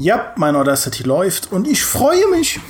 Ja, 0.00 0.32
mein 0.36 0.54
Audacity 0.54 1.02
läuft 1.02 1.50
und 1.50 1.66
ich 1.66 1.84
freue 1.84 2.28
mich. 2.30 2.60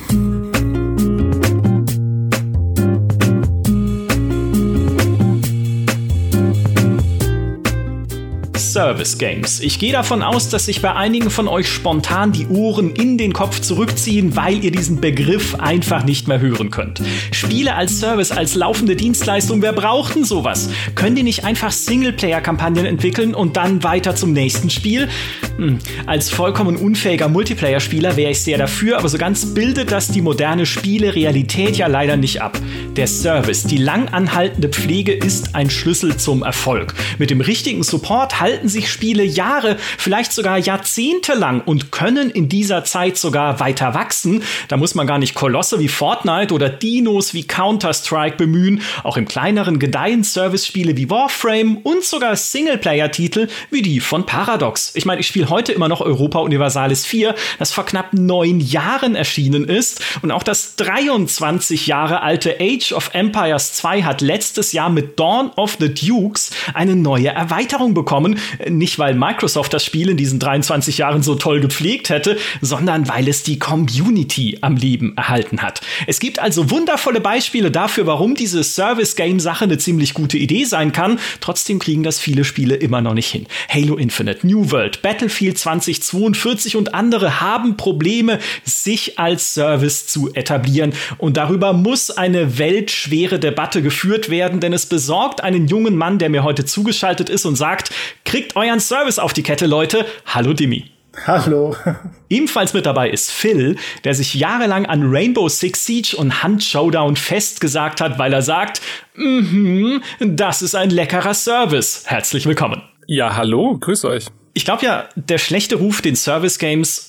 Service 8.79 9.19
Games. 9.19 9.59
Ich 9.59 9.81
gehe 9.81 9.91
davon 9.91 10.23
aus, 10.23 10.51
dass 10.51 10.67
sich 10.67 10.81
bei 10.81 10.95
einigen 10.95 11.31
von 11.31 11.49
euch 11.49 11.69
spontan 11.69 12.31
die 12.31 12.47
Ohren 12.47 12.95
in 12.95 13.19
den 13.19 13.33
Kopf 13.33 13.59
zurückziehen, 13.59 14.37
weil 14.37 14.63
ihr 14.63 14.71
diesen 14.71 15.01
Begriff 15.01 15.57
einfach 15.57 16.05
nicht 16.05 16.29
mehr 16.29 16.39
hören 16.39 16.71
könnt. 16.71 17.03
Spiele 17.33 17.75
als 17.75 17.99
Service, 17.99 18.31
als 18.31 18.55
laufende 18.55 18.95
Dienstleistung, 18.95 19.63
wer 19.63 19.73
braucht 19.73 20.15
denn 20.15 20.23
sowas? 20.23 20.71
Können 20.95 21.17
die 21.17 21.25
nicht 21.25 21.43
einfach 21.43 21.73
Singleplayer-Kampagnen 21.73 22.87
entwickeln 22.87 23.35
und 23.35 23.57
dann 23.57 23.83
weiter 23.83 24.15
zum 24.15 24.33
nächsten 24.33 24.71
Spiel? 24.71 25.09
Hm. 25.57 25.81
Als 26.07 26.31
vollkommen 26.31 26.77
unfähiger 26.77 27.29
Multiplayer-Spieler 27.29 28.17
wäre 28.17 28.31
ich 28.31 28.43
sehr 28.43 28.59
dafür, 28.59 28.99
aber 28.99 29.09
so 29.09 29.19
ganz 29.19 29.55
bildet 29.55 29.91
das 29.91 30.07
die 30.07 30.23
moderne 30.23 30.67
Spielerealität 30.67 31.77
ja 31.77 31.89
leider 31.89 32.17
nicht 32.17 32.43
ab. 32.43 32.57
Der 32.95 33.09
Service, 33.09 33.65
die 33.65 33.79
lang 33.79 34.07
anhaltende 34.11 34.69
Pflege 34.69 35.13
ist 35.13 35.57
ein 35.57 35.69
Schlüssel 35.69 36.17
zum 36.17 36.45
Erfolg. 36.45 36.95
Mit 37.19 37.31
dem 37.31 37.41
richtigen 37.41 37.83
Support 37.83 38.39
halten 38.39 38.68
halten 38.69 38.81
sich 38.81 38.93
Spiele 38.93 39.25
Jahre, 39.25 39.77
vielleicht 39.97 40.33
sogar 40.33 40.59
Jahrzehnte 40.59 41.35
lang 41.35 41.63
und 41.63 41.91
können 41.91 42.31
in 42.31 42.49
dieser 42.49 42.85
Zeit 42.85 43.17
sogar 43.17 43.61
weiter 43.61 43.95
wachsen. 43.95 44.43
Da 44.69 44.77
muss 44.77 44.95
man 44.95 45.07
gar 45.07 45.19
nicht 45.19 45.35
Kolosse 45.35 45.79
wie 45.79 45.89
Fortnite 45.89 46.53
oder 46.53 46.69
Dinos 46.69 47.33
wie 47.33 47.47
Counter-Strike 47.47 48.37
bemühen. 48.37 48.83
Auch 49.05 49.17
im 49.17 49.27
kleineren 49.27 49.79
gedeihen 49.79 50.23
Service-Spiele 50.23 50.97
wie 50.97 51.09
Warframe 51.09 51.79
und 51.79 52.05
sogar 52.05 52.37
Singleplayer-Titel 52.37 53.49
wie 53.71 53.83
die 53.83 54.01
von 54.01 54.27
Paradox. 54.27 54.93
Ich 54.95 55.07
meine, 55.07 55.21
ich 55.21 55.27
spiele 55.27 55.49
heute 55.49 55.73
immer 55.73 55.89
noch 55.89 56.01
Europa 56.01 56.41
Universalis 56.41 57.07
4, 57.07 57.35
das 57.59 57.73
vor 57.73 57.87
knapp 57.87 58.13
neun 58.13 58.61
Jahren 58.61 59.15
erschienen 59.15 59.65
ist. 59.65 60.03
Und 60.21 60.31
auch 60.31 60.43
das 60.43 60.77
23 60.77 61.87
Jahre 61.87 62.23
alte 62.23 62.57
Age 62.61 62.93
of 62.93 63.11
Empires 63.15 63.73
2 63.75 64.03
hat 64.03 64.21
letztes 64.21 64.73
Jahr 64.73 64.91
mit 64.91 65.19
Dawn 65.19 65.51
of 65.57 65.79
the 65.81 65.93
Dukes 65.93 66.51
eine 66.75 66.97
neue 66.97 67.29
Erweiterung 67.29 67.95
bekommen, 67.95 68.39
nicht, 68.69 68.99
weil 68.99 69.15
Microsoft 69.15 69.73
das 69.73 69.85
Spiel 69.85 70.09
in 70.09 70.17
diesen 70.17 70.39
23 70.39 70.99
Jahren 70.99 71.23
so 71.23 71.35
toll 71.35 71.61
gepflegt 71.61 72.09
hätte, 72.09 72.39
sondern 72.61 73.09
weil 73.09 73.29
es 73.29 73.43
die 73.43 73.59
Community 73.59 74.59
am 74.61 74.77
Leben 74.77 75.17
erhalten 75.17 75.63
hat. 75.63 75.81
Es 76.07 76.21
gibt 76.21 76.39
also 76.39 76.71
wundervolle 76.71 77.21
Beispiele 77.21 77.71
dafür, 77.71 78.07
warum 78.07 78.35
diese 78.35 78.65
Service-Game-Sache 78.65 79.65
eine 79.65 79.79
ziemlich 79.79 80.15
gute 80.15 80.39
Idee 80.39 80.65
sein 80.65 80.93
kann. 80.93 81.19
Trotzdem 81.41 81.79
kriegen 81.79 82.03
das 82.03 82.19
viele 82.19 82.45
Spiele 82.45 82.75
immer 82.75 83.01
noch 83.01 83.15
nicht 83.15 83.31
hin. 83.31 83.47
Halo 83.69 83.97
Infinite, 83.97 84.47
New 84.47 84.71
World, 84.71 85.03
Battlefield 85.03 85.59
2042 85.59 86.77
und 86.77 86.95
andere 86.95 87.41
haben 87.41 87.77
Probleme, 87.77 88.39
sich 88.65 89.19
als 89.19 89.55
Service 89.55 90.07
zu 90.07 90.33
etablieren. 90.35 90.93
Und 91.19 91.37
darüber 91.37 91.73
muss 91.73 92.11
eine 92.11 92.59
weltschwere 92.59 93.39
Debatte 93.39 93.83
geführt 93.83 94.31
werden, 94.31 94.61
denn 94.61 94.73
es 94.73 94.87
besorgt 94.87 95.43
einen 95.43 95.69
jungen 95.69 95.97
Mann, 95.97 96.19
der 96.19 96.29
mir 96.29 96.43
heute 96.43 96.65
zugeschaltet 96.65 97.29
ist 97.29 97.45
und 97.47 97.57
sagt, 97.57 97.91
Kriegt 98.29 98.48
euren 98.57 98.81
Service 98.81 99.19
auf 99.19 99.33
die 99.33 99.43
Kette, 99.43 99.67
Leute. 99.67 100.07
Hallo 100.27 100.53
Dimi. 100.53 100.91
Hallo. 101.27 101.75
Ebenfalls 102.29 102.75
mit 102.75 102.87
dabei 102.87 103.11
ist 103.11 103.31
Phil, 103.31 103.77
der 104.05 104.15
sich 104.15 104.35
jahrelang 104.35 104.87
an 104.87 105.03
Rainbow 105.05 105.49
Six 105.49 105.85
Siege 105.85 106.17
und 106.17 106.43
Hunt 106.43 106.63
Showdown 106.63 107.17
festgesagt 107.17 108.01
hat, 108.01 108.19
weil 108.19 108.33
er 108.33 108.43
sagt, 108.43 108.81
mhm, 109.15 110.03
das 110.21 110.63
ist 110.63 110.75
ein 110.75 110.91
leckerer 110.91 111.35
Service. 111.35 112.05
Herzlich 112.07 112.47
willkommen. 112.47 112.83
Ja, 113.07 113.37
hallo, 113.37 113.77
grüß 113.79 114.05
euch. 114.05 114.27
Ich 114.55 114.65
glaube 114.65 114.85
ja, 114.85 115.09
der 115.15 115.39
schlechte 115.39 115.77
Ruf 115.77 116.03
den 116.03 116.17
Service 116.17 116.59
Games 116.59 117.08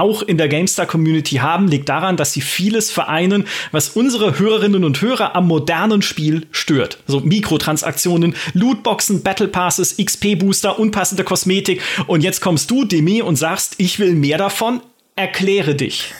auch 0.00 0.22
in 0.22 0.38
der 0.38 0.48
GameStar-Community 0.48 1.36
haben, 1.36 1.68
liegt 1.68 1.88
daran, 1.88 2.16
dass 2.16 2.32
sie 2.32 2.40
vieles 2.40 2.90
vereinen, 2.90 3.46
was 3.72 3.90
unsere 3.90 4.38
Hörerinnen 4.38 4.84
und 4.84 5.00
Hörer 5.00 5.34
am 5.36 5.48
modernen 5.48 6.02
Spiel 6.02 6.46
stört. 6.50 6.98
So 7.06 7.20
Mikrotransaktionen, 7.20 8.34
Lootboxen, 8.52 9.22
Battle 9.22 9.48
Passes, 9.48 9.96
XP-Booster, 9.98 10.78
unpassende 10.78 11.24
Kosmetik. 11.24 11.82
Und 12.06 12.22
jetzt 12.22 12.40
kommst 12.40 12.70
du, 12.70 12.84
Demi, 12.84 13.22
und 13.22 13.36
sagst, 13.36 13.74
ich 13.78 13.98
will 13.98 14.14
mehr 14.14 14.38
davon. 14.38 14.80
Erkläre 15.16 15.74
dich. 15.74 16.12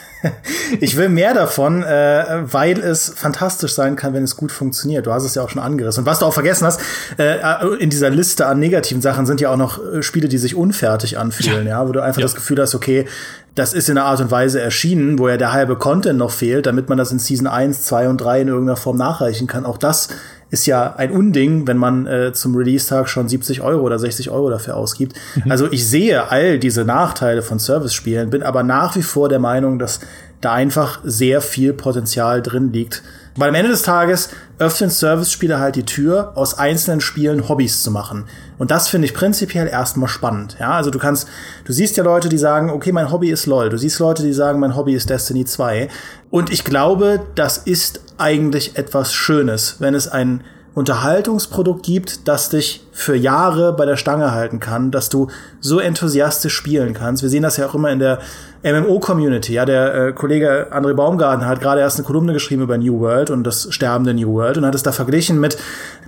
Ich 0.81 0.97
will 0.97 1.09
mehr 1.09 1.35
davon, 1.35 1.83
äh, 1.83 2.43
weil 2.51 2.81
es 2.81 3.13
fantastisch 3.15 3.75
sein 3.75 3.97
kann, 3.97 4.15
wenn 4.15 4.25
es 4.25 4.37
gut 4.37 4.53
funktioniert. 4.53 5.07
Du 5.07 5.13
hast 5.13 5.25
es 5.25 5.35
ja 5.35 5.43
auch 5.43 5.51
schon 5.51 5.63
angerissen. 5.63 6.01
Und 6.01 6.07
was 6.07 6.19
du 6.19 6.27
auch 6.27 6.35
vergessen 6.35 6.67
hast, 6.67 6.81
äh, 7.19 7.39
in 7.79 7.91
dieser 7.91 8.11
Liste 8.11 8.47
an 8.47 8.59
negativen 8.59 9.03
Sachen 9.03 9.27
sind 9.27 9.41
ja 9.41 9.51
auch 9.51 9.57
noch 9.57 9.79
äh, 9.79 10.03
Spiele, 10.03 10.29
die 10.29 10.39
sich 10.39 10.55
unfertig 10.55 11.19
anfühlen, 11.19 11.67
ja, 11.67 11.81
ja 11.81 11.89
wo 11.89 11.93
du 11.93 12.01
einfach 12.01 12.21
ja. 12.21 12.25
das 12.25 12.35
Gefühl 12.35 12.61
hast, 12.61 12.75
okay, 12.75 13.07
das 13.55 13.73
ist 13.73 13.89
in 13.89 13.99
einer 13.99 14.07
Art 14.07 14.21
und 14.21 14.31
Weise 14.31 14.61
erschienen, 14.61 15.19
wo 15.19 15.29
ja 15.29 15.37
der 15.37 15.53
halbe 15.53 15.77
Content 15.77 16.19
noch 16.19 16.33
fehlt, 16.33 16.67
damit 16.67 16.89
man 16.89 16.99
das 16.99 17.13
in 17.13 17.19
Season 17.19 17.47
1, 17.47 17.85
2 17.85 18.09
und 18.09 18.19
3 18.19 18.43
in 18.43 18.49
irgendeiner 18.49 18.77
Form 18.77 18.97
nachreichen 18.97 19.47
kann. 19.47 19.65
Auch 19.65 19.79
das 19.79 20.09
ist 20.51 20.67
ja 20.67 20.95
ein 20.97 21.11
Unding, 21.11 21.67
wenn 21.67 21.77
man 21.77 22.07
äh, 22.07 22.33
zum 22.33 22.55
Release-Tag 22.57 23.09
schon 23.09 23.29
70 23.29 23.61
Euro 23.63 23.83
oder 23.83 23.99
60 23.99 24.31
Euro 24.31 24.51
dafür 24.51 24.77
ausgibt. 24.77 25.17
Mhm. 25.37 25.51
Also 25.51 25.71
ich 25.71 25.87
sehe 25.87 26.31
all 26.31 26.59
diese 26.59 26.85
Nachteile 26.85 27.43
von 27.43 27.59
Service-Spielen, 27.59 28.31
bin 28.31 28.43
aber 28.43 28.63
nach 28.63 28.97
wie 28.97 29.03
vor 29.03 29.29
der 29.29 29.39
Meinung, 29.41 29.79
dass 29.79 30.01
da 30.41 30.53
einfach 30.53 31.01
sehr 31.05 31.41
viel 31.41 31.73
Potenzial 31.73 32.43
drin 32.43 32.73
liegt, 32.73 33.03
weil 33.37 33.49
am 33.49 33.55
Ende 33.55 33.71
des 33.71 33.83
Tages 33.83 34.29
öffnen 34.59 34.91
Service-Spiele 34.91 35.59
halt 35.59 35.77
die 35.77 35.85
Tür, 35.85 36.33
aus 36.37 36.57
einzelnen 36.59 37.01
Spielen 37.01 37.49
Hobbys 37.49 37.83
zu 37.83 37.91
machen. 37.91 38.25
Und 38.59 38.71
das 38.71 38.89
finde 38.89 39.07
ich 39.07 39.15
prinzipiell 39.15 39.67
erstmal 39.67 40.09
spannend. 40.09 40.57
Ja, 40.61 40.73
also 40.73 40.91
du 40.91 40.99
kannst, 40.99 41.29
du 41.65 41.73
siehst 41.73 41.97
ja 41.97 42.05
Leute, 42.05 42.29
die 42.29 42.39
sagen, 42.39 42.71
okay, 42.71 42.93
mein 42.93 43.11
Hobby 43.11 43.31
ist 43.31 43.47
LOL. 43.47 43.71
Du 43.71 43.79
siehst 43.79 43.99
Leute, 43.99 44.23
die 44.23 44.33
sagen, 44.33 44.61
mein 44.61 44.77
Hobby 44.77 44.95
ist 44.95 45.11
Destiny 45.11 45.45
2. 45.45 45.89
Und 46.31 46.53
ich 46.53 46.65
glaube, 46.65 47.21
das 47.35 47.59
ist 47.59 48.01
eigentlich 48.19 48.77
etwas 48.79 49.13
Schönes, 49.13 49.77
wenn 49.81 49.95
es 49.95 50.07
ein 50.07 50.45
Unterhaltungsprodukt 50.75 51.85
gibt, 51.85 52.27
das 52.27 52.49
dich 52.49 52.85
für 52.91 53.15
Jahre 53.15 53.73
bei 53.73 53.87
der 53.87 53.97
Stange 53.97 54.33
halten 54.33 54.59
kann, 54.59 54.91
dass 54.91 55.09
du 55.09 55.29
so 55.61 55.79
enthusiastisch 55.79 56.53
spielen 56.53 56.95
kannst. 56.95 57.23
Wir 57.23 57.31
sehen 57.31 57.45
das 57.45 57.57
ja 57.57 57.67
auch 57.67 57.75
immer 57.75 57.91
in 57.93 58.01
der 58.01 58.19
MMO-Community. 58.65 59.53
Ja, 59.53 59.67
der 59.67 59.95
äh, 59.95 60.13
Kollege 60.13 60.69
André 60.73 60.95
Baumgarten 60.95 61.47
hat 61.47 61.61
gerade 61.61 61.81
erst 61.81 61.99
eine 61.99 62.07
Kolumne 62.07 62.33
geschrieben 62.33 62.63
über 62.63 62.77
New 62.77 62.99
World 62.99 63.31
und 63.31 63.45
das 63.45 63.69
sterbende 63.71 64.15
New 64.15 64.33
World 64.33 64.59
und 64.59 64.67
hat 64.67 64.75
es 64.75 64.83
da 64.83 64.91
verglichen 64.91 65.39
mit, 65.39 65.57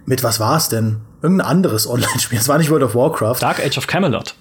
mit 0.04 0.24
was 0.24 0.40
war 0.40 0.56
es 0.56 0.68
denn? 0.68 0.96
Irgendein 1.22 1.46
anderes 1.46 1.88
Online-Spiel. 1.88 2.38
Es 2.38 2.48
war 2.48 2.58
nicht 2.58 2.70
World 2.70 2.82
of 2.82 2.96
Warcraft. 2.96 3.36
Dark 3.40 3.60
Age 3.64 3.78
of 3.78 3.86
Camelot. 3.86 4.34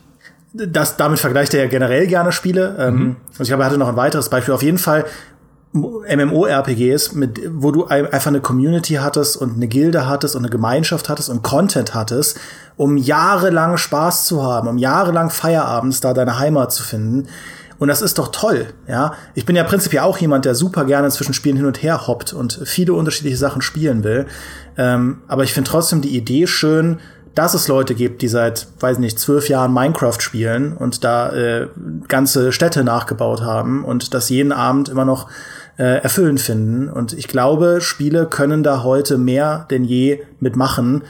Das, 0.54 0.98
damit 0.98 1.20
vergleicht 1.20 1.54
er 1.54 1.64
ja 1.64 1.70
generell 1.70 2.08
gerne 2.08 2.32
Spiele. 2.32 2.78
Ähm, 2.80 2.96
mhm. 2.96 3.16
Und 3.38 3.42
ich 3.42 3.48
glaube, 3.48 3.64
er 3.64 3.66
hatte 3.68 3.78
noch 3.78 3.90
ein 3.90 3.98
weiteres 3.98 4.30
Beispiel. 4.30 4.54
Auf 4.54 4.64
jeden 4.64 4.78
Fall 4.78 5.06
MMO-RPGs, 5.76 7.14
mit, 7.14 7.42
wo 7.54 7.72
du 7.72 7.86
einfach 7.86 8.28
eine 8.28 8.42
Community 8.42 8.96
hattest 8.96 9.38
und 9.38 9.56
eine 9.56 9.68
Gilde 9.68 10.08
hattest 10.08 10.36
und 10.36 10.44
eine 10.44 10.50
Gemeinschaft 10.50 11.10
hattest 11.10 11.30
und 11.30 11.44
Content 11.44 11.94
hattest, 11.94 12.40
um 12.78 12.98
jahrelang 12.98 13.78
Spaß 13.78 14.26
zu 14.26 14.44
haben, 14.44 14.68
um 14.68 14.78
jahrelang 14.78 15.30
Feierabends 15.30 16.00
da 16.00 16.14
deine 16.14 16.40
Heimat 16.40 16.72
zu 16.72 16.84
finden. 16.84 17.28
Und 17.78 17.90
das 17.90 18.02
ist 18.02 18.18
doch 18.18 18.30
toll, 18.30 18.68
ja. 18.88 19.14
Ich 19.34 19.46
bin 19.46 19.58
ja 19.58 19.66
prinzipiell 19.66 20.04
auch 20.04 20.18
jemand, 20.18 20.46
der 20.46 20.56
super 20.56 20.86
gerne 20.86 21.10
zwischen 21.10 21.34
Spielen 21.34 21.58
hin 21.58 21.66
und 21.66 21.84
her 21.84 22.08
hoppt 22.08 22.32
und 22.32 22.62
viele 22.64 22.94
unterschiedliche 22.94 23.36
Sachen 23.36 23.62
spielen 23.62 24.06
will. 24.06 24.28
Ähm, 24.78 25.24
aber 25.28 25.44
ich 25.44 25.54
finde 25.54 25.70
trotzdem 25.70 26.02
die 26.02 26.16
Idee 26.16 26.48
schön, 26.48 27.00
dass 27.36 27.54
es 27.54 27.68
Leute 27.68 27.96
gibt, 27.96 28.22
die 28.22 28.30
seit, 28.30 28.68
weiß 28.80 28.98
nicht, 29.00 29.20
zwölf 29.20 29.50
Jahren 29.50 29.74
Minecraft 29.74 30.20
spielen 30.20 30.76
und 30.78 31.04
da 31.04 31.34
äh, 31.34 31.68
ganze 32.08 32.54
Städte 32.54 32.86
nachgebaut 32.86 33.42
haben 33.42 33.84
und 33.84 34.14
das 34.14 34.30
jeden 34.30 34.54
Abend 34.54 34.88
immer 34.88 35.04
noch 35.04 35.28
äh, 35.78 36.02
erfüllend 36.02 36.40
finden. 36.40 36.90
Und 36.90 37.14
ich 37.14 37.28
glaube, 37.28 37.80
Spiele 37.82 38.28
können 38.28 38.64
da 38.64 38.84
heute 38.84 39.18
mehr 39.18 39.68
denn 39.70 39.84
je 39.84 40.22
mitmachen, 40.40 41.04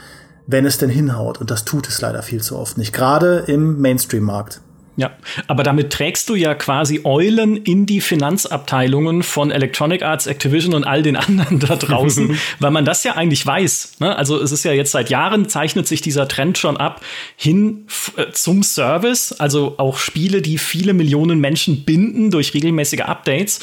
wenn 0.46 0.64
es 0.66 0.78
denn 0.78 0.90
hinhaut. 0.90 1.40
Und 1.40 1.50
das 1.50 1.64
tut 1.64 1.88
es 1.88 2.00
leider 2.00 2.22
viel 2.22 2.42
zu 2.42 2.56
oft 2.56 2.78
nicht, 2.78 2.92
gerade 2.92 3.44
im 3.46 3.80
Mainstream-Markt. 3.80 4.60
Ja, 4.98 5.10
aber 5.46 5.62
damit 5.62 5.92
trägst 5.92 6.30
du 6.30 6.34
ja 6.34 6.54
quasi 6.54 7.02
Eulen 7.04 7.58
in 7.58 7.84
die 7.84 8.00
Finanzabteilungen 8.00 9.22
von 9.22 9.50
Electronic 9.50 10.02
Arts, 10.02 10.26
Activision 10.26 10.72
und 10.72 10.84
all 10.84 11.02
den 11.02 11.16
anderen 11.16 11.58
da 11.60 11.76
draußen, 11.76 12.38
weil 12.60 12.70
man 12.70 12.86
das 12.86 13.04
ja 13.04 13.14
eigentlich 13.14 13.44
weiß. 13.46 13.96
Ne? 14.00 14.16
Also 14.16 14.40
es 14.40 14.52
ist 14.52 14.64
ja 14.64 14.72
jetzt 14.72 14.92
seit 14.92 15.10
Jahren 15.10 15.50
zeichnet 15.50 15.86
sich 15.86 16.00
dieser 16.00 16.28
Trend 16.28 16.56
schon 16.56 16.78
ab 16.78 17.02
hin 17.36 17.86
äh, 18.16 18.32
zum 18.32 18.62
Service, 18.62 19.32
also 19.32 19.74
auch 19.76 19.98
Spiele, 19.98 20.40
die 20.40 20.56
viele 20.56 20.94
Millionen 20.94 21.40
Menschen 21.40 21.84
binden 21.84 22.30
durch 22.30 22.54
regelmäßige 22.54 23.02
Updates. 23.02 23.60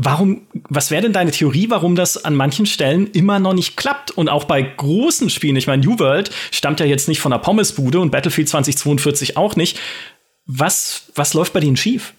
Warum, 0.00 0.42
was 0.68 0.92
wäre 0.92 1.02
denn 1.02 1.12
deine 1.12 1.32
Theorie, 1.32 1.70
warum 1.70 1.96
das 1.96 2.24
an 2.24 2.36
manchen 2.36 2.66
Stellen 2.66 3.08
immer 3.08 3.40
noch 3.40 3.52
nicht 3.52 3.76
klappt? 3.76 4.12
Und 4.12 4.28
auch 4.28 4.44
bei 4.44 4.62
großen 4.62 5.28
Spielen, 5.28 5.56
ich 5.56 5.66
meine, 5.66 5.84
New 5.84 5.98
World 5.98 6.30
stammt 6.52 6.78
ja 6.78 6.86
jetzt 6.86 7.08
nicht 7.08 7.20
von 7.20 7.32
der 7.32 7.38
Pommesbude 7.38 7.98
und 7.98 8.12
Battlefield 8.12 8.48
2042 8.48 9.36
auch 9.36 9.56
nicht. 9.56 9.80
Was, 10.46 11.06
was 11.16 11.34
läuft 11.34 11.52
bei 11.52 11.58
denen 11.58 11.76
schief? 11.76 12.14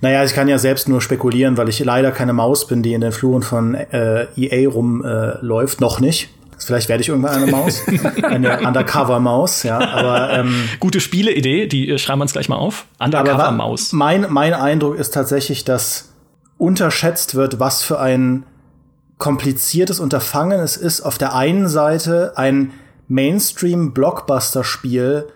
Naja, 0.00 0.24
ich 0.24 0.32
kann 0.32 0.48
ja 0.48 0.56
selbst 0.56 0.88
nur 0.88 1.02
spekulieren, 1.02 1.58
weil 1.58 1.68
ich 1.68 1.80
leider 1.80 2.12
keine 2.12 2.32
Maus 2.32 2.66
bin, 2.66 2.82
die 2.82 2.94
in 2.94 3.02
den 3.02 3.12
Fluren 3.12 3.42
von 3.42 3.74
äh, 3.74 4.28
EA 4.34 4.70
rumläuft. 4.70 5.80
Äh, 5.80 5.84
noch 5.84 6.00
nicht. 6.00 6.30
Vielleicht 6.58 6.88
werde 6.88 7.02
ich 7.02 7.10
irgendwann 7.10 7.42
eine 7.42 7.50
Maus, 7.50 7.82
eine 8.22 8.60
Undercover-Maus, 8.60 9.64
ja. 9.64 9.78
Aber 9.78 10.32
ähm, 10.32 10.54
gute 10.80 11.00
Spieleidee, 11.00 11.66
die 11.66 11.90
äh, 11.90 11.98
schreiben 11.98 12.20
wir 12.20 12.22
uns 12.22 12.32
gleich 12.32 12.48
mal 12.48 12.56
auf. 12.56 12.86
Undercover-Maus. 13.00 13.92
Mein 13.92 14.28
mein 14.30 14.54
Eindruck 14.54 14.96
ist 14.96 15.12
tatsächlich, 15.12 15.64
dass 15.64 16.11
unterschätzt 16.62 17.34
wird, 17.34 17.58
was 17.58 17.82
für 17.82 17.98
ein 17.98 18.44
kompliziertes 19.18 19.98
Unterfangen 19.98 20.60
es 20.60 20.76
ist, 20.76 21.00
auf 21.00 21.18
der 21.18 21.34
einen 21.34 21.66
Seite 21.66 22.34
ein 22.36 22.70
Mainstream-Blockbuster-Spiel 23.08 25.26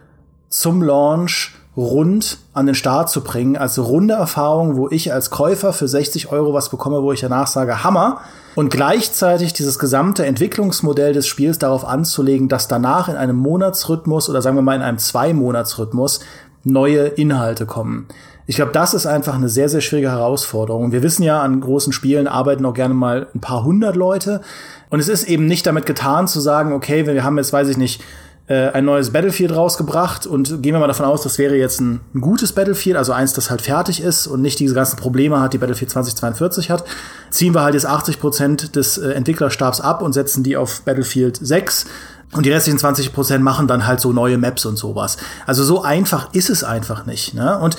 zum 0.49 0.82
Launch 0.82 1.56
rund 1.76 2.38
an 2.52 2.67
den 2.67 2.76
Start 2.76 3.11
zu 3.11 3.25
bringen. 3.25 3.56
Also 3.56 3.82
runde 3.82 4.14
Erfahrung, 4.14 4.76
wo 4.76 4.88
ich 4.88 5.12
als 5.12 5.31
Käufer 5.31 5.73
für 5.73 5.88
60 5.88 6.31
Euro 6.31 6.55
was 6.55 6.69
bekomme, 6.69 7.02
wo 7.02 7.11
ich 7.11 7.20
danach 7.20 7.49
sage, 7.49 7.82
Hammer. 7.82 8.20
Und 8.55 8.70
gleichzeitig 8.70 9.52
dieses 9.52 9.81
gesamte 9.81 10.25
Entwicklungsmodell 10.25 11.12
des 11.12 11.26
Spiels 11.26 11.58
darauf 11.58 11.84
anzulegen, 11.84 12.49
dass 12.49 12.69
danach 12.69 13.08
in 13.08 13.17
einem 13.17 13.37
Monatsrhythmus 13.37 14.31
oder 14.31 14.43
sagen 14.43 14.56
wir 14.56 14.62
mal 14.62 14.76
in 14.76 14.82
einem 14.82 14.99
Zwei-Monats-Rhythmus 14.99 16.20
neue 16.62 17.06
Inhalte 17.06 17.67
kommen. 17.67 18.06
Ich 18.46 18.56
glaube, 18.56 18.72
das 18.72 18.94
ist 18.94 19.06
einfach 19.06 19.34
eine 19.34 19.48
sehr, 19.48 19.69
sehr 19.69 19.81
schwierige 19.81 20.10
Herausforderung. 20.10 20.93
Wir 20.93 21.02
wissen 21.02 21.22
ja, 21.25 21.43
an 21.43 21.60
großen 21.60 21.93
Spielen 21.93 22.28
arbeiten 22.28 22.64
auch 22.64 22.75
gerne 22.75 22.94
mal 22.94 23.26
ein 23.34 23.40
paar 23.40 23.64
hundert 23.64 23.96
Leute. 23.96 24.40
Und 24.88 25.00
es 25.00 25.08
ist 25.08 25.25
eben 25.25 25.46
nicht 25.46 25.66
damit 25.66 25.84
getan 25.84 26.28
zu 26.28 26.38
sagen, 26.38 26.72
okay, 26.72 27.06
wir 27.06 27.25
haben 27.25 27.38
jetzt, 27.38 27.52
weiß 27.52 27.69
ich 27.69 27.76
nicht, 27.76 28.02
äh, 28.48 28.69
ein 28.69 28.84
neues 28.84 29.10
Battlefield 29.10 29.54
rausgebracht 29.54 30.26
und 30.26 30.62
gehen 30.62 30.72
wir 30.72 30.78
mal 30.78 30.87
davon 30.87 31.06
aus, 31.06 31.22
das 31.22 31.38
wäre 31.38 31.56
jetzt 31.56 31.81
ein, 31.81 32.00
gutes 32.20 32.52
Battlefield, 32.52 32.96
also 32.96 33.12
eins, 33.12 33.32
das 33.32 33.50
halt 33.50 33.62
fertig 33.62 34.00
ist 34.00 34.28
und 34.28 34.40
nicht 34.40 34.60
diese 34.60 34.75
ganzen 34.75 34.96
Probleme 34.96 35.40
hat, 35.40 35.52
die 35.52 35.58
Battlefield 35.58 35.90
2042 35.90 36.70
hat, 36.70 36.84
ziehen 37.31 37.54
wir 37.54 37.62
halt 37.62 37.75
jetzt 37.75 37.87
80 37.87 38.20
Prozent 38.20 38.76
des 38.76 38.98
äh, 38.98 39.10
Entwicklerstabs 39.10 39.81
ab 39.81 40.00
und 40.00 40.12
setzen 40.12 40.44
die 40.44 40.56
auf 40.56 40.82
Battlefield 40.82 41.38
6 41.43 41.87
und 42.32 42.46
die 42.46 42.52
restlichen 42.52 42.78
20 42.78 43.12
Prozent 43.12 43.43
machen 43.43 43.66
dann 43.66 43.87
halt 43.87 44.00
so 44.00 44.12
neue 44.12 44.38
Maps 44.38 44.64
und 44.64 44.76
sowas. 44.76 45.16
Also 45.46 45.64
so 45.64 45.82
einfach 45.82 46.32
ist 46.32 46.50
es 46.50 46.64
einfach 46.64 47.06
nicht. 47.06 47.34
Ne? 47.34 47.58
Und 47.58 47.76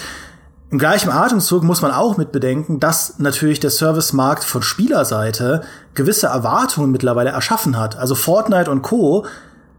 im 0.70 0.80
gleichen 0.80 1.10
Atemzug 1.10 1.64
muss 1.64 1.82
man 1.82 1.92
auch 1.92 2.18
mit 2.18 2.34
bedenken, 2.34 2.80
dass 2.80 3.20
natürlich 3.20 3.62
der 3.62 3.70
Servicemarkt 3.70 4.44
von 4.44 4.62
Spielerseite 4.62 5.62
gewisse 5.94 6.28
Erwartungen 6.28 6.92
mittlerweile 6.92 7.30
erschaffen 7.30 7.78
hat. 7.78 7.98
Also 7.98 8.16
Fortnite 8.16 8.70
und 8.70 8.82
Co 8.82 9.26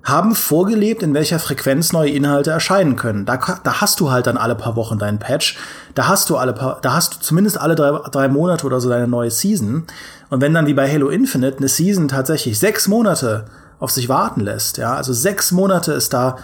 haben 0.03 0.35
vorgelebt, 0.35 1.03
in 1.03 1.13
welcher 1.13 1.39
Frequenz 1.39 1.93
neue 1.93 2.11
Inhalte 2.11 2.51
erscheinen 2.51 2.97
können. 2.97 3.27
Da, 3.27 3.37
da 3.37 3.83
hast 3.83 4.01
du 4.01 4.11
halt 4.11 4.27
dann 4.27 4.39
alle 4.39 4.55
paar 4.55 4.77
Wochen 4.77 4.99
deinen 4.99 5.19
Patch. 5.19 5.59
Da 5.95 6.09
hast 6.09 6.31
du 6.31 6.39
alle 6.39 6.55
paar, 6.55 6.79
da 6.81 6.95
hast 6.95 7.15
du 7.15 7.21
zumindest 7.21 7.61
alle 7.61 7.75
drei, 7.75 7.91
drei 8.11 8.29
Monate 8.29 8.65
oder 8.65 8.81
so 8.81 8.89
deine 8.89 9.07
neue 9.09 9.31
Season. 9.31 9.85
Und 10.31 10.41
wenn 10.41 10.55
dann 10.55 10.67
wie 10.67 10.75
bei 10.75 10.91
Halo 10.91 11.11
Infinite 11.11 11.59
eine 11.59 11.69
Season 11.69 12.09
tatsächlich 12.09 12.59
sechs 12.59 12.89
Monate 12.89 13.45
auf 13.79 13.91
sich 13.91 14.09
warten 14.09 14.41
lässt, 14.41 14.79
ja, 14.79 14.95
also 14.95 15.13
sechs 15.13 15.53
Monate 15.53 15.93
ist 15.93 16.15
da 16.15 16.37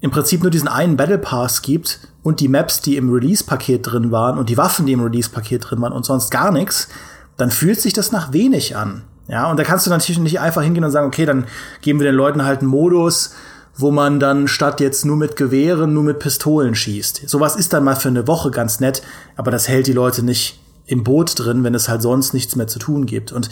im 0.00 0.10
Prinzip 0.10 0.42
nur 0.42 0.50
diesen 0.50 0.68
einen 0.68 0.96
Battle 0.96 1.18
Pass 1.18 1.62
gibt 1.62 2.00
und 2.22 2.40
die 2.40 2.48
Maps, 2.48 2.80
die 2.80 2.96
im 2.96 3.12
Release-Paket 3.12 3.90
drin 3.90 4.10
waren 4.10 4.38
und 4.38 4.48
die 4.48 4.56
Waffen, 4.56 4.86
die 4.86 4.92
im 4.92 5.02
Release-Paket 5.02 5.70
drin 5.70 5.80
waren 5.80 5.92
und 5.92 6.04
sonst 6.04 6.30
gar 6.30 6.52
nichts, 6.52 6.88
dann 7.36 7.50
fühlt 7.50 7.80
sich 7.80 7.92
das 7.92 8.12
nach 8.12 8.32
wenig 8.32 8.76
an. 8.76 9.02
Ja, 9.28 9.50
und 9.50 9.58
da 9.58 9.64
kannst 9.64 9.86
du 9.86 9.90
natürlich 9.90 10.18
nicht 10.18 10.40
einfach 10.40 10.62
hingehen 10.62 10.84
und 10.84 10.90
sagen, 10.90 11.06
okay, 11.06 11.26
dann 11.26 11.46
geben 11.82 12.00
wir 12.00 12.06
den 12.06 12.14
Leuten 12.14 12.44
halt 12.44 12.60
einen 12.60 12.70
Modus, 12.70 13.34
wo 13.76 13.90
man 13.90 14.18
dann 14.18 14.48
statt 14.48 14.80
jetzt 14.80 15.04
nur 15.04 15.16
mit 15.16 15.36
Gewehren, 15.36 15.92
nur 15.92 16.02
mit 16.02 16.18
Pistolen 16.18 16.74
schießt. 16.74 17.28
Sowas 17.28 17.54
ist 17.54 17.72
dann 17.72 17.84
mal 17.84 17.94
für 17.94 18.08
eine 18.08 18.26
Woche 18.26 18.50
ganz 18.50 18.80
nett, 18.80 19.02
aber 19.36 19.50
das 19.50 19.68
hält 19.68 19.86
die 19.86 19.92
Leute 19.92 20.24
nicht 20.24 20.60
im 20.86 21.04
Boot 21.04 21.38
drin, 21.38 21.62
wenn 21.62 21.74
es 21.74 21.88
halt 21.88 22.02
sonst 22.02 22.34
nichts 22.34 22.56
mehr 22.56 22.66
zu 22.66 22.78
tun 22.78 23.06
gibt. 23.06 23.30
Und 23.30 23.50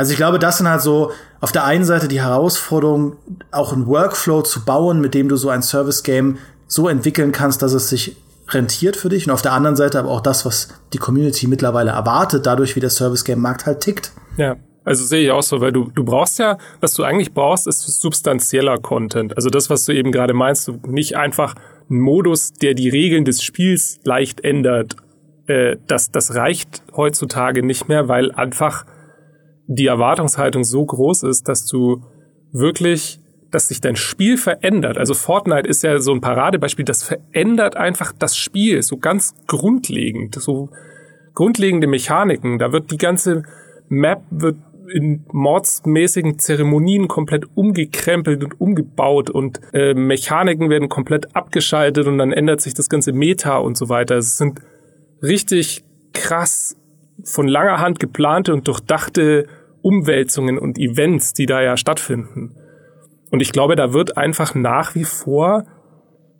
also 0.00 0.12
ich 0.12 0.16
glaube, 0.16 0.38
das 0.38 0.56
sind 0.56 0.66
halt 0.66 0.80
so 0.80 1.12
auf 1.42 1.52
der 1.52 1.66
einen 1.66 1.84
Seite 1.84 2.08
die 2.08 2.22
Herausforderung, 2.22 3.16
auch 3.50 3.74
einen 3.74 3.86
Workflow 3.86 4.40
zu 4.40 4.64
bauen, 4.64 4.98
mit 5.02 5.12
dem 5.12 5.28
du 5.28 5.36
so 5.36 5.50
ein 5.50 5.60
Service-Game 5.60 6.38
so 6.66 6.88
entwickeln 6.88 7.32
kannst, 7.32 7.60
dass 7.60 7.74
es 7.74 7.90
sich 7.90 8.16
rentiert 8.48 8.96
für 8.96 9.10
dich. 9.10 9.26
Und 9.26 9.32
auf 9.34 9.42
der 9.42 9.52
anderen 9.52 9.76
Seite 9.76 9.98
aber 9.98 10.08
auch 10.08 10.22
das, 10.22 10.46
was 10.46 10.68
die 10.94 10.96
Community 10.96 11.46
mittlerweile 11.48 11.90
erwartet, 11.90 12.46
dadurch, 12.46 12.76
wie 12.76 12.80
der 12.80 12.88
Service-Game-Markt 12.88 13.66
halt 13.66 13.80
tickt. 13.80 14.12
Ja, 14.38 14.56
also 14.86 15.04
sehe 15.04 15.22
ich 15.22 15.30
auch 15.32 15.42
so, 15.42 15.60
weil 15.60 15.72
du, 15.72 15.90
du 15.94 16.02
brauchst 16.02 16.38
ja, 16.38 16.56
was 16.80 16.94
du 16.94 17.04
eigentlich 17.04 17.34
brauchst, 17.34 17.66
ist 17.66 17.82
substanzieller 18.00 18.78
Content. 18.78 19.36
Also 19.36 19.50
das, 19.50 19.68
was 19.68 19.84
du 19.84 19.92
eben 19.92 20.12
gerade 20.12 20.32
meinst, 20.32 20.72
nicht 20.86 21.18
einfach 21.18 21.54
ein 21.90 22.00
Modus, 22.00 22.54
der 22.54 22.72
die 22.72 22.88
Regeln 22.88 23.26
des 23.26 23.42
Spiels 23.42 24.00
leicht 24.04 24.40
ändert. 24.40 24.96
Äh, 25.46 25.76
das, 25.86 26.10
das 26.10 26.34
reicht 26.34 26.82
heutzutage 26.96 27.62
nicht 27.62 27.86
mehr, 27.88 28.08
weil 28.08 28.32
einfach 28.32 28.86
die 29.72 29.86
Erwartungshaltung 29.86 30.64
so 30.64 30.84
groß 30.84 31.22
ist, 31.22 31.48
dass 31.48 31.64
du 31.64 32.02
wirklich, 32.50 33.20
dass 33.52 33.68
sich 33.68 33.80
dein 33.80 33.94
Spiel 33.94 34.36
verändert. 34.36 34.98
Also 34.98 35.14
Fortnite 35.14 35.68
ist 35.68 35.84
ja 35.84 36.00
so 36.00 36.12
ein 36.12 36.20
Paradebeispiel, 36.20 36.84
das 36.84 37.04
verändert 37.04 37.76
einfach 37.76 38.12
das 38.18 38.36
Spiel 38.36 38.82
so 38.82 38.96
ganz 38.96 39.32
grundlegend, 39.46 40.34
so 40.34 40.70
grundlegende 41.34 41.86
Mechaniken. 41.86 42.58
Da 42.58 42.72
wird 42.72 42.90
die 42.90 42.98
ganze 42.98 43.44
Map 43.88 44.22
wird 44.30 44.56
in 44.92 45.24
mordsmäßigen 45.30 46.40
Zeremonien 46.40 47.06
komplett 47.06 47.44
umgekrempelt 47.54 48.42
und 48.42 48.60
umgebaut 48.60 49.30
und 49.30 49.60
äh, 49.72 49.94
Mechaniken 49.94 50.68
werden 50.68 50.88
komplett 50.88 51.36
abgeschaltet 51.36 52.08
und 52.08 52.18
dann 52.18 52.32
ändert 52.32 52.60
sich 52.60 52.74
das 52.74 52.88
ganze 52.88 53.12
Meta 53.12 53.58
und 53.58 53.76
so 53.76 53.88
weiter. 53.88 54.16
Es 54.16 54.36
sind 54.36 54.62
richtig 55.22 55.84
krass 56.12 56.76
von 57.22 57.46
langer 57.46 57.78
Hand 57.78 58.00
geplante 58.00 58.52
und 58.52 58.66
durchdachte 58.66 59.46
Umwälzungen 59.82 60.58
und 60.58 60.78
Events, 60.78 61.32
die 61.32 61.46
da 61.46 61.62
ja 61.62 61.76
stattfinden. 61.76 62.54
Und 63.30 63.40
ich 63.40 63.52
glaube, 63.52 63.76
da 63.76 63.92
wird 63.92 64.16
einfach 64.16 64.54
nach 64.54 64.94
wie 64.94 65.04
vor 65.04 65.64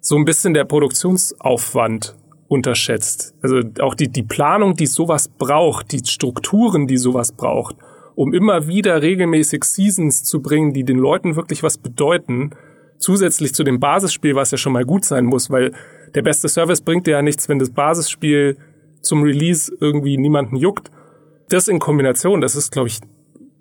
so 0.00 0.16
ein 0.16 0.25
bisschen 0.25 0.54
der 0.54 0.64
Produktionsaufwand 0.64 2.16
unterschätzt. 2.48 3.34
Also 3.42 3.60
auch 3.81 3.94
die, 3.94 4.08
die 4.08 4.22
Planung, 4.22 4.75
die 4.75 4.87
sowas 4.87 5.28
braucht, 5.28 5.92
die 5.92 6.02
Strukturen, 6.04 6.87
die 6.87 6.96
sowas 6.96 7.32
braucht 7.32 7.76
um 8.20 8.34
immer 8.34 8.66
wieder 8.66 9.00
regelmäßig 9.00 9.64
Seasons 9.64 10.25
zu 10.25 10.43
bringen, 10.43 10.75
die 10.75 10.84
den 10.84 10.98
Leuten 10.98 11.36
wirklich 11.36 11.62
was 11.62 11.78
bedeuten, 11.78 12.50
zusätzlich 12.98 13.54
zu 13.54 13.64
dem 13.64 13.81
Basisspiel, 13.81 14.34
was 14.34 14.50
ja 14.50 14.58
schon 14.58 14.75
mal 14.75 14.84
gut 14.84 15.06
sein 15.06 15.25
muss, 15.25 15.48
weil 15.48 15.72
der 16.14 16.20
beste 16.20 16.46
Service 16.48 16.82
bringt 16.82 17.06
dir 17.06 17.12
ja 17.12 17.22
nichts, 17.22 17.48
wenn 17.48 17.58
das 17.58 17.70
Basisspiel 17.70 18.58
zum 19.00 19.22
Release 19.22 19.75
irgendwie 19.81 20.19
niemanden 20.19 20.56
juckt. 20.56 20.90
Das 21.48 21.66
in 21.66 21.78
Kombination, 21.78 22.43
das 22.43 22.56
ist, 22.56 22.72
glaube 22.72 22.88
ich, 22.88 23.00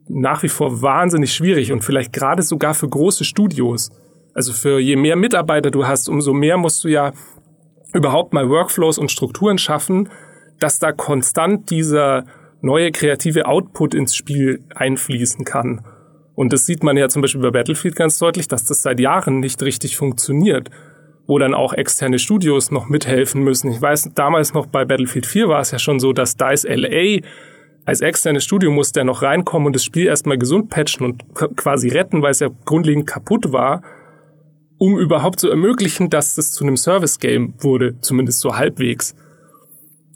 nach 0.09 0.43
wie 0.43 0.49
vor 0.49 0.81
wahnsinnig 0.81 1.33
schwierig 1.33 1.71
und 1.71 1.83
vielleicht 1.83 2.11
gerade 2.11 2.41
sogar 2.41 2.73
für 2.73 2.89
große 2.89 3.23
Studios. 3.23 3.89
Also 4.33 4.53
für 4.53 4.79
je 4.79 4.95
mehr 4.95 5.15
Mitarbeiter 5.15 5.71
du 5.71 5.87
hast, 5.87 6.09
umso 6.09 6.33
mehr 6.33 6.57
musst 6.57 6.83
du 6.83 6.87
ja 6.87 7.13
überhaupt 7.93 8.33
mal 8.33 8.49
Workflows 8.49 8.97
und 8.97 9.11
Strukturen 9.11 9.57
schaffen, 9.57 10.09
dass 10.59 10.79
da 10.79 10.91
konstant 10.91 11.69
dieser 11.69 12.25
neue 12.61 12.91
kreative 12.91 13.45
Output 13.45 13.93
ins 13.93 14.15
Spiel 14.15 14.63
einfließen 14.75 15.45
kann. 15.45 15.85
Und 16.35 16.53
das 16.53 16.65
sieht 16.65 16.83
man 16.83 16.97
ja 16.97 17.09
zum 17.09 17.21
Beispiel 17.21 17.41
bei 17.41 17.51
Battlefield 17.51 17.95
ganz 17.95 18.17
deutlich, 18.17 18.47
dass 18.47 18.65
das 18.65 18.81
seit 18.81 18.99
Jahren 18.99 19.39
nicht 19.39 19.61
richtig 19.61 19.97
funktioniert, 19.97 20.69
wo 21.27 21.37
dann 21.37 21.53
auch 21.53 21.73
externe 21.73 22.17
Studios 22.17 22.71
noch 22.71 22.87
mithelfen 22.87 23.43
müssen. 23.43 23.71
Ich 23.71 23.81
weiß, 23.81 24.11
damals 24.15 24.53
noch 24.53 24.65
bei 24.65 24.85
Battlefield 24.85 25.25
4 25.25 25.49
war 25.49 25.59
es 25.59 25.71
ja 25.71 25.79
schon 25.79 25.99
so, 25.99 26.13
dass 26.13 26.37
DICE 26.37 26.65
LA 26.65 27.19
als 27.85 28.01
externes 28.01 28.43
Studio 28.43 28.71
musste 28.71 28.99
ja 28.99 29.03
noch 29.03 29.21
reinkommen 29.21 29.67
und 29.67 29.75
das 29.75 29.83
Spiel 29.83 30.05
erstmal 30.05 30.37
gesund 30.37 30.69
patchen 30.69 31.05
und 31.05 31.23
quasi 31.55 31.89
retten, 31.89 32.21
weil 32.21 32.31
es 32.31 32.39
ja 32.39 32.49
grundlegend 32.65 33.07
kaputt 33.07 33.51
war, 33.51 33.81
um 34.77 34.97
überhaupt 34.97 35.39
zu 35.39 35.49
ermöglichen, 35.49 36.09
dass 36.09 36.37
es 36.37 36.51
zu 36.51 36.63
einem 36.63 36.77
Service-Game 36.77 37.55
wurde, 37.59 37.99
zumindest 38.01 38.39
so 38.39 38.55
halbwegs. 38.55 39.15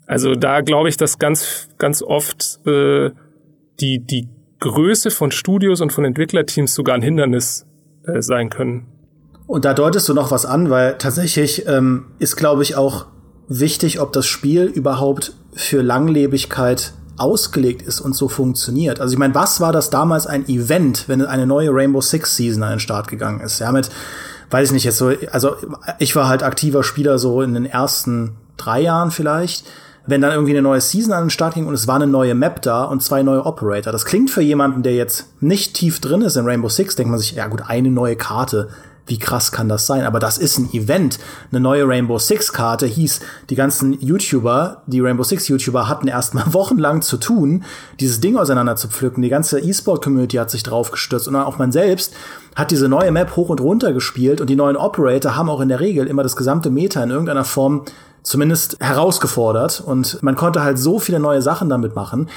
Also 0.06 0.36
da 0.36 0.62
glaube 0.62 0.90
ich, 0.90 0.98
dass 0.98 1.18
ganz, 1.20 1.70
ganz 1.78 2.02
oft 2.02 2.60
äh, 2.68 3.12
die, 3.80 4.00
die 4.00 4.30
Größe 4.60 5.12
von 5.12 5.32
Studios 5.32 5.82
und 5.82 5.92
von 5.92 6.06
Entwicklerteams 6.06 6.74
sogar 6.74 6.96
ein 6.96 7.02
Hindernis 7.02 7.66
äh, 8.06 8.22
sein 8.22 8.50
können. 8.50 8.86
Und 9.48 9.66
da 9.66 9.74
deutest 9.74 10.08
du 10.08 10.14
noch 10.14 10.32
was 10.32 10.46
an, 10.46 10.70
weil 10.70 10.98
tatsächlich 10.98 11.68
ähm, 11.68 12.06
ist, 12.20 12.38
glaube 12.38 12.64
ich, 12.64 12.76
auch 12.76 13.08
wichtig, 13.48 14.00
ob 14.00 14.14
das 14.14 14.26
Spiel 14.26 14.64
überhaupt 14.64 15.34
für 15.54 15.82
Langlebigkeit 15.82 16.94
ausgelegt 17.18 17.82
ist 17.82 18.02
und 18.02 18.16
so 18.16 18.28
funktioniert. 18.28 19.00
Also 19.00 19.14
ich 19.14 19.20
meine, 19.20 19.36
was 19.36 19.62
war 19.62 19.72
das 19.72 19.90
damals 19.90 20.28
ein 20.28 20.48
Event, 20.48 21.08
wenn 21.08 21.26
eine 21.26 21.46
neue 21.46 21.70
Rainbow 21.72 22.02
Six 22.02 22.36
Season 22.36 22.64
an 22.64 22.72
den 22.72 22.80
Start 22.80 23.08
gegangen 23.08 23.42
ist? 23.42 23.60
Ja, 23.60 23.72
mit, 23.72 23.90
weiß 24.50 24.70
ich 24.70 24.74
nicht, 24.74 24.84
jetzt 24.84 24.98
so, 24.98 25.12
also 25.32 25.56
ich 26.00 26.16
war 26.16 26.28
halt 26.28 26.44
aktiver 26.44 26.84
Spieler 26.84 27.20
so 27.20 27.42
in 27.42 27.54
den 27.54 27.66
ersten 27.66 28.36
drei 28.58 28.82
Jahren 28.82 29.12
vielleicht 29.12 29.66
wenn 30.06 30.22
dann 30.22 30.32
irgendwie 30.32 30.52
eine 30.52 30.62
neue 30.62 30.82
Season 30.82 31.14
an 31.14 31.26
den 31.26 31.30
Start 31.30 31.54
ging 31.54 31.66
und 31.66 31.74
es 31.74 31.88
war 31.88 31.96
eine 31.96 32.08
neue 32.08 32.36
Map 32.36 32.62
da 32.62 32.84
und 32.84 33.02
zwei 33.02 33.24
neue 33.24 33.46
Operator. 33.46 33.94
Das 33.94 34.06
klingt 34.06 34.30
für 34.30 34.42
jemanden, 34.42 34.84
der 34.84 34.96
jetzt 34.96 35.42
nicht 35.42 35.76
tief 35.76 36.02
drin 36.02 36.22
ist 36.22 36.36
in 36.36 36.46
Rainbow 36.46 36.70
Six, 36.70 36.96
denkt 36.96 37.12
man 37.12 37.20
sich, 37.20 37.34
ja 37.34 37.48
gut, 37.48 37.64
eine 37.68 37.90
neue 37.90 38.16
Karte 38.16 38.70
wie 39.06 39.20
krass 39.20 39.52
kann 39.52 39.68
das 39.68 39.86
sein? 39.86 40.06
Aber 40.06 40.20
das 40.20 40.38
ist 40.38 40.58
ein 40.58 40.74
Event. 40.74 41.20
Eine 41.52 41.60
neue 41.60 41.88
Rainbow 41.88 42.18
Six 42.18 42.54
Karte 42.54 42.86
hieß, 42.86 43.20
die 43.50 43.56
ganzen 43.56 44.00
YouTuber, 44.00 44.84
die 44.88 45.02
Rainbow 45.02 45.24
Six 45.24 45.48
YouTuber 45.50 45.90
hatten 45.90 46.08
erstmal 46.08 46.46
wochenlang 46.54 47.02
zu 47.02 47.18
tun, 47.18 47.64
dieses 48.00 48.22
Ding 48.22 48.38
auseinander 48.38 48.76
zu 48.76 48.88
pflücken. 48.88 49.22
Die 49.22 49.30
ganze 49.30 49.60
E-Sport 49.60 50.04
Community 50.04 50.38
hat 50.38 50.50
sich 50.50 50.64
drauf 50.64 50.92
gestürzt 50.92 51.28
und 51.28 51.36
auch 51.36 51.58
man 51.58 51.72
selbst 51.72 52.14
hat 52.56 52.72
diese 52.72 52.88
neue 52.88 53.12
Map 53.12 53.36
hoch 53.36 53.50
und 53.50 53.60
runter 53.60 53.94
gespielt 53.94 54.40
und 54.40 54.50
die 54.50 54.56
neuen 54.56 54.78
Operator 54.78 55.36
haben 55.36 55.50
auch 55.50 55.60
in 55.60 55.70
der 55.70 55.80
Regel 55.80 56.08
immer 56.08 56.24
das 56.24 56.36
gesamte 56.36 56.70
Meta 56.70 57.04
in 57.04 57.10
irgendeiner 57.10 57.46
Form 57.46 57.84
zumindest 58.22 58.78
herausgefordert 58.80 59.84
und 59.86 60.24
man 60.24 60.36
konnte 60.36 60.64
halt 60.64 60.80
so 60.80 61.00
viele 61.00 61.20
neue 61.20 61.42
Sachen 61.42 61.68
damit 61.68 61.96
machen. 61.96 62.30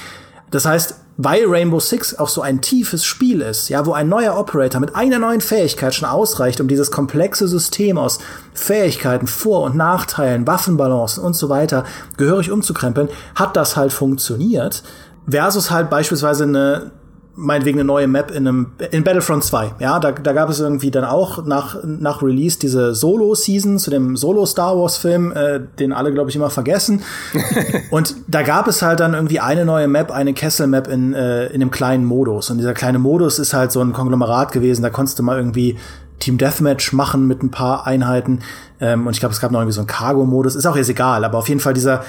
Das 0.51 0.65
heißt, 0.65 0.95
weil 1.19 1.45
Rainbow 1.47 1.81
Six 1.81 2.19
auch 2.19 2.29
so 2.29 2.43
ein 2.43 2.61
tiefes 2.61 3.05
Spiel 3.05 3.41
ist, 3.41 3.69
ja, 3.71 3.87
wo 3.87 3.95
ein 3.95 4.09
neuer 4.09 4.39
Operator 4.39 4.81
mit 4.81 4.95
einer 4.95 5.19
neuen 5.19 5.41
Fähigkeit 5.41 5.95
schon 5.95 6.09
ausreicht, 6.09 6.61
um 6.61 6.69
dieses 6.69 6.91
komplexe 6.91 7.49
System 7.49 7.97
aus 7.97 8.19
Fähigkeiten, 8.53 9.27
Vor- 9.27 9.63
und 9.63 9.77
Nachteilen, 9.77 10.47
Waffenbalancen 10.47 11.25
und 11.25 11.35
so 11.35 11.49
weiter 11.49 11.85
gehörig 12.19 12.51
umzukrempeln, 12.51 13.09
hat 13.35 13.57
das 13.57 13.77
halt 13.77 13.93
funktioniert. 13.93 14.83
Versus 15.29 15.71
halt 15.71 15.91
beispielsweise 15.91 16.45
eine 16.45 16.91
meinetwegen 17.37 17.79
eine 17.79 17.87
neue 17.87 18.09
Map 18.09 18.31
in 18.31 18.49
einem 18.49 18.73
in 18.91 19.05
Battlefront 19.05 19.45
2. 19.45 19.75
Ja, 19.79 20.01
da, 20.01 20.13
da 20.13 20.33
gab 20.33 20.49
es 20.49 20.59
irgendwie 20.59 20.91
dann 20.91 21.05
auch 21.05 21.45
nach, 21.45 21.77
nach 21.85 22.23
Release 22.23 22.59
diese 22.59 22.95
Solo-Season 22.95 23.79
zu 23.79 23.91
dem 23.91 24.17
Solo-Star 24.17 24.77
Wars-Film, 24.77 25.33
äh, 25.33 25.61
den 25.79 25.93
alle, 25.93 26.13
glaube 26.13 26.31
ich, 26.31 26.37
immer 26.37 26.51
vergessen. 26.51 27.03
und 27.91 28.17
da 28.27 28.43
gab 28.43 28.67
es 28.69 28.81
halt 28.83 29.01
dann 29.01 29.15
irgendwie 29.15 29.41
eine 29.41 29.65
neue 29.65 29.87
Map, 29.87 30.11
eine 30.11 30.33
Kessel-Map 30.33 30.89
in, 30.89 31.15
äh, 31.15 31.47
in 31.47 31.61
einem 31.61 31.71
kleinen 31.71 32.07
Modus. 32.07 32.51
Und 32.51 32.59
dieser 32.59 32.75
kleine 32.75 32.99
Modus 32.99 33.39
ist 33.39 33.53
halt 33.53 33.71
so 33.71 33.81
ein 33.81 33.93
Konglomerat 33.93 34.53
gewesen, 34.53 34.83
da 34.83 34.91
konntest 34.91 35.19
du 35.19 35.23
mal 35.23 35.37
irgendwie 35.37 35.77
Team 36.19 36.39
Deathmatch 36.39 36.95
machen 36.95 37.27
mit 37.27 37.43
ein 37.43 37.51
paar 37.51 37.87
Einheiten. 37.87 38.41
Ähm, 38.81 39.07
und 39.07 39.13
ich 39.13 39.21
glaube, 39.21 39.35
es 39.35 39.41
gab 39.41 39.51
noch 39.51 39.61
irgendwie 39.61 39.75
so 39.75 39.83
einen 39.83 39.89
Cargo-Modus. 39.89 40.55
Ist 40.55 40.67
auch 40.67 40.77
jetzt 40.77 40.89
egal, 40.89 41.25
aber 41.25 41.39
auf 41.39 41.49
jeden 41.49 41.61
Fall 41.61 41.75
dieser 41.75 42.03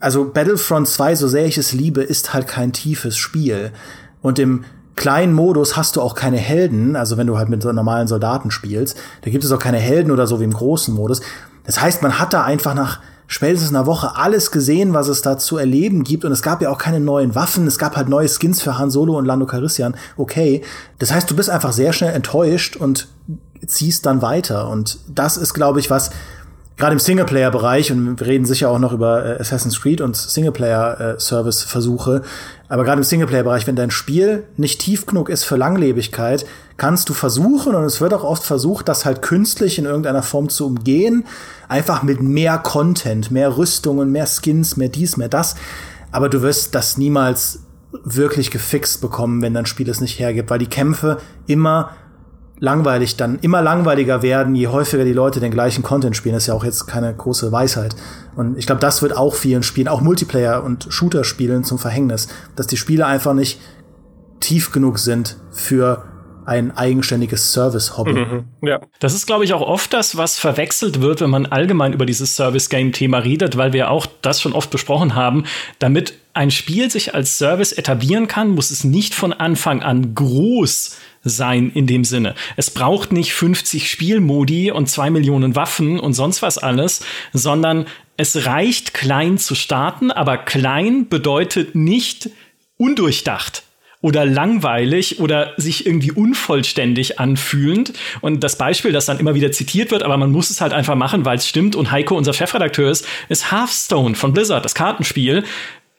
also 0.00 0.24
Battlefront 0.24 0.88
2, 0.88 1.14
so 1.14 1.28
sehr 1.28 1.46
ich 1.46 1.58
es 1.58 1.72
liebe, 1.72 2.02
ist 2.02 2.34
halt 2.34 2.48
kein 2.48 2.72
tiefes 2.72 3.16
Spiel. 3.16 3.72
Und 4.22 4.38
im 4.38 4.64
kleinen 4.96 5.34
Modus 5.34 5.76
hast 5.76 5.96
du 5.96 6.00
auch 6.00 6.14
keine 6.14 6.36
Helden, 6.36 6.96
also 6.96 7.16
wenn 7.16 7.26
du 7.26 7.36
halt 7.38 7.48
mit 7.48 7.62
so 7.62 7.72
normalen 7.72 8.08
Soldaten 8.08 8.50
spielst, 8.50 8.96
da 9.22 9.30
gibt 9.30 9.44
es 9.44 9.52
auch 9.52 9.58
keine 9.58 9.78
Helden 9.78 10.10
oder 10.10 10.26
so 10.26 10.40
wie 10.40 10.44
im 10.44 10.52
großen 10.52 10.94
Modus. 10.94 11.20
Das 11.64 11.80
heißt, 11.80 12.02
man 12.02 12.18
hat 12.18 12.32
da 12.32 12.44
einfach 12.44 12.74
nach 12.74 13.00
spätestens 13.26 13.70
einer 13.70 13.86
Woche 13.86 14.16
alles 14.16 14.50
gesehen, 14.50 14.92
was 14.92 15.08
es 15.08 15.22
da 15.22 15.38
zu 15.38 15.56
erleben 15.56 16.04
gibt. 16.04 16.24
Und 16.24 16.32
es 16.32 16.42
gab 16.42 16.60
ja 16.60 16.70
auch 16.70 16.78
keine 16.78 17.00
neuen 17.00 17.34
Waffen. 17.34 17.66
Es 17.66 17.78
gab 17.78 17.96
halt 17.96 18.08
neue 18.08 18.28
Skins 18.28 18.60
für 18.60 18.78
Han 18.78 18.90
Solo 18.90 19.16
und 19.16 19.24
Lando 19.24 19.46
Calrissian. 19.46 19.96
Okay. 20.16 20.62
Das 20.98 21.12
heißt, 21.12 21.30
du 21.30 21.36
bist 21.36 21.48
einfach 21.48 21.72
sehr 21.72 21.92
schnell 21.92 22.14
enttäuscht 22.14 22.76
und 22.76 23.08
ziehst 23.66 24.04
dann 24.04 24.20
weiter. 24.20 24.68
Und 24.68 24.98
das 25.08 25.36
ist, 25.36 25.54
glaube 25.54 25.80
ich, 25.80 25.88
was 25.88 26.10
gerade 26.76 26.94
im 26.94 26.98
Singleplayer-Bereich, 26.98 27.92
und 27.92 28.18
wir 28.18 28.26
reden 28.26 28.44
sicher 28.44 28.70
auch 28.70 28.78
noch 28.78 28.92
über 28.92 29.24
äh, 29.24 29.40
Assassin's 29.40 29.80
Creed 29.80 30.00
und 30.00 30.16
Singleplayer-Service-Versuche, 30.16 32.22
aber 32.68 32.84
gerade 32.84 33.00
im 33.00 33.04
Singleplayer-Bereich, 33.04 33.66
wenn 33.66 33.76
dein 33.76 33.90
Spiel 33.90 34.44
nicht 34.56 34.80
tief 34.80 35.06
genug 35.06 35.28
ist 35.28 35.44
für 35.44 35.56
Langlebigkeit, 35.56 36.46
kannst 36.76 37.08
du 37.08 37.14
versuchen, 37.14 37.74
und 37.74 37.84
es 37.84 38.00
wird 38.00 38.14
auch 38.14 38.24
oft 38.24 38.42
versucht, 38.42 38.88
das 38.88 39.04
halt 39.04 39.22
künstlich 39.22 39.78
in 39.78 39.84
irgendeiner 39.84 40.22
Form 40.22 40.48
zu 40.48 40.66
umgehen, 40.66 41.24
einfach 41.68 42.02
mit 42.02 42.22
mehr 42.22 42.58
Content, 42.58 43.30
mehr 43.30 43.56
Rüstungen, 43.56 44.10
mehr 44.10 44.26
Skins, 44.26 44.76
mehr 44.76 44.88
dies, 44.88 45.16
mehr 45.16 45.28
das. 45.28 45.54
Aber 46.10 46.28
du 46.28 46.42
wirst 46.42 46.74
das 46.74 46.98
niemals 46.98 47.60
wirklich 48.04 48.50
gefixt 48.50 49.00
bekommen, 49.00 49.42
wenn 49.42 49.54
dein 49.54 49.66
Spiel 49.66 49.88
es 49.88 50.00
nicht 50.00 50.18
hergibt, 50.18 50.50
weil 50.50 50.58
die 50.58 50.66
Kämpfe 50.66 51.18
immer 51.46 51.90
langweilig 52.62 53.16
dann 53.16 53.40
immer 53.40 53.60
langweiliger 53.60 54.22
werden, 54.22 54.54
je 54.54 54.68
häufiger 54.68 55.04
die 55.04 55.12
Leute 55.12 55.40
den 55.40 55.50
gleichen 55.50 55.82
Content 55.82 56.16
spielen. 56.16 56.34
Das 56.34 56.44
ist 56.44 56.46
ja 56.46 56.54
auch 56.54 56.62
jetzt 56.62 56.86
keine 56.86 57.12
große 57.12 57.50
Weisheit. 57.50 57.96
Und 58.36 58.56
ich 58.56 58.66
glaube, 58.66 58.80
das 58.80 59.02
wird 59.02 59.16
auch 59.16 59.34
vielen 59.34 59.64
Spielen, 59.64 59.88
auch 59.88 60.00
Multiplayer- 60.00 60.62
und 60.62 60.86
Shooter-Spielen 60.88 61.64
zum 61.64 61.80
Verhängnis, 61.80 62.28
dass 62.54 62.68
die 62.68 62.76
Spiele 62.76 63.04
einfach 63.04 63.34
nicht 63.34 63.60
tief 64.38 64.70
genug 64.70 65.00
sind 65.00 65.38
für 65.50 66.04
ein 66.46 66.76
eigenständiges 66.76 67.52
Service-Hobby. 67.52 68.12
Mhm, 68.12 68.44
ja. 68.62 68.80
Das 69.00 69.12
ist, 69.12 69.26
glaube 69.26 69.44
ich, 69.44 69.54
auch 69.54 69.60
oft 69.60 69.92
das, 69.92 70.16
was 70.16 70.38
verwechselt 70.38 71.00
wird, 71.00 71.20
wenn 71.20 71.30
man 71.30 71.46
allgemein 71.46 71.92
über 71.92 72.06
dieses 72.06 72.36
Service-Game-Thema 72.36 73.18
redet, 73.18 73.56
weil 73.56 73.72
wir 73.72 73.90
auch 73.90 74.06
das 74.22 74.40
schon 74.40 74.52
oft 74.52 74.70
besprochen 74.70 75.16
haben. 75.16 75.44
Damit 75.80 76.14
ein 76.32 76.52
Spiel 76.52 76.90
sich 76.90 77.14
als 77.14 77.38
Service 77.38 77.72
etablieren 77.72 78.28
kann, 78.28 78.50
muss 78.50 78.70
es 78.70 78.84
nicht 78.84 79.14
von 79.14 79.32
Anfang 79.32 79.82
an 79.82 80.14
groß 80.14 80.96
sein 81.24 81.70
in 81.70 81.86
dem 81.86 82.04
Sinne. 82.04 82.34
Es 82.56 82.70
braucht 82.70 83.12
nicht 83.12 83.32
50 83.32 83.90
Spielmodi 83.90 84.70
und 84.70 84.88
zwei 84.88 85.10
Millionen 85.10 85.56
Waffen 85.56 86.00
und 86.00 86.14
sonst 86.14 86.42
was 86.42 86.58
alles, 86.58 87.04
sondern 87.32 87.86
es 88.16 88.46
reicht 88.46 88.94
klein 88.94 89.38
zu 89.38 89.54
starten, 89.54 90.10
aber 90.10 90.38
klein 90.38 91.08
bedeutet 91.08 91.74
nicht 91.74 92.30
undurchdacht 92.76 93.62
oder 94.02 94.26
langweilig 94.26 95.20
oder 95.20 95.54
sich 95.56 95.86
irgendwie 95.86 96.10
unvollständig 96.10 97.20
anfühlend. 97.20 97.92
Und 98.20 98.42
das 98.44 98.58
Beispiel, 98.58 98.92
das 98.92 99.06
dann 99.06 99.20
immer 99.20 99.34
wieder 99.34 99.52
zitiert 99.52 99.90
wird, 99.90 100.02
aber 100.02 100.16
man 100.16 100.32
muss 100.32 100.50
es 100.50 100.60
halt 100.60 100.72
einfach 100.72 100.96
machen, 100.96 101.24
weil 101.24 101.38
es 101.38 101.48
stimmt 101.48 101.76
und 101.76 101.90
Heiko 101.90 102.16
unser 102.16 102.34
Chefredakteur 102.34 102.90
ist, 102.90 103.06
ist 103.28 103.52
Hearthstone 103.52 104.16
von 104.16 104.32
Blizzard, 104.32 104.64
das 104.64 104.74
Kartenspiel. 104.74 105.44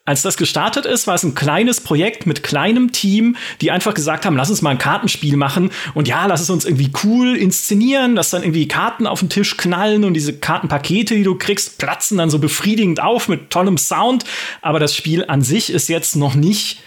Als 0.06 0.22
das 0.22 0.36
gestartet 0.36 0.86
ist, 0.86 1.08
war 1.08 1.16
es 1.16 1.24
ein 1.24 1.34
kleines 1.34 1.80
Projekt 1.80 2.26
mit 2.26 2.44
kleinem 2.44 2.92
Team, 2.92 3.38
die 3.62 3.72
einfach 3.72 3.94
gesagt 3.94 4.26
haben, 4.26 4.36
lass 4.36 4.50
uns 4.50 4.62
mal 4.62 4.72
ein 4.72 4.78
Kartenspiel 4.78 5.38
machen 5.38 5.72
und 5.94 6.10
ja, 6.10 6.26
lass 6.26 6.42
es 6.42 6.50
uns 6.50 6.66
irgendwie 6.66 6.92
cool 7.06 7.38
inszenieren, 7.38 8.18
dass 8.18 8.30
dann 8.30 8.44
irgendwie 8.44 8.68
Karten 8.68 9.08
auf 9.08 9.22
den 9.22 9.30
Tisch 9.30 9.56
knallen 9.56 10.04
und 10.04 10.14
diese 10.14 10.34
Kartenpakete, 10.38 11.16
die 11.16 11.24
du 11.24 11.36
kriegst, 11.36 11.78
platzen 11.78 12.18
dann 12.18 12.30
so 12.30 12.40
befriedigend 12.40 13.02
auf 13.02 13.30
mit 13.30 13.50
tollem 13.50 13.78
Sound. 13.78 14.26
Aber 14.62 14.78
das 14.78 14.94
Spiel 14.94 15.24
an 15.24 15.42
sich 15.42 15.70
ist 15.70 15.88
jetzt 15.88 16.18
noch 16.18 16.36
nicht 16.36 16.82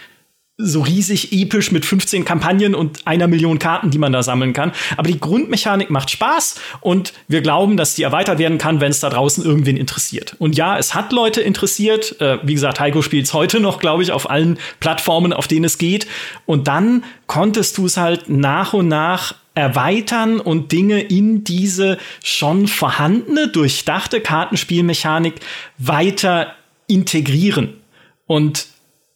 so 0.59 0.81
riesig 0.81 1.31
episch 1.33 1.71
mit 1.71 1.85
15 1.85 2.25
Kampagnen 2.25 2.73
und 2.73 3.05
einer 3.05 3.27
Million 3.27 3.59
Karten, 3.59 3.91
die 3.91 3.99
man 3.99 4.11
da 4.11 4.23
sammeln 4.23 4.53
kann. 4.53 4.71
Aber 4.97 5.07
die 5.07 5.19
Grundmechanik 5.19 5.91
macht 5.91 6.09
Spaß 6.09 6.59
und 6.81 7.13
wir 7.27 7.41
glauben, 7.41 7.77
dass 7.77 7.93
die 7.93 8.01
erweitert 8.01 8.39
werden 8.39 8.57
kann, 8.57 8.81
wenn 8.81 8.89
es 8.89 8.99
da 8.99 9.09
draußen 9.11 9.45
irgendwen 9.45 9.77
interessiert. 9.77 10.35
Und 10.39 10.57
ja, 10.57 10.75
es 10.79 10.95
hat 10.95 11.13
Leute 11.13 11.41
interessiert. 11.41 12.19
Äh, 12.19 12.39
wie 12.41 12.55
gesagt, 12.55 12.79
Heiko 12.79 13.03
spielt 13.03 13.25
es 13.25 13.33
heute 13.33 13.59
noch, 13.59 13.77
glaube 13.77 14.01
ich, 14.01 14.11
auf 14.11 14.31
allen 14.31 14.57
Plattformen, 14.79 15.31
auf 15.31 15.47
denen 15.47 15.65
es 15.65 15.77
geht. 15.77 16.07
Und 16.47 16.67
dann 16.67 17.03
konntest 17.27 17.77
du 17.77 17.85
es 17.85 17.97
halt 17.97 18.27
nach 18.27 18.73
und 18.73 18.87
nach 18.87 19.35
erweitern 19.53 20.39
und 20.39 20.71
Dinge 20.71 21.01
in 21.01 21.43
diese 21.43 21.99
schon 22.23 22.67
vorhandene, 22.67 23.47
durchdachte 23.47 24.21
Kartenspielmechanik 24.21 25.35
weiter 25.77 26.55
integrieren. 26.87 27.75
Und 28.25 28.67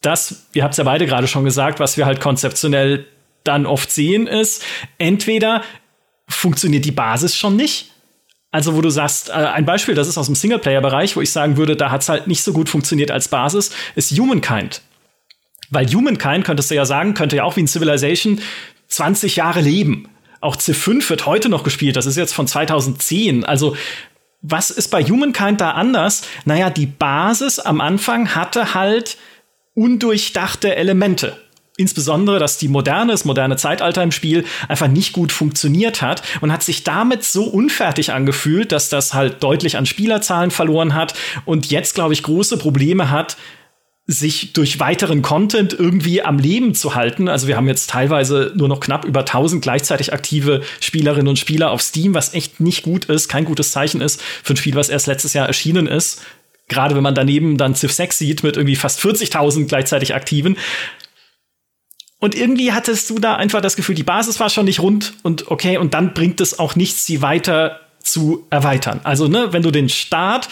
das, 0.02 0.48
ihr 0.54 0.64
habt 0.64 0.74
es 0.74 0.78
ja 0.78 0.84
beide 0.84 1.06
gerade 1.06 1.28
schon 1.28 1.44
gesagt, 1.44 1.80
was 1.80 1.96
wir 1.98 2.06
halt 2.06 2.20
konzeptionell 2.20 3.06
dann 3.44 3.66
oft 3.66 3.92
sehen, 3.92 4.28
ist, 4.28 4.64
entweder 4.98 5.64
funktioniert 6.28 6.86
die 6.86 6.92
Basis 6.92 7.36
schon 7.36 7.56
nicht. 7.56 7.92
Also, 8.52 8.76
wo 8.76 8.82
du 8.82 8.90
sagst, 8.90 9.30
äh, 9.30 9.34
ein 9.34 9.66
Beispiel, 9.66 9.96
das 9.96 10.08
ist 10.08 10.18
aus 10.18 10.26
dem 10.26 10.36
Singleplayer-Bereich, 10.36 11.16
wo 11.16 11.22
ich 11.22 11.32
sagen 11.32 11.56
würde, 11.56 11.78
da 11.78 11.90
hat 11.90 12.02
es 12.02 12.10
halt 12.10 12.28
nicht 12.28 12.44
so 12.44 12.52
gut 12.52 12.68
funktioniert 12.68 13.10
als 13.10 13.30
Basis, 13.30 13.72
ist 13.96 14.12
Humankind. 14.12 14.82
Weil 15.70 15.88
Humankind, 15.88 16.44
könntest 16.44 16.70
du 16.70 16.76
ja 16.76 16.86
sagen, 16.86 17.14
könnte 17.14 17.38
ja 17.38 17.44
auch 17.46 17.56
wie 17.56 17.62
ein 17.62 17.68
Civilization 17.68 18.42
20 18.90 19.38
Jahre 19.38 19.62
leben. 19.62 20.10
Auch 20.42 20.58
C5 20.58 21.10
wird 21.10 21.26
heute 21.26 21.48
noch 21.48 21.64
gespielt, 21.64 21.96
das 21.96 22.06
ist 22.06 22.18
jetzt 22.18 22.34
von 22.34 22.46
2010. 22.46 23.46
Also, 23.46 23.78
was 24.42 24.70
ist 24.70 24.90
bei 24.90 25.04
Humankind 25.04 25.62
da 25.62 25.72
anders? 25.72 26.24
Naja, 26.46 26.70
die 26.70 26.88
Basis 26.88 27.60
am 27.60 27.80
Anfang 27.80 28.36
hatte 28.36 28.74
halt 28.74 29.18
undurchdachte 29.74 30.76
Elemente. 30.76 31.38
Insbesondere, 31.78 32.38
dass 32.38 32.58
die 32.58 32.68
moderne, 32.68 33.14
das 33.14 33.26
moderne 33.26 33.56
Zeitalter 33.56 34.04
im 34.04 34.12
Spiel 34.12 34.44
einfach 34.68 34.88
nicht 34.88 35.14
gut 35.14 35.32
funktioniert 35.32 36.02
hat 36.02 36.22
und 36.42 36.52
hat 36.52 36.64
sich 36.64 36.84
damit 36.84 37.24
so 37.24 37.46
unfertig 37.46 38.12
angefühlt, 38.12 38.72
dass 38.72 38.90
das 38.90 39.14
halt 39.14 39.42
deutlich 39.42 39.78
an 39.78 39.86
Spielerzahlen 39.86 40.52
verloren 40.52 40.94
hat 40.94 41.14
und 41.46 41.72
jetzt, 41.72 41.96
glaube 41.96 42.14
ich, 42.14 42.24
große 42.24 42.58
Probleme 42.58 43.10
hat, 43.10 43.38
sich 44.06 44.54
durch 44.54 44.80
weiteren 44.80 45.22
Content 45.22 45.74
irgendwie 45.74 46.22
am 46.22 46.40
Leben 46.40 46.76
zu 46.76 46.96
halten. 46.96 47.28
Also 47.28 47.48
wir 47.48 47.56
haben 47.56 47.68
jetzt 47.68 47.90
teilweise 47.90 48.52
nur 48.56 48.68
noch 48.68 48.80
knapp 48.80 49.06
über 49.06 49.22
1000 49.22 49.62
gleichzeitig 49.62 50.12
aktive 50.12 50.62
Spielerinnen 50.82 51.28
und 51.28 51.40
Spieler 51.40 51.72
auf 51.72 51.82
Steam, 51.82 52.14
was 52.14 52.34
echt 52.34 52.60
nicht 52.60 52.84
gut 52.84 53.06
ist, 53.06 53.30
kein 53.30 53.46
gutes 53.46 53.72
Zeichen 53.72 54.02
ist 54.02 54.22
für 54.22 54.54
ein 54.54 54.58
Spiel, 54.58 54.76
was 54.76 54.90
erst 54.90 55.08
letztes 55.08 55.34
Jahr 55.34 55.48
erschienen 55.48 55.88
ist. 55.88 56.22
Gerade 56.72 56.96
wenn 56.96 57.04
man 57.04 57.16
daneben 57.16 57.58
dann 57.58 57.76
Civ 57.76 57.92
6 57.92 58.18
sieht 58.18 58.44
mit 58.44 58.56
irgendwie 58.56 58.78
fast 58.78 59.02
40.000 59.02 59.68
gleichzeitig 59.68 60.16
Aktiven. 60.16 60.58
Und 62.20 62.34
irgendwie 62.34 62.72
hattest 62.72 63.10
du 63.10 63.20
da 63.20 63.36
einfach 63.36 63.60
das 63.60 63.76
Gefühl, 63.76 63.96
die 63.96 64.04
Basis 64.04 64.40
war 64.40 64.50
schon 64.50 64.66
nicht 64.66 64.80
rund 64.80 65.16
und 65.22 65.52
okay, 65.52 65.78
und 65.78 65.94
dann 65.94 66.14
bringt 66.14 66.40
es 66.40 66.60
auch 66.60 66.78
nichts, 66.78 67.06
sie 67.06 67.22
weiter 67.22 67.82
zu 68.00 68.48
erweitern. 68.50 69.02
Also, 69.04 69.28
ne, 69.28 69.52
wenn 69.52 69.64
du 69.64 69.72
den 69.72 69.90
Start 69.90 70.48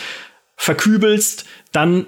verkübelst, 0.57 1.45
dann 1.71 2.05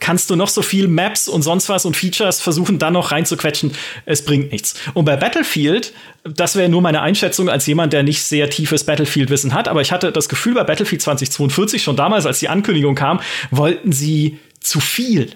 kannst 0.00 0.28
du 0.28 0.36
noch 0.36 0.48
so 0.48 0.62
viel 0.62 0.88
Maps 0.88 1.28
und 1.28 1.42
sonst 1.42 1.68
was 1.68 1.84
und 1.84 1.96
Features 1.96 2.40
versuchen, 2.40 2.78
dann 2.78 2.92
noch 2.92 3.12
reinzuquetschen. 3.12 3.72
Es 4.06 4.24
bringt 4.24 4.52
nichts. 4.52 4.74
Und 4.92 5.04
bei 5.04 5.16
Battlefield, 5.16 5.92
das 6.24 6.56
wäre 6.56 6.68
nur 6.68 6.82
meine 6.82 7.00
Einschätzung 7.00 7.48
als 7.48 7.66
jemand, 7.66 7.92
der 7.92 8.02
nicht 8.02 8.22
sehr 8.22 8.50
tiefes 8.50 8.84
Battlefield-Wissen 8.84 9.54
hat, 9.54 9.68
aber 9.68 9.80
ich 9.80 9.92
hatte 9.92 10.12
das 10.12 10.28
Gefühl 10.28 10.54
bei 10.54 10.64
Battlefield 10.64 11.02
2042 11.02 11.82
schon 11.82 11.96
damals, 11.96 12.26
als 12.26 12.40
die 12.40 12.48
Ankündigung 12.48 12.94
kam, 12.94 13.20
wollten 13.50 13.92
sie 13.92 14.38
zu 14.60 14.80
viel 14.80 15.30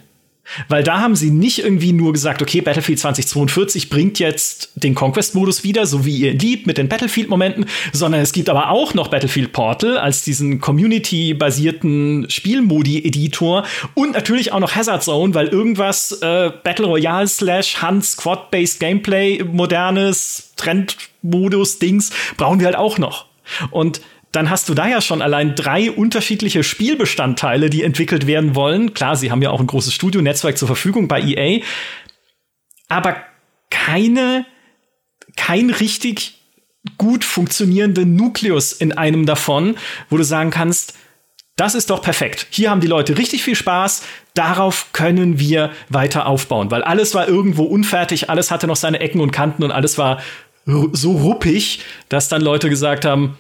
weil 0.69 0.83
da 0.83 1.01
haben 1.01 1.17
sie 1.17 1.31
nicht 1.31 1.61
irgendwie 1.61 1.93
nur 1.93 2.13
gesagt, 2.13 2.43
okay, 2.43 2.61
Battlefield 2.61 2.99
2042 2.99 3.91
bringt 3.91 4.19
jetzt 4.19 4.71
den 4.75 4.95
Conquest-Modus 4.95 5.65
wieder, 5.65 5.87
so 5.87 6.05
wie 6.05 6.17
ihr 6.17 6.35
liebt, 6.35 6.67
mit 6.67 6.79
den 6.79 6.89
Battlefield-Momenten, 6.89 7.67
sondern 7.93 8.21
es 8.21 8.33
gibt 8.33 8.49
aber 8.49 8.71
auch 8.71 8.95
noch 8.95 9.09
Battlefield 9.09 9.53
Portal 9.53 9.99
als 9.99 10.23
diesen 10.23 10.61
Community-basierten 10.61 12.29
Spielmodi-Editor 12.29 13.65
und 13.95 14.13
natürlich 14.13 14.53
auch 14.53 14.61
noch 14.61 14.75
Hazard 14.75 15.03
Zone, 15.03 15.35
weil 15.35 15.49
irgendwas 15.49 16.13
äh, 16.23 16.51
Battle 16.65 16.87
Royale 16.87 17.29
slash 17.29 17.83
Hunt 17.83 18.05
Squad-based 18.05 18.81
Gameplay, 18.81 19.43
modernes 19.45 20.53
Trend-Modus-Dings 20.57 22.11
brauchen 22.37 22.61
wir 22.61 22.67
halt 22.67 22.77
auch 22.77 22.99
noch. 22.99 23.27
Und 23.71 24.01
dann 24.33 24.51
hast 24.51 24.69
du 24.69 24.75
da 24.75 24.87
ja 24.87 25.01
schon 25.01 25.23
allein 25.23 25.55
drei 25.55 25.91
unterschiedliche 25.91 26.63
Spielbestandteile, 26.63 27.71
die 27.71 27.83
entwickelt 27.83 28.27
werden 28.27 28.55
wollen. 28.55 28.95
Klar, 28.95 29.17
sie 29.17 29.31
haben 29.31 29.43
ja 29.43 29.51
auch 29.51 29.61
ein 29.61 29.67
großes 29.67 29.95
Studionetzwerk 29.95 30.59
zur 30.59 30.69
Verfügung 30.69 31.09
bei 31.09 31.21
EA, 31.21 31.63
aber 32.89 33.17
keine, 33.71 34.47
kein 35.37 35.71
richtig 35.71 36.43
gut 36.97 37.25
funktionierende 37.25 38.07
Nukleus 38.07 38.73
in 38.73 38.93
einem 38.93 39.27
davon, 39.27 39.77
wo 40.09 40.17
du 40.17 40.25
sagen 40.25 40.51
kannst, 40.51 40.95
das 41.57 41.75
ist 41.75 41.91
doch 41.91 42.03
perfekt. 42.03 42.47
Hier 42.51 42.71
haben 42.71 42.81
die 42.81 42.87
Leute 42.87 43.19
richtig 43.19 43.43
viel 43.43 43.57
Spaß. 43.57 44.03
Darauf 44.35 44.93
können 44.93 45.41
wir 45.41 45.73
weiter 45.89 46.27
aufbauen, 46.27 46.71
weil 46.71 46.85
alles 46.85 47.15
war 47.15 47.27
irgendwo 47.27 47.65
unfertig, 47.65 48.31
alles 48.31 48.53
hatte 48.53 48.69
noch 48.69 48.77
seine 48.77 49.01
Ecken 49.01 49.21
und 49.21 49.33
Kanten 49.33 49.65
und 49.65 49.73
alles 49.73 49.99
war 49.99 50.23
so 50.65 51.13
ruppig, 51.13 51.81
dass 52.09 52.29
dann 52.29 52.43
Leute 52.43 52.71
gesagt 52.71 53.05
haben, 53.05 53.37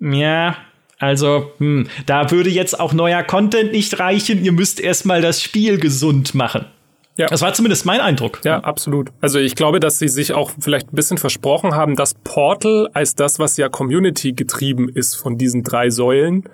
ja, 0.00 0.56
also, 0.98 1.52
hm, 1.58 1.88
da 2.06 2.30
würde 2.30 2.50
jetzt 2.50 2.78
auch 2.80 2.92
neuer 2.92 3.22
Content 3.22 3.72
nicht 3.72 3.98
reichen. 4.00 4.42
Ihr 4.42 4.52
müsst 4.52 4.80
erstmal 4.80 5.20
das 5.20 5.42
Spiel 5.42 5.78
gesund 5.78 6.34
machen. 6.34 6.66
Ja. 7.16 7.26
Das 7.26 7.40
war 7.40 7.52
zumindest 7.54 7.86
mein 7.86 8.00
Eindruck. 8.00 8.40
Ja, 8.44 8.60
absolut. 8.60 9.10
Also 9.20 9.38
ich 9.38 9.54
glaube, 9.54 9.80
dass 9.80 9.98
sie 9.98 10.08
sich 10.08 10.34
auch 10.34 10.50
vielleicht 10.58 10.92
ein 10.92 10.96
bisschen 10.96 11.16
versprochen 11.16 11.74
haben, 11.74 11.96
dass 11.96 12.14
Portal 12.14 12.88
als 12.92 13.14
das, 13.14 13.38
was 13.38 13.56
ja 13.56 13.68
Community 13.70 14.32
getrieben 14.32 14.88
ist 14.90 15.14
von 15.14 15.38
diesen 15.38 15.62
drei 15.62 15.88
Säulen, 15.88 16.44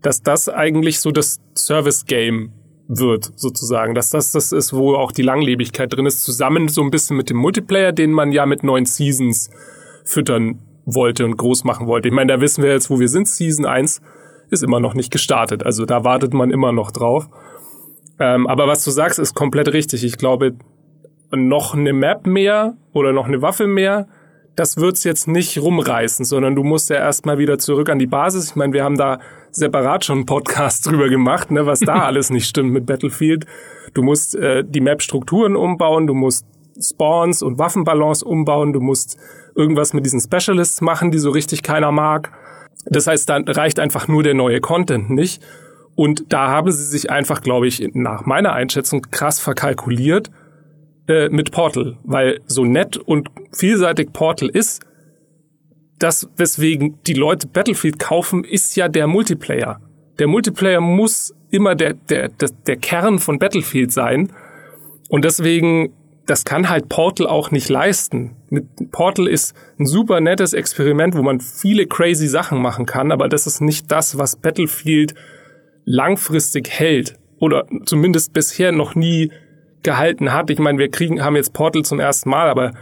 dass 0.00 0.22
das 0.22 0.48
eigentlich 0.48 1.00
so 1.00 1.10
das 1.10 1.40
Service 1.54 2.06
Game 2.06 2.52
wird, 2.88 3.32
sozusagen. 3.36 3.94
Dass 3.94 4.08
das 4.08 4.32
das 4.32 4.52
ist, 4.52 4.72
wo 4.72 4.94
auch 4.94 5.12
die 5.12 5.22
Langlebigkeit 5.22 5.92
drin 5.92 6.06
ist, 6.06 6.22
zusammen 6.22 6.68
so 6.68 6.82
ein 6.82 6.90
bisschen 6.90 7.16
mit 7.16 7.28
dem 7.28 7.36
Multiplayer, 7.36 7.92
den 7.92 8.12
man 8.12 8.32
ja 8.32 8.46
mit 8.46 8.62
neuen 8.62 8.86
Seasons 8.86 9.50
füttern 10.04 10.62
wollte 10.94 11.24
und 11.24 11.36
groß 11.36 11.64
machen 11.64 11.86
wollte. 11.86 12.08
Ich 12.08 12.14
meine, 12.14 12.32
da 12.32 12.40
wissen 12.40 12.62
wir 12.62 12.70
jetzt, 12.70 12.90
wo 12.90 13.00
wir 13.00 13.08
sind. 13.08 13.28
Season 13.28 13.66
1 13.66 14.00
ist 14.50 14.62
immer 14.62 14.80
noch 14.80 14.94
nicht 14.94 15.10
gestartet. 15.10 15.64
Also 15.64 15.84
da 15.84 16.04
wartet 16.04 16.34
man 16.34 16.50
immer 16.50 16.72
noch 16.72 16.90
drauf. 16.90 17.28
Ähm, 18.18 18.46
aber 18.46 18.66
was 18.66 18.84
du 18.84 18.90
sagst, 18.90 19.18
ist 19.18 19.34
komplett 19.34 19.72
richtig. 19.72 20.04
Ich 20.04 20.18
glaube, 20.18 20.56
noch 21.30 21.74
eine 21.74 21.92
Map 21.92 22.26
mehr 22.26 22.76
oder 22.92 23.12
noch 23.12 23.26
eine 23.26 23.42
Waffe 23.42 23.66
mehr, 23.66 24.08
das 24.58 24.76
wird's 24.76 25.04
jetzt 25.04 25.28
nicht 25.28 25.58
rumreißen, 25.58 26.24
sondern 26.24 26.56
du 26.56 26.64
musst 26.64 26.90
ja 26.90 26.96
erstmal 26.96 27.38
wieder 27.38 27.58
zurück 27.58 27.88
an 27.90 28.00
die 28.00 28.08
Basis. 28.08 28.50
Ich 28.50 28.56
meine, 28.56 28.72
wir 28.72 28.82
haben 28.82 28.96
da 28.96 29.20
separat 29.52 30.04
schon 30.04 30.18
einen 30.18 30.26
Podcast 30.26 30.86
drüber 30.90 31.08
gemacht, 31.08 31.50
ne, 31.50 31.64
was 31.66 31.80
da 31.80 32.02
alles 32.06 32.30
nicht 32.30 32.48
stimmt 32.48 32.72
mit 32.72 32.86
Battlefield. 32.86 33.46
Du 33.94 34.02
musst 34.02 34.34
äh, 34.34 34.64
die 34.66 34.80
Map-Strukturen 34.80 35.54
umbauen, 35.54 36.06
du 36.06 36.14
musst 36.14 36.44
Spawns 36.80 37.42
und 37.42 37.58
Waffenbalance 37.58 38.24
umbauen, 38.24 38.72
du 38.72 38.80
musst 38.80 39.16
irgendwas 39.58 39.92
mit 39.92 40.06
diesen 40.06 40.20
Specialists 40.20 40.80
machen, 40.80 41.10
die 41.10 41.18
so 41.18 41.30
richtig 41.30 41.62
keiner 41.62 41.90
mag. 41.90 42.32
Das 42.86 43.06
heißt, 43.06 43.28
dann 43.28 43.44
reicht 43.44 43.80
einfach 43.80 44.08
nur 44.08 44.22
der 44.22 44.34
neue 44.34 44.60
Content 44.60 45.10
nicht. 45.10 45.42
Und 45.96 46.32
da 46.32 46.48
haben 46.48 46.70
sie 46.70 46.84
sich 46.84 47.10
einfach, 47.10 47.42
glaube 47.42 47.66
ich, 47.66 47.90
nach 47.92 48.24
meiner 48.24 48.52
Einschätzung 48.52 49.02
krass 49.10 49.40
verkalkuliert 49.40 50.30
äh, 51.08 51.28
mit 51.28 51.50
Portal, 51.50 51.98
weil 52.04 52.40
so 52.46 52.64
nett 52.64 52.96
und 52.96 53.30
vielseitig 53.52 54.12
Portal 54.12 54.48
ist, 54.48 54.80
das, 55.98 56.30
weswegen 56.36 57.00
die 57.08 57.14
Leute 57.14 57.48
Battlefield 57.48 57.98
kaufen, 57.98 58.44
ist 58.44 58.76
ja 58.76 58.88
der 58.88 59.08
Multiplayer. 59.08 59.80
Der 60.20 60.28
Multiplayer 60.28 60.80
muss 60.80 61.34
immer 61.50 61.74
der, 61.74 61.94
der, 61.94 62.28
der, 62.28 62.50
der 62.68 62.76
Kern 62.76 63.18
von 63.18 63.40
Battlefield 63.40 63.90
sein. 63.90 64.32
Und 65.08 65.24
deswegen 65.24 65.92
das 66.28 66.44
kann 66.44 66.68
halt 66.68 66.90
Portal 66.90 67.26
auch 67.26 67.50
nicht 67.50 67.70
leisten. 67.70 68.36
Mit 68.50 68.90
Portal 68.90 69.26
ist 69.26 69.54
ein 69.78 69.86
super 69.86 70.20
nettes 70.20 70.52
Experiment, 70.52 71.16
wo 71.16 71.22
man 71.22 71.40
viele 71.40 71.86
crazy 71.86 72.28
Sachen 72.28 72.60
machen 72.60 72.84
kann, 72.84 73.10
aber 73.12 73.30
das 73.30 73.46
ist 73.46 73.62
nicht 73.62 73.90
das, 73.90 74.18
was 74.18 74.36
Battlefield 74.36 75.14
langfristig 75.86 76.68
hält 76.68 77.18
oder 77.40 77.66
zumindest 77.86 78.34
bisher 78.34 78.72
noch 78.72 78.94
nie 78.94 79.32
gehalten 79.82 80.30
hat. 80.30 80.50
Ich 80.50 80.58
meine, 80.58 80.78
wir 80.78 80.90
kriegen 80.90 81.24
haben 81.24 81.34
jetzt 81.34 81.54
Portal 81.54 81.82
zum 81.82 81.98
ersten 81.98 82.28
Mal, 82.28 82.50
aber 82.50 82.72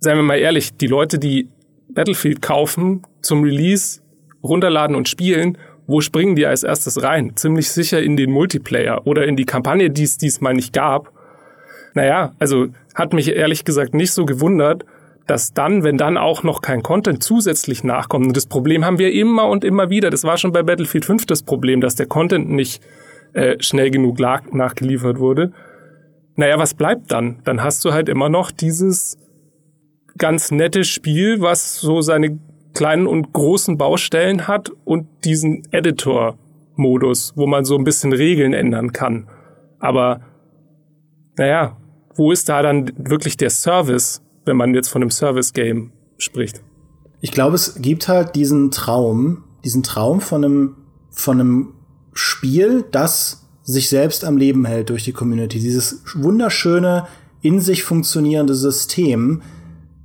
seien 0.00 0.16
wir 0.16 0.22
mal 0.22 0.38
ehrlich, 0.38 0.74
die 0.74 0.86
Leute, 0.86 1.18
die 1.18 1.50
Battlefield 1.90 2.40
kaufen 2.40 3.02
zum 3.20 3.42
Release, 3.42 4.00
runterladen 4.42 4.96
und 4.96 5.06
spielen, 5.06 5.58
wo 5.86 6.00
springen 6.00 6.34
die 6.34 6.46
als 6.46 6.62
erstes 6.62 7.02
rein? 7.02 7.36
Ziemlich 7.36 7.70
sicher 7.70 8.00
in 8.00 8.16
den 8.16 8.30
Multiplayer 8.30 9.06
oder 9.06 9.26
in 9.26 9.36
die 9.36 9.44
Kampagne, 9.44 9.90
die 9.90 10.04
es 10.04 10.16
diesmal 10.16 10.54
nicht 10.54 10.72
gab 10.72 11.12
naja, 11.94 12.32
also 12.38 12.68
hat 12.94 13.12
mich 13.12 13.34
ehrlich 13.34 13.64
gesagt 13.64 13.94
nicht 13.94 14.12
so 14.12 14.26
gewundert, 14.26 14.84
dass 15.26 15.52
dann, 15.52 15.84
wenn 15.84 15.98
dann 15.98 16.16
auch 16.16 16.42
noch 16.42 16.62
kein 16.62 16.82
Content 16.82 17.22
zusätzlich 17.22 17.84
nachkommt, 17.84 18.26
und 18.26 18.36
das 18.36 18.46
Problem 18.46 18.84
haben 18.84 18.98
wir 18.98 19.12
immer 19.12 19.48
und 19.48 19.62
immer 19.62 19.90
wieder, 19.90 20.10
das 20.10 20.24
war 20.24 20.38
schon 20.38 20.52
bei 20.52 20.62
Battlefield 20.62 21.04
5 21.04 21.26
das 21.26 21.42
Problem, 21.42 21.80
dass 21.80 21.96
der 21.96 22.06
Content 22.06 22.50
nicht 22.50 22.82
äh, 23.34 23.56
schnell 23.60 23.90
genug 23.90 24.18
nachgeliefert 24.18 25.18
wurde. 25.18 25.52
Naja, 26.36 26.58
was 26.58 26.74
bleibt 26.74 27.12
dann? 27.12 27.40
Dann 27.44 27.62
hast 27.62 27.84
du 27.84 27.92
halt 27.92 28.08
immer 28.08 28.28
noch 28.28 28.50
dieses 28.50 29.18
ganz 30.16 30.50
nette 30.50 30.84
Spiel, 30.84 31.40
was 31.40 31.78
so 31.80 32.00
seine 32.00 32.38
kleinen 32.74 33.06
und 33.06 33.32
großen 33.32 33.76
Baustellen 33.76 34.48
hat 34.48 34.70
und 34.84 35.08
diesen 35.24 35.62
Editor-Modus, 35.72 37.32
wo 37.36 37.46
man 37.46 37.64
so 37.64 37.76
ein 37.76 37.84
bisschen 37.84 38.12
Regeln 38.12 38.52
ändern 38.54 38.92
kann. 38.92 39.28
Aber 39.78 40.20
naja, 41.38 41.76
wo 42.14 42.32
ist 42.32 42.48
da 42.48 42.62
dann 42.62 42.92
wirklich 42.96 43.36
der 43.36 43.50
Service, 43.50 44.20
wenn 44.44 44.56
man 44.56 44.74
jetzt 44.74 44.88
von 44.88 45.02
einem 45.02 45.10
Service-Game 45.10 45.92
spricht? 46.18 46.62
Ich 47.20 47.32
glaube, 47.32 47.56
es 47.56 47.80
gibt 47.80 48.08
halt 48.08 48.34
diesen 48.34 48.70
Traum, 48.70 49.44
diesen 49.64 49.82
Traum 49.82 50.20
von 50.20 50.44
einem, 50.44 50.76
von 51.10 51.40
einem 51.40 51.74
Spiel, 52.12 52.84
das 52.90 53.46
sich 53.62 53.88
selbst 53.88 54.24
am 54.24 54.36
Leben 54.36 54.64
hält 54.64 54.90
durch 54.90 55.04
die 55.04 55.12
Community. 55.12 55.58
Dieses 55.58 56.02
wunderschöne, 56.14 57.06
in 57.42 57.60
sich 57.60 57.84
funktionierende 57.84 58.54
System, 58.54 59.42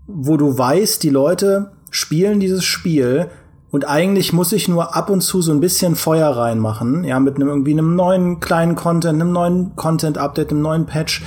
wo 0.06 0.38
du 0.38 0.58
weißt, 0.58 1.02
die 1.02 1.10
Leute 1.10 1.72
spielen 1.90 2.40
dieses 2.40 2.64
Spiel 2.64 3.30
und 3.74 3.88
eigentlich 3.88 4.34
muss 4.34 4.52
ich 4.52 4.68
nur 4.68 4.96
ab 4.96 5.10
und 5.10 5.22
zu 5.22 5.42
so 5.42 5.52
ein 5.52 5.60
bisschen 5.60 5.96
Feuer 5.96 6.30
reinmachen, 6.30 7.04
ja, 7.06 7.20
mit 7.20 7.38
einem 7.38 7.48
irgendwie 7.48 7.72
einem 7.72 7.96
neuen 7.96 8.40
kleinen 8.40 8.76
Content, 8.76 9.20
einem 9.20 9.32
neuen 9.32 9.76
Content-Update, 9.76 10.52
einem 10.52 10.62
neuen 10.62 10.86
Patch. 10.86 11.24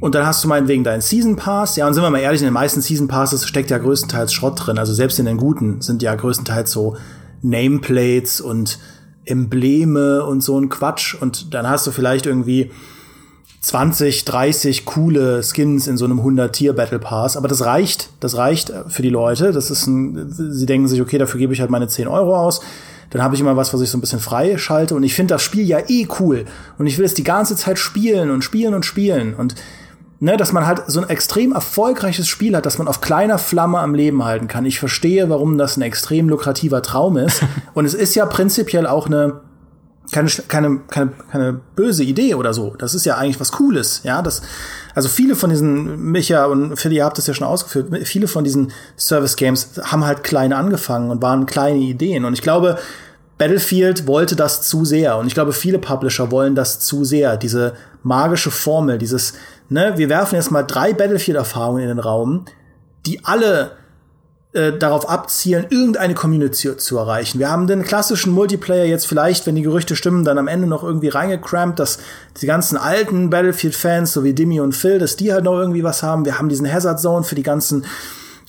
Und 0.00 0.16
dann 0.16 0.26
hast 0.26 0.42
du 0.42 0.48
meinetwegen 0.48 0.82
deinen 0.82 1.00
Season 1.00 1.36
Pass. 1.36 1.76
Ja, 1.76 1.86
und 1.86 1.94
sind 1.94 2.02
wir 2.02 2.10
mal 2.10 2.18
ehrlich, 2.18 2.40
in 2.40 2.48
den 2.48 2.54
meisten 2.54 2.80
Season 2.80 3.06
Passes 3.06 3.46
steckt 3.46 3.70
ja 3.70 3.78
größtenteils 3.78 4.32
Schrott 4.32 4.66
drin. 4.66 4.78
Also 4.78 4.94
selbst 4.94 5.20
in 5.20 5.26
den 5.26 5.36
guten 5.36 5.80
sind 5.80 6.02
ja 6.02 6.16
größtenteils 6.16 6.72
so 6.72 6.96
Nameplates 7.40 8.40
und 8.40 8.80
Embleme 9.24 10.24
und 10.24 10.40
so 10.40 10.58
ein 10.58 10.68
Quatsch. 10.70 11.14
Und 11.14 11.54
dann 11.54 11.68
hast 11.68 11.86
du 11.86 11.92
vielleicht 11.92 12.26
irgendwie 12.26 12.72
20, 13.64 14.26
30 14.26 14.84
coole 14.84 15.42
Skins 15.42 15.86
in 15.86 15.96
so 15.96 16.04
einem 16.04 16.20
100-Tier-Battle 16.20 16.98
Pass. 16.98 17.38
Aber 17.38 17.48
das 17.48 17.64
reicht. 17.64 18.10
Das 18.20 18.36
reicht 18.36 18.70
für 18.88 19.00
die 19.00 19.08
Leute. 19.08 19.52
Das 19.52 19.70
ist 19.70 19.86
ein, 19.86 20.26
sie 20.28 20.66
denken 20.66 20.86
sich, 20.86 21.00
okay, 21.00 21.16
dafür 21.16 21.40
gebe 21.40 21.54
ich 21.54 21.62
halt 21.62 21.70
meine 21.70 21.88
10 21.88 22.06
Euro 22.06 22.36
aus. 22.36 22.60
Dann 23.08 23.22
habe 23.22 23.34
ich 23.34 23.40
immer 23.40 23.56
was, 23.56 23.72
was 23.72 23.80
ich 23.80 23.88
so 23.88 23.96
ein 23.96 24.02
bisschen 24.02 24.20
frei 24.20 24.58
schalte. 24.58 24.94
Und 24.94 25.02
ich 25.02 25.14
finde 25.14 25.32
das 25.32 25.42
Spiel 25.42 25.64
ja 25.64 25.78
eh 25.88 26.06
cool. 26.20 26.44
Und 26.76 26.86
ich 26.86 26.98
will 26.98 27.06
es 27.06 27.14
die 27.14 27.24
ganze 27.24 27.56
Zeit 27.56 27.78
spielen 27.78 28.30
und 28.30 28.44
spielen 28.44 28.74
und 28.74 28.84
spielen. 28.84 29.32
Und 29.32 29.54
ne, 30.20 30.36
dass 30.36 30.52
man 30.52 30.66
halt 30.66 30.82
so 30.86 31.00
ein 31.00 31.08
extrem 31.08 31.52
erfolgreiches 31.52 32.28
Spiel 32.28 32.54
hat, 32.54 32.66
dass 32.66 32.76
man 32.76 32.86
auf 32.86 33.00
kleiner 33.00 33.38
Flamme 33.38 33.78
am 33.78 33.94
Leben 33.94 34.26
halten 34.26 34.46
kann. 34.46 34.66
Ich 34.66 34.78
verstehe, 34.78 35.30
warum 35.30 35.56
das 35.56 35.78
ein 35.78 35.82
extrem 35.82 36.28
lukrativer 36.28 36.82
Traum 36.82 37.16
ist. 37.16 37.42
und 37.72 37.86
es 37.86 37.94
ist 37.94 38.14
ja 38.14 38.26
prinzipiell 38.26 38.86
auch 38.86 39.06
eine 39.06 39.40
keine, 40.12 40.28
keine, 40.48 40.80
keine, 40.88 41.12
keine 41.30 41.52
böse 41.52 42.04
Idee 42.04 42.34
oder 42.34 42.52
so. 42.54 42.74
Das 42.76 42.94
ist 42.94 43.06
ja 43.06 43.16
eigentlich 43.16 43.40
was 43.40 43.52
Cooles, 43.52 44.02
ja. 44.04 44.22
Das, 44.22 44.42
also 44.94 45.08
viele 45.08 45.34
von 45.34 45.50
diesen, 45.50 46.12
Micha 46.12 46.44
und 46.46 46.76
Philly, 46.76 46.96
ihr 46.96 47.04
habt 47.04 47.18
das 47.18 47.26
ja 47.26 47.34
schon 47.34 47.46
ausgeführt, 47.46 48.06
viele 48.06 48.28
von 48.28 48.44
diesen 48.44 48.72
Service 48.96 49.36
Games 49.36 49.80
haben 49.82 50.04
halt 50.04 50.22
klein 50.22 50.52
angefangen 50.52 51.10
und 51.10 51.22
waren 51.22 51.46
kleine 51.46 51.78
Ideen. 51.78 52.24
Und 52.24 52.34
ich 52.34 52.42
glaube, 52.42 52.78
Battlefield 53.38 54.06
wollte 54.06 54.36
das 54.36 54.62
zu 54.62 54.84
sehr 54.84 55.16
und 55.16 55.26
ich 55.26 55.34
glaube, 55.34 55.52
viele 55.52 55.78
Publisher 55.78 56.30
wollen 56.30 56.54
das 56.54 56.78
zu 56.78 57.04
sehr, 57.04 57.36
diese 57.36 57.74
magische 58.02 58.50
Formel, 58.50 58.98
dieses, 58.98 59.34
ne, 59.68 59.94
wir 59.96 60.08
werfen 60.08 60.36
jetzt 60.36 60.52
mal 60.52 60.62
drei 60.62 60.92
Battlefield-Erfahrungen 60.92 61.82
in 61.82 61.88
den 61.88 61.98
Raum, 61.98 62.44
die 63.06 63.24
alle 63.24 63.72
äh, 64.54 64.78
darauf 64.78 65.08
abzielen, 65.08 65.66
irgendeine 65.68 66.14
Community 66.14 66.76
zu 66.76 66.96
erreichen. 66.96 67.38
Wir 67.38 67.50
haben 67.50 67.66
den 67.66 67.82
klassischen 67.82 68.32
Multiplayer 68.32 68.84
jetzt 68.84 69.06
vielleicht, 69.06 69.46
wenn 69.46 69.56
die 69.56 69.62
Gerüchte 69.62 69.96
stimmen, 69.96 70.24
dann 70.24 70.38
am 70.38 70.48
Ende 70.48 70.66
noch 70.66 70.82
irgendwie 70.82 71.08
reingecrampt, 71.08 71.78
dass 71.78 71.98
die 72.40 72.46
ganzen 72.46 72.76
alten 72.76 73.30
Battlefield-Fans, 73.30 74.12
so 74.12 74.24
wie 74.24 74.32
Dimmy 74.32 74.60
und 74.60 74.72
Phil, 74.72 74.98
dass 74.98 75.16
die 75.16 75.32
halt 75.32 75.44
noch 75.44 75.58
irgendwie 75.58 75.82
was 75.82 76.02
haben. 76.02 76.24
Wir 76.24 76.38
haben 76.38 76.48
diesen 76.48 76.72
Hazard 76.72 77.00
Zone 77.00 77.24
für 77.24 77.34
die 77.34 77.42
ganzen 77.42 77.84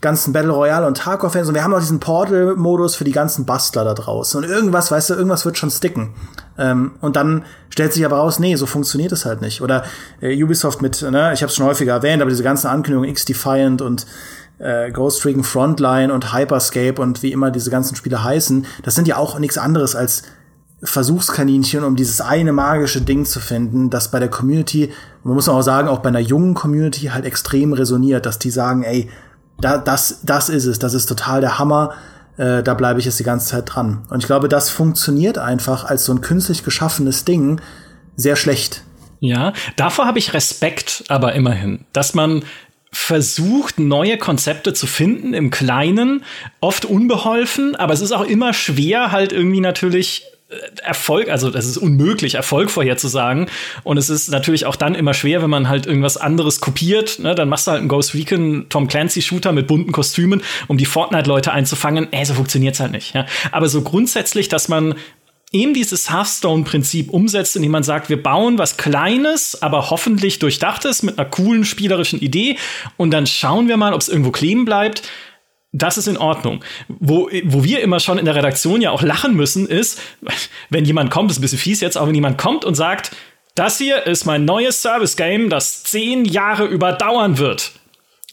ganzen 0.02 0.34
Battle 0.34 0.52
Royale 0.52 0.86
und 0.86 0.98
Tarkov-Fans 0.98 1.48
und 1.48 1.56
wir 1.56 1.63
haben 1.63 1.74
auch 1.74 1.80
diesen 1.80 2.00
Portal-Modus 2.00 2.96
für 2.96 3.06
die 3.06 3.12
ganzen 3.12 3.46
Bastler 3.46 3.84
da 3.84 3.96
draußen. 3.96 4.44
Und 4.44 4.48
irgendwas, 4.48 4.91
weißt 4.91 5.10
du, 5.10 5.13
irgendwas 5.15 5.46
wird 5.46 5.58
schon 5.58 5.72
sticken. 5.72 6.13
Ähm, 6.60 6.91
und 7.02 7.15
dann 7.15 7.44
stellt 7.70 7.94
sich 7.94 8.06
aber 8.06 8.18
raus, 8.18 8.38
nee, 8.38 8.56
so 8.56 8.68
funktioniert 8.68 9.12
es 9.12 9.26
halt 9.26 9.41
nicht. 9.41 9.62
Oder 9.62 9.84
äh, 10.22 10.44
Ubisoft 10.44 10.84
mit, 10.84 11.02
ne, 11.02 11.34
ich 11.34 11.41
habe 11.41 11.50
es 11.50 11.56
schon 11.56 11.65
häufiger 11.65 11.94
erwähnt, 11.94 12.22
aber 12.22 12.30
diese 12.30 12.44
ganzen 12.44 12.68
Ankündigungen 12.68 13.10
X-Defiant 13.10 13.82
und 13.82 14.06
äh, 14.60 14.91
Ghost 14.91 15.26
Recon 15.26 15.44
Frontline 15.44 16.13
und 16.13 16.34
Hyperscape 16.34 17.02
und 17.02 17.24
wie 17.24 17.32
immer 17.32 17.52
diese 17.52 17.70
ganzen 17.70 17.96
Spiele 17.96 18.24
heißen, 18.24 18.65
das 18.84 18.96
sind 18.96 19.08
ja 19.08 19.18
auch 19.18 19.39
nichts 19.39 19.58
anderes 19.58 19.96
als 19.96 20.24
Versuchskaninchen, 20.84 21.84
um 21.84 21.96
dieses 21.96 22.22
eine 22.22 22.52
magische 22.52 23.02
Ding 23.02 23.26
zu 23.26 23.39
finden, 23.39 23.89
das 23.89 24.12
bei 24.12 24.20
der 24.20 24.30
Community, 24.30 24.91
man 25.24 25.36
muss 25.36 25.50
auch 25.50 25.62
sagen, 25.62 25.88
auch 25.88 26.00
bei 26.00 26.10
einer 26.10 26.20
jungen 26.20 26.54
Community 26.54 27.08
halt 27.08 27.26
extrem 27.26 27.74
resoniert, 27.74 28.26
dass 28.26 28.39
die 28.39 28.52
sagen, 28.52 28.84
ey, 28.84 29.10
da, 29.60 29.78
das, 29.78 30.20
das 30.24 30.50
ist 30.50 30.65
es, 30.65 30.80
das 30.80 30.94
ist 30.94 31.08
total 31.08 31.41
der 31.41 31.60
Hammer, 31.60 31.94
äh, 32.38 32.62
da 32.62 32.74
bleibe 32.74 33.00
ich 33.00 33.06
jetzt 33.06 33.20
die 33.20 33.24
ganze 33.24 33.48
Zeit 33.48 33.74
dran. 33.74 34.04
Und 34.10 34.20
ich 34.20 34.28
glaube, 34.28 34.50
das 34.50 34.70
funktioniert 34.70 35.38
einfach 35.38 35.86
als 35.86 36.06
so 36.06 36.13
ein 36.13 36.22
künstlich 36.22 36.63
geschaffenes 36.63 37.26
Ding 37.26 37.62
sehr 38.15 38.36
schlecht. 38.36 38.84
Ja, 39.22 39.54
davor 39.78 40.06
habe 40.06 40.20
ich 40.20 40.34
Respekt, 40.34 41.06
aber 41.08 41.34
immerhin, 41.34 41.86
dass 41.94 42.13
man 42.13 42.44
versucht, 42.95 43.77
neue 43.77 44.17
Konzepte 44.17 44.73
zu 44.73 44.88
finden 44.88 45.34
im 45.34 45.51
Kleinen, 45.51 46.23
oft 46.62 46.86
unbeholfen, 46.86 47.75
aber 47.75 47.93
es 47.93 47.99
ist 47.99 48.13
auch 48.13 48.23
immer 48.23 48.53
schwer, 48.53 49.12
halt 49.12 49.34
irgendwie 49.34 49.60
natürlich 49.60 50.23
äh, 50.49 50.55
Erfolg, 50.81 51.27
also 51.27 51.49
das 51.49 51.65
ist 51.65 51.77
unmöglich, 51.77 52.36
Erfolg 52.36 52.71
vorherzusagen. 52.71 53.47
Und 53.84 53.97
es 53.97 54.10
ist 54.10 54.29
natürlich 54.29 54.65
auch 54.65 54.77
dann 54.77 54.95
immer 54.95 55.13
schwer, 55.13 55.41
wenn 55.41 55.49
man 55.49 55.67
halt 55.67 55.88
irgendwas 55.88 56.15
anderes 56.15 56.62
kopiert. 56.62 57.19
Ne? 57.19 57.36
Dann 57.36 57.49
machst 57.49 57.67
du 57.67 57.71
halt 57.71 57.79
einen 57.81 57.89
Ghost 57.89 58.13
Recon 58.13 58.67
Tom 58.69 58.88
Clancy 58.88 59.21
Shooter 59.21 59.51
mit 59.51 59.67
bunten 59.67 59.91
Kostümen, 59.91 60.41
um 60.67 60.77
die 60.77 60.86
Fortnite-Leute 60.86 61.51
einzufangen. 61.51 62.13
Äh, 62.13 62.25
so 62.25 62.34
funktioniert's 62.34 62.79
halt 62.79 62.93
nicht. 62.93 63.13
Ja? 63.13 63.25
Aber 63.51 63.67
so 63.67 63.81
grundsätzlich, 63.81 64.47
dass 64.47 64.69
man 64.69 64.95
eben 65.56 65.74
dieses 65.74 66.12
Hearthstone-Prinzip 66.12 67.10
umsetzt, 67.10 67.56
indem 67.56 67.72
man 67.72 67.84
sagt, 67.84 68.10
wir 68.10 68.22
bauen 68.22 68.58
was 68.58 68.78
Kleines, 68.78 69.62
aber 69.62 69.89
hoffentlich 69.89 70.39
durchdachtes 70.39 71.02
mit 71.02 71.18
einer 71.18 71.30
coolen 71.30 71.65
spielerischen 71.65 72.20
Idee 72.20 72.58
und 72.98 73.12
dann 73.12 73.26
schauen 73.26 73.68
wir 73.68 73.78
mal, 73.78 73.94
ob 73.94 74.02
es 74.02 74.10
irgendwo 74.10 74.32
kleben 74.32 74.65
bleibt. 74.65 75.04
Das 75.72 75.98
ist 75.98 76.08
in 76.08 76.18
Ordnung. 76.18 76.63
Wo, 76.88 77.30
wo 77.44 77.63
wir 77.63 77.82
immer 77.82 78.00
schon 78.00 78.18
in 78.18 78.26
der 78.26 78.36
Redaktion 78.36 78.82
ja 78.82 78.91
auch 78.91 79.02
lachen 79.02 79.36
müssen, 79.36 79.68
ist, 79.68 80.00
wenn 80.70 80.86
jemand 80.86 81.12
kommt, 81.12 81.32
ist 81.32 81.39
ein 81.39 81.41
bisschen 81.41 81.58
fies 81.58 81.82
jetzt, 81.82 81.98
aber 81.98 82.08
wenn 82.08 82.15
jemand 82.15 82.38
kommt 82.38 82.63
und 82.63 82.76
sagt, 82.76 83.12
das 83.56 83.78
hier 83.78 84.06
ist 84.06 84.26
mein 84.26 84.46
neues 84.46 84.82
Service-Game, 84.82 85.50
das 85.50 85.84
zehn 85.84 86.26
Jahre 86.26 86.65
überdauern 86.65 87.38
wird. 87.38 87.72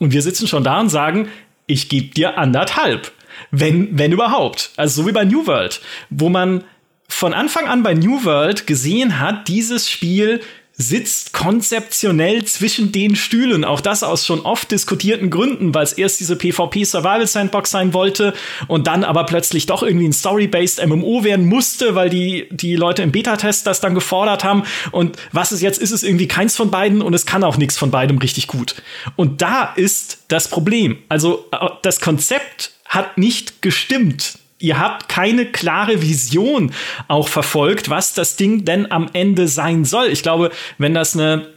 Und 0.01 0.13
wir 0.13 0.23
sitzen 0.23 0.49
schon 0.49 0.65
da 0.65 0.81
und 0.81 0.89
sagen, 0.89 1.29
ich 1.67 1.89
gebe 1.89 2.13
dir 2.13 2.39
anderthalb. 2.39 3.13
Wenn, 3.51 3.99
wenn 3.99 4.13
überhaupt. 4.13 4.71
Also 4.77 5.03
so 5.03 5.09
wie 5.09 5.13
bei 5.13 5.25
New 5.25 5.47
World, 5.47 5.81
wo 6.11 6.29
man 6.29 6.65
von 7.13 7.35
Anfang 7.35 7.69
an 7.69 7.83
bei 7.83 7.95
New 7.95 8.25
World 8.25 8.67
gesehen 8.67 9.21
hat, 9.21 9.49
dieses 9.49 9.91
Spiel 9.91 10.41
sitzt 10.75 11.33
konzeptionell 11.33 12.45
zwischen 12.45 12.93
den 12.93 13.15
Stühlen. 13.15 13.65
Auch 13.65 13.81
das 13.81 14.03
aus 14.03 14.27
schon 14.27 14.41
oft 14.41 14.71
diskutierten 14.71 15.31
Gründen, 15.31 15.75
weil 15.75 15.85
es 15.85 15.93
erst 15.93 16.21
diese 16.21 16.37
PvP 16.37 16.85
Survival 16.85 17.27
Sandbox 17.27 17.71
sein 17.71 17.95
wollte 17.95 18.33
und 18.69 18.87
dann 18.87 19.05
aber 19.05 19.25
plötzlich 19.25 19.67
doch 19.67 19.83
irgendwie 19.83 20.09
ein 20.09 20.13
Story-based 20.13 20.85
MMO 20.87 21.25
werden 21.25 21.47
musste, 21.47 21.95
weil 21.95 22.09
die, 22.09 22.49
die 22.51 22.75
Leute 22.77 23.03
im 23.03 23.13
Beta-Test 23.13 23.67
das 23.67 23.81
dann 23.81 23.95
gefordert 23.95 24.45
haben. 24.45 24.65
Und 24.91 25.17
was 25.31 25.53
ist 25.53 25.61
jetzt? 25.61 25.79
Ist 25.79 25.93
es 25.93 26.03
irgendwie 26.03 26.29
keins 26.29 26.57
von 26.57 26.71
beiden 26.71 27.03
und 27.03 27.15
es 27.15 27.27
kann 27.27 27.45
auch 27.45 27.59
nichts 27.59 27.77
von 27.77 27.91
beidem 27.91 28.19
richtig 28.19 28.47
gut. 28.47 28.77
Und 29.17 29.43
da 29.43 29.73
ist 29.77 30.25
das 30.29 30.49
Problem. 30.49 30.99
Also 31.09 31.47
äh, 31.53 31.69
das 31.83 32.01
Konzept 32.01 32.73
hat 32.89 33.19
nicht 33.19 33.63
gestimmt 33.63 34.39
ihr 34.63 34.79
habt 34.79 35.09
keine 35.09 35.47
klare 35.47 36.03
Vision 36.03 36.73
auch 37.09 37.29
verfolgt, 37.29 37.91
was 37.91 38.15
das 38.15 38.37
Ding 38.37 38.65
denn 38.65 38.91
am 38.91 39.11
Ende 39.13 39.49
sein 39.49 39.85
soll. 39.85 40.09
Ich 40.09 40.23
glaube, 40.23 40.51
wenn 40.79 40.95
das 40.95 41.15
eine 41.15 41.49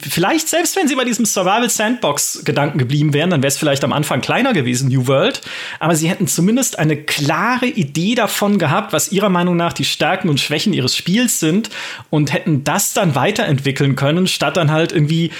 Vielleicht 0.00 0.48
selbst 0.48 0.74
wenn 0.74 0.88
sie 0.88 0.96
bei 0.96 1.04
diesem 1.04 1.24
Survival 1.24 1.70
Sandbox 1.70 2.42
Gedanken 2.44 2.78
geblieben 2.78 3.12
wären, 3.12 3.30
dann 3.30 3.42
wäre 3.42 3.48
es 3.48 3.58
vielleicht 3.58 3.84
am 3.84 3.92
Anfang 3.92 4.20
kleiner 4.20 4.52
gewesen, 4.52 4.88
New 4.88 5.06
World. 5.06 5.40
Aber 5.78 5.94
sie 5.94 6.08
hätten 6.08 6.26
zumindest 6.26 6.80
eine 6.80 6.96
klare 6.96 7.66
Idee 7.66 8.16
davon 8.16 8.58
gehabt, 8.58 8.92
was 8.92 9.12
ihrer 9.12 9.28
Meinung 9.28 9.56
nach 9.56 9.72
die 9.72 9.84
Stärken 9.84 10.28
und 10.28 10.40
Schwächen 10.40 10.72
ihres 10.72 10.96
Spiels 10.96 11.38
sind 11.38 11.70
und 12.10 12.32
hätten 12.32 12.64
das 12.64 12.92
dann 12.92 13.14
weiterentwickeln 13.14 13.94
können, 13.94 14.26
statt 14.26 14.56
dann 14.56 14.72
halt 14.72 14.90
irgendwie 14.90 15.30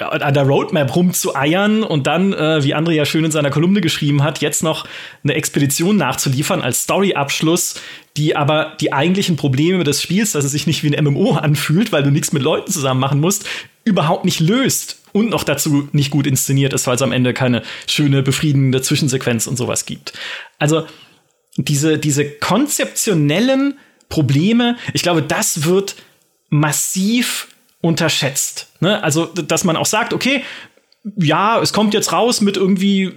an 0.00 0.34
der 0.34 0.42
Roadmap 0.42 0.96
rumzueiern 0.96 1.84
und 1.84 2.08
dann, 2.08 2.32
äh, 2.32 2.64
wie 2.64 2.74
André 2.74 2.92
ja 2.92 3.04
schön 3.04 3.24
in 3.24 3.30
seiner 3.30 3.50
Kolumne 3.50 3.80
geschrieben 3.80 4.24
hat, 4.24 4.40
jetzt 4.40 4.64
noch 4.64 4.84
eine 5.22 5.34
Expedition 5.34 5.96
nachzuliefern 5.96 6.60
als 6.60 6.82
Story-Abschluss, 6.82 7.76
die 8.16 8.34
aber 8.34 8.76
die 8.80 8.92
eigentlichen 8.92 9.36
Probleme 9.36 9.84
des 9.84 10.02
Spiels, 10.02 10.32
dass 10.32 10.44
es 10.44 10.50
sich 10.50 10.66
nicht 10.66 10.82
wie 10.82 10.96
ein 10.96 11.04
MMO 11.04 11.34
anfühlt, 11.34 11.92
weil 11.92 12.02
du 12.02 12.10
nichts 12.10 12.32
mit 12.32 12.42
Leuten 12.42 12.72
zusammen 12.72 12.98
machen 12.98 13.20
musst, 13.20 13.46
überhaupt 13.84 14.24
nicht 14.24 14.40
löst 14.40 15.02
und 15.12 15.30
noch 15.30 15.44
dazu 15.44 15.88
nicht 15.92 16.10
gut 16.10 16.26
inszeniert 16.26 16.72
ist, 16.72 16.88
weil 16.88 16.96
es 16.96 17.02
am 17.02 17.12
Ende 17.12 17.32
keine 17.32 17.62
schöne, 17.86 18.24
befriedigende 18.24 18.82
Zwischensequenz 18.82 19.46
und 19.46 19.56
sowas 19.56 19.86
gibt. 19.86 20.14
Also 20.58 20.84
diese, 21.56 21.98
diese 21.98 22.28
konzeptionellen 22.28 23.78
Probleme, 24.08 24.76
ich 24.92 25.04
glaube, 25.04 25.22
das 25.22 25.64
wird 25.64 25.94
massiv 26.48 27.48
unterschätzt. 27.84 28.68
Ne? 28.80 29.02
Also, 29.02 29.26
dass 29.26 29.64
man 29.64 29.76
auch 29.76 29.86
sagt, 29.86 30.14
okay, 30.14 30.42
ja, 31.18 31.60
es 31.60 31.74
kommt 31.74 31.92
jetzt 31.92 32.14
raus 32.14 32.40
mit 32.40 32.56
irgendwie, 32.56 33.12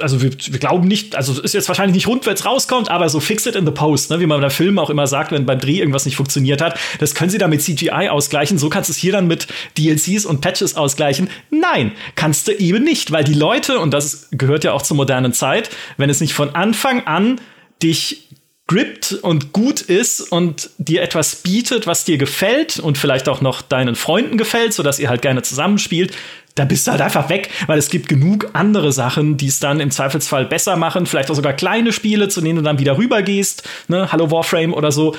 also 0.00 0.22
wir, 0.22 0.30
wir 0.30 0.58
glauben 0.60 0.86
nicht, 0.86 1.16
also 1.16 1.32
es 1.32 1.40
ist 1.40 1.54
jetzt 1.54 1.66
wahrscheinlich 1.66 1.96
nicht 1.96 2.06
rund, 2.06 2.26
wenn 2.26 2.34
es 2.34 2.44
rauskommt, 2.44 2.88
aber 2.90 3.08
so 3.08 3.18
fix 3.18 3.44
it 3.46 3.56
in 3.56 3.66
the 3.66 3.72
post, 3.72 4.08
ne, 4.08 4.20
wie 4.20 4.26
man 4.26 4.40
bei 4.40 4.50
Filmen 4.50 4.78
auch 4.78 4.88
immer 4.88 5.08
sagt, 5.08 5.32
wenn 5.32 5.46
beim 5.46 5.58
Dreh 5.58 5.80
irgendwas 5.80 6.04
nicht 6.04 6.14
funktioniert 6.14 6.62
hat, 6.62 6.78
das 7.00 7.16
können 7.16 7.28
sie 7.28 7.38
dann 7.38 7.50
mit 7.50 7.60
CGI 7.60 8.08
ausgleichen, 8.08 8.56
so 8.56 8.68
kannst 8.68 8.88
du 8.88 8.92
es 8.92 8.98
hier 8.98 9.10
dann 9.10 9.26
mit 9.26 9.48
DLCs 9.76 10.24
und 10.26 10.42
Patches 10.42 10.76
ausgleichen. 10.76 11.28
Nein, 11.50 11.90
kannst 12.14 12.46
du 12.46 12.52
eben 12.52 12.84
nicht, 12.84 13.10
weil 13.10 13.24
die 13.24 13.34
Leute, 13.34 13.80
und 13.80 13.92
das 13.92 14.28
gehört 14.30 14.62
ja 14.62 14.72
auch 14.72 14.82
zur 14.82 14.96
modernen 14.96 15.32
Zeit, 15.32 15.70
wenn 15.96 16.08
es 16.08 16.20
nicht 16.20 16.34
von 16.34 16.54
Anfang 16.54 17.04
an 17.04 17.40
dich 17.82 18.28
grippt 18.70 19.14
und 19.22 19.52
gut 19.52 19.80
ist 19.80 20.20
und 20.30 20.70
dir 20.78 21.02
etwas 21.02 21.34
bietet, 21.34 21.88
was 21.88 22.04
dir 22.04 22.18
gefällt 22.18 22.78
und 22.78 22.98
vielleicht 22.98 23.28
auch 23.28 23.40
noch 23.40 23.62
deinen 23.62 23.96
Freunden 23.96 24.38
gefällt, 24.38 24.74
sodass 24.74 25.00
ihr 25.00 25.08
halt 25.08 25.22
gerne 25.22 25.42
zusammenspielt, 25.42 26.16
da 26.54 26.64
bist 26.66 26.86
du 26.86 26.92
halt 26.92 27.00
einfach 27.00 27.28
weg, 27.30 27.50
weil 27.66 27.80
es 27.80 27.90
gibt 27.90 28.08
genug 28.08 28.50
andere 28.52 28.92
Sachen, 28.92 29.36
die 29.36 29.48
es 29.48 29.58
dann 29.58 29.80
im 29.80 29.90
Zweifelsfall 29.90 30.44
besser 30.44 30.76
machen, 30.76 31.06
vielleicht 31.06 31.32
auch 31.32 31.34
sogar 31.34 31.52
kleine 31.52 31.92
Spiele, 31.92 32.28
zu 32.28 32.40
denen 32.40 32.58
du 32.58 32.62
dann 32.62 32.78
wieder 32.78 32.96
rübergehst, 32.96 33.68
ne, 33.88 34.12
Hallo 34.12 34.30
Warframe 34.30 34.72
oder 34.72 34.92
so, 34.92 35.16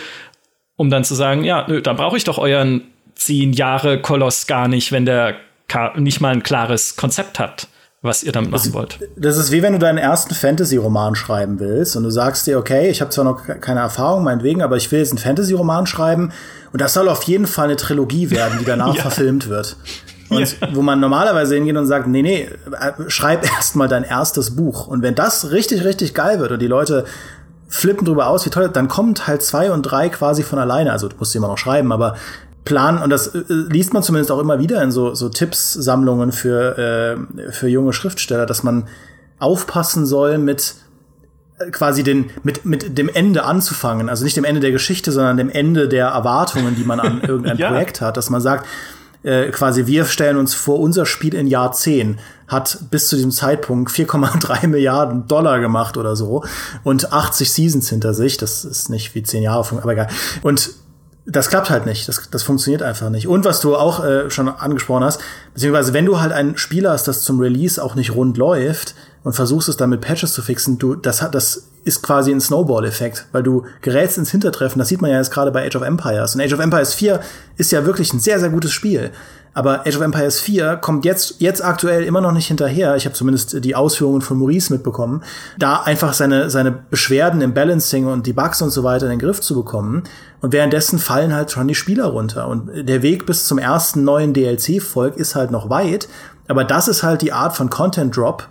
um 0.77 0.89
dann 0.89 1.03
zu 1.03 1.13
sagen, 1.13 1.43
ja, 1.43 1.65
nö, 1.67 1.81
dann 1.81 1.97
brauche 1.97 2.15
ich 2.15 2.23
doch 2.23 2.37
euren 2.37 2.83
zehn 3.15 3.51
Jahre 3.51 4.01
Koloss 4.01 4.47
gar 4.47 4.69
nicht, 4.69 4.93
wenn 4.93 5.05
der 5.05 5.35
nicht 5.97 6.21
mal 6.21 6.31
ein 6.31 6.43
klares 6.43 6.95
Konzept 6.95 7.37
hat 7.37 7.67
was 8.01 8.23
ihr 8.23 8.31
damit 8.31 8.49
machen 8.49 8.63
das, 8.65 8.73
wollt. 8.73 8.99
Das 9.15 9.37
ist 9.37 9.51
wie 9.51 9.61
wenn 9.61 9.73
du 9.73 9.79
deinen 9.79 9.99
ersten 9.99 10.33
Fantasy-Roman 10.33 11.15
schreiben 11.15 11.59
willst 11.59 11.95
und 11.95 12.03
du 12.03 12.09
sagst 12.09 12.47
dir, 12.47 12.57
okay, 12.57 12.89
ich 12.89 12.99
habe 12.99 13.11
zwar 13.11 13.25
noch 13.25 13.45
keine 13.45 13.81
Erfahrung, 13.81 14.23
meinetwegen, 14.23 14.61
aber 14.63 14.77
ich 14.77 14.91
will 14.91 14.99
jetzt 14.99 15.11
einen 15.11 15.19
Fantasy-Roman 15.19 15.85
schreiben 15.85 16.31
und 16.73 16.81
das 16.81 16.93
soll 16.93 17.09
auf 17.09 17.23
jeden 17.23 17.45
Fall 17.45 17.65
eine 17.65 17.75
Trilogie 17.75 18.31
werden, 18.31 18.57
die 18.59 18.65
danach 18.65 18.95
ja. 18.95 19.01
verfilmt 19.01 19.49
wird. 19.49 19.77
Und 20.29 20.59
ja. 20.61 20.69
wo 20.73 20.81
man 20.81 20.99
normalerweise 20.99 21.55
hingeht 21.55 21.75
und 21.75 21.85
sagt, 21.85 22.07
nee, 22.07 22.21
nee, 22.21 22.49
äh, 22.71 23.09
schreib 23.09 23.45
erst 23.55 23.75
mal 23.75 23.87
dein 23.87 24.03
erstes 24.03 24.55
Buch. 24.55 24.87
Und 24.87 25.03
wenn 25.03 25.13
das 25.13 25.51
richtig, 25.51 25.83
richtig 25.83 26.13
geil 26.13 26.39
wird 26.39 26.51
und 26.51 26.59
die 26.59 26.67
Leute 26.67 27.05
flippen 27.67 28.05
drüber 28.05 28.27
aus, 28.27 28.45
wie 28.45 28.49
toll, 28.49 28.69
dann 28.69 28.87
kommen 28.87 29.13
Teil 29.13 29.39
zwei 29.41 29.71
und 29.71 29.83
drei 29.83 30.09
quasi 30.09 30.43
von 30.43 30.57
alleine. 30.57 30.91
Also 30.91 31.07
du 31.07 31.17
musst 31.17 31.33
sie 31.33 31.37
immer 31.37 31.47
noch 31.49 31.57
schreiben, 31.57 31.91
aber 31.91 32.15
planen, 32.65 33.01
und 33.01 33.09
das 33.09 33.27
äh, 33.27 33.43
liest 33.47 33.93
man 33.93 34.03
zumindest 34.03 34.31
auch 34.31 34.39
immer 34.39 34.59
wieder 34.59 34.81
in 34.83 34.91
so, 34.91 35.13
so 35.13 35.29
Tipps-Sammlungen 35.29 36.31
für, 36.31 36.77
äh, 36.77 37.51
für 37.51 37.67
junge 37.67 37.93
Schriftsteller, 37.93 38.45
dass 38.45 38.63
man 38.63 38.87
aufpassen 39.39 40.05
soll 40.05 40.37
mit 40.37 40.75
äh, 41.59 41.71
quasi 41.71 42.03
den, 42.03 42.29
mit, 42.43 42.65
mit 42.65 42.97
dem 42.97 43.09
Ende 43.09 43.43
anzufangen. 43.43 44.09
Also 44.09 44.23
nicht 44.23 44.37
dem 44.37 44.43
Ende 44.43 44.61
der 44.61 44.71
Geschichte, 44.71 45.11
sondern 45.11 45.37
dem 45.37 45.49
Ende 45.49 45.87
der 45.87 46.07
Erwartungen, 46.07 46.75
die 46.75 46.83
man 46.83 46.99
an 46.99 47.21
irgendein 47.27 47.57
ja. 47.57 47.69
Projekt 47.69 48.01
hat, 48.01 48.17
dass 48.17 48.29
man 48.29 48.41
sagt, 48.41 48.67
äh, 49.23 49.49
quasi 49.49 49.85
wir 49.85 50.05
stellen 50.05 50.37
uns 50.37 50.53
vor, 50.53 50.79
unser 50.79 51.05
Spiel 51.05 51.35
in 51.35 51.47
Jahr 51.47 51.71
10 51.71 52.19
hat 52.47 52.79
bis 52.89 53.07
zu 53.07 53.15
diesem 53.15 53.31
Zeitpunkt 53.31 53.91
4,3 53.91 54.67
Milliarden 54.67 55.27
Dollar 55.27 55.59
gemacht 55.59 55.95
oder 55.95 56.15
so 56.15 56.43
und 56.83 57.13
80 57.13 57.51
Seasons 57.51 57.89
hinter 57.89 58.13
sich. 58.13 58.37
Das 58.37 58.65
ist 58.65 58.89
nicht 58.89 59.15
wie 59.15 59.23
10 59.23 59.43
Jahre, 59.43 59.77
aber 59.81 59.93
egal. 59.93 60.07
Und 60.41 60.71
das 61.25 61.49
klappt 61.49 61.69
halt 61.69 61.85
nicht. 61.85 62.07
Das, 62.07 62.29
das 62.29 62.43
funktioniert 62.43 62.81
einfach 62.81 63.09
nicht. 63.09 63.27
Und 63.27 63.45
was 63.45 63.61
du 63.61 63.75
auch 63.75 64.03
äh, 64.03 64.29
schon 64.29 64.49
angesprochen 64.49 65.03
hast, 65.03 65.21
beziehungsweise 65.53 65.93
wenn 65.93 66.05
du 66.05 66.19
halt 66.19 66.31
ein 66.31 66.57
Spiel 66.57 66.89
hast, 66.89 67.07
das 67.07 67.21
zum 67.21 67.39
Release 67.39 67.81
auch 67.81 67.95
nicht 67.95 68.15
rund 68.15 68.37
läuft 68.37 68.95
und 69.23 69.33
versuchst 69.33 69.69
es 69.69 69.77
dann 69.77 69.91
mit 69.91 70.01
Patches 70.01 70.33
zu 70.33 70.41
fixen, 70.41 70.79
du, 70.79 70.95
das 70.95 71.21
hat, 71.21 71.35
das 71.35 71.67
ist 71.83 72.01
quasi 72.01 72.31
ein 72.31 72.41
Snowball-Effekt, 72.41 73.27
weil 73.31 73.43
du 73.43 73.65
gerätst 73.81 74.17
ins 74.17 74.31
Hintertreffen. 74.31 74.79
Das 74.79 74.87
sieht 74.87 75.01
man 75.01 75.11
ja 75.11 75.17
jetzt 75.17 75.31
gerade 75.31 75.51
bei 75.51 75.65
Age 75.65 75.75
of 75.75 75.83
Empires. 75.83 76.35
Und 76.35 76.41
Age 76.41 76.53
of 76.53 76.59
Empires 76.59 76.93
4 76.93 77.19
ist 77.57 77.71
ja 77.71 77.85
wirklich 77.85 78.13
ein 78.13 78.19
sehr, 78.19 78.39
sehr 78.39 78.49
gutes 78.49 78.71
Spiel. 78.71 79.11
Aber 79.53 79.81
Age 79.85 79.97
of 79.97 80.01
Empires 80.01 80.39
4 80.39 80.77
kommt 80.77 81.03
jetzt, 81.03 81.35
jetzt 81.39 81.63
aktuell 81.63 82.03
immer 82.03 82.21
noch 82.21 82.31
nicht 82.31 82.47
hinterher. 82.47 82.95
Ich 82.95 83.05
habe 83.05 83.15
zumindest 83.15 83.63
die 83.65 83.75
Ausführungen 83.75 84.21
von 84.21 84.37
Maurice 84.37 84.71
mitbekommen, 84.71 85.23
da 85.59 85.81
einfach 85.81 86.13
seine, 86.13 86.49
seine 86.49 86.71
Beschwerden 86.71 87.41
im 87.41 87.53
Balancing 87.53 88.07
und 88.07 88.27
die 88.27 88.33
Bugs 88.33 88.61
und 88.61 88.69
so 88.69 88.83
weiter 88.83 89.05
in 89.07 89.11
den 89.11 89.19
Griff 89.19 89.41
zu 89.41 89.55
bekommen. 89.55 90.03
Und 90.39 90.53
währenddessen 90.53 90.99
fallen 90.99 91.33
halt 91.33 91.51
schon 91.51 91.67
die 91.67 91.75
Spieler 91.75 92.05
runter. 92.05 92.47
Und 92.47 92.87
der 92.87 93.01
Weg 93.01 93.25
bis 93.25 93.45
zum 93.45 93.57
ersten 93.57 94.03
neuen 94.05 94.33
DLC-Volk 94.33 95.17
ist 95.17 95.35
halt 95.35 95.51
noch 95.51 95.69
weit. 95.69 96.07
Aber 96.47 96.63
das 96.63 96.87
ist 96.87 97.03
halt 97.03 97.21
die 97.21 97.33
Art 97.33 97.55
von 97.55 97.69
Content 97.69 98.15
Drop, 98.15 98.47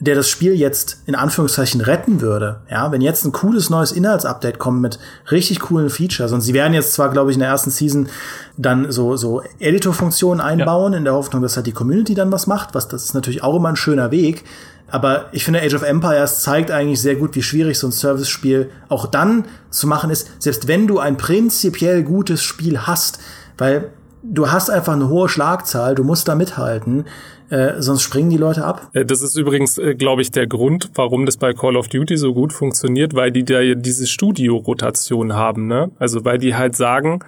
der 0.00 0.16
das 0.16 0.28
Spiel 0.28 0.54
jetzt 0.54 1.02
in 1.06 1.14
Anführungszeichen 1.14 1.80
retten 1.80 2.20
würde. 2.20 2.60
Ja, 2.68 2.90
wenn 2.90 3.00
jetzt 3.00 3.24
ein 3.24 3.32
cooles 3.32 3.70
neues 3.70 3.92
Inhaltsupdate 3.92 4.58
kommt 4.58 4.80
mit 4.80 4.98
richtig 5.30 5.60
coolen 5.60 5.90
Features 5.90 6.32
und 6.32 6.40
sie 6.40 6.54
werden 6.54 6.74
jetzt 6.74 6.92
zwar, 6.94 7.10
glaube 7.10 7.30
ich, 7.30 7.36
in 7.36 7.40
der 7.40 7.50
ersten 7.50 7.70
Season 7.70 8.08
dann 8.56 8.90
so 8.90 9.16
so 9.16 9.42
Editor-Funktionen 9.60 10.40
einbauen 10.40 10.92
ja. 10.92 10.98
in 10.98 11.04
der 11.04 11.14
Hoffnung, 11.14 11.40
dass 11.42 11.56
halt 11.56 11.66
die 11.66 11.72
Community 11.72 12.14
dann 12.14 12.32
was 12.32 12.46
macht, 12.46 12.74
was 12.74 12.88
das 12.88 13.04
ist 13.04 13.14
natürlich 13.14 13.44
auch 13.44 13.56
immer 13.56 13.68
ein 13.68 13.76
schöner 13.76 14.10
Weg. 14.10 14.44
Aber 14.92 15.26
ich 15.32 15.44
finde, 15.44 15.62
Age 15.62 15.74
of 15.74 15.82
Empires 15.82 16.42
zeigt 16.42 16.70
eigentlich 16.70 17.00
sehr 17.00 17.16
gut, 17.16 17.34
wie 17.34 17.42
schwierig 17.42 17.78
so 17.78 17.86
ein 17.86 17.92
Service-Spiel 17.92 18.70
auch 18.90 19.06
dann 19.06 19.46
zu 19.70 19.86
machen 19.86 20.10
ist, 20.10 20.30
selbst 20.38 20.68
wenn 20.68 20.86
du 20.86 20.98
ein 20.98 21.16
prinzipiell 21.16 22.02
gutes 22.02 22.42
Spiel 22.42 22.80
hast, 22.80 23.18
weil 23.56 23.90
du 24.22 24.50
hast 24.50 24.68
einfach 24.68 24.92
eine 24.92 25.08
hohe 25.08 25.30
Schlagzahl, 25.30 25.94
du 25.94 26.04
musst 26.04 26.28
da 26.28 26.34
mithalten. 26.34 27.06
Äh, 27.52 27.82
sonst 27.82 28.00
springen 28.00 28.30
die 28.30 28.38
Leute 28.38 28.64
ab. 28.64 28.88
Äh, 28.94 29.04
das 29.04 29.20
ist 29.20 29.36
übrigens, 29.36 29.76
äh, 29.76 29.94
glaube 29.94 30.22
ich, 30.22 30.30
der 30.30 30.46
Grund, 30.46 30.90
warum 30.94 31.26
das 31.26 31.36
bei 31.36 31.52
Call 31.52 31.76
of 31.76 31.88
Duty 31.88 32.16
so 32.16 32.32
gut 32.32 32.50
funktioniert, 32.50 33.14
weil 33.14 33.30
die 33.30 33.44
da 33.44 33.74
diese 33.74 34.06
Studio-Rotation 34.06 35.34
haben, 35.34 35.66
ne? 35.66 35.90
Also 35.98 36.24
weil 36.24 36.38
die 36.38 36.54
halt 36.54 36.76
sagen, 36.76 37.18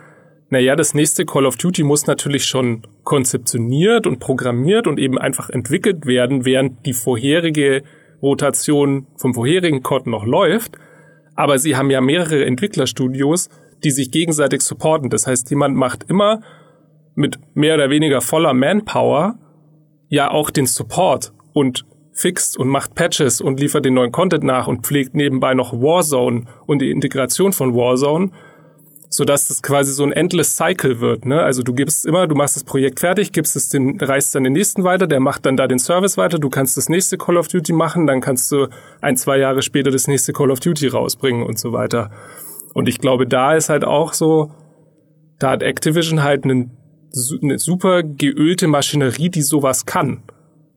naja, 0.49 0.77
das 0.77 0.95
nächste 0.95 1.27
Call 1.27 1.45
of 1.45 1.59
Duty 1.59 1.83
muss 1.83 2.07
natürlich 2.07 2.47
schon 2.47 2.87
konzeptioniert 3.03 4.07
und 4.07 4.19
programmiert 4.19 4.87
und 4.87 4.99
eben 4.99 5.19
einfach 5.19 5.51
entwickelt 5.51 6.07
werden, 6.07 6.47
während 6.47 6.87
die 6.87 6.95
vorherige 6.95 7.83
Rotation 8.23 9.07
vom 9.19 9.35
vorherigen 9.35 9.83
Code 9.83 10.09
noch 10.09 10.25
läuft. 10.25 10.79
Aber 11.35 11.59
sie 11.59 11.77
haben 11.77 11.91
ja 11.91 12.01
mehrere 12.01 12.47
Entwicklerstudios, 12.47 13.51
die 13.85 13.91
sich 13.91 14.11
gegenseitig 14.11 14.63
supporten. 14.63 15.11
Das 15.11 15.27
heißt, 15.27 15.51
jemand 15.51 15.77
macht 15.77 16.05
immer 16.09 16.41
mit 17.15 17.39
mehr 17.53 17.75
oder 17.75 17.91
weniger 17.91 18.23
voller 18.23 18.55
Manpower 18.55 19.39
ja 20.15 20.31
auch 20.31 20.51
den 20.51 20.67
Support 20.67 21.33
und 21.53 21.85
fixt 22.13 22.57
und 22.57 22.69
macht 22.69 22.95
Patches 22.95 23.41
und 23.41 23.59
liefert 23.59 23.85
den 23.85 23.95
neuen 23.95 24.13
Content 24.13 24.45
nach 24.45 24.69
und 24.69 24.87
pflegt 24.87 25.15
nebenbei 25.15 25.55
noch 25.55 25.73
Warzone 25.73 26.45
und 26.67 26.81
die 26.81 26.91
Integration 26.91 27.53
von 27.53 27.75
Warzone, 27.75 28.31
sodass 29.09 29.49
das 29.49 29.63
quasi 29.63 29.93
so 29.93 30.05
ein 30.05 30.13
endless 30.13 30.57
Cycle 30.57 31.01
wird. 31.01 31.27
Ne? 31.27 31.43
Also 31.43 31.63
du 31.63 31.75
gibst 31.75 32.07
immer, 32.07 32.29
du 32.29 32.37
machst 32.37 32.55
das 32.55 32.65
Projekt 32.65 33.01
fertig, 33.01 33.33
gibst 33.33 33.57
es 33.57 33.69
den, 33.69 34.01
reißt 34.01 34.35
dann 34.35 34.45
den 34.45 34.53
nächsten 34.53 34.85
weiter, 34.85 35.09
der 35.09 35.19
macht 35.21 35.45
dann 35.45 35.57
da 35.57 35.67
den 35.67 35.81
Service 35.81 36.17
weiter, 36.17 36.39
du 36.39 36.51
kannst 36.51 36.77
das 36.77 36.89
nächste 36.89 37.19
Call 37.19 37.37
of 37.37 37.49
Duty 37.49 37.73
machen, 37.73 38.07
dann 38.07 38.21
kannst 38.21 38.51
du 38.53 38.69
ein, 39.01 39.17
zwei 39.17 39.39
Jahre 39.39 39.63
später 39.63 39.91
das 39.91 40.07
nächste 40.07 40.33
Call 40.33 40.53
of 40.53 40.61
Duty 40.61 40.89
rausbringen 40.89 41.45
und 41.45 41.59
so 41.59 41.73
weiter. 41.73 42.11
Und 42.75 42.89
ich 42.89 43.01
glaube, 43.01 43.27
da 43.27 43.55
ist 43.55 43.69
halt 43.69 43.85
auch 43.85 44.13
so, 44.13 44.53
da 45.41 45.51
hat 45.51 45.63
Activision 45.63 46.23
halt 46.23 46.45
einen 46.45 46.77
eine 47.43 47.59
super 47.59 48.03
geölte 48.03 48.67
Maschinerie, 48.67 49.29
die 49.29 49.43
sowas 49.43 49.87
kann. 49.87 50.23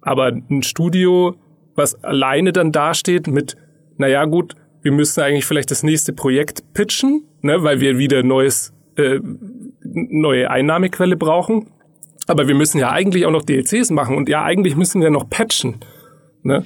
Aber 0.01 0.27
ein 0.27 0.63
Studio, 0.63 1.35
was 1.75 2.03
alleine 2.03 2.53
dann 2.53 2.71
dasteht 2.71 3.27
mit, 3.27 3.57
naja 3.97 4.25
gut, 4.25 4.55
wir 4.81 4.91
müssen 4.91 5.21
eigentlich 5.21 5.45
vielleicht 5.45 5.71
das 5.71 5.83
nächste 5.83 6.13
Projekt 6.13 6.73
pitchen, 6.73 7.23
ne, 7.41 7.63
weil 7.63 7.79
wir 7.79 7.97
wieder 7.97 8.23
neues, 8.23 8.73
äh, 8.95 9.19
neue 9.83 10.49
Einnahmequelle 10.49 11.17
brauchen. 11.17 11.67
Aber 12.27 12.47
wir 12.47 12.55
müssen 12.55 12.77
ja 12.77 12.91
eigentlich 12.91 13.25
auch 13.25 13.31
noch 13.31 13.43
DLCs 13.43 13.89
machen 13.89 14.15
und 14.15 14.29
ja, 14.29 14.43
eigentlich 14.43 14.75
müssen 14.75 15.01
wir 15.01 15.09
noch 15.09 15.29
patchen. 15.29 15.77
Ne? 16.43 16.65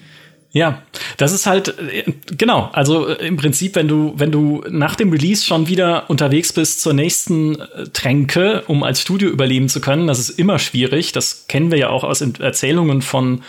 Ja, 0.53 0.81
das 1.15 1.31
ist 1.31 1.45
halt 1.45 1.77
äh, 1.79 2.03
genau. 2.37 2.69
Also 2.73 3.07
äh, 3.07 3.25
im 3.25 3.37
Prinzip, 3.37 3.75
wenn 3.75 3.87
du 3.87 4.13
wenn 4.17 4.31
du 4.31 4.63
nach 4.69 4.95
dem 4.95 5.11
Release 5.11 5.45
schon 5.45 5.67
wieder 5.67 6.09
unterwegs 6.09 6.51
bist 6.51 6.81
zur 6.81 6.93
nächsten 6.93 7.59
äh, 7.59 7.85
Tränke, 7.93 8.63
um 8.67 8.83
als 8.83 9.01
Studio 9.01 9.29
überleben 9.29 9.69
zu 9.69 9.79
können, 9.79 10.07
das 10.07 10.19
ist 10.19 10.31
immer 10.31 10.59
schwierig. 10.59 11.13
Das 11.13 11.45
kennen 11.47 11.71
wir 11.71 11.77
ja 11.77 11.89
auch 11.89 12.03
aus 12.03 12.21
Erzählungen 12.21 13.01
von 13.01 13.43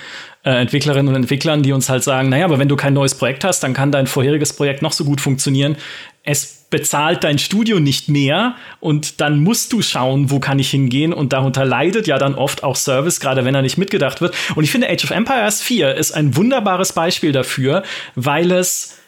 Entwicklerinnen 0.44 1.06
und 1.06 1.14
Entwicklern, 1.14 1.62
die 1.62 1.70
uns 1.70 1.88
halt 1.88 2.02
sagen, 2.02 2.28
naja, 2.28 2.46
aber 2.46 2.58
wenn 2.58 2.66
du 2.66 2.74
kein 2.74 2.94
neues 2.94 3.14
Projekt 3.14 3.44
hast, 3.44 3.60
dann 3.60 3.74
kann 3.74 3.92
dein 3.92 4.08
vorheriges 4.08 4.52
Projekt 4.52 4.82
noch 4.82 4.90
so 4.90 5.04
gut 5.04 5.20
funktionieren. 5.20 5.76
Es 6.24 6.62
bezahlt 6.70 7.22
dein 7.22 7.38
Studio 7.38 7.78
nicht 7.78 8.08
mehr 8.08 8.56
und 8.80 9.20
dann 9.20 9.40
musst 9.40 9.72
du 9.72 9.82
schauen, 9.82 10.30
wo 10.30 10.40
kann 10.40 10.58
ich 10.58 10.70
hingehen 10.70 11.12
und 11.12 11.32
darunter 11.32 11.64
leidet 11.64 12.06
ja 12.06 12.18
dann 12.18 12.34
oft 12.34 12.64
auch 12.64 12.76
Service, 12.76 13.20
gerade 13.20 13.44
wenn 13.44 13.54
er 13.54 13.62
nicht 13.62 13.76
mitgedacht 13.76 14.20
wird. 14.20 14.34
Und 14.56 14.64
ich 14.64 14.70
finde 14.70 14.88
Age 14.88 15.04
of 15.04 15.10
Empires 15.10 15.60
4 15.60 15.94
ist 15.94 16.12
ein 16.12 16.34
wunderbares 16.34 16.94
Beispiel 16.94 17.32
dafür, 17.32 17.82
weil 18.14 18.50
es 18.50 18.98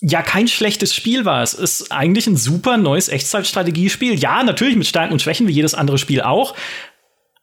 ja 0.00 0.22
kein 0.22 0.48
schlechtes 0.48 0.94
Spiel 0.94 1.24
war. 1.24 1.42
Es 1.42 1.54
ist 1.54 1.92
eigentlich 1.92 2.26
ein 2.26 2.36
super 2.36 2.76
neues 2.76 3.08
Echtzeitstrategiespiel. 3.08 4.14
Ja, 4.18 4.42
natürlich 4.42 4.76
mit 4.76 4.86
Stärken 4.86 5.12
und 5.12 5.22
Schwächen 5.22 5.46
wie 5.46 5.52
jedes 5.52 5.74
andere 5.74 5.98
Spiel 5.98 6.20
auch, 6.22 6.54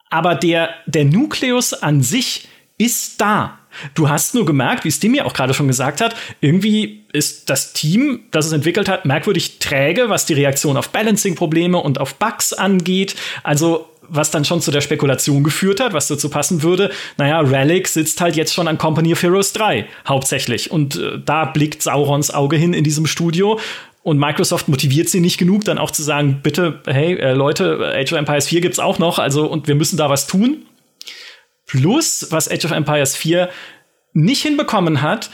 aber 0.10 0.36
der 0.36 0.70
der 0.86 1.06
Nukleus 1.06 1.74
an 1.74 2.02
sich 2.02 2.48
ist 2.78 3.22
da. 3.22 3.60
Du 3.94 4.10
hast 4.10 4.36
nur 4.36 4.46
gemerkt, 4.46 4.86
wie 4.86 4.92
Steam 4.92 5.14
ja 5.16 5.26
auch 5.26 5.34
gerade 5.34 5.54
schon 5.54 5.68
gesagt 5.68 6.02
hat, 6.02 6.16
irgendwie 6.42 7.06
ist 7.14 7.50
das 7.50 7.74
Team, 7.74 8.22
das 8.32 8.46
es 8.46 8.52
entwickelt 8.52 8.90
hat, 8.90 9.06
merkwürdig 9.06 9.60
träge, 9.60 10.10
was 10.10 10.26
die 10.26 10.34
Reaktion 10.34 10.78
auf 10.78 10.90
Balancing-Probleme 10.90 11.78
und 11.78 12.00
auf 12.00 12.16
Bugs 12.16 12.54
angeht. 12.54 13.16
Also 13.44 13.90
was 14.08 14.32
dann 14.32 14.46
schon 14.46 14.62
zu 14.62 14.72
der 14.72 14.82
Spekulation 14.82 15.44
geführt 15.44 15.80
hat, 15.80 15.94
was 15.94 16.08
dazu 16.08 16.30
passen 16.30 16.62
würde, 16.64 16.92
naja, 17.18 17.40
Relic 17.40 17.88
sitzt 17.88 18.22
halt 18.22 18.36
jetzt 18.36 18.54
schon 18.54 18.68
an 18.68 18.78
Company 18.78 19.14
of 19.14 19.24
Heroes 19.24 19.54
3 19.54 19.88
hauptsächlich. 20.08 20.72
Und 20.72 20.98
äh, 20.98 21.20
da 21.24 21.46
blickt 21.46 21.82
Saurons 21.82 22.32
Auge 22.34 22.56
hin 22.56 22.74
in 22.74 22.84
diesem 22.84 23.08
Studio. 23.08 23.60
Und 24.04 24.20
Microsoft 24.20 24.68
motiviert 24.68 25.10
sie 25.10 25.20
nicht 25.20 25.40
genug, 25.40 25.66
dann 25.66 25.80
auch 25.80 25.90
zu 25.90 26.04
sagen, 26.04 26.42
bitte, 26.44 26.80
hey, 26.86 27.16
äh, 27.16 27.34
Leute, 27.34 27.92
Age 27.96 28.14
of 28.14 28.20
Empires 28.20 28.48
4 28.48 28.62
gibt's 28.62 28.78
auch 28.78 29.00
noch, 29.00 29.18
also 29.18 29.48
und 29.48 29.68
wir 29.68 29.74
müssen 29.74 29.98
da 29.98 30.10
was 30.10 30.28
tun. 30.28 30.66
Plus, 31.66 32.28
was 32.30 32.50
Age 32.50 32.66
of 32.66 32.72
Empires 32.72 33.16
4 33.16 33.50
nicht 34.14 34.42
hinbekommen 34.42 35.02
hat 35.02 35.30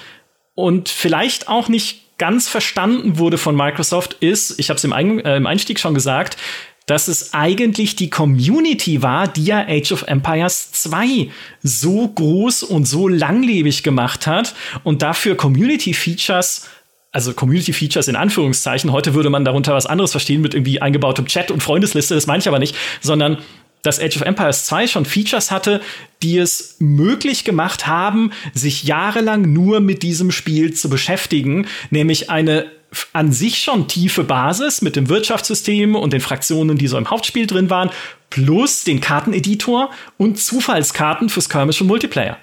und 0.56 0.89
vielleicht 0.89 1.48
auch 1.48 1.70
nicht 1.70 2.17
ganz 2.17 2.48
verstanden 2.48 3.17
wurde 3.17 3.38
von 3.38 3.56
Microsoft, 3.56 4.17
ist, 4.20 4.60
ich 4.60 4.70
habe 4.70 4.78
es 4.78 4.84
im, 4.84 4.91
äh, 4.91 5.38
im 5.38 5.48
Einstieg 5.48 5.80
schon 5.80 5.94
gesagt, 5.94 6.38
dass 6.86 7.08
es 7.08 7.34
eigentlich 7.34 7.96
die 7.96 8.10
Community 8.10 9.02
war, 9.02 9.28
die 9.28 9.46
ja 9.46 9.65
Age 9.67 9.91
of 9.91 10.04
Empires 10.04 10.72
2 10.72 11.30
so 11.62 12.08
groß 12.08 12.63
und 12.63 12.86
so 12.86 13.08
langlebig 13.08 13.84
gemacht 13.84 14.28
hat 14.28 14.56
und 14.84 15.02
dafür 15.02 15.36
Community 15.36 15.94
Features 15.94 16.67
also 17.13 17.34
Community 17.34 17.74
Features 17.74 18.08
in 18.08 18.15
Anführungszeichen. 18.15 18.91
Heute 18.91 19.13
würde 19.13 19.30
man 19.30 19.44
darunter 19.44 19.74
was 19.74 19.86
anderes 19.86 20.12
verstehen 20.12 20.41
mit 20.41 20.54
irgendwie 20.54 20.82
eingebautem 20.82 21.26
Chat 21.26 21.52
und 21.52 21.62
Freundesliste. 21.62 22.15
Das 22.15 22.26
meine 22.26 22.39
ich 22.39 22.48
aber 22.48 22.60
nicht, 22.60 22.76
sondern 23.02 23.38
dass 23.84 24.00
Age 24.00 24.17
of 24.17 24.22
Empires 24.24 24.65
2 24.65 24.88
schon 24.88 25.06
Features 25.06 25.52
hatte, 25.52 25.82
die 26.22 26.38
es 26.38 26.76
möglich 26.80 27.44
gemacht 27.44 27.88
haben, 27.88 28.32
sich 28.54 28.84
jahrelang 28.84 29.54
nur 29.54 29.80
mit 29.80 30.04
diesem 30.04 30.32
Spiel 30.32 30.74
zu 30.74 30.89
beschäftigen, 30.89 31.67
nämlich 31.89 32.30
eine 32.30 32.72
an 33.13 33.32
sich 33.32 33.60
schon 33.60 33.88
tiefe 33.88 34.24
Basis 34.24 34.82
mit 34.82 34.98
dem 34.98 35.08
Wirtschaftssystem 35.08 35.96
und 35.96 36.12
den 36.12 36.20
Fraktionen, 36.20 36.78
die 36.78 36.88
so 36.88 36.98
im 36.98 37.10
Hauptspiel 37.10 37.48
drin 37.48 37.70
waren, 37.70 37.89
plus 38.30 38.84
den 38.84 39.00
Karteneditor 39.00 39.91
und 40.17 40.38
Zufallskarten 40.39 41.30
fürs 41.30 41.46
Skirmish 41.46 41.80
und 41.82 41.88
Multiplayer. 41.88 42.38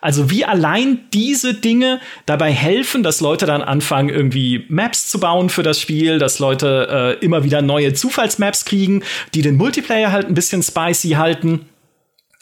Also 0.00 0.30
wie 0.30 0.44
allein 0.44 1.00
diese 1.12 1.54
Dinge 1.54 2.00
dabei 2.26 2.52
helfen, 2.52 3.02
dass 3.02 3.20
Leute 3.20 3.46
dann 3.46 3.62
anfangen, 3.62 4.08
irgendwie 4.08 4.64
Maps 4.68 5.08
zu 5.08 5.18
bauen 5.18 5.50
für 5.50 5.62
das 5.62 5.80
Spiel, 5.80 6.18
dass 6.18 6.38
Leute 6.38 7.16
äh, 7.20 7.24
immer 7.24 7.44
wieder 7.44 7.62
neue 7.62 7.92
Zufallsmaps 7.92 8.64
kriegen, 8.64 9.02
die 9.34 9.42
den 9.42 9.56
Multiplayer 9.56 10.12
halt 10.12 10.28
ein 10.28 10.34
bisschen 10.34 10.62
spicy 10.62 11.10
halten. 11.10 11.66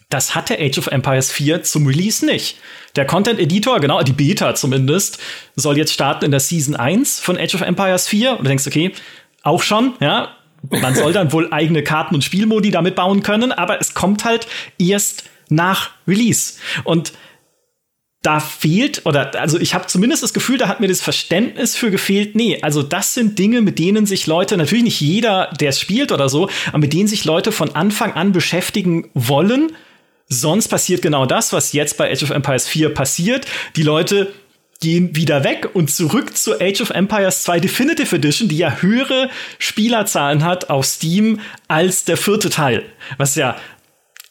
Das 0.08 0.34
hatte 0.34 0.58
Age 0.58 0.78
of 0.78 0.86
Empires 0.86 1.32
4 1.32 1.62
zum 1.62 1.86
Release 1.86 2.24
nicht. 2.24 2.58
Der 2.94 3.06
Content 3.06 3.40
Editor, 3.40 3.80
genau, 3.80 4.02
die 4.02 4.12
Beta 4.12 4.54
zumindest, 4.54 5.18
soll 5.56 5.76
jetzt 5.76 5.92
starten 5.92 6.26
in 6.26 6.30
der 6.30 6.40
Season 6.40 6.76
1 6.76 7.20
von 7.20 7.36
Age 7.36 7.54
of 7.56 7.62
Empires 7.62 8.06
4. 8.06 8.32
Und 8.32 8.40
du 8.40 8.48
denkst, 8.48 8.66
okay, 8.66 8.92
auch 9.42 9.62
schon, 9.62 9.94
ja, 10.00 10.36
man 10.70 10.94
soll 10.94 11.12
dann 11.12 11.32
wohl 11.32 11.52
eigene 11.52 11.82
Karten 11.82 12.14
und 12.14 12.22
Spielmodi 12.22 12.70
damit 12.70 12.94
bauen 12.94 13.22
können, 13.22 13.52
aber 13.52 13.80
es 13.80 13.94
kommt 13.94 14.24
halt 14.24 14.46
erst 14.78 15.24
nach 15.48 15.90
Release. 16.06 16.54
Und 16.84 17.12
da 18.22 18.40
fehlt, 18.40 19.06
oder 19.06 19.38
also 19.38 19.60
ich 19.60 19.74
habe 19.74 19.86
zumindest 19.86 20.22
das 20.22 20.34
Gefühl, 20.34 20.58
da 20.58 20.66
hat 20.66 20.80
mir 20.80 20.88
das 20.88 21.00
Verständnis 21.00 21.76
für 21.76 21.90
gefehlt, 21.90 22.34
nee, 22.34 22.58
also 22.60 22.82
das 22.82 23.14
sind 23.14 23.38
Dinge, 23.38 23.60
mit 23.60 23.78
denen 23.78 24.04
sich 24.04 24.26
Leute, 24.26 24.56
natürlich 24.56 24.84
nicht 24.84 25.00
jeder, 25.00 25.52
der 25.60 25.70
es 25.70 25.80
spielt 25.80 26.10
oder 26.10 26.28
so, 26.28 26.48
aber 26.68 26.78
mit 26.78 26.92
denen 26.92 27.06
sich 27.06 27.24
Leute 27.24 27.52
von 27.52 27.74
Anfang 27.76 28.14
an 28.14 28.32
beschäftigen 28.32 29.08
wollen. 29.14 29.72
Sonst 30.28 30.68
passiert 30.68 31.02
genau 31.02 31.24
das, 31.24 31.52
was 31.52 31.72
jetzt 31.72 31.98
bei 31.98 32.10
Age 32.10 32.24
of 32.24 32.30
Empires 32.30 32.66
4 32.66 32.92
passiert. 32.92 33.46
Die 33.76 33.84
Leute 33.84 34.32
gehen 34.80 35.14
wieder 35.14 35.44
weg 35.44 35.70
und 35.74 35.90
zurück 35.90 36.36
zu 36.36 36.60
Age 36.60 36.80
of 36.80 36.90
Empires 36.90 37.42
2 37.42 37.60
Definitive 37.60 38.16
Edition, 38.16 38.48
die 38.48 38.58
ja 38.58 38.78
höhere 38.80 39.30
Spielerzahlen 39.58 40.44
hat 40.44 40.68
auf 40.68 40.84
Steam 40.84 41.40
als 41.68 42.04
der 42.04 42.16
vierte 42.16 42.50
Teil. 42.50 42.84
Was 43.18 43.36
ja 43.36 43.56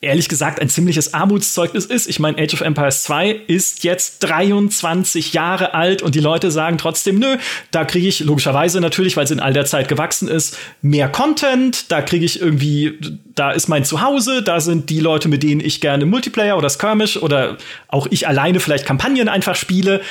ehrlich 0.06 0.30
gesagt 0.30 0.62
ein 0.62 0.70
ziemliches 0.70 1.13
Armutszeugnis 1.13 1.86
ist. 1.86 2.08
Ich 2.08 2.20
meine, 2.20 2.41
Age 2.41 2.54
of 2.54 2.62
Empires 2.62 3.04
2 3.04 3.32
ist 3.48 3.84
jetzt 3.84 4.20
23 4.20 5.34
Jahre 5.34 5.74
alt 5.74 6.02
und 6.02 6.15
die 6.15 6.20
Leute 6.20 6.52
sagen 6.52 6.78
trotzdem, 6.78 7.20
nö, 7.20 7.38
da 7.72 7.84
kriege 7.84 8.08
ich 8.08 8.22
logischerweise 8.22 8.80
natürlich, 8.80 9.18
weil 9.18 9.26
es 9.26 9.32
in 9.32 9.39
all 9.39 9.54
der 9.54 9.65
Zeit 9.65 9.88
gewachsen 9.88 10.28
ist, 10.28 10.58
mehr 10.82 11.10
Content, 11.10 11.91
da 11.91 12.02
kriege 12.02 12.26
ich 12.26 12.39
irgendwie, 12.39 13.00
da 13.34 13.52
ist 13.52 13.68
mein 13.68 13.84
Zuhause, 13.84 14.44
da 14.44 14.62
sind 14.62 14.89
die 14.89 15.00
Leute, 15.00 15.28
mit 15.28 15.44
denen 15.44 15.62
ich 15.62 15.82
gerne 15.82 16.06
Multiplayer 16.06 16.58
oder 16.58 16.70
Skirmish 16.70 17.18
oder 17.18 17.58
auch 17.88 18.08
ich 18.10 18.28
alleine 18.28 18.60
vielleicht 18.60 18.86
Kampagnen 18.86 19.28
einfach 19.28 19.56
spiele, 19.56 20.02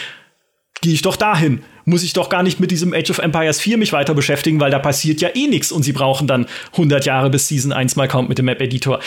gehe 0.81 0.93
ich 0.93 1.03
doch 1.03 1.17
dahin. 1.17 1.63
Muss 1.87 2.03
ich 2.03 2.15
doch 2.15 2.31
gar 2.31 2.43
nicht 2.43 2.61
mit 2.61 2.71
diesem 2.71 2.95
Age 2.95 3.11
of 3.11 3.19
Empires 3.19 3.61
4 3.61 3.79
mich 3.79 3.93
weiter 3.93 4.15
beschäftigen, 4.15 4.61
weil 4.61 4.71
da 4.71 4.79
passiert 4.79 5.21
ja 5.21 5.29
eh 5.35 5.47
nichts 5.47 5.71
und 5.71 5.83
sie 5.83 5.93
brauchen 5.93 6.27
dann 6.27 6.47
100 6.73 7.05
Jahre 7.05 7.31
bis 7.31 7.49
Season 7.49 7.73
1 7.73 7.97
mal 7.97 8.09
kommt 8.09 8.29
mit 8.29 8.39
dem 8.39 8.47
Map 8.47 8.61
Editor. 8.61 9.01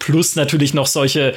Plus 0.00 0.34
natürlich 0.34 0.74
noch 0.74 0.88
solche 0.88 1.34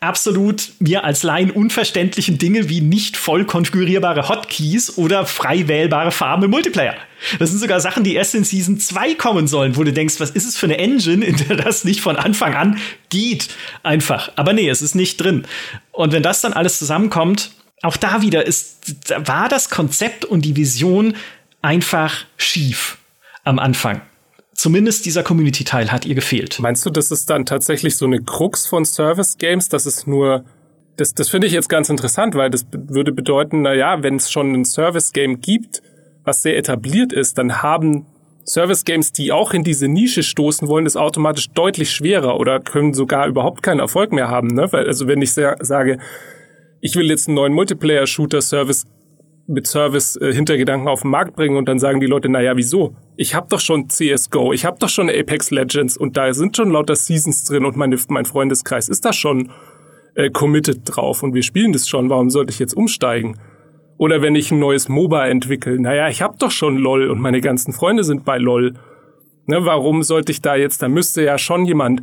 absolut 0.00 0.70
mir 0.78 1.02
als 1.04 1.22
Laien 1.22 1.50
unverständlichen 1.50 2.38
Dinge 2.38 2.68
wie 2.68 2.80
nicht 2.80 3.16
voll 3.16 3.44
konfigurierbare 3.44 4.28
Hotkeys 4.28 4.96
oder 4.96 5.26
frei 5.26 5.66
wählbare 5.66 6.12
Farben 6.12 6.44
im 6.44 6.50
Multiplayer. 6.50 6.94
Das 7.40 7.50
sind 7.50 7.58
sogar 7.58 7.80
Sachen, 7.80 8.04
die 8.04 8.14
erst 8.14 8.34
in 8.36 8.44
Season 8.44 8.78
2 8.78 9.14
kommen 9.14 9.48
sollen, 9.48 9.76
wo 9.76 9.82
du 9.82 9.92
denkst, 9.92 10.20
was 10.20 10.30
ist 10.30 10.46
es 10.46 10.56
für 10.56 10.66
eine 10.66 10.78
Engine, 10.78 11.24
in 11.24 11.36
der 11.36 11.56
das 11.56 11.82
nicht 11.82 12.00
von 12.00 12.16
Anfang 12.16 12.54
an 12.54 12.78
geht? 13.08 13.48
Einfach. 13.82 14.30
Aber 14.36 14.52
nee, 14.52 14.68
es 14.68 14.82
ist 14.82 14.94
nicht 14.94 15.16
drin. 15.16 15.46
Und 15.90 16.12
wenn 16.12 16.22
das 16.22 16.42
dann 16.42 16.52
alles 16.52 16.78
zusammenkommt, 16.78 17.50
auch 17.82 17.96
da 17.96 18.22
wieder 18.22 18.46
ist, 18.46 18.94
war 19.26 19.48
das 19.48 19.68
Konzept 19.68 20.24
und 20.24 20.42
die 20.42 20.54
Vision 20.54 21.16
einfach 21.60 22.24
schief 22.36 22.98
am 23.42 23.58
Anfang 23.58 24.00
zumindest 24.58 25.06
dieser 25.06 25.22
Community-Teil 25.22 25.92
hat 25.92 26.04
ihr 26.04 26.16
gefehlt. 26.16 26.58
Meinst 26.58 26.84
du, 26.84 26.90
das 26.90 27.10
ist 27.12 27.30
dann 27.30 27.46
tatsächlich 27.46 27.96
so 27.96 28.06
eine 28.06 28.20
Krux 28.20 28.66
von 28.66 28.84
Service-Games, 28.84 29.68
dass 29.68 29.86
es 29.86 30.06
nur 30.06 30.44
das, 30.96 31.14
das 31.14 31.28
finde 31.28 31.46
ich 31.46 31.52
jetzt 31.52 31.68
ganz 31.68 31.88
interessant, 31.90 32.34
weil 32.34 32.50
das 32.50 32.66
würde 32.72 33.12
bedeuten, 33.12 33.62
na 33.62 33.72
ja, 33.72 34.02
wenn 34.02 34.16
es 34.16 34.32
schon 34.32 34.52
ein 34.52 34.64
Service-Game 34.64 35.40
gibt, 35.40 35.80
was 36.24 36.42
sehr 36.42 36.58
etabliert 36.58 37.12
ist, 37.12 37.38
dann 37.38 37.62
haben 37.62 38.06
Service-Games, 38.44 39.12
die 39.12 39.30
auch 39.30 39.54
in 39.54 39.62
diese 39.62 39.86
Nische 39.86 40.24
stoßen 40.24 40.66
wollen, 40.66 40.86
das 40.86 40.96
automatisch 40.96 41.50
deutlich 41.50 41.92
schwerer 41.92 42.40
oder 42.40 42.58
können 42.58 42.94
sogar 42.94 43.28
überhaupt 43.28 43.62
keinen 43.62 43.78
Erfolg 43.78 44.10
mehr 44.10 44.28
haben. 44.28 44.48
Ne? 44.48 44.66
Weil, 44.72 44.88
also 44.88 45.06
wenn 45.06 45.22
ich 45.22 45.32
sage, 45.32 45.98
ich 46.80 46.96
will 46.96 47.08
jetzt 47.08 47.28
einen 47.28 47.36
neuen 47.36 47.52
Multiplayer-Shooter-Service 47.52 48.86
mit 49.48 49.66
Service-Hintergedanken 49.66 50.86
äh, 50.86 50.90
auf 50.90 51.02
den 51.02 51.10
Markt 51.10 51.34
bringen 51.34 51.56
und 51.56 51.68
dann 51.68 51.78
sagen 51.78 52.00
die 52.00 52.06
Leute, 52.06 52.28
naja, 52.28 52.56
wieso? 52.56 52.94
Ich 53.16 53.34
habe 53.34 53.46
doch 53.48 53.60
schon 53.60 53.88
CSGO, 53.88 54.52
ich 54.52 54.64
habe 54.64 54.78
doch 54.78 54.90
schon 54.90 55.08
Apex 55.08 55.50
Legends 55.50 55.96
und 55.96 56.16
da 56.16 56.32
sind 56.34 56.56
schon 56.56 56.70
lauter 56.70 56.94
Seasons 56.94 57.44
drin 57.44 57.64
und 57.64 57.76
meine, 57.76 57.96
mein 58.08 58.26
Freundeskreis 58.26 58.88
ist 58.88 59.04
da 59.04 59.12
schon 59.12 59.50
äh, 60.14 60.30
committed 60.30 60.82
drauf 60.84 61.22
und 61.22 61.34
wir 61.34 61.42
spielen 61.42 61.72
das 61.72 61.88
schon, 61.88 62.10
warum 62.10 62.28
sollte 62.28 62.52
ich 62.52 62.58
jetzt 62.58 62.74
umsteigen? 62.74 63.38
Oder 63.96 64.22
wenn 64.22 64.36
ich 64.36 64.52
ein 64.52 64.60
neues 64.60 64.88
MOBA 64.88 65.26
entwickle, 65.26 65.80
naja, 65.80 66.08
ich 66.08 66.22
habe 66.22 66.36
doch 66.38 66.50
schon 66.50 66.76
LOL 66.76 67.10
und 67.10 67.18
meine 67.18 67.40
ganzen 67.40 67.72
Freunde 67.72 68.04
sind 68.04 68.24
bei 68.24 68.38
LOL. 68.38 68.74
Ne, 69.46 69.64
warum 69.64 70.02
sollte 70.02 70.30
ich 70.30 70.42
da 70.42 70.56
jetzt, 70.56 70.82
da 70.82 70.88
müsste 70.88 71.22
ja 71.24 71.38
schon 71.38 71.64
jemand 71.64 72.02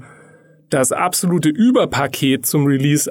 das 0.70 0.92
absolute 0.92 1.50
Überpaket 1.50 2.46
zum 2.46 2.66
Release 2.66 3.10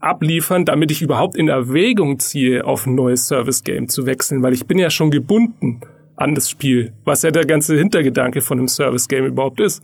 abliefern, 0.00 0.64
damit 0.64 0.90
ich 0.90 1.02
überhaupt 1.02 1.36
in 1.36 1.48
Erwägung 1.48 2.18
ziehe, 2.18 2.64
auf 2.64 2.86
ein 2.86 2.94
neues 2.94 3.28
Service-Game 3.28 3.88
zu 3.88 4.06
wechseln, 4.06 4.42
weil 4.42 4.54
ich 4.54 4.66
bin 4.66 4.78
ja 4.78 4.90
schon 4.90 5.10
gebunden 5.10 5.80
an 6.16 6.34
das 6.34 6.50
Spiel, 6.50 6.92
was 7.04 7.22
ja 7.22 7.30
der 7.30 7.46
ganze 7.46 7.76
Hintergedanke 7.76 8.40
von 8.40 8.58
einem 8.58 8.68
Service-Game 8.68 9.26
überhaupt 9.26 9.60
ist. 9.60 9.82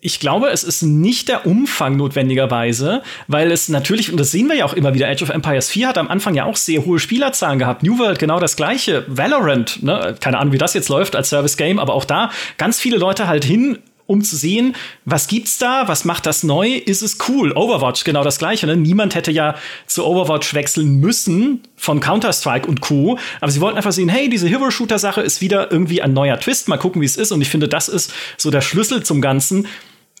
Ich 0.00 0.20
glaube, 0.20 0.48
es 0.50 0.64
ist 0.64 0.82
nicht 0.82 1.28
der 1.28 1.46
Umfang 1.46 1.96
notwendigerweise, 1.96 3.02
weil 3.26 3.50
es 3.50 3.70
natürlich, 3.70 4.10
und 4.10 4.20
das 4.20 4.30
sehen 4.30 4.48
wir 4.48 4.56
ja 4.56 4.66
auch 4.66 4.74
immer 4.74 4.92
wieder, 4.92 5.08
Age 5.08 5.22
of 5.22 5.30
Empires 5.30 5.70
4 5.70 5.88
hat 5.88 5.98
am 5.98 6.08
Anfang 6.08 6.34
ja 6.34 6.44
auch 6.44 6.56
sehr 6.56 6.84
hohe 6.84 6.98
Spielerzahlen 6.98 7.58
gehabt. 7.58 7.82
New 7.82 7.98
World 7.98 8.18
genau 8.18 8.38
das 8.38 8.56
gleiche. 8.56 9.04
Valorant, 9.08 9.82
ne? 9.82 10.14
keine 10.20 10.38
Ahnung, 10.38 10.52
wie 10.52 10.58
das 10.58 10.74
jetzt 10.74 10.90
läuft 10.90 11.16
als 11.16 11.30
Service-Game, 11.30 11.78
aber 11.78 11.94
auch 11.94 12.04
da 12.04 12.30
ganz 12.58 12.80
viele 12.80 12.98
Leute 12.98 13.28
halt 13.28 13.44
hin 13.44 13.78
um 14.06 14.22
zu 14.22 14.36
sehen, 14.36 14.74
was 15.04 15.28
gibt's 15.28 15.58
da, 15.58 15.88
was 15.88 16.04
macht 16.04 16.26
das 16.26 16.42
neu, 16.42 16.68
ist 16.74 17.02
es 17.02 17.18
cool. 17.28 17.52
Overwatch, 17.52 18.04
genau 18.04 18.24
das 18.24 18.38
gleiche. 18.38 18.66
Ne? 18.66 18.76
Niemand 18.76 19.14
hätte 19.14 19.30
ja 19.30 19.54
zu 19.86 20.04
Overwatch 20.04 20.54
wechseln 20.54 21.00
müssen 21.00 21.62
von 21.76 22.00
Counter-Strike 22.00 22.66
und 22.66 22.80
Co. 22.80 23.18
Aber 23.40 23.50
sie 23.50 23.60
wollten 23.60 23.76
einfach 23.76 23.92
sehen, 23.92 24.08
hey, 24.08 24.28
diese 24.28 24.48
Hero-Shooter-Sache 24.48 25.20
ist 25.20 25.40
wieder 25.40 25.70
irgendwie 25.70 26.02
ein 26.02 26.12
neuer 26.12 26.38
Twist. 26.38 26.68
Mal 26.68 26.78
gucken, 26.78 27.00
wie 27.00 27.06
es 27.06 27.16
ist. 27.16 27.32
Und 27.32 27.40
ich 27.40 27.48
finde, 27.48 27.68
das 27.68 27.88
ist 27.88 28.12
so 28.36 28.50
der 28.50 28.60
Schlüssel 28.60 29.02
zum 29.02 29.20
Ganzen. 29.20 29.66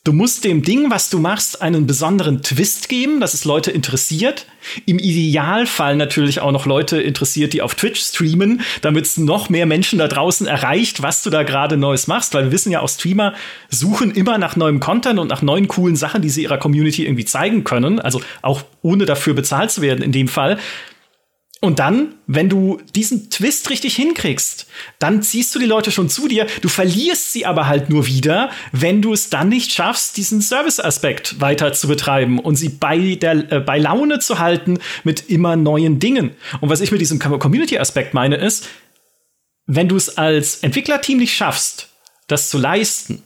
Du 0.04 0.12
musst 0.12 0.42
dem 0.42 0.62
Ding, 0.64 0.90
was 0.90 1.10
du 1.10 1.20
machst, 1.20 1.62
einen 1.62 1.86
besonderen 1.86 2.42
Twist 2.42 2.88
geben, 2.88 3.20
dass 3.20 3.34
es 3.34 3.44
Leute 3.44 3.70
interessiert. 3.70 4.46
Im 4.84 4.98
Idealfall 4.98 5.94
natürlich 5.94 6.40
auch 6.40 6.50
noch 6.50 6.66
Leute 6.66 7.00
interessiert, 7.00 7.52
die 7.52 7.62
auf 7.62 7.76
Twitch 7.76 8.00
streamen, 8.00 8.62
damit 8.80 9.04
es 9.04 9.16
noch 9.16 9.48
mehr 9.48 9.64
Menschen 9.64 10.00
da 10.00 10.08
draußen 10.08 10.48
erreicht, 10.48 11.04
was 11.04 11.22
du 11.22 11.30
da 11.30 11.44
gerade 11.44 11.76
Neues 11.76 12.08
machst. 12.08 12.34
Weil 12.34 12.46
wir 12.46 12.52
wissen 12.52 12.72
ja 12.72 12.80
auch, 12.80 12.88
Streamer 12.88 13.34
suchen 13.68 14.10
immer 14.10 14.38
nach 14.38 14.56
neuem 14.56 14.80
Content 14.80 15.20
und 15.20 15.28
nach 15.28 15.40
neuen 15.40 15.68
coolen 15.68 15.94
Sachen, 15.94 16.20
die 16.20 16.30
sie 16.30 16.42
ihrer 16.42 16.58
Community 16.58 17.04
irgendwie 17.04 17.24
zeigen 17.24 17.62
können. 17.62 18.00
Also 18.00 18.20
auch 18.42 18.64
ohne 18.82 19.04
dafür 19.04 19.34
bezahlt 19.34 19.70
zu 19.70 19.82
werden 19.82 20.02
in 20.02 20.10
dem 20.10 20.26
Fall. 20.26 20.58
Und 21.64 21.78
dann, 21.78 22.16
wenn 22.26 22.48
du 22.48 22.80
diesen 22.96 23.30
Twist 23.30 23.70
richtig 23.70 23.94
hinkriegst, 23.94 24.66
dann 24.98 25.22
ziehst 25.22 25.54
du 25.54 25.60
die 25.60 25.66
Leute 25.66 25.92
schon 25.92 26.08
zu 26.08 26.26
dir. 26.26 26.48
Du 26.60 26.68
verlierst 26.68 27.32
sie 27.32 27.46
aber 27.46 27.68
halt 27.68 27.88
nur 27.88 28.08
wieder, 28.08 28.50
wenn 28.72 29.00
du 29.00 29.12
es 29.12 29.30
dann 29.30 29.48
nicht 29.48 29.70
schaffst, 29.70 30.16
diesen 30.16 30.42
Service-Aspekt 30.42 31.40
weiter 31.40 31.72
zu 31.72 31.86
betreiben 31.86 32.40
und 32.40 32.56
sie 32.56 32.68
bei, 32.68 33.14
der, 33.14 33.52
äh, 33.52 33.60
bei 33.60 33.78
Laune 33.78 34.18
zu 34.18 34.40
halten 34.40 34.80
mit 35.04 35.30
immer 35.30 35.54
neuen 35.54 36.00
Dingen. 36.00 36.32
Und 36.60 36.68
was 36.68 36.80
ich 36.80 36.90
mit 36.90 37.00
diesem 37.00 37.20
Community-Aspekt 37.20 38.12
meine, 38.12 38.34
ist, 38.38 38.68
wenn 39.66 39.88
du 39.88 39.94
es 39.94 40.18
als 40.18 40.64
Entwicklerteam 40.64 41.18
nicht 41.18 41.36
schaffst, 41.36 41.90
das 42.26 42.50
zu 42.50 42.58
leisten, 42.58 43.22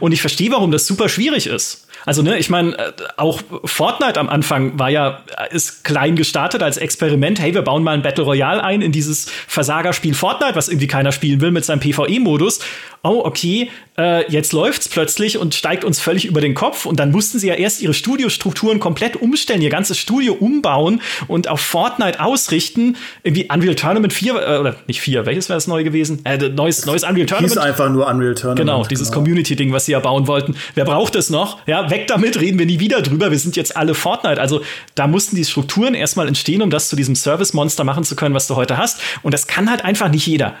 und 0.00 0.12
ich 0.12 0.22
verstehe, 0.22 0.50
warum 0.50 0.70
das 0.70 0.86
super 0.86 1.10
schwierig 1.10 1.46
ist. 1.46 1.83
Also, 2.06 2.22
ne, 2.22 2.38
ich 2.38 2.50
meine, 2.50 2.76
äh, 2.76 2.92
auch 3.16 3.40
Fortnite 3.64 4.20
am 4.20 4.28
Anfang 4.28 4.78
war 4.78 4.90
ja, 4.90 5.22
äh, 5.36 5.54
ist 5.54 5.84
klein 5.84 6.16
gestartet 6.16 6.62
als 6.62 6.76
Experiment. 6.76 7.40
Hey, 7.40 7.54
wir 7.54 7.62
bauen 7.62 7.82
mal 7.82 7.92
ein 7.92 8.02
Battle 8.02 8.24
Royale 8.24 8.62
ein 8.62 8.82
in 8.82 8.92
dieses 8.92 9.30
Versagerspiel 9.46 10.14
Fortnite, 10.14 10.54
was 10.54 10.68
irgendwie 10.68 10.86
keiner 10.86 11.12
spielen 11.12 11.40
will 11.40 11.50
mit 11.50 11.64
seinem 11.64 11.80
PvE-Modus. 11.80 12.60
Oh, 13.02 13.22
okay, 13.24 13.70
äh, 13.96 14.30
jetzt 14.30 14.52
läuft's 14.52 14.88
plötzlich 14.88 15.38
und 15.38 15.54
steigt 15.54 15.84
uns 15.84 16.00
völlig 16.00 16.24
über 16.24 16.40
den 16.40 16.54
Kopf. 16.54 16.86
Und 16.86 16.98
dann 16.98 17.12
mussten 17.12 17.38
sie 17.38 17.48
ja 17.48 17.54
erst 17.54 17.80
ihre 17.80 17.94
Studiostrukturen 17.94 18.80
komplett 18.80 19.16
umstellen, 19.16 19.62
ihr 19.62 19.70
ganzes 19.70 19.98
Studio 19.98 20.34
umbauen 20.34 21.00
und 21.28 21.48
auf 21.48 21.60
Fortnite 21.60 22.20
ausrichten. 22.20 22.96
Irgendwie 23.22 23.48
Unreal 23.52 23.74
Tournament 23.74 24.12
4, 24.12 24.34
äh, 24.34 24.58
oder 24.58 24.76
nicht 24.86 25.00
4, 25.00 25.26
welches 25.26 25.48
wäre 25.48 25.56
das 25.56 25.66
neu 25.66 25.84
gewesen? 25.84 26.24
Äh, 26.24 26.38
neues, 26.48 26.86
neues 26.86 27.04
Unreal 27.04 27.26
Tournament. 27.26 27.52
Hieß 27.52 27.62
einfach 27.62 27.90
nur 27.90 28.06
Unreal 28.06 28.34
Tournament. 28.34 28.58
Genau, 28.58 28.84
dieses 28.84 29.08
genau. 29.08 29.22
Community-Ding, 29.22 29.72
was 29.72 29.86
sie 29.86 29.92
ja 29.92 30.00
bauen 30.00 30.26
wollten. 30.26 30.56
Wer 30.74 30.84
braucht 30.84 31.14
es 31.14 31.30
noch? 31.30 31.58
Ja, 31.66 31.90
weg 31.90 32.08
damit, 32.08 32.40
reden 32.40 32.58
wir 32.58 32.66
nie 32.66 32.80
wieder 32.80 33.02
drüber. 33.02 33.30
Wir 33.30 33.38
sind 33.38 33.56
jetzt 33.56 33.76
alle 33.76 33.94
Fortnite. 33.94 34.40
Also 34.40 34.62
da 34.94 35.06
mussten 35.06 35.36
die 35.36 35.44
Strukturen 35.44 35.94
erstmal 35.94 36.26
entstehen, 36.26 36.62
um 36.62 36.70
das 36.70 36.88
zu 36.88 36.96
diesem 36.96 37.14
Service-Monster 37.14 37.84
machen 37.84 38.04
zu 38.04 38.16
können, 38.16 38.34
was 38.34 38.48
du 38.48 38.56
heute 38.56 38.76
hast. 38.76 39.00
Und 39.22 39.32
das 39.32 39.46
kann 39.46 39.70
halt 39.70 39.84
einfach 39.84 40.08
nicht 40.08 40.26
jeder. 40.26 40.54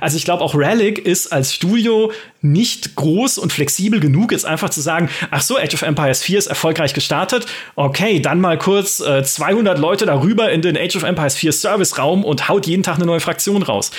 Also 0.00 0.16
ich 0.16 0.24
glaube 0.24 0.42
auch 0.42 0.54
Relic 0.54 0.98
ist 0.98 1.32
als 1.32 1.54
Studio 1.54 2.12
nicht 2.42 2.94
groß 2.96 3.38
und 3.38 3.52
flexibel 3.52 4.00
genug, 4.00 4.32
jetzt 4.32 4.46
einfach 4.46 4.70
zu 4.70 4.80
sagen, 4.80 5.10
ach 5.30 5.42
so, 5.42 5.58
Age 5.58 5.74
of 5.74 5.82
Empires 5.82 6.22
4 6.22 6.38
ist 6.38 6.46
erfolgreich 6.46 6.94
gestartet. 6.94 7.46
Okay, 7.74 8.20
dann 8.20 8.40
mal 8.40 8.58
kurz 8.58 9.00
äh, 9.00 9.22
200 9.22 9.78
Leute 9.78 10.06
darüber 10.06 10.50
in 10.50 10.62
den 10.62 10.76
Age 10.76 10.96
of 10.96 11.02
Empires 11.02 11.34
4 11.36 11.52
Service 11.52 11.98
Raum 11.98 12.24
und 12.24 12.48
haut 12.48 12.66
jeden 12.66 12.82
Tag 12.82 12.96
eine 12.96 13.06
neue 13.06 13.20
Fraktion 13.20 13.62
raus. 13.62 13.90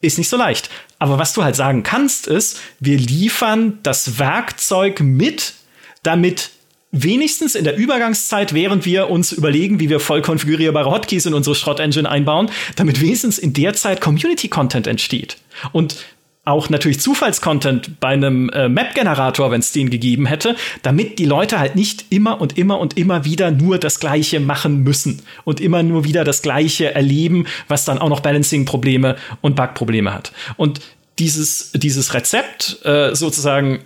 Ist 0.00 0.18
nicht 0.18 0.28
so 0.28 0.36
leicht. 0.36 0.70
Aber 0.98 1.18
was 1.18 1.32
du 1.32 1.42
halt 1.42 1.56
sagen 1.56 1.82
kannst, 1.82 2.26
ist, 2.26 2.60
wir 2.80 2.98
liefern 2.98 3.78
das 3.82 4.18
Werkzeug 4.18 5.00
mit, 5.00 5.54
damit 6.02 6.50
wenigstens 6.92 7.54
in 7.54 7.64
der 7.64 7.76
Übergangszeit, 7.76 8.54
während 8.54 8.84
wir 8.84 9.10
uns 9.10 9.32
überlegen, 9.32 9.80
wie 9.80 9.90
wir 9.90 10.00
voll 10.00 10.22
konfigurierbare 10.22 10.90
Hotkeys 10.90 11.26
in 11.26 11.34
unsere 11.34 11.54
Schrott-Engine 11.54 12.08
einbauen, 12.08 12.50
damit 12.76 13.00
wenigstens 13.00 13.38
in 13.38 13.52
der 13.52 13.74
Zeit 13.74 14.00
Community-Content 14.00 14.86
entsteht. 14.86 15.36
Und 15.72 15.96
auch 16.46 16.70
natürlich 16.70 17.00
Zufallscontent 17.00 17.98
bei 17.98 18.10
einem 18.10 18.48
äh, 18.50 18.68
Map-Generator, 18.68 19.50
wenn 19.50 19.60
es 19.60 19.72
den 19.72 19.90
gegeben 19.90 20.26
hätte, 20.26 20.54
damit 20.82 21.18
die 21.18 21.24
Leute 21.24 21.58
halt 21.58 21.74
nicht 21.74 22.06
immer 22.10 22.40
und 22.40 22.56
immer 22.56 22.78
und 22.78 22.96
immer 22.96 23.24
wieder 23.24 23.50
nur 23.50 23.78
das 23.78 23.98
Gleiche 23.98 24.38
machen 24.38 24.84
müssen 24.84 25.22
und 25.42 25.60
immer 25.60 25.82
nur 25.82 26.04
wieder 26.04 26.22
das 26.22 26.42
Gleiche 26.42 26.94
erleben, 26.94 27.46
was 27.66 27.84
dann 27.84 27.98
auch 27.98 28.08
noch 28.08 28.20
Balancing-Probleme 28.20 29.16
und 29.40 29.56
Bug-Probleme 29.56 30.14
hat. 30.14 30.32
Und 30.56 30.80
dieses, 31.18 31.72
dieses 31.72 32.14
Rezept 32.14 32.78
äh, 32.84 33.14
sozusagen 33.14 33.80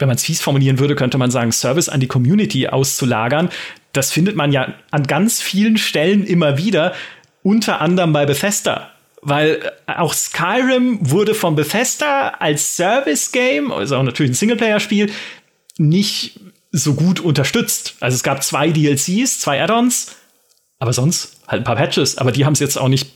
wenn 0.00 0.08
man 0.08 0.16
es 0.16 0.24
fies 0.24 0.40
formulieren 0.40 0.78
würde, 0.78 0.96
könnte 0.96 1.18
man 1.18 1.30
sagen, 1.30 1.52
Service 1.52 1.88
an 1.88 2.00
die 2.00 2.08
Community 2.08 2.68
auszulagern. 2.68 3.50
Das 3.92 4.10
findet 4.10 4.36
man 4.36 4.52
ja 4.52 4.74
an 4.90 5.06
ganz 5.06 5.40
vielen 5.40 5.76
Stellen 5.76 6.24
immer 6.24 6.58
wieder, 6.58 6.94
unter 7.42 7.80
anderem 7.80 8.12
bei 8.12 8.26
Bethesda 8.26 8.90
weil 9.22 9.72
äh, 9.86 9.92
auch 9.92 10.14
Skyrim 10.14 10.98
wurde 11.10 11.34
von 11.34 11.54
Bethesda 11.54 12.28
als 12.38 12.76
Service-Game, 12.76 13.72
also 13.72 13.96
auch 13.96 14.02
natürlich 14.02 14.32
ein 14.32 14.34
Singleplayer-Spiel, 14.34 15.10
nicht 15.78 16.40
so 16.72 16.94
gut 16.94 17.20
unterstützt. 17.20 17.96
Also 18.00 18.14
es 18.14 18.22
gab 18.22 18.42
zwei 18.42 18.70
DLCs, 18.70 19.40
zwei 19.40 19.62
Add-ons, 19.62 20.16
aber 20.78 20.92
sonst 20.92 21.40
halt 21.48 21.62
ein 21.62 21.64
paar 21.64 21.76
Patches. 21.76 22.18
Aber 22.18 22.32
die 22.32 22.44
haben 22.44 22.52
es 22.52 22.60
jetzt 22.60 22.78
auch 22.78 22.88
nicht 22.88 23.12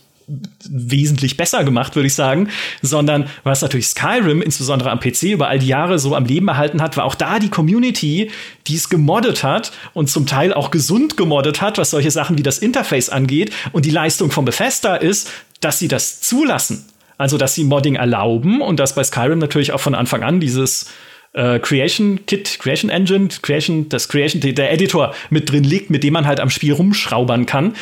wesentlich 0.68 1.37
besser 1.37 1.64
gemacht, 1.64 1.95
würde 1.97 2.07
ich 2.07 2.14
sagen, 2.14 2.49
sondern 2.83 3.29
was 3.43 3.62
natürlich 3.62 3.89
Skyrim, 3.89 4.41
insbesondere 4.43 4.91
am 4.91 5.01
PC, 5.01 5.25
über 5.25 5.49
all 5.49 5.59
die 5.59 5.66
Jahre 5.66 5.99
so 5.99 6.14
am 6.14 6.25
Leben 6.25 6.49
erhalten 6.49 6.81
hat, 6.81 6.97
war 6.97 7.05
auch 7.05 7.14
da 7.14 7.39
die 7.39 7.51
Community, 7.51 8.31
die 8.66 8.75
es 8.75 8.89
gemoddet 8.89 9.43
hat 9.43 9.72
und 9.93 10.09
zum 10.09 10.27
Teil 10.27 10.55
auch 10.55 10.70
gesund 10.70 11.16
gemoddet 11.16 11.61
hat, 11.61 11.79
was 11.79 11.91
solche 11.91 12.11
Sachen 12.11 12.39
wie 12.39 12.43
das 12.43 12.59
Interface 12.59 13.11
angeht. 13.11 13.53
Und 13.72 13.85
die 13.85 13.91
Leistung 13.91 14.31
von 14.31 14.45
Bethesda 14.45 14.97
ist, 14.97 15.31
dass 15.61 15.79
sie 15.79 15.89
das 15.89 16.20
zulassen. 16.20 16.87
Also, 17.16 17.39
dass 17.39 17.55
sie 17.55 17.64
Modding 17.64 17.95
erlauben 17.95 18.61
und 18.61 18.81
dass 18.81 18.95
bei 18.95 19.05
Skyrim 19.05 19.39
natürlich 19.39 19.72
auch 19.72 19.81
von 19.81 19.95
Anfang 19.95 20.25
an 20.25 20.41
dieses 20.41 20.87
äh, 21.33 21.59
Creation 21.61 22.27
Kit, 22.27 22.59
Creation 22.59 22.91
Engine, 22.91 23.29
Creation, 23.43 23.89
das 23.89 24.09
Creation, 24.09 24.41
der 24.41 24.72
Editor 24.72 25.14
mit 25.31 25.51
drin 25.51 25.64
liegt, 25.64 25.91
mit 25.91 26.03
dem 26.03 26.14
man 26.14 26.27
halt 26.27 26.41
am 26.41 26.51
Spiel 26.51 26.72
rumschraubern 26.72 27.47
kann. 27.47 27.75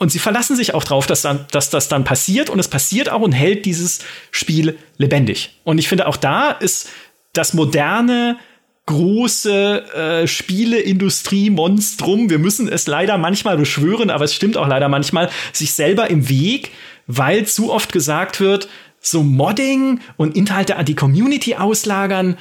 Und 0.00 0.10
sie 0.10 0.18
verlassen 0.18 0.56
sich 0.56 0.72
auch 0.72 0.82
drauf, 0.82 1.06
dass, 1.06 1.20
dann, 1.20 1.44
dass 1.50 1.68
das 1.68 1.88
dann 1.88 2.04
passiert 2.04 2.48
und 2.48 2.58
es 2.58 2.68
passiert 2.68 3.10
auch 3.10 3.20
und 3.20 3.32
hält 3.32 3.66
dieses 3.66 3.98
Spiel 4.30 4.78
lebendig. 4.96 5.60
Und 5.62 5.76
ich 5.76 5.88
finde, 5.88 6.06
auch 6.06 6.16
da 6.16 6.52
ist 6.52 6.88
das 7.34 7.52
moderne, 7.52 8.38
große 8.86 9.94
äh, 9.94 10.26
Spieleindustrie-Monstrum, 10.26 12.30
wir 12.30 12.38
müssen 12.38 12.66
es 12.66 12.86
leider 12.86 13.18
manchmal 13.18 13.58
beschwören, 13.58 14.08
aber 14.08 14.24
es 14.24 14.34
stimmt 14.34 14.56
auch 14.56 14.66
leider 14.66 14.88
manchmal, 14.88 15.28
sich 15.52 15.74
selber 15.74 16.08
im 16.08 16.30
Weg, 16.30 16.70
weil 17.06 17.44
zu 17.44 17.70
oft 17.70 17.92
gesagt 17.92 18.40
wird, 18.40 18.68
so 19.00 19.22
Modding 19.22 20.00
und 20.16 20.34
Inhalte 20.34 20.76
an 20.76 20.86
die 20.86 20.94
Community 20.94 21.56
auslagern, 21.56 22.38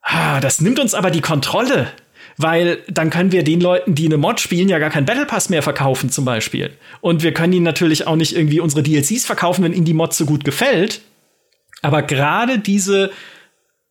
ah, 0.00 0.40
das 0.40 0.62
nimmt 0.62 0.78
uns 0.78 0.94
aber 0.94 1.10
die 1.10 1.20
Kontrolle 1.20 1.92
weil 2.42 2.78
dann 2.88 3.10
können 3.10 3.32
wir 3.32 3.42
den 3.42 3.60
Leuten, 3.60 3.94
die 3.94 4.06
eine 4.06 4.16
Mod 4.16 4.40
spielen, 4.40 4.68
ja 4.68 4.78
gar 4.78 4.90
keinen 4.90 5.06
Battle 5.06 5.26
Pass 5.26 5.50
mehr 5.50 5.62
verkaufen 5.62 6.10
zum 6.10 6.24
Beispiel. 6.24 6.70
Und 7.00 7.22
wir 7.22 7.34
können 7.34 7.52
ihnen 7.52 7.64
natürlich 7.64 8.06
auch 8.06 8.16
nicht 8.16 8.34
irgendwie 8.34 8.60
unsere 8.60 8.82
DLCs 8.82 9.26
verkaufen, 9.26 9.64
wenn 9.64 9.72
ihnen 9.72 9.84
die 9.84 9.94
Mod 9.94 10.14
so 10.14 10.24
gut 10.24 10.44
gefällt. 10.44 11.00
Aber 11.82 12.02
gerade 12.02 12.58
diese 12.58 13.10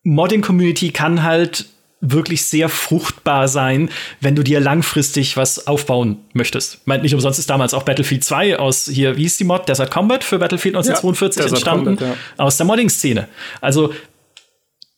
Modding-Community 0.04 0.92
kann 0.92 1.24
halt 1.24 1.66
wirklich 2.02 2.46
sehr 2.46 2.70
fruchtbar 2.70 3.48
sein, 3.50 3.90
wenn 4.22 4.36
du 4.36 4.44
dir 4.44 4.62
langfristig 4.62 5.36
was 5.36 5.68
aufbauen 5.68 6.18
möchtest. 6.34 6.88
Meint 6.88 7.04
nicht 7.04 7.14
umsonst 7.14 7.40
ist 7.40 7.50
damals 7.50 7.74
auch 7.74 7.84
Battlefield 7.84 8.24
2 8.24 8.58
aus 8.58 8.86
hier, 8.86 9.18
wie 9.18 9.26
ist 9.26 9.40
die 9.40 9.44
Mod? 9.44 9.68
Desert 9.68 9.92
Combat 9.92 10.24
für 10.24 10.40
Battlefield 10.40 10.76
1942 10.76 11.44
ja, 11.44 11.50
entstanden. 11.50 11.98
Combat, 11.98 12.18
ja. 12.18 12.44
Aus 12.44 12.56
der 12.56 12.66
Modding-Szene. 12.66 13.28
Also 13.60 13.94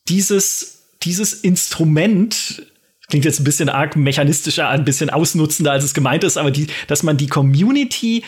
dieses, 0.08 0.84
dieses 1.02 1.34
Instrument 1.34 2.62
klingt 3.08 3.24
jetzt 3.24 3.40
ein 3.40 3.44
bisschen 3.44 3.68
arg 3.68 3.96
mechanistischer, 3.96 4.68
ein 4.68 4.84
bisschen 4.84 5.10
ausnutzender, 5.10 5.72
als 5.72 5.84
es 5.84 5.94
gemeint 5.94 6.24
ist, 6.24 6.38
aber 6.38 6.50
die, 6.50 6.68
dass 6.86 7.02
man 7.02 7.16
die 7.16 7.26
Community 7.26 8.24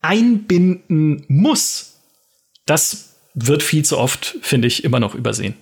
einbinden 0.00 1.24
muss, 1.28 1.94
das 2.66 3.16
wird 3.34 3.62
viel 3.62 3.84
zu 3.84 3.98
oft, 3.98 4.36
finde 4.42 4.68
ich, 4.68 4.84
immer 4.84 5.00
noch 5.00 5.14
übersehen. 5.14 5.54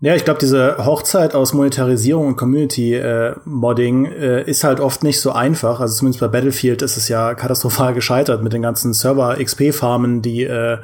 Ja, 0.00 0.16
ich 0.16 0.24
glaube, 0.24 0.40
diese 0.40 0.84
Hochzeit 0.84 1.32
aus 1.36 1.52
Monetarisierung 1.52 2.26
und 2.26 2.36
Community-Modding 2.36 4.06
äh, 4.06 4.40
äh, 4.40 4.50
ist 4.50 4.64
halt 4.64 4.80
oft 4.80 5.04
nicht 5.04 5.20
so 5.20 5.30
einfach. 5.30 5.78
Also 5.78 5.94
zumindest 5.94 6.20
bei 6.20 6.26
Battlefield 6.26 6.82
ist 6.82 6.96
es 6.96 7.08
ja 7.08 7.34
katastrophal 7.34 7.94
gescheitert 7.94 8.42
mit 8.42 8.52
den 8.52 8.62
ganzen 8.62 8.94
Server-XP-Farmen, 8.94 10.20
die, 10.20 10.42
äh, 10.42 10.78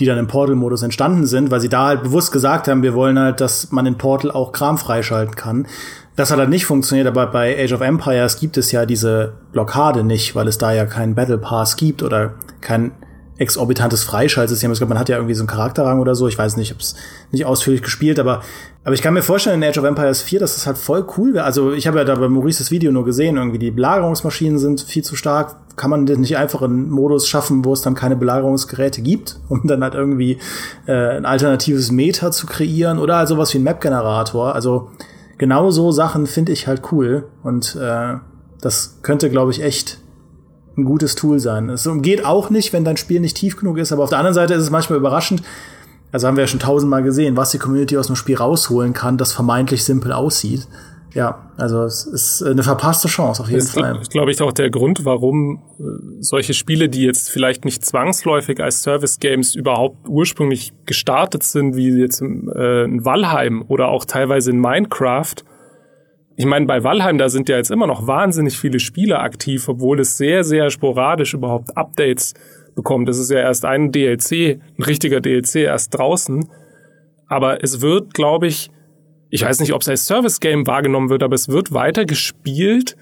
die 0.00 0.06
dann 0.06 0.18
im 0.18 0.26
Portal-Modus 0.26 0.82
entstanden 0.82 1.24
sind, 1.24 1.52
weil 1.52 1.60
sie 1.60 1.68
da 1.68 1.86
halt 1.86 2.02
bewusst 2.02 2.32
gesagt 2.32 2.66
haben, 2.66 2.82
wir 2.82 2.94
wollen 2.94 3.16
halt, 3.16 3.40
dass 3.40 3.70
man 3.70 3.86
in 3.86 3.96
Portal 3.96 4.32
auch 4.32 4.50
Kram 4.50 4.76
freischalten 4.76 5.36
kann. 5.36 5.68
Das 6.16 6.30
hat 6.30 6.38
halt 6.38 6.50
nicht 6.50 6.66
funktioniert, 6.66 7.08
aber 7.08 7.26
bei 7.26 7.56
Age 7.62 7.72
of 7.72 7.80
Empires 7.80 8.38
gibt 8.38 8.56
es 8.56 8.70
ja 8.70 8.86
diese 8.86 9.32
Blockade 9.52 10.04
nicht, 10.04 10.36
weil 10.36 10.46
es 10.46 10.58
da 10.58 10.72
ja 10.72 10.86
keinen 10.86 11.14
Battle 11.14 11.38
Pass 11.38 11.76
gibt 11.76 12.02
oder 12.02 12.34
kein 12.60 12.92
exorbitantes 13.36 14.04
Freischaltsystem. 14.04 14.70
Ich 14.70 14.78
glaube, 14.78 14.90
man 14.90 14.98
hat 14.98 15.08
ja 15.08 15.16
irgendwie 15.16 15.34
so 15.34 15.42
einen 15.42 15.48
Charakterrang 15.48 15.98
oder 15.98 16.14
so. 16.14 16.28
Ich 16.28 16.38
weiß 16.38 16.56
nicht, 16.56 16.68
ich 16.68 16.72
habe 16.72 16.80
es 16.80 16.94
nicht 17.32 17.44
ausführlich 17.44 17.82
gespielt, 17.82 18.20
aber, 18.20 18.42
aber 18.84 18.94
ich 18.94 19.02
kann 19.02 19.12
mir 19.12 19.22
vorstellen, 19.22 19.60
in 19.60 19.68
Age 19.68 19.78
of 19.78 19.84
Empires 19.84 20.22
4, 20.22 20.38
dass 20.38 20.54
das 20.54 20.68
halt 20.68 20.78
voll 20.78 21.04
cool 21.16 21.34
wäre. 21.34 21.44
Also 21.44 21.72
ich 21.72 21.88
habe 21.88 21.98
ja 21.98 22.04
da 22.04 22.14
bei 22.14 22.28
Maurices 22.28 22.70
Video 22.70 22.92
nur 22.92 23.04
gesehen, 23.04 23.36
irgendwie 23.36 23.58
die 23.58 23.72
Belagerungsmaschinen 23.72 24.58
sind 24.58 24.82
viel 24.82 25.02
zu 25.02 25.16
stark. 25.16 25.56
Kann 25.74 25.90
man 25.90 26.06
denn 26.06 26.20
nicht 26.20 26.36
einfach 26.36 26.62
einen 26.62 26.88
Modus 26.90 27.26
schaffen, 27.26 27.64
wo 27.64 27.72
es 27.72 27.80
dann 27.80 27.96
keine 27.96 28.14
Belagerungsgeräte 28.14 29.02
gibt, 29.02 29.40
um 29.48 29.66
dann 29.66 29.82
halt 29.82 29.94
irgendwie 29.94 30.38
äh, 30.86 31.16
ein 31.16 31.26
alternatives 31.26 31.90
Meta 31.90 32.30
zu 32.30 32.46
kreieren 32.46 33.00
oder 33.00 33.16
halt 33.16 33.28
sowas 33.28 33.52
wie 33.52 33.58
ein 33.58 33.64
Map-Generator. 33.64 34.54
Also 34.54 34.90
genau 35.38 35.70
so 35.70 35.92
Sachen 35.92 36.26
finde 36.26 36.52
ich 36.52 36.66
halt 36.66 36.82
cool 36.92 37.26
und 37.42 37.76
äh, 37.76 38.14
das 38.60 38.98
könnte, 39.02 39.30
glaube 39.30 39.50
ich, 39.50 39.62
echt 39.62 39.98
ein 40.76 40.84
gutes 40.84 41.14
Tool 41.14 41.38
sein. 41.38 41.68
Es 41.68 41.88
geht 41.98 42.24
auch 42.24 42.50
nicht, 42.50 42.72
wenn 42.72 42.84
dein 42.84 42.96
Spiel 42.96 43.20
nicht 43.20 43.36
tief 43.36 43.56
genug 43.56 43.78
ist, 43.78 43.92
aber 43.92 44.02
auf 44.02 44.10
der 44.10 44.18
anderen 44.18 44.34
Seite 44.34 44.54
ist 44.54 44.62
es 44.62 44.70
manchmal 44.70 44.98
überraschend. 44.98 45.42
Also 46.10 46.26
haben 46.26 46.36
wir 46.36 46.44
ja 46.44 46.48
schon 46.48 46.60
tausendmal 46.60 47.02
gesehen, 47.02 47.36
was 47.36 47.50
die 47.50 47.58
Community 47.58 47.96
aus 47.98 48.06
einem 48.06 48.16
Spiel 48.16 48.36
rausholen 48.36 48.92
kann, 48.92 49.18
das 49.18 49.32
vermeintlich 49.32 49.84
simpel 49.84 50.12
aussieht. 50.12 50.66
Ja, 51.14 51.48
also 51.56 51.84
es 51.84 52.06
ist 52.06 52.42
eine 52.42 52.64
verpasste 52.64 53.06
Chance 53.06 53.42
auf 53.42 53.48
jeden 53.48 53.60
das 53.60 53.70
Fall. 53.70 54.00
ist, 54.00 54.10
glaube 54.10 54.32
ich, 54.32 54.42
auch 54.42 54.52
der 54.52 54.68
Grund, 54.68 55.04
warum 55.04 55.62
äh, 55.78 55.82
solche 56.20 56.54
Spiele, 56.54 56.88
die 56.88 57.04
jetzt 57.04 57.30
vielleicht 57.30 57.64
nicht 57.64 57.86
zwangsläufig 57.86 58.60
als 58.60 58.82
Service 58.82 59.20
Games 59.20 59.54
überhaupt 59.54 60.08
ursprünglich 60.08 60.72
gestartet 60.86 61.44
sind, 61.44 61.76
wie 61.76 61.90
jetzt 61.90 62.20
äh, 62.20 62.84
in 62.84 63.04
Valheim 63.04 63.64
oder 63.68 63.88
auch 63.88 64.04
teilweise 64.04 64.50
in 64.50 64.58
Minecraft. 64.58 65.36
Ich 66.36 66.46
meine, 66.46 66.66
bei 66.66 66.82
Valheim, 66.82 67.16
da 67.16 67.28
sind 67.28 67.48
ja 67.48 67.56
jetzt 67.58 67.70
immer 67.70 67.86
noch 67.86 68.08
wahnsinnig 68.08 68.58
viele 68.58 68.80
Spiele 68.80 69.20
aktiv, 69.20 69.68
obwohl 69.68 70.00
es 70.00 70.16
sehr, 70.16 70.42
sehr 70.42 70.70
sporadisch 70.70 71.32
überhaupt 71.32 71.76
Updates 71.76 72.34
bekommt. 72.74 73.08
Das 73.08 73.18
ist 73.18 73.30
ja 73.30 73.38
erst 73.38 73.64
ein 73.64 73.92
DLC, 73.92 74.60
ein 74.78 74.82
richtiger 74.82 75.20
DLC 75.20 75.56
erst 75.56 75.96
draußen. 75.96 76.48
Aber 77.28 77.62
es 77.62 77.80
wird, 77.80 78.14
glaube 78.14 78.48
ich, 78.48 78.72
ich 79.34 79.44
weiß 79.44 79.58
nicht, 79.58 79.72
ob 79.72 79.82
es 79.82 79.88
als 79.88 80.06
Service-Game 80.06 80.68
wahrgenommen 80.68 81.10
wird, 81.10 81.24
aber 81.24 81.34
es 81.34 81.48
wird 81.48 81.74
weiter 81.74 82.04
gespielt 82.04 82.96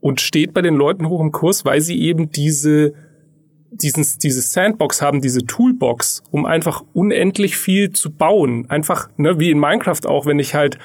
und 0.00 0.22
steht 0.22 0.54
bei 0.54 0.62
den 0.62 0.74
Leuten 0.74 1.06
hoch 1.06 1.20
im 1.20 1.32
Kurs, 1.32 1.66
weil 1.66 1.82
sie 1.82 2.00
eben 2.00 2.30
diese, 2.30 2.94
diesen, 3.70 4.06
diese 4.22 4.40
Sandbox 4.40 5.02
haben, 5.02 5.20
diese 5.20 5.44
Toolbox, 5.44 6.22
um 6.30 6.46
einfach 6.46 6.82
unendlich 6.94 7.58
viel 7.58 7.92
zu 7.92 8.10
bauen. 8.10 8.70
Einfach, 8.70 9.10
ne, 9.18 9.38
wie 9.38 9.50
in 9.50 9.58
Minecraft 9.58 10.06
auch, 10.06 10.24
wenn 10.24 10.38
ich 10.38 10.54
halt 10.54 10.78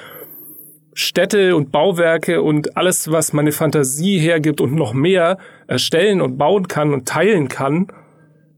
Städte 0.92 1.56
und 1.56 1.72
Bauwerke 1.72 2.42
und 2.42 2.76
alles, 2.76 3.10
was 3.10 3.32
meine 3.32 3.52
Fantasie 3.52 4.18
hergibt 4.18 4.60
und 4.60 4.74
noch 4.74 4.92
mehr 4.92 5.38
erstellen 5.68 6.20
und 6.20 6.36
bauen 6.36 6.68
kann 6.68 6.92
und 6.92 7.08
teilen 7.08 7.48
kann, 7.48 7.86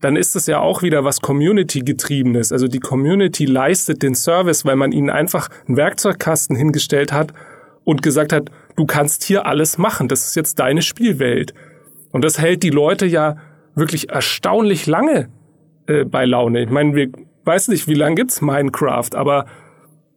dann 0.05 0.17
ist 0.17 0.37
es 0.37 0.47
ja 0.47 0.61
auch 0.61 0.83
wieder 0.83 1.05
was 1.05 1.23
Community-getriebenes. 1.23 2.53
Also 2.53 2.69
die 2.69 2.81
Community 2.81 3.47
leistet 3.47 4.03
den 4.03 4.15
Service, 4.15 4.67
weil 4.67 4.77
man 4.77 4.93
ihnen 4.93 5.09
einfach 5.09 5.49
einen 5.67 5.79
Werkzeugkasten 5.79 6.55
hingestellt 6.57 7.11
hat 7.11 7.33
und 7.85 8.03
gesagt 8.03 8.33
hat, 8.33 8.51
du 8.77 8.85
kannst 8.85 9.25
hier 9.25 9.47
alles 9.47 9.79
machen. 9.79 10.09
Das 10.09 10.27
ist 10.27 10.37
jetzt 10.37 10.59
deine 10.59 10.83
Spielwelt. 10.83 11.55
Und 12.13 12.23
das 12.23 12.39
hält 12.39 12.63
die 12.63 12.71
Leute 12.71 13.07
ja 13.07 13.37
wirklich 13.75 14.11
erstaunlich 14.11 14.87
lange 14.87 15.31
äh, 15.87 16.05
bei 16.05 16.27
Laune. 16.27 16.63
Ich 16.63 16.71
meine, 16.71 16.95
wir 16.95 17.09
weiß 17.45 17.69
nicht, 17.69 17.89
wie 17.89 17.95
lange 17.95 18.17
gibt's 18.17 18.43
Minecraft, 18.43 19.15
aber 19.15 19.47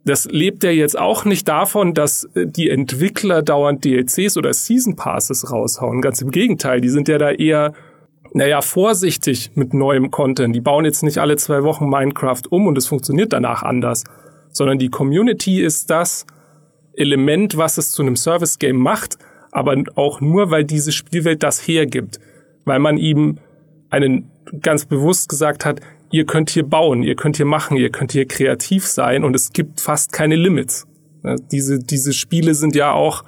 das 0.03 0.25
lebt 0.25 0.63
ja 0.63 0.71
jetzt 0.71 0.97
auch 0.97 1.25
nicht 1.25 1.47
davon, 1.47 1.93
dass 1.93 2.25
äh, 2.35 2.45
die 2.45 2.69
Entwickler 2.69 3.41
dauernd 3.41 3.85
DLCs 3.85 4.37
oder 4.37 4.53
Season 4.53 4.97
Passes 4.97 5.51
raushauen. 5.51 6.01
Ganz 6.01 6.21
im 6.21 6.31
Gegenteil, 6.31 6.81
die 6.81 6.89
sind 6.89 7.07
ja 7.07 7.17
da 7.17 7.31
eher 7.31 7.73
naja, 8.37 8.61
vorsichtig 8.61 9.51
mit 9.55 9.73
neuem 9.73 10.11
Content. 10.11 10.55
Die 10.55 10.61
bauen 10.61 10.85
jetzt 10.85 11.01
nicht 11.01 11.17
alle 11.17 11.37
zwei 11.37 11.63
Wochen 11.63 11.89
Minecraft 11.89 12.43
um 12.49 12.67
und 12.67 12.77
es 12.77 12.85
funktioniert 12.85 13.33
danach 13.33 13.63
anders, 13.63 14.03
sondern 14.51 14.77
die 14.77 14.89
Community 14.89 15.59
ist 15.61 15.89
das 15.89 16.27
Element, 16.93 17.57
was 17.57 17.79
es 17.79 17.89
zu 17.89 18.03
einem 18.03 18.15
Service-Game 18.15 18.77
macht, 18.77 19.17
aber 19.51 19.75
auch 19.95 20.21
nur, 20.21 20.51
weil 20.51 20.65
diese 20.65 20.91
Spielwelt 20.91 21.41
das 21.41 21.67
hergibt, 21.67 22.19
weil 22.63 22.77
man 22.77 22.97
ihm 22.97 23.39
einen 23.89 24.29
ganz 24.61 24.85
bewusst 24.85 25.29
gesagt 25.29 25.65
hat, 25.65 25.81
ihr 26.11 26.25
könnt 26.25 26.51
hier 26.51 26.63
bauen, 26.63 27.01
ihr 27.01 27.15
könnt 27.15 27.37
hier 27.37 27.45
machen, 27.47 27.75
ihr 27.75 27.89
könnt 27.89 28.11
hier 28.11 28.27
kreativ 28.27 28.85
sein 28.85 29.23
und 29.23 29.35
es 29.35 29.51
gibt 29.51 29.81
fast 29.81 30.11
keine 30.11 30.35
Limits. 30.35 30.85
Diese, 31.51 31.79
diese 31.79 32.13
Spiele 32.13 32.53
sind 32.53 32.75
ja 32.75 32.91
auch 32.91 33.23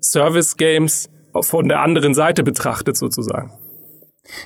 Service 0.00 0.56
Games 0.56 1.10
von 1.42 1.68
der 1.68 1.82
anderen 1.82 2.14
Seite 2.14 2.42
betrachtet 2.42 2.96
sozusagen. 2.96 3.52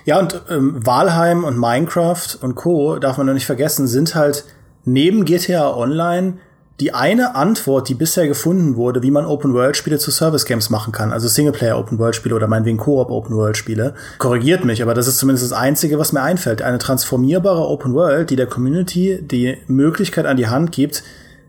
Ja, 0.05 0.19
und 0.19 0.43
ähm, 0.51 0.85
Valheim 0.85 1.45
und 1.45 1.59
Minecraft 1.59 2.39
und 2.41 2.55
Co., 2.55 2.99
darf 2.99 3.19
man 3.19 3.27
noch 3.27 3.35
nicht 3.35 3.47
vergessen, 3.47 3.87
sind 3.87 4.15
halt 4.15 4.45
neben 4.85 5.25
GTA 5.25 5.75
Online 5.75 6.35
die 6.83 6.93
eine 6.93 7.37
Antwort, 7.37 7.89
die 7.89 7.95
bisher 7.95 8.27
gefunden 8.27 8.75
wurde, 8.75 9.05
wie 9.05 9.13
man 9.13 9.25
Open-World-Spiele 9.25 9.99
zu 9.99 10.11
Service-Games 10.11 10.69
machen 10.69 10.93
kann, 10.93 11.13
also 11.13 11.29
Singleplayer-Open-World-Spiele 11.29 12.35
oder 12.35 12.49
meinetwegen 12.49 12.79
Koop-Open-World-Spiele, 12.79 13.95
korrigiert 14.19 14.65
mich, 14.65 14.83
aber 14.83 14.93
das 14.93 15.07
ist 15.07 15.19
zumindest 15.19 15.51
das 15.51 15.57
Einzige, 15.57 16.01
was 16.01 16.13
mir 16.13 16.23
einfällt. 16.23 16.61
Eine 16.61 16.79
transformierbare 16.79 17.69
Open-World, 17.69 18.31
die 18.31 18.37
der 18.37 18.47
Community 18.47 19.21
die 19.23 19.59
Möglichkeit 19.69 20.27
an 20.27 20.37
die 20.37 20.49
Hand 20.49 20.73
gibt, 20.73 21.05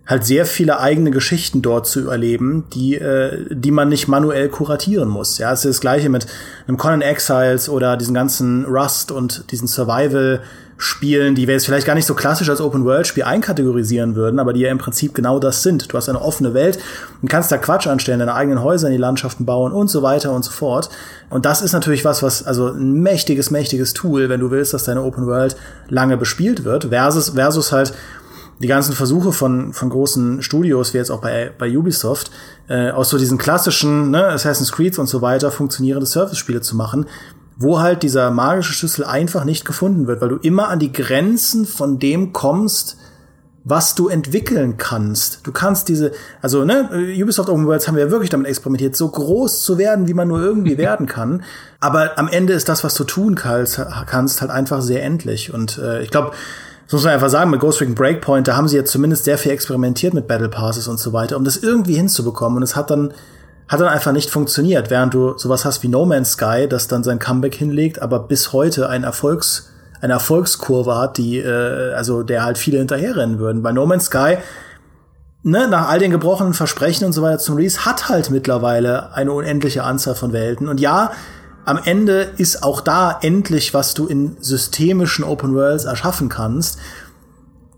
halt 0.05 0.25
sehr 0.25 0.45
viele 0.45 0.79
eigene 0.79 1.11
Geschichten 1.11 1.61
dort 1.61 1.87
zu 1.87 2.09
erleben, 2.09 2.65
die, 2.73 2.95
äh, 2.95 3.45
die 3.49 3.71
man 3.71 3.89
nicht 3.89 4.07
manuell 4.07 4.49
kuratieren 4.49 5.07
muss. 5.07 5.37
Ja, 5.37 5.53
es 5.53 5.63
ist 5.63 5.77
das 5.77 5.81
gleiche 5.81 6.09
mit 6.09 6.27
einem 6.67 6.77
Conan 6.77 7.01
Exiles 7.01 7.69
oder 7.69 7.95
diesen 7.95 8.13
ganzen 8.13 8.65
Rust 8.65 9.11
und 9.11 9.51
diesen 9.51 9.67
Survival 9.67 10.41
Spielen, 10.77 11.35
die 11.35 11.47
wir 11.47 11.53
jetzt 11.53 11.65
vielleicht 11.65 11.87
gar 11.87 11.93
nicht 11.93 12.07
so 12.07 12.13
klassisch 12.13 12.49
als 12.49 12.59
Open-World-Spiel 12.59 13.23
einkategorisieren 13.23 14.15
würden, 14.15 14.39
aber 14.39 14.51
die 14.51 14.61
ja 14.61 14.71
im 14.71 14.79
Prinzip 14.79 15.13
genau 15.13 15.39
das 15.39 15.63
sind. 15.63 15.93
Du 15.93 15.95
hast 15.95 16.09
eine 16.09 16.21
offene 16.21 16.53
Welt 16.53 16.77
und 17.21 17.29
kannst 17.29 17.51
da 17.51 17.57
Quatsch 17.57 17.87
anstellen, 17.87 18.19
deine 18.19 18.33
eigenen 18.33 18.61
Häuser 18.61 18.87
in 18.87 18.93
die 18.93 18.99
Landschaften 18.99 19.45
bauen 19.45 19.71
und 19.71 19.87
so 19.87 20.01
weiter 20.01 20.33
und 20.33 20.43
so 20.43 20.51
fort. 20.51 20.89
Und 21.29 21.45
das 21.45 21.61
ist 21.61 21.73
natürlich 21.73 22.03
was, 22.03 22.21
was, 22.21 22.45
also 22.45 22.69
ein 22.69 23.01
mächtiges, 23.01 23.49
mächtiges 23.49 23.93
Tool, 23.93 24.27
wenn 24.27 24.41
du 24.41 24.51
willst, 24.51 24.73
dass 24.73 24.83
deine 24.83 25.03
Open-World 25.03 25.55
lange 25.87 26.17
bespielt 26.17 26.65
wird, 26.65 26.85
versus, 26.85 27.29
versus 27.29 27.71
halt 27.71 27.93
die 28.63 28.67
ganzen 28.67 28.93
Versuche 28.93 29.33
von, 29.33 29.73
von 29.73 29.89
großen 29.89 30.41
Studios, 30.41 30.93
wie 30.93 30.97
jetzt 30.97 31.11
auch 31.11 31.19
bei, 31.19 31.51
bei 31.57 31.77
Ubisoft, 31.77 32.31
äh, 32.69 32.91
aus 32.91 33.09
so 33.09 33.17
diesen 33.17 33.37
klassischen 33.37 34.09
ne, 34.09 34.25
Assassin's 34.27 34.71
Creed 34.71 34.97
und 34.97 35.07
so 35.07 35.21
weiter 35.21 35.51
funktionierende 35.51 36.05
Service-Spiele 36.05 36.61
zu 36.61 36.77
machen, 36.77 37.05
wo 37.57 37.81
halt 37.81 38.03
dieser 38.03 38.31
magische 38.31 38.71
Schlüssel 38.71 39.03
einfach 39.03 39.43
nicht 39.43 39.65
gefunden 39.65 40.07
wird, 40.07 40.21
weil 40.21 40.29
du 40.29 40.37
immer 40.37 40.69
an 40.69 40.79
die 40.79 40.93
Grenzen 40.93 41.65
von 41.65 41.99
dem 41.99 42.31
kommst, 42.31 42.95
was 43.65 43.95
du 43.95 44.07
entwickeln 44.07 44.77
kannst. 44.77 45.45
Du 45.45 45.51
kannst 45.51 45.89
diese, 45.89 46.13
also 46.41 46.63
ne, 46.63 46.89
Ubisoft 47.21 47.49
Open 47.49 47.67
Worlds 47.67 47.89
haben 47.89 47.95
wir 47.95 48.05
ja 48.05 48.11
wirklich 48.11 48.29
damit 48.29 48.47
experimentiert, 48.47 48.95
so 48.95 49.09
groß 49.09 49.61
zu 49.61 49.77
werden, 49.77 50.07
wie 50.07 50.13
man 50.13 50.29
nur 50.29 50.41
irgendwie 50.41 50.77
werden 50.77 51.05
kann. 51.05 51.43
Aber 51.81 52.17
am 52.17 52.29
Ende 52.29 52.53
ist 52.53 52.69
das, 52.69 52.85
was 52.85 52.93
du 52.93 53.03
tun 53.03 53.35
kannst, 53.35 53.81
kannst 54.05 54.39
halt 54.39 54.51
einfach 54.51 54.81
sehr 54.81 55.03
endlich. 55.03 55.53
Und 55.53 55.77
äh, 55.79 56.01
ich 56.01 56.11
glaube, 56.11 56.31
das 56.85 56.93
muss 56.93 57.03
man 57.03 57.13
einfach 57.13 57.29
sagen, 57.29 57.49
mit 57.49 57.59
Ghost 57.59 57.81
Recon 57.81 57.95
Breakpoint, 57.95 58.47
da 58.47 58.55
haben 58.55 58.67
sie 58.67 58.75
jetzt 58.75 58.91
zumindest 58.91 59.23
sehr 59.23 59.37
viel 59.37 59.51
experimentiert 59.51 60.13
mit 60.13 60.27
Battle 60.27 60.49
Passes 60.49 60.87
und 60.87 60.99
so 60.99 61.13
weiter, 61.13 61.37
um 61.37 61.43
das 61.43 61.57
irgendwie 61.57 61.95
hinzubekommen. 61.95 62.57
Und 62.57 62.63
es 62.63 62.75
hat 62.75 62.91
dann 62.91 63.13
hat 63.67 63.79
dann 63.79 63.87
einfach 63.87 64.11
nicht 64.11 64.29
funktioniert, 64.29 64.89
während 64.89 65.13
du 65.13 65.37
sowas 65.37 65.65
hast 65.65 65.83
wie 65.83 65.87
No 65.87 66.05
Man's 66.05 66.33
Sky, 66.33 66.67
das 66.69 66.87
dann 66.87 67.03
sein 67.03 67.19
Comeback 67.19 67.55
hinlegt, 67.55 68.01
aber 68.01 68.19
bis 68.19 68.53
heute 68.53 68.89
ein 68.89 69.03
Erfolgs, 69.03 69.71
eine 70.01 70.13
Erfolgskurve 70.13 70.97
hat, 70.97 71.17
die, 71.17 71.39
äh, 71.39 71.93
also 71.93 72.23
der 72.23 72.43
halt 72.43 72.57
viele 72.57 72.79
hinterherrennen 72.79 73.39
würden. 73.39 73.63
Bei 73.63 73.71
No 73.71 73.85
Man's 73.85 74.05
Sky, 74.05 74.37
ne, 75.43 75.67
nach 75.67 75.89
all 75.89 75.99
den 75.99 76.11
gebrochenen 76.11 76.53
Versprechen 76.53 77.05
und 77.05 77.13
so 77.13 77.21
weiter 77.21 77.39
zum 77.39 77.55
Release, 77.55 77.85
hat 77.85 78.09
halt 78.09 78.29
mittlerweile 78.29 79.13
eine 79.13 79.31
unendliche 79.31 79.83
Anzahl 79.83 80.15
von 80.15 80.33
Welten. 80.33 80.67
Und 80.67 80.79
ja, 80.79 81.11
am 81.65 81.79
Ende 81.83 82.33
ist 82.37 82.63
auch 82.63 82.81
da 82.81 83.17
endlich, 83.21 83.73
was 83.73 83.93
du 83.93 84.07
in 84.07 84.37
systemischen 84.39 85.23
Open 85.23 85.55
Worlds 85.55 85.85
erschaffen 85.85 86.29
kannst. 86.29 86.79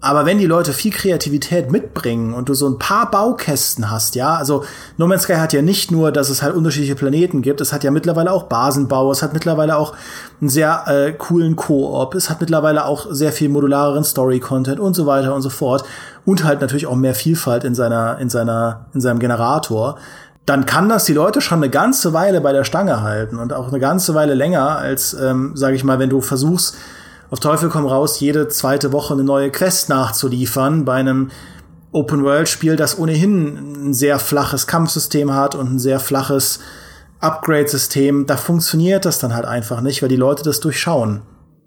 Aber 0.05 0.27
wenn 0.27 0.37
die 0.37 0.45
Leute 0.45 0.71
viel 0.71 0.91
Kreativität 0.91 1.71
mitbringen 1.71 2.35
und 2.35 2.47
du 2.47 2.53
so 2.53 2.69
ein 2.69 2.77
paar 2.77 3.09
Baukästen 3.09 3.89
hast, 3.89 4.13
ja, 4.13 4.35
also 4.35 4.63
No 4.97 5.07
Man's 5.07 5.23
Sky 5.23 5.33
hat 5.33 5.51
ja 5.51 5.63
nicht 5.63 5.89
nur, 5.89 6.11
dass 6.11 6.29
es 6.29 6.43
halt 6.43 6.53
unterschiedliche 6.53 6.93
Planeten 6.93 7.41
gibt, 7.41 7.59
es 7.59 7.73
hat 7.73 7.83
ja 7.83 7.89
mittlerweile 7.89 8.31
auch 8.31 8.43
Basenbau, 8.43 9.11
es 9.11 9.23
hat 9.23 9.33
mittlerweile 9.33 9.77
auch 9.77 9.95
einen 10.41 10.51
sehr 10.51 10.83
äh, 10.85 11.11
coolen 11.11 11.55
Koop, 11.55 12.13
es 12.13 12.29
hat 12.29 12.39
mittlerweile 12.39 12.85
auch 12.85 13.07
sehr 13.09 13.31
viel 13.31 13.49
modulareren 13.49 14.03
Story-Content 14.03 14.79
und 14.79 14.93
so 14.93 15.07
weiter 15.07 15.33
und 15.33 15.41
so 15.41 15.49
fort 15.49 15.83
und 16.23 16.43
halt 16.43 16.61
natürlich 16.61 16.85
auch 16.85 16.95
mehr 16.95 17.15
Vielfalt 17.15 17.63
in 17.63 17.73
seiner, 17.73 18.19
in 18.19 18.29
seiner, 18.29 18.85
in 18.93 19.01
seinem 19.01 19.17
Generator 19.17 19.97
dann 20.45 20.65
kann 20.65 20.89
das 20.89 21.05
die 21.05 21.13
Leute 21.13 21.41
schon 21.41 21.59
eine 21.59 21.69
ganze 21.69 22.13
Weile 22.13 22.39
bei 22.39 22.53
der 22.53 22.63
Stange 22.63 23.01
halten 23.01 23.37
und 23.39 23.51
auch 23.51 23.69
eine 23.69 23.79
ganze 23.79 24.13
Weile 24.13 24.35
länger 24.35 24.77
als, 24.77 25.13
ähm, 25.13 25.55
sage 25.55 25.75
ich 25.75 25.83
mal, 25.83 25.97
wenn 25.97 26.09
du 26.09 26.21
versuchst, 26.21 26.77
auf 27.31 27.39
Teufel 27.39 27.69
komm 27.69 27.87
raus, 27.87 28.19
jede 28.19 28.47
zweite 28.47 28.91
Woche 28.91 29.15
eine 29.15 29.23
neue 29.23 29.49
Quest 29.49 29.89
nachzuliefern 29.89 30.85
bei 30.85 30.93
einem 30.93 31.31
Open-World-Spiel, 31.91 32.75
das 32.75 32.99
ohnehin 32.99 33.87
ein 33.89 33.93
sehr 33.93 34.19
flaches 34.19 34.67
Kampfsystem 34.67 35.33
hat 35.33 35.55
und 35.55 35.73
ein 35.73 35.79
sehr 35.79 35.99
flaches 35.99 36.59
Upgrade-System. 37.21 38.27
Da 38.27 38.37
funktioniert 38.37 39.05
das 39.05 39.17
dann 39.17 39.33
halt 39.33 39.45
einfach 39.45 39.81
nicht, 39.81 40.01
weil 40.01 40.09
die 40.09 40.15
Leute 40.15 40.43
das 40.43 40.59
durchschauen. 40.59 41.21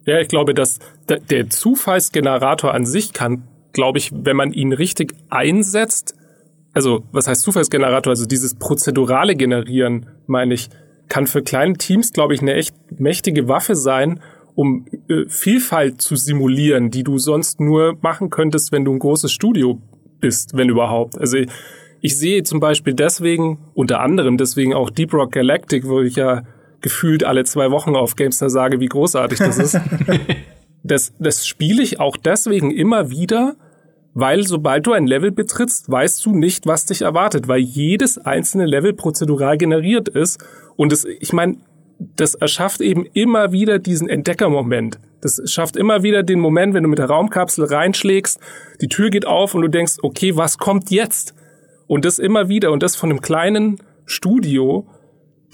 Ja, 0.05 0.21
ich 0.21 0.29
glaube, 0.29 0.55
dass 0.55 0.79
der 1.09 1.51
Zufallsgenerator 1.51 2.73
an 2.73 2.87
sich 2.87 3.13
kann, 3.13 3.43
glaube 3.73 3.99
ich, 3.99 4.13
wenn 4.15 4.37
man 4.37 4.53
ihn 4.53 4.73
richtig 4.73 5.15
einsetzt, 5.29 6.15
also 6.75 7.05
was 7.13 7.27
heißt 7.27 7.43
Zufallsgenerator, 7.43 8.11
also 8.11 8.27
dieses 8.27 8.55
prozedurale 8.55 9.35
Generieren, 9.35 10.07
meine 10.27 10.55
ich, 10.55 10.69
kann 11.09 11.27
für 11.27 11.43
kleine 11.43 11.75
Teams, 11.75 12.13
glaube 12.13 12.35
ich, 12.35 12.43
eine 12.43 12.55
echt 12.55 12.75
mächtige 12.99 13.49
Waffe 13.49 13.75
sein, 13.75 14.21
um 14.55 14.87
äh, 15.09 15.25
Vielfalt 15.29 16.03
zu 16.03 16.17
simulieren, 16.17 16.91
die 16.91 17.05
du 17.05 17.19
sonst 17.19 17.61
nur 17.61 17.97
machen 18.03 18.31
könntest, 18.31 18.73
wenn 18.73 18.85
du 18.85 18.93
ein 18.93 18.99
großes 18.99 19.33
Studio 19.33 19.81
bist, 20.21 20.57
wenn 20.57 20.69
überhaupt. 20.69 21.19
Also 21.19 21.39
ich, 21.39 21.49
ich 22.01 22.19
sehe 22.19 22.43
zum 22.43 22.61
Beispiel 22.61 22.95
deswegen, 22.95 23.59
unter 23.75 24.01
anderem 24.01 24.37
deswegen 24.37 24.75
auch 24.75 24.91
Deep 24.91 25.15
Rock 25.15 25.33
Galactic, 25.33 25.87
wo 25.87 26.01
ich 26.01 26.17
ja 26.17 26.43
gefühlt 26.81 27.25
alle 27.25 27.45
zwei 27.45 27.71
Wochen 27.71 27.97
auf 27.97 28.17
Gamestar 28.17 28.51
sage, 28.51 28.81
wie 28.81 28.87
großartig 28.87 29.39
das 29.39 29.59
ist. 29.59 29.81
das, 30.83 31.13
das 31.19 31.47
spiele 31.47 31.83
ich 31.83 32.01
auch 32.01 32.17
deswegen 32.17 32.71
immer 32.71 33.11
wieder, 33.11 33.57
weil 34.21 34.45
sobald 34.45 34.85
du 34.85 34.93
ein 34.95 35.07
Level 35.07 35.31
betrittst, 35.31 35.89
weißt 35.89 36.27
du 36.27 36.35
nicht, 36.35 36.67
was 36.67 36.87
dich 36.87 37.03
erwartet, 37.03 37.47
weil 37.47 37.61
jedes 37.61 38.19
einzelne 38.19 38.67
Level 38.67 38.93
prozedural 38.93 39.57
generiert 39.57 40.09
ist. 40.09 40.45
Und 40.75 40.93
es, 40.93 41.05
ich 41.05 41.33
meine, 41.33 41.59
das 42.01 42.35
erschafft 42.35 42.81
eben 42.81 43.07
immer 43.13 43.53
wieder 43.53 43.79
diesen 43.79 44.09
Entdeckermoment. 44.09 44.99
Das 45.21 45.41
schafft 45.45 45.77
immer 45.77 46.03
wieder 46.03 46.25
den 46.25 46.41
Moment, 46.41 46.75
wenn 46.75 46.83
du 46.83 46.89
mit 46.89 46.99
der 46.99 47.07
Raumkapsel 47.07 47.67
reinschlägst, 47.67 48.41
die 48.81 48.89
Tür 48.89 49.11
geht 49.11 49.25
auf 49.25 49.55
und 49.55 49.63
du 49.63 49.69
denkst, 49.69 49.99
okay, 50.03 50.37
was 50.37 50.59
kommt 50.59 50.91
jetzt? 50.91 51.37
Und 51.87 52.05
das 52.05 52.19
immer 52.19 52.49
wieder 52.49 52.73
und 52.73 52.83
das 52.83 52.97
von 52.97 53.11
einem 53.11 53.21
kleinen 53.21 53.79
Studio, 54.05 54.89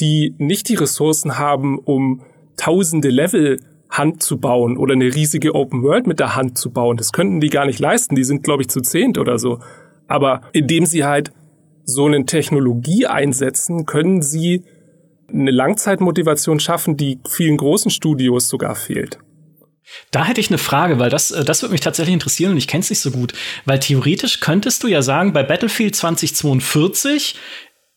die 0.00 0.34
nicht 0.38 0.70
die 0.70 0.76
Ressourcen 0.76 1.38
haben, 1.38 1.78
um 1.78 2.22
tausende 2.56 3.10
Level 3.10 3.60
Hand 3.90 4.22
zu 4.22 4.38
bauen 4.38 4.76
oder 4.76 4.94
eine 4.94 5.14
riesige 5.14 5.54
Open 5.54 5.82
World 5.82 6.06
mit 6.06 6.20
der 6.20 6.36
Hand 6.36 6.58
zu 6.58 6.70
bauen. 6.70 6.96
Das 6.96 7.12
könnten 7.12 7.40
die 7.40 7.50
gar 7.50 7.66
nicht 7.66 7.78
leisten. 7.78 8.16
Die 8.16 8.24
sind, 8.24 8.42
glaube 8.42 8.62
ich, 8.62 8.68
zu 8.68 8.80
zehnt 8.80 9.18
oder 9.18 9.38
so. 9.38 9.60
Aber 10.08 10.42
indem 10.52 10.86
sie 10.86 11.04
halt 11.04 11.32
so 11.84 12.06
eine 12.06 12.24
Technologie 12.24 13.06
einsetzen, 13.06 13.86
können 13.86 14.22
sie 14.22 14.64
eine 15.28 15.50
Langzeitmotivation 15.50 16.60
schaffen, 16.60 16.96
die 16.96 17.20
vielen 17.28 17.56
großen 17.56 17.90
Studios 17.90 18.48
sogar 18.48 18.74
fehlt. 18.74 19.18
Da 20.10 20.24
hätte 20.24 20.40
ich 20.40 20.48
eine 20.48 20.58
Frage, 20.58 20.98
weil 20.98 21.10
das, 21.10 21.30
äh, 21.30 21.44
das 21.44 21.62
würde 21.62 21.72
mich 21.72 21.80
tatsächlich 21.80 22.14
interessieren 22.14 22.52
und 22.52 22.56
ich 22.56 22.68
kenne 22.68 22.80
es 22.80 22.90
nicht 22.90 23.00
so 23.00 23.10
gut. 23.10 23.34
Weil 23.64 23.80
theoretisch 23.80 24.40
könntest 24.40 24.82
du 24.82 24.88
ja 24.88 25.02
sagen, 25.02 25.32
bei 25.32 25.42
Battlefield 25.42 25.94
2042 25.94 27.36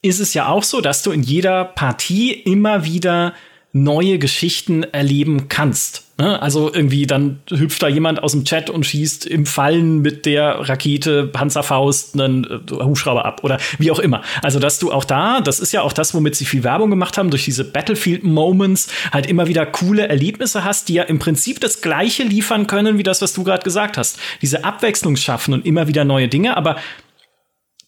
ist 0.01 0.19
es 0.19 0.33
ja 0.33 0.47
auch 0.47 0.63
so, 0.63 0.81
dass 0.81 1.01
du 1.01 1.11
in 1.11 1.23
jeder 1.23 1.65
Partie 1.65 2.31
immer 2.31 2.85
wieder 2.85 3.33
neue 3.74 4.18
Geschichten 4.18 4.84
erleben 4.84 5.49
kannst. 5.49 6.03
Ne? 6.18 6.41
Also 6.41 6.74
irgendwie 6.74 7.05
dann 7.05 7.41
hüpft 7.49 7.84
da 7.84 7.88
jemand 7.88 8.24
aus 8.24 8.32
dem 8.32 8.43
Chat 8.43 8.72
und 8.72 8.86
schießt 8.86 9.26
im 9.28 9.45
Fallen 9.45 10.01
mit 10.01 10.26
der 10.26 10.68
Rakete 10.68 11.28
Panzerfaust 11.28 12.15
einen 12.15 12.43
äh, 12.45 12.84
Hubschrauber 12.84 13.26
ab 13.26 13.43
oder 13.43 13.59
wie 13.78 13.91
auch 13.91 13.99
immer. 13.99 14.24
Also 14.41 14.59
dass 14.59 14.80
du 14.80 14.91
auch 14.91 15.03
da, 15.03 15.41
das 15.41 15.59
ist 15.59 15.74
ja 15.74 15.82
auch 15.84 15.93
das, 15.93 16.15
womit 16.15 16.36
sie 16.36 16.45
viel 16.45 16.63
Werbung 16.63 16.89
gemacht 16.89 17.18
haben, 17.18 17.30
durch 17.30 17.45
diese 17.45 17.63
Battlefield 17.63 18.24
Moments 18.24 18.89
halt 19.11 19.28
immer 19.28 19.47
wieder 19.47 19.65
coole 19.65 20.07
Erlebnisse 20.07 20.63
hast, 20.63 20.89
die 20.89 20.95
ja 20.95 21.03
im 21.03 21.20
Prinzip 21.20 21.59
das 21.59 21.82
gleiche 21.82 22.24
liefern 22.24 22.65
können 22.65 22.97
wie 22.97 23.03
das, 23.03 23.22
was 23.22 23.34
du 23.34 23.43
gerade 23.43 23.63
gesagt 23.63 23.97
hast. 23.97 24.18
Diese 24.41 24.63
Abwechslung 24.63 25.18
schaffen 25.18 25.53
und 25.53 25.65
immer 25.65 25.88
wieder 25.88 26.03
neue 26.03 26.30
Dinge, 26.30 26.57
aber 26.57 26.78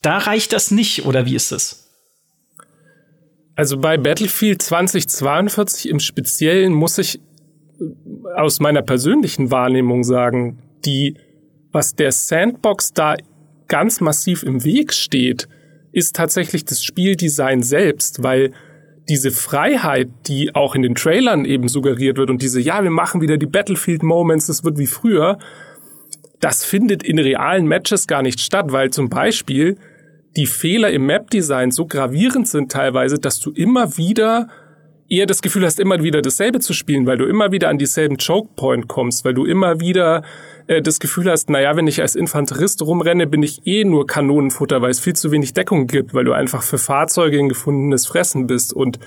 da 0.01 0.17
reicht 0.19 0.53
das 0.53 0.69
nicht 0.69 1.05
oder 1.05 1.25
wie 1.25 1.35
ist 1.35 1.51
es? 1.51 1.88
Also 3.59 3.77
bei 3.77 3.97
Battlefield 3.97 4.61
2042 4.61 5.89
im 5.89 5.99
Speziellen 5.99 6.71
muss 6.71 6.97
ich 6.97 7.19
äh, 7.19 7.83
aus 8.37 8.61
meiner 8.61 8.81
persönlichen 8.81 9.51
Wahrnehmung 9.51 10.05
sagen, 10.05 10.59
die, 10.85 11.17
was 11.73 11.93
der 11.93 12.13
Sandbox 12.13 12.93
da 12.93 13.17
ganz 13.67 13.99
massiv 13.99 14.43
im 14.43 14.63
Weg 14.63 14.93
steht, 14.93 15.49
ist 15.91 16.15
tatsächlich 16.15 16.63
das 16.63 16.81
Spieldesign 16.81 17.61
selbst, 17.61 18.23
weil 18.23 18.53
diese 19.09 19.29
Freiheit, 19.29 20.07
die 20.27 20.55
auch 20.55 20.73
in 20.73 20.81
den 20.81 20.95
Trailern 20.95 21.43
eben 21.43 21.67
suggeriert 21.67 22.17
wird 22.17 22.29
und 22.29 22.41
diese, 22.41 22.61
ja, 22.61 22.81
wir 22.81 22.91
machen 22.91 23.19
wieder 23.19 23.35
die 23.35 23.45
Battlefield 23.45 24.03
Moments, 24.03 24.47
das 24.47 24.63
wird 24.63 24.77
wie 24.77 24.87
früher, 24.87 25.37
das 26.39 26.63
findet 26.63 27.03
in 27.03 27.19
realen 27.19 27.67
Matches 27.67 28.07
gar 28.07 28.21
nicht 28.21 28.39
statt, 28.39 28.67
weil 28.71 28.91
zum 28.91 29.09
Beispiel 29.09 29.75
die 30.35 30.45
Fehler 30.45 30.91
im 30.91 31.05
Map-Design 31.05 31.71
so 31.71 31.85
gravierend 31.85 32.47
sind 32.47 32.71
teilweise, 32.71 33.19
dass 33.19 33.39
du 33.39 33.51
immer 33.51 33.97
wieder 33.97 34.47
eher 35.09 35.25
das 35.25 35.41
Gefühl 35.41 35.65
hast, 35.65 35.79
immer 35.79 36.03
wieder 36.03 36.21
dasselbe 36.21 36.59
zu 36.59 36.73
spielen, 36.73 37.05
weil 37.07 37.17
du 37.17 37.25
immer 37.25 37.51
wieder 37.51 37.69
an 37.69 37.77
dieselben 37.77 38.17
Choke-Point 38.17 38.87
kommst, 38.87 39.25
weil 39.25 39.33
du 39.33 39.45
immer 39.45 39.79
wieder 39.79 40.23
äh, 40.67 40.81
das 40.81 40.99
Gefühl 40.99 41.29
hast, 41.29 41.49
naja, 41.49 41.75
wenn 41.75 41.87
ich 41.87 42.01
als 42.01 42.15
Infanterist 42.15 42.81
rumrenne, 42.83 43.25
bin 43.25 43.41
ich 43.41 43.65
eh 43.65 43.83
nur 43.83 44.05
Kanonenfutter, 44.05 44.81
weil 44.81 44.91
es 44.91 44.99
viel 44.99 45.15
zu 45.15 45.31
wenig 45.31 45.53
Deckung 45.53 45.87
gibt, 45.87 46.13
weil 46.13 46.25
du 46.25 46.33
einfach 46.33 46.61
für 46.61 46.77
Fahrzeuge 46.77 47.39
ein 47.39 47.49
gefundenes 47.49 48.05
Fressen 48.05 48.45
bist 48.45 48.71
und 48.71 48.99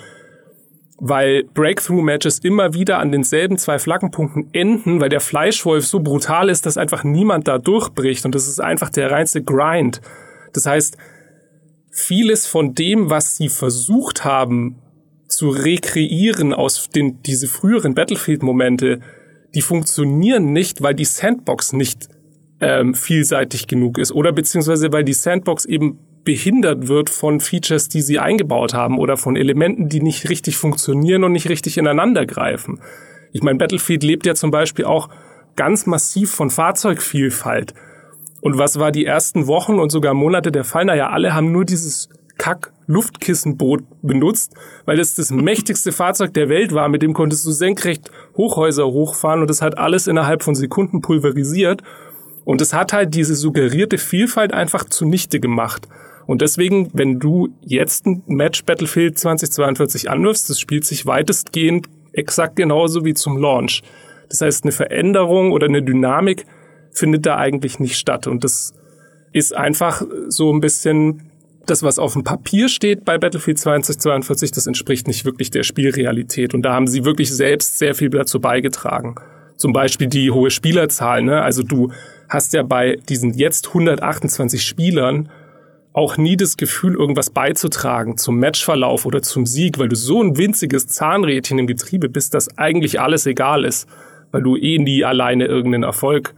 weil 1.05 1.45
Breakthrough-Matches 1.55 2.41
immer 2.41 2.75
wieder 2.75 2.99
an 2.99 3.11
denselben 3.11 3.59
zwei 3.59 3.79
Flaggenpunkten 3.79 4.49
enden, 4.53 5.01
weil 5.01 5.09
der 5.09 5.21
Fleischwolf 5.21 5.85
so 5.85 6.01
brutal 6.01 6.49
ist, 6.49 6.65
dass 6.65 6.77
einfach 6.77 7.03
niemand 7.03 7.49
da 7.49 7.59
durchbricht 7.59 8.25
und 8.25 8.35
das 8.35 8.47
ist 8.47 8.61
einfach 8.61 8.91
der 8.91 9.11
reinste 9.11 9.43
Grind. 9.43 10.01
Das 10.53 10.67
heißt, 10.67 10.97
vieles 11.91 12.47
von 12.47 12.75
dem, 12.75 13.11
was 13.11 13.37
sie 13.37 13.49
versucht 13.49 14.25
haben 14.25 14.79
zu 15.29 15.49
rekreieren 15.49 16.53
aus 16.53 16.89
den, 16.91 17.23
diese 17.23 17.49
früheren 17.49 17.95
Battlefield-Momente, 17.95 19.01
die 19.55 19.63
funktionieren 19.63 20.53
nicht, 20.53 20.83
weil 20.83 20.95
die 20.95 21.05
Sandbox 21.05 21.73
nicht 21.73 22.09
ähm, 22.61 22.95
vielseitig 22.95 23.67
genug 23.67 23.99
ist 23.99 24.13
oder 24.13 24.33
beziehungsweise 24.33 24.93
weil 24.93 25.05
die 25.05 25.13
Sandbox 25.13 25.65
eben 25.65 25.99
behindert 26.25 26.87
wird 26.89 27.11
von 27.11 27.41
Features, 27.41 27.89
die 27.89 28.01
sie 28.01 28.19
eingebaut 28.19 28.75
haben 28.75 28.99
oder 28.99 29.17
von 29.17 29.37
Elementen, 29.37 29.89
die 29.89 30.01
nicht 30.01 30.29
richtig 30.31 30.57
funktionieren 30.57 31.25
und 31.25 31.33
nicht 31.33 31.49
richtig 31.49 31.79
ineinander 31.79 32.27
greifen. 32.27 32.81
Ich 33.33 33.43
meine, 33.43 33.59
Battlefield 33.59 34.05
lebt 34.05 34.27
ja 34.27 34.35
zum 34.35 34.51
Beispiel 34.51 34.85
auch 34.85 35.09
ganz 35.57 35.87
massiv 35.87 36.31
von 36.31 36.51
Fahrzeugvielfalt. 36.51 37.75
Und 38.43 38.59
was 38.59 38.81
war 38.81 38.91
die 38.91 39.07
ersten 39.07 39.47
Wochen 39.47 39.79
und 39.79 39.91
sogar 39.91 40.15
Monate 40.15 40.51
der 40.51 40.65
Fall? 40.65 40.85
Naja, 40.85 41.11
alle 41.11 41.33
haben 41.33 41.53
nur 41.53 41.65
dieses 41.65 42.09
Kack-Luftkissenboot 42.39 43.85
benutzt, 44.03 44.55
weil 44.85 44.99
es 44.99 45.15
das 45.15 45.31
mächtigste 45.31 45.93
Fahrzeug 45.93 46.35
der 46.35 46.49
Welt 46.49 46.75
war. 46.75 46.89
Mit 46.89 47.03
dem 47.03 47.15
konntest 47.15 47.47
du 47.47 47.53
senkrecht 47.53 48.11
Hochhäuser 48.37 48.85
hochfahren 48.85 49.43
und 49.43 49.49
das 49.49 49.63
hat 49.63 49.79
alles 49.79 50.09
innerhalb 50.09 50.43
von 50.43 50.57
Sekunden 50.57 51.01
pulverisiert. 51.03 51.83
Und 52.45 52.61
es 52.61 52.73
hat 52.73 52.93
halt 52.93 53.15
diese 53.15 53.37
suggerierte 53.37 53.97
Vielfalt 53.97 54.53
einfach 54.53 54.85
zunichte 54.87 55.39
gemacht. 55.39 55.87
Und 56.27 56.43
deswegen, 56.43 56.91
wenn 56.95 57.21
du 57.21 57.51
jetzt 57.61 58.07
ein 58.07 58.25
Match 58.27 58.65
Battlefield 58.65 59.19
2042 59.19 60.11
anwirfst, 60.11 60.51
das 60.51 60.59
spielt 60.59 60.85
sich 60.85 61.07
weitestgehend 61.07 61.87
exakt 62.13 62.57
genauso 62.57 63.05
wie 63.05 63.15
zum 63.15 63.39
Launch. 63.39 63.83
Das 64.29 64.41
heißt, 64.41 64.65
eine 64.65 64.73
Veränderung 64.73 65.53
oder 65.53 65.67
eine 65.67 65.83
Dynamik 65.83 66.45
findet 66.93 67.27
da 67.27 67.37
eigentlich 67.37 67.81
nicht 67.81 67.99
statt. 67.99 68.27
Und 68.27 68.45
das 68.45 68.73
ist 69.33 69.57
einfach 69.57 70.03
so 70.29 70.53
ein 70.53 70.61
bisschen 70.61 71.23
das, 71.67 71.83
was 71.83 71.99
auf 71.99 72.15
dem 72.15 72.25
Papier 72.25 72.69
steht 72.69 73.05
bei 73.05 73.19
Battlefield 73.19 73.59
2042, 73.59 74.51
das 74.53 74.67
entspricht 74.67 75.07
nicht 75.07 75.25
wirklich 75.25 75.51
der 75.51 75.63
Spielrealität. 75.63 76.55
Und 76.55 76.63
da 76.63 76.73
haben 76.75 76.87
sie 76.87 77.05
wirklich 77.05 77.33
selbst 77.33 77.79
sehr 77.79 77.95
viel 77.95 78.11
dazu 78.11 78.41
beigetragen. 78.41 79.15
Zum 79.57 79.73
Beispiel 79.73 80.09
die 80.09 80.31
hohe 80.31 80.51
Spielerzahl. 80.51 81.23
Ne? 81.23 81.41
Also 81.41 81.63
du 81.63 81.93
hast 82.29 82.53
ja 82.53 82.63
bei 82.63 82.97
diesen 83.09 83.35
jetzt 83.35 83.69
128 83.69 84.63
Spielern 84.63 85.29
auch 85.93 86.17
nie 86.17 86.37
das 86.37 86.57
Gefühl, 86.57 86.95
irgendwas 86.95 87.31
beizutragen 87.31 88.17
zum 88.17 88.39
Matchverlauf 88.39 89.05
oder 89.05 89.21
zum 89.21 89.45
Sieg, 89.45 89.79
weil 89.79 89.89
du 89.89 89.97
so 89.97 90.23
ein 90.23 90.39
winziges 90.39 90.87
Zahnrädchen 90.89 91.59
im 91.59 91.67
Getriebe 91.67 92.09
bist, 92.09 92.33
dass 92.35 92.57
eigentlich 92.57 92.99
alles 93.01 93.27
egal 93.27 93.65
ist, 93.65 93.87
weil 94.31 94.43
du 94.43 94.57
eh 94.57 94.79
nie 94.79 95.05
alleine 95.05 95.45
irgendeinen 95.45 95.83
Erfolg 95.83 96.35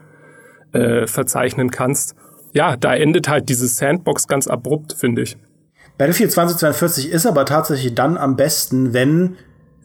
äh, 0.74 1.06
verzeichnen 1.06 1.70
kannst 1.70 2.14
ja, 2.54 2.76
da 2.76 2.94
endet 2.94 3.28
halt 3.28 3.48
diese 3.48 3.66
Sandbox 3.66 4.26
ganz 4.28 4.46
abrupt, 4.46 4.94
finde 4.94 5.22
ich. 5.22 5.36
Battlefield 5.98 6.32
2042 6.32 7.10
ist 7.10 7.26
aber 7.26 7.44
tatsächlich 7.44 7.94
dann 7.94 8.16
am 8.16 8.36
besten, 8.36 8.94
wenn 8.94 9.36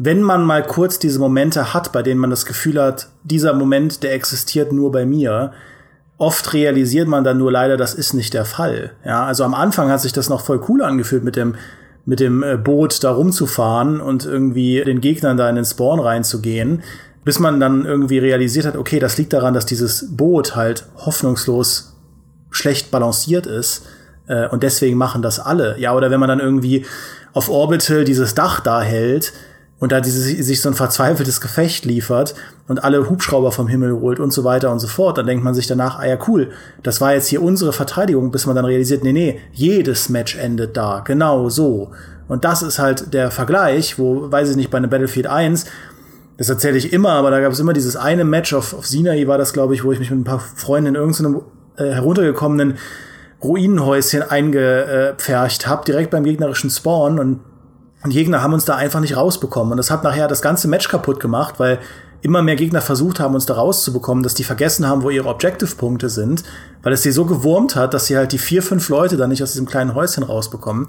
wenn 0.01 0.21
man 0.21 0.45
mal 0.45 0.63
kurz 0.63 0.97
diese 0.97 1.19
Momente 1.19 1.73
hat, 1.73 1.91
bei 1.91 2.01
denen 2.01 2.21
man 2.21 2.29
das 2.29 2.45
Gefühl 2.45 2.81
hat, 2.81 3.09
dieser 3.25 3.51
Moment, 3.51 4.01
der 4.01 4.13
existiert 4.13 4.71
nur 4.71 4.93
bei 4.93 5.05
mir. 5.05 5.51
Oft 6.17 6.53
realisiert 6.53 7.09
man 7.09 7.25
dann 7.25 7.37
nur 7.37 7.51
leider, 7.51 7.75
das 7.75 7.95
ist 7.95 8.13
nicht 8.13 8.33
der 8.33 8.45
Fall. 8.45 8.91
Ja, 9.03 9.25
also 9.25 9.43
am 9.43 9.53
Anfang 9.53 9.89
hat 9.89 9.99
sich 9.99 10.13
das 10.13 10.29
noch 10.29 10.45
voll 10.45 10.63
cool 10.69 10.83
angefühlt 10.83 11.25
mit 11.25 11.35
dem 11.35 11.55
mit 12.05 12.21
dem 12.21 12.43
äh, 12.43 12.55
Boot 12.57 13.03
da 13.03 13.11
rumzufahren 13.11 13.99
und 13.99 14.25
irgendwie 14.25 14.81
den 14.83 15.01
Gegnern 15.01 15.37
da 15.37 15.49
in 15.49 15.55
den 15.55 15.65
Spawn 15.65 15.99
reinzugehen, 15.99 16.81
bis 17.29 17.37
man 17.37 17.59
dann 17.59 17.85
irgendwie 17.85 18.17
realisiert 18.17 18.65
hat, 18.65 18.75
okay, 18.75 18.97
das 18.97 19.19
liegt 19.19 19.33
daran, 19.33 19.53
dass 19.53 19.67
dieses 19.67 20.17
Boot 20.17 20.55
halt 20.55 20.87
hoffnungslos 20.95 21.95
schlecht 22.49 22.89
balanciert 22.89 23.45
ist. 23.45 23.85
Äh, 24.25 24.47
und 24.47 24.63
deswegen 24.63 24.97
machen 24.97 25.21
das 25.21 25.39
alle. 25.39 25.77
Ja, 25.77 25.93
oder 25.93 26.09
wenn 26.09 26.19
man 26.19 26.27
dann 26.27 26.39
irgendwie 26.39 26.87
auf 27.33 27.47
Orbital 27.47 28.03
dieses 28.03 28.33
Dach 28.33 28.61
da 28.61 28.81
hält 28.81 29.31
und 29.77 29.91
da 29.91 30.01
diese, 30.01 30.21
sich 30.43 30.59
so 30.59 30.69
ein 30.69 30.73
verzweifeltes 30.73 31.39
Gefecht 31.39 31.85
liefert 31.85 32.33
und 32.67 32.83
alle 32.83 33.07
Hubschrauber 33.07 33.51
vom 33.51 33.67
Himmel 33.67 33.91
holt 33.91 34.19
und 34.19 34.33
so 34.33 34.43
weiter 34.43 34.71
und 34.71 34.79
so 34.79 34.87
fort, 34.87 35.19
dann 35.19 35.27
denkt 35.27 35.43
man 35.43 35.53
sich 35.53 35.67
danach, 35.67 35.99
ah 35.99 36.07
ja, 36.07 36.17
cool, 36.27 36.49
das 36.81 36.99
war 36.99 37.13
jetzt 37.13 37.27
hier 37.27 37.43
unsere 37.43 37.73
Verteidigung, 37.73 38.31
bis 38.31 38.47
man 38.47 38.55
dann 38.55 38.65
realisiert, 38.65 39.03
nee, 39.03 39.13
nee, 39.13 39.39
jedes 39.53 40.09
Match 40.09 40.35
endet 40.35 40.75
da, 40.75 41.01
genau 41.01 41.47
so. 41.49 41.91
Und 42.27 42.43
das 42.43 42.63
ist 42.63 42.79
halt 42.79 43.13
der 43.13 43.29
Vergleich, 43.29 43.99
wo, 43.99 44.31
weiß 44.31 44.49
ich 44.49 44.55
nicht, 44.55 44.71
bei 44.71 44.79
einem 44.79 44.89
Battlefield 44.89 45.27
1, 45.27 45.65
das 46.39 46.49
erzähle 46.49 46.77
ich 46.77 46.93
immer, 46.93 47.11
aber 47.11 47.29
da 47.29 47.41
gab 47.41 47.51
es 47.51 47.59
immer 47.59 47.73
dieses 47.73 47.95
eine 47.95 48.23
Match 48.23 48.53
auf, 48.53 48.73
auf 48.73 48.87
Sinai 48.87 49.27
war 49.27 49.37
das, 49.37 49.53
glaube 49.53 49.75
ich, 49.75 49.83
wo 49.83 49.91
ich 49.91 49.99
mich 49.99 50.09
mit 50.09 50.21
ein 50.21 50.23
paar 50.23 50.39
Freunden 50.39 50.87
in 50.87 50.95
irgendeinem 50.95 51.41
äh, 51.77 51.91
heruntergekommenen 51.91 52.77
Ruinenhäuschen 53.43 54.23
eingepfercht 54.23 55.67
habe, 55.67 55.85
direkt 55.85 56.11
beim 56.11 56.23
gegnerischen 56.23 56.69
Spawn 56.69 57.19
und 57.19 57.41
und 58.01 58.11
Gegner 58.11 58.41
haben 58.41 58.53
uns 58.53 58.65
da 58.65 58.75
einfach 58.75 59.01
nicht 59.01 59.17
rausbekommen. 59.17 59.71
Und 59.71 59.77
das 59.77 59.91
hat 59.91 60.03
nachher 60.03 60.29
das 60.29 60.41
ganze 60.41 60.67
Match 60.67 60.87
kaputt 60.87 61.19
gemacht, 61.19 61.55
weil 61.57 61.79
immer 62.21 62.41
mehr 62.41 62.55
Gegner 62.55 62.81
versucht 62.81 63.19
haben, 63.19 63.33
uns 63.33 63.45
da 63.45 63.55
rauszubekommen, 63.55 64.23
dass 64.23 64.33
die 64.33 64.43
vergessen 64.43 64.87
haben, 64.87 65.03
wo 65.03 65.09
ihre 65.09 65.27
Objective-Punkte 65.27 66.09
sind, 66.09 66.43
weil 66.81 66.93
es 66.93 67.01
sie 67.01 67.11
so 67.11 67.25
gewurmt 67.25 67.75
hat, 67.75 67.93
dass 67.93 68.07
sie 68.07 68.17
halt 68.17 68.31
die 68.31 68.37
vier, 68.37 68.63
fünf 68.63 68.89
Leute 68.89 69.17
dann 69.17 69.29
nicht 69.29 69.43
aus 69.43 69.51
diesem 69.51 69.67
kleinen 69.67 69.95
Häuschen 69.95 70.23
rausbekommen. 70.23 70.87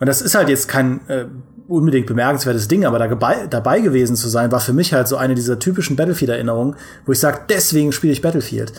Und 0.00 0.06
das 0.06 0.22
ist 0.22 0.34
halt 0.34 0.48
jetzt 0.48 0.68
kein 0.68 1.06
äh, 1.08 1.26
unbedingt 1.70 2.06
bemerkenswertes 2.06 2.68
Ding, 2.68 2.84
aber 2.84 2.98
da 2.98 3.06
dabei 3.46 3.80
gewesen 3.80 4.16
zu 4.16 4.28
sein, 4.28 4.52
war 4.52 4.60
für 4.60 4.72
mich 4.72 4.92
halt 4.92 5.08
so 5.08 5.16
eine 5.16 5.34
dieser 5.34 5.58
typischen 5.58 5.96
Battlefield-Erinnerungen, 5.96 6.76
wo 7.06 7.12
ich 7.12 7.18
sage, 7.18 7.40
deswegen 7.48 7.92
spiele 7.92 8.12
ich 8.12 8.22
Battlefield. 8.22 8.72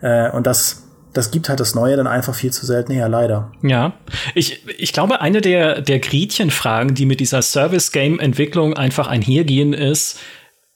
Äh, 0.00 0.30
und 0.30 0.46
das 0.46 0.84
das 1.14 1.30
gibt 1.30 1.48
halt 1.48 1.60
das 1.60 1.74
Neue 1.76 1.96
dann 1.96 2.08
einfach 2.08 2.34
viel 2.34 2.52
zu 2.52 2.66
selten 2.66 2.92
her, 2.92 3.08
leider. 3.08 3.52
Ja, 3.62 3.94
ich, 4.34 4.66
ich 4.78 4.92
glaube, 4.92 5.20
eine 5.20 5.40
der, 5.40 5.80
der 5.80 6.00
Gretchenfragen, 6.00 6.94
die 6.94 7.06
mit 7.06 7.20
dieser 7.20 7.40
Service-Game-Entwicklung 7.40 8.74
einfach 8.74 9.06
einhergehen, 9.06 9.72
ist, 9.72 10.18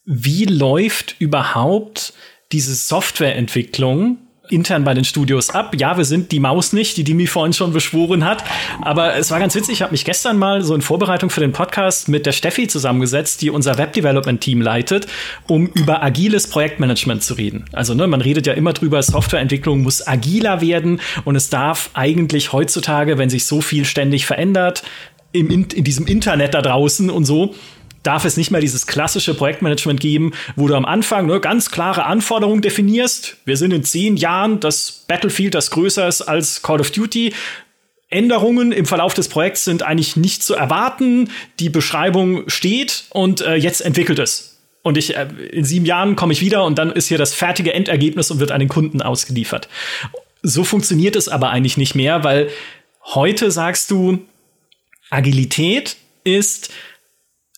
wie 0.04 0.44
läuft 0.44 1.16
überhaupt 1.18 2.14
diese 2.52 2.74
Softwareentwicklung 2.74 4.18
intern 4.50 4.84
bei 4.84 4.94
den 4.94 5.04
Studios 5.04 5.50
ab. 5.50 5.74
Ja, 5.78 5.96
wir 5.96 6.04
sind 6.04 6.32
die 6.32 6.40
Maus 6.40 6.72
nicht, 6.72 6.96
die 6.96 7.04
Dimi 7.04 7.26
vorhin 7.26 7.52
schon 7.52 7.72
beschworen 7.72 8.24
hat. 8.24 8.44
Aber 8.80 9.16
es 9.16 9.30
war 9.30 9.38
ganz 9.38 9.54
witzig. 9.54 9.74
Ich 9.74 9.82
habe 9.82 9.92
mich 9.92 10.04
gestern 10.04 10.38
mal 10.38 10.62
so 10.62 10.74
in 10.74 10.82
Vorbereitung 10.82 11.30
für 11.30 11.40
den 11.40 11.52
Podcast 11.52 12.08
mit 12.08 12.26
der 12.26 12.32
Steffi 12.32 12.68
zusammengesetzt, 12.68 13.42
die 13.42 13.50
unser 13.50 13.78
Web-Development-Team 13.78 14.60
leitet, 14.60 15.06
um 15.46 15.66
über 15.66 16.02
agiles 16.02 16.46
Projektmanagement 16.46 17.22
zu 17.22 17.34
reden. 17.34 17.64
Also, 17.72 17.94
ne, 17.94 18.06
man 18.06 18.20
redet 18.20 18.46
ja 18.46 18.52
immer 18.54 18.72
drüber, 18.72 19.02
Softwareentwicklung 19.02 19.82
muss 19.82 20.06
agiler 20.06 20.60
werden 20.60 21.00
und 21.24 21.36
es 21.36 21.50
darf 21.50 21.90
eigentlich 21.94 22.52
heutzutage, 22.52 23.18
wenn 23.18 23.30
sich 23.30 23.46
so 23.46 23.60
viel 23.60 23.84
ständig 23.84 24.26
verändert, 24.26 24.82
im, 25.32 25.50
in, 25.50 25.64
in 25.64 25.84
diesem 25.84 26.06
Internet 26.06 26.54
da 26.54 26.62
draußen 26.62 27.10
und 27.10 27.24
so, 27.24 27.54
darf 28.08 28.24
es 28.24 28.38
nicht 28.38 28.50
mehr 28.50 28.62
dieses 28.62 28.86
klassische 28.86 29.34
Projektmanagement 29.34 30.00
geben, 30.00 30.32
wo 30.56 30.66
du 30.66 30.74
am 30.74 30.86
Anfang 30.86 31.26
ne, 31.26 31.40
ganz 31.40 31.70
klare 31.70 32.06
Anforderungen 32.06 32.62
definierst. 32.62 33.36
Wir 33.44 33.58
sind 33.58 33.70
in 33.70 33.84
zehn 33.84 34.16
Jahren 34.16 34.60
das 34.60 35.04
Battlefield, 35.06 35.54
das 35.54 35.70
größer 35.70 36.08
ist 36.08 36.22
als 36.22 36.62
Call 36.62 36.80
of 36.80 36.90
Duty. 36.90 37.34
Änderungen 38.08 38.72
im 38.72 38.86
Verlauf 38.86 39.12
des 39.12 39.28
Projekts 39.28 39.66
sind 39.66 39.82
eigentlich 39.82 40.16
nicht 40.16 40.42
zu 40.42 40.54
erwarten. 40.54 41.28
Die 41.60 41.68
Beschreibung 41.68 42.48
steht 42.48 43.04
und 43.10 43.42
äh, 43.42 43.56
jetzt 43.56 43.82
entwickelt 43.82 44.18
es. 44.18 44.58
Und 44.80 44.96
ich, 44.96 45.14
äh, 45.14 45.28
in 45.52 45.66
sieben 45.66 45.84
Jahren 45.84 46.16
komme 46.16 46.32
ich 46.32 46.40
wieder 46.40 46.64
und 46.64 46.78
dann 46.78 46.90
ist 46.90 47.08
hier 47.08 47.18
das 47.18 47.34
fertige 47.34 47.74
Endergebnis 47.74 48.30
und 48.30 48.40
wird 48.40 48.52
an 48.52 48.60
den 48.60 48.70
Kunden 48.70 49.02
ausgeliefert. 49.02 49.68
So 50.42 50.64
funktioniert 50.64 51.14
es 51.14 51.28
aber 51.28 51.50
eigentlich 51.50 51.76
nicht 51.76 51.94
mehr, 51.94 52.24
weil 52.24 52.48
heute 53.04 53.50
sagst 53.50 53.90
du, 53.90 54.20
Agilität 55.10 55.96
ist 56.24 56.70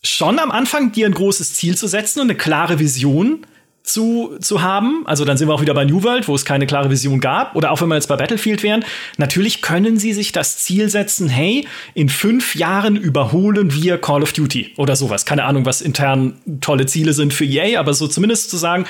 schon 0.02 0.38
am 0.38 0.50
Anfang 0.50 0.92
dir 0.92 1.06
ein 1.06 1.14
großes 1.14 1.54
Ziel 1.54 1.76
zu 1.76 1.86
setzen 1.86 2.20
und 2.20 2.30
eine 2.30 2.36
klare 2.36 2.78
Vision, 2.78 3.46
zu, 3.82 4.36
zu 4.40 4.62
haben. 4.62 5.06
Also 5.06 5.24
dann 5.24 5.36
sind 5.36 5.48
wir 5.48 5.54
auch 5.54 5.62
wieder 5.62 5.74
bei 5.74 5.84
New 5.84 6.02
World, 6.02 6.28
wo 6.28 6.34
es 6.34 6.44
keine 6.44 6.66
klare 6.66 6.90
Vision 6.90 7.20
gab. 7.20 7.56
Oder 7.56 7.70
auch 7.70 7.80
wenn 7.80 7.88
wir 7.88 7.94
jetzt 7.96 8.08
bei 8.08 8.16
Battlefield 8.16 8.62
wären. 8.62 8.84
Natürlich 9.16 9.62
können 9.62 9.98
sie 9.98 10.12
sich 10.12 10.32
das 10.32 10.58
Ziel 10.58 10.88
setzen, 10.88 11.28
hey, 11.28 11.66
in 11.94 12.08
fünf 12.08 12.54
Jahren 12.54 12.96
überholen 12.96 13.74
wir 13.74 13.98
Call 13.98 14.22
of 14.22 14.32
Duty 14.32 14.74
oder 14.76 14.96
sowas. 14.96 15.24
Keine 15.24 15.44
Ahnung, 15.44 15.64
was 15.64 15.80
intern 15.80 16.34
tolle 16.60 16.86
Ziele 16.86 17.12
sind 17.12 17.34
für 17.34 17.44
EA, 17.44 17.80
aber 17.80 17.94
so 17.94 18.06
zumindest 18.06 18.50
zu 18.50 18.56
sagen, 18.56 18.86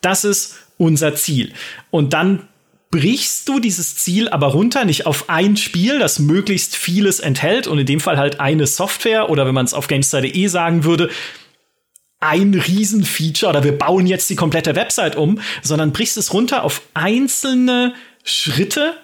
das 0.00 0.24
ist 0.24 0.56
unser 0.76 1.14
Ziel. 1.14 1.52
Und 1.90 2.12
dann 2.12 2.42
brichst 2.94 3.48
du 3.48 3.58
dieses 3.58 3.96
Ziel 3.96 4.28
aber 4.28 4.46
runter, 4.46 4.84
nicht 4.84 5.04
auf 5.04 5.28
ein 5.28 5.56
Spiel, 5.56 5.98
das 5.98 6.20
möglichst 6.20 6.76
vieles 6.76 7.18
enthält 7.18 7.66
und 7.66 7.80
in 7.80 7.86
dem 7.86 7.98
Fall 7.98 8.18
halt 8.18 8.38
eine 8.38 8.68
Software 8.68 9.30
oder 9.30 9.46
wenn 9.46 9.54
man 9.54 9.64
es 9.64 9.74
auf 9.74 9.88
GameStar.de 9.88 10.46
sagen 10.46 10.84
würde, 10.84 11.10
ein 12.20 12.54
Riesenfeature 12.54 13.50
oder 13.50 13.64
wir 13.64 13.76
bauen 13.76 14.06
jetzt 14.06 14.30
die 14.30 14.36
komplette 14.36 14.76
Website 14.76 15.16
um, 15.16 15.40
sondern 15.60 15.90
brichst 15.90 16.16
es 16.16 16.32
runter 16.32 16.62
auf 16.62 16.82
einzelne 16.94 17.94
Schritte, 18.22 18.94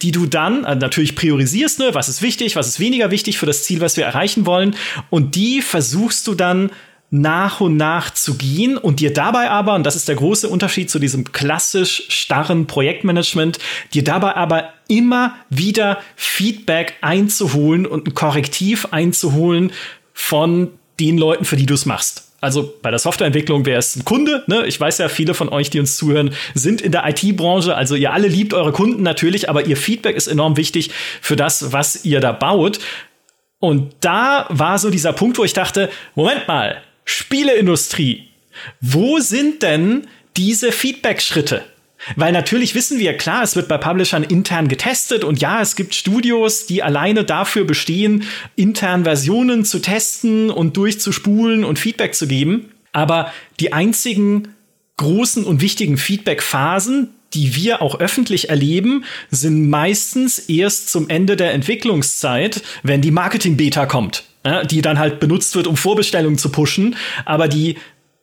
die 0.00 0.12
du 0.12 0.24
dann 0.24 0.64
äh, 0.64 0.74
natürlich 0.74 1.14
priorisierst, 1.14 1.78
ne? 1.78 1.90
was 1.92 2.08
ist 2.08 2.22
wichtig, 2.22 2.56
was 2.56 2.68
ist 2.68 2.80
weniger 2.80 3.10
wichtig 3.10 3.36
für 3.36 3.44
das 3.44 3.64
Ziel, 3.64 3.82
was 3.82 3.98
wir 3.98 4.06
erreichen 4.06 4.46
wollen. 4.46 4.74
Und 5.10 5.34
die 5.34 5.60
versuchst 5.60 6.26
du 6.26 6.34
dann 6.34 6.70
nach 7.10 7.60
und 7.60 7.76
nach 7.76 8.10
zu 8.10 8.36
gehen 8.36 8.76
und 8.76 9.00
dir 9.00 9.12
dabei 9.12 9.50
aber, 9.50 9.74
und 9.74 9.84
das 9.84 9.96
ist 9.96 10.08
der 10.08 10.16
große 10.16 10.48
Unterschied 10.48 10.90
zu 10.90 10.98
diesem 10.98 11.32
klassisch 11.32 12.04
starren 12.08 12.66
Projektmanagement, 12.66 13.58
dir 13.94 14.04
dabei 14.04 14.36
aber 14.36 14.72
immer 14.88 15.34
wieder 15.48 15.98
Feedback 16.16 16.94
einzuholen 17.00 17.86
und 17.86 18.08
ein 18.08 18.14
Korrektiv 18.14 18.88
einzuholen 18.90 19.72
von 20.12 20.70
den 20.98 21.18
Leuten, 21.18 21.44
für 21.44 21.56
die 21.56 21.66
du 21.66 21.74
es 21.74 21.86
machst 21.86 22.26
also 22.40 22.74
bei 22.82 22.90
der 22.90 22.98
Softwareentwicklung 22.98 23.66
wäre 23.66 23.78
es 23.78 23.96
ein 23.96 24.04
Kunde. 24.04 24.44
Ne? 24.46 24.66
Ich 24.66 24.78
weiß 24.78 24.98
ja, 24.98 25.08
viele 25.08 25.34
von 25.34 25.48
euch, 25.48 25.70
die 25.70 25.80
uns 25.80 25.96
zuhören, 25.96 26.32
sind 26.54 26.80
in 26.80 26.92
der 26.92 27.04
IT-Branche. 27.08 27.74
Also 27.74 27.94
ihr 27.94 28.12
alle 28.12 28.28
liebt 28.28 28.54
eure 28.54 28.72
Kunden 28.72 29.02
natürlich, 29.02 29.48
aber 29.48 29.66
ihr 29.66 29.76
Feedback 29.76 30.16
ist 30.16 30.26
enorm 30.26 30.56
wichtig 30.56 30.90
für 31.20 31.36
das, 31.36 31.72
was 31.72 32.04
ihr 32.04 32.20
da 32.20 32.32
baut. 32.32 32.78
Und 33.58 33.94
da 34.00 34.46
war 34.48 34.78
so 34.78 34.90
dieser 34.90 35.12
Punkt, 35.12 35.38
wo 35.38 35.44
ich 35.44 35.54
dachte, 35.54 35.90
Moment 36.14 36.46
mal, 36.46 36.82
Spieleindustrie, 37.06 38.28
wo 38.82 39.18
sind 39.20 39.62
denn 39.62 40.06
diese 40.36 40.72
Feedback-Schritte? 40.72 41.64
Weil 42.14 42.32
natürlich 42.32 42.74
wissen 42.74 42.98
wir, 42.98 43.16
klar, 43.16 43.42
es 43.42 43.56
wird 43.56 43.68
bei 43.68 43.78
Publishern 43.78 44.22
intern 44.22 44.68
getestet 44.68 45.24
und 45.24 45.40
ja, 45.40 45.62
es 45.62 45.76
gibt 45.76 45.94
Studios, 45.94 46.66
die 46.66 46.82
alleine 46.82 47.24
dafür 47.24 47.64
bestehen, 47.64 48.24
intern 48.54 49.04
Versionen 49.04 49.64
zu 49.64 49.80
testen 49.80 50.50
und 50.50 50.76
durchzuspulen 50.76 51.64
und 51.64 51.78
Feedback 51.78 52.14
zu 52.14 52.28
geben. 52.28 52.72
Aber 52.92 53.32
die 53.60 53.72
einzigen 53.72 54.48
großen 54.98 55.44
und 55.44 55.60
wichtigen 55.60 55.96
Feedback-Phasen, 55.96 57.08
die 57.34 57.54
wir 57.54 57.82
auch 57.82 57.98
öffentlich 57.98 58.50
erleben, 58.50 59.04
sind 59.30 59.68
meistens 59.68 60.38
erst 60.38 60.90
zum 60.90 61.08
Ende 61.08 61.36
der 61.36 61.52
Entwicklungszeit, 61.52 62.62
wenn 62.82 63.00
die 63.00 63.10
Marketing-Beta 63.10 63.86
kommt, 63.86 64.24
die 64.66 64.82
dann 64.82 64.98
halt 64.98 65.20
benutzt 65.20 65.54
wird, 65.54 65.66
um 65.66 65.76
Vorbestellungen 65.76 66.38
zu 66.38 66.50
pushen, 66.50 66.96
aber 67.24 67.48
die 67.48 67.76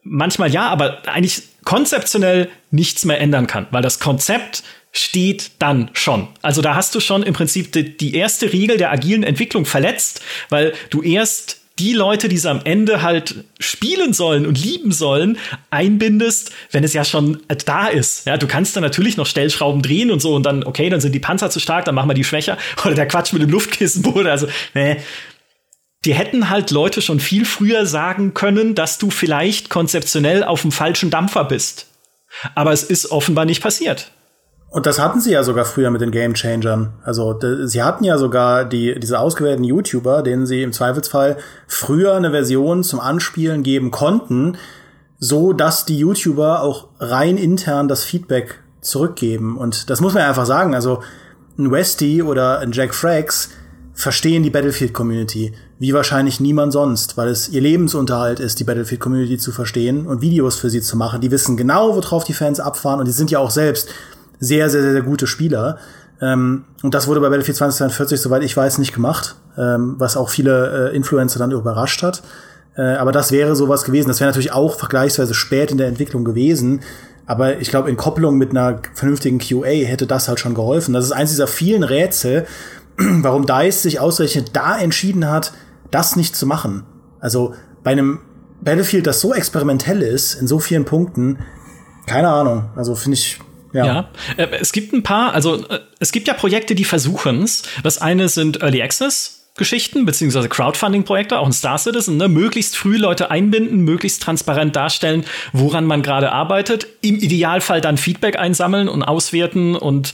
manchmal 0.04 0.52
ja, 0.52 0.68
aber 0.70 1.08
eigentlich 1.08 1.44
konzeptionell 1.64 2.50
nichts 2.72 3.06
mehr 3.06 3.20
ändern 3.22 3.48
kann, 3.48 3.68
weil 3.72 3.82
das 3.82 4.00
Konzept 4.00 4.64
steht 4.92 5.52
dann 5.60 5.90
schon. 5.94 6.28
Also 6.42 6.62
da 6.62 6.76
hast 6.76 6.94
du 6.94 7.00
schon 7.00 7.24
im 7.24 7.34
Prinzip 7.34 7.72
die, 7.72 7.98
die 7.98 8.14
erste 8.14 8.54
Regel 8.54 8.78
der 8.78 8.92
agilen 8.92 9.24
Entwicklung 9.24 9.66
verletzt, 9.66 10.22
weil 10.50 10.74
du 10.92 11.02
erst 11.02 11.62
die 11.80 11.94
Leute, 11.94 12.30
die 12.30 12.36
es 12.36 12.46
am 12.46 12.62
Ende 12.66 13.02
halt 13.02 13.46
spielen 13.60 14.14
sollen 14.14 14.46
und 14.46 14.64
lieben 14.64 14.92
sollen, 14.92 15.40
einbindest, 15.72 16.52
wenn 16.70 16.84
es 16.84 16.94
ja 16.94 17.04
schon 17.04 17.42
da 17.66 17.88
ist. 17.88 18.28
Ja, 18.28 18.38
du 18.38 18.46
kannst 18.46 18.76
dann 18.76 18.84
natürlich 18.84 19.18
noch 19.18 19.26
Stellschrauben 19.26 19.82
drehen 19.82 20.12
und 20.12 20.22
so 20.22 20.36
und 20.36 20.46
dann, 20.46 20.64
okay, 20.64 20.90
dann 20.92 21.02
sind 21.02 21.16
die 21.16 21.20
Panzer 21.20 21.50
zu 21.50 21.60
stark, 21.60 21.86
dann 21.86 21.96
machen 21.96 22.10
wir 22.10 22.14
die 22.14 22.24
schwächer. 22.24 22.60
Oder 22.86 22.94
der 22.94 23.08
Quatsch 23.08 23.34
mit 23.34 23.42
dem 23.42 23.50
Luftkissenboden. 23.50 24.28
Also, 24.28 24.48
nee, 24.76 24.98
die 26.06 26.14
hätten 26.14 26.50
halt 26.50 26.72
Leute 26.72 27.02
schon 27.02 27.20
viel 27.20 27.46
früher 27.46 27.86
sagen 27.86 28.34
können, 28.34 28.76
dass 28.76 28.98
du 28.98 29.10
vielleicht 29.10 29.70
konzeptionell 29.70 30.44
auf 30.44 30.62
dem 30.62 30.72
falschen 30.72 31.10
Dampfer 31.10 31.46
bist. 31.46 31.88
Aber 32.56 32.72
es 32.74 32.84
ist 32.84 33.12
offenbar 33.12 33.46
nicht 33.46 33.62
passiert. 33.62 34.12
Und 34.70 34.88
das 34.88 35.00
hatten 35.00 35.22
sie 35.22 35.32
ja 35.32 35.44
sogar 35.44 35.66
früher 35.66 35.92
mit 35.92 36.02
den 36.02 36.10
Game 36.10 36.34
Changern. 36.34 36.94
Also 37.04 37.40
sie 37.66 37.84
hatten 37.84 38.04
ja 38.04 38.18
sogar 38.18 38.66
die, 38.66 39.00
diese 39.00 39.20
ausgewählten 39.20 39.64
YouTuber, 39.64 40.24
denen 40.24 40.48
sie 40.48 40.64
im 40.64 40.74
Zweifelsfall 40.74 41.38
früher 41.68 42.16
eine 42.16 42.32
Version 42.32 42.84
zum 42.84 43.00
Anspielen 43.00 43.62
geben 43.62 43.92
konnten, 43.92 44.58
so 45.20 45.54
dass 45.54 45.86
die 45.86 46.00
YouTuber 46.00 46.64
auch 46.64 46.88
rein 47.00 47.38
intern 47.38 47.88
das 47.88 48.04
Feedback 48.04 48.62
zurückgeben. 48.82 49.58
Und 49.60 49.92
das 49.92 50.02
muss 50.02 50.16
man 50.16 50.24
einfach 50.24 50.48
sagen. 50.48 50.74
Also 50.74 51.04
ein 51.58 51.72
Westy 51.72 52.24
oder 52.24 52.60
ein 52.60 52.72
Jack 52.72 52.96
Frags 52.96 53.52
verstehen 53.94 54.42
die 54.42 54.50
Battlefield-Community 54.50 55.54
wie 55.80 55.94
wahrscheinlich 55.94 56.40
niemand 56.40 56.72
sonst, 56.72 57.18
weil 57.18 57.30
es 57.30 57.50
ihr 57.50 57.62
Lebensunterhalt 57.62 58.40
ist, 58.40 58.60
die 58.60 58.64
Battlefield-Community 58.64 59.38
zu 59.38 59.52
verstehen 59.52 60.06
und 60.06 60.22
Videos 60.22 60.56
für 60.56 60.70
sie 60.70 60.82
zu 60.82 60.96
machen. 60.96 61.22
Die 61.22 61.32
wissen 61.32 61.58
genau, 61.58 61.96
worauf 61.96 62.24
die 62.24 62.34
Fans 62.34 62.60
abfahren 62.60 63.00
und 63.00 63.08
die 63.08 63.12
sind 63.12 63.32
ja 63.32 63.40
auch 63.40 63.52
selbst 63.52 63.90
sehr, 64.40 64.70
sehr, 64.70 64.82
sehr, 64.82 64.92
sehr 64.94 65.02
gute 65.02 65.28
Spieler. 65.28 65.78
Ähm, 66.22 66.66
und 66.84 66.94
das 66.94 67.08
wurde 67.08 67.20
bei 67.20 67.30
Battlefield 67.30 67.58
2042, 67.58 68.22
soweit 68.22 68.44
ich 68.44 68.56
weiß, 68.56 68.78
nicht 68.78 68.94
gemacht, 68.94 69.36
ähm, 69.58 69.96
was 69.98 70.16
auch 70.16 70.30
viele 70.30 70.92
äh, 70.92 70.96
Influencer 70.96 71.40
dann 71.40 71.52
überrascht 71.52 72.04
hat. 72.04 72.24
Äh, 72.76 72.94
aber 72.94 73.12
das 73.12 73.32
wäre 73.32 73.56
sowas 73.56 73.84
gewesen. 73.84 74.08
Das 74.08 74.20
wäre 74.20 74.30
natürlich 74.30 74.54
auch 74.54 74.78
vergleichsweise 74.78 75.34
spät 75.34 75.72
in 75.72 75.78
der 75.78 75.88
Entwicklung 75.88 76.24
gewesen. 76.24 76.82
Aber 77.26 77.60
ich 77.60 77.70
glaube, 77.70 77.90
in 77.90 77.98
Kopplung 77.98 78.38
mit 78.38 78.52
einer 78.52 78.80
vernünftigen 78.94 79.40
QA 79.40 79.68
hätte 79.68 80.08
das 80.08 80.28
halt 80.28 80.40
schon 80.40 80.56
geholfen. 80.56 80.94
Das 80.94 81.06
ist 81.06 81.12
eins 81.12 81.30
dieser 81.30 81.48
vielen 81.48 81.84
Rätsel, 81.84 82.46
warum 82.98 83.46
DICE 83.46 83.82
sich 83.82 84.00
ausgerechnet 84.00 84.52
da 84.54 84.78
entschieden 84.78 85.28
hat, 85.28 85.54
das 85.92 86.16
nicht 86.16 86.36
zu 86.36 86.46
machen. 86.46 86.84
Also 87.20 87.54
bei 87.84 87.92
einem 87.92 88.20
Battlefield, 88.62 89.08
das 89.08 89.22
so 89.22 89.34
experimentell 89.34 90.02
ist, 90.02 90.36
in 90.36 90.48
so 90.48 90.60
vielen 90.60 90.86
Punkten, 90.86 91.40
keine 92.06 92.30
Ahnung. 92.30 92.70
Also 92.76 92.96
finde 92.96 93.18
ich, 93.18 93.40
ja. 93.74 93.86
ja. 93.86 94.10
Äh, 94.38 94.48
es 94.60 94.72
gibt 94.72 94.94
ein 94.94 95.04
paar, 95.04 95.34
also 95.34 95.68
äh, 95.68 95.80
es 96.00 96.12
gibt 96.12 96.28
ja 96.28 96.34
Projekte, 96.34 96.76
die 96.76 96.86
versuchen 96.86 97.44
es. 97.44 97.64
Das 97.84 97.98
eine 98.00 98.30
sind 98.30 98.62
Early 98.62 98.82
Access. 98.82 99.40
Geschichten 99.56 100.06
beziehungsweise 100.06 100.50
Crowdfunding-Projekte, 100.50 101.38
auch 101.38 101.46
in 101.46 101.54
Star 101.54 101.78
Citizen, 101.78 102.18
ne? 102.18 102.28
möglichst 102.28 102.76
früh 102.76 102.98
Leute 102.98 103.30
einbinden, 103.30 103.82
möglichst 103.82 104.24
transparent 104.24 104.76
darstellen, 104.76 105.26
woran 105.52 105.86
man 105.86 106.02
gerade 106.02 106.32
arbeitet, 106.32 106.88
im 107.02 107.20
Idealfall 107.20 107.80
dann 107.80 107.98
Feedback 107.98 108.40
einsammeln 108.40 108.90
und 108.90 109.04
auswerten 109.04 109.76
und 109.76 110.14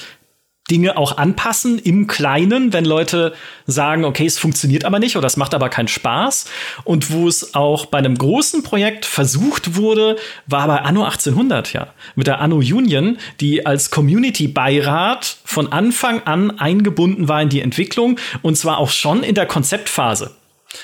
Dinge 0.69 0.97
auch 0.97 1.17
anpassen 1.17 1.79
im 1.79 2.07
Kleinen, 2.07 2.73
wenn 2.73 2.85
Leute 2.85 3.33
sagen, 3.65 4.05
okay, 4.05 4.25
es 4.25 4.39
funktioniert 4.39 4.85
aber 4.85 4.99
nicht 4.99 5.17
oder 5.17 5.27
es 5.27 5.37
macht 5.37 5.53
aber 5.53 5.69
keinen 5.69 5.87
Spaß. 5.87 6.45
Und 6.83 7.11
wo 7.11 7.27
es 7.27 7.55
auch 7.55 7.85
bei 7.85 7.97
einem 7.97 8.17
großen 8.17 8.63
Projekt 8.63 9.05
versucht 9.05 9.75
wurde, 9.75 10.17
war 10.47 10.67
bei 10.67 10.81
Anno 10.81 11.03
1800, 11.03 11.73
ja, 11.73 11.87
mit 12.15 12.27
der 12.27 12.39
Anno 12.39 12.57
Union, 12.57 13.17
die 13.39 13.65
als 13.65 13.91
Community-Beirat 13.91 15.37
von 15.43 15.71
Anfang 15.71 16.23
an 16.23 16.59
eingebunden 16.59 17.27
war 17.27 17.41
in 17.41 17.49
die 17.49 17.61
Entwicklung 17.61 18.19
und 18.41 18.57
zwar 18.57 18.77
auch 18.77 18.89
schon 18.89 19.23
in 19.23 19.35
der 19.35 19.45
Konzeptphase. 19.45 20.31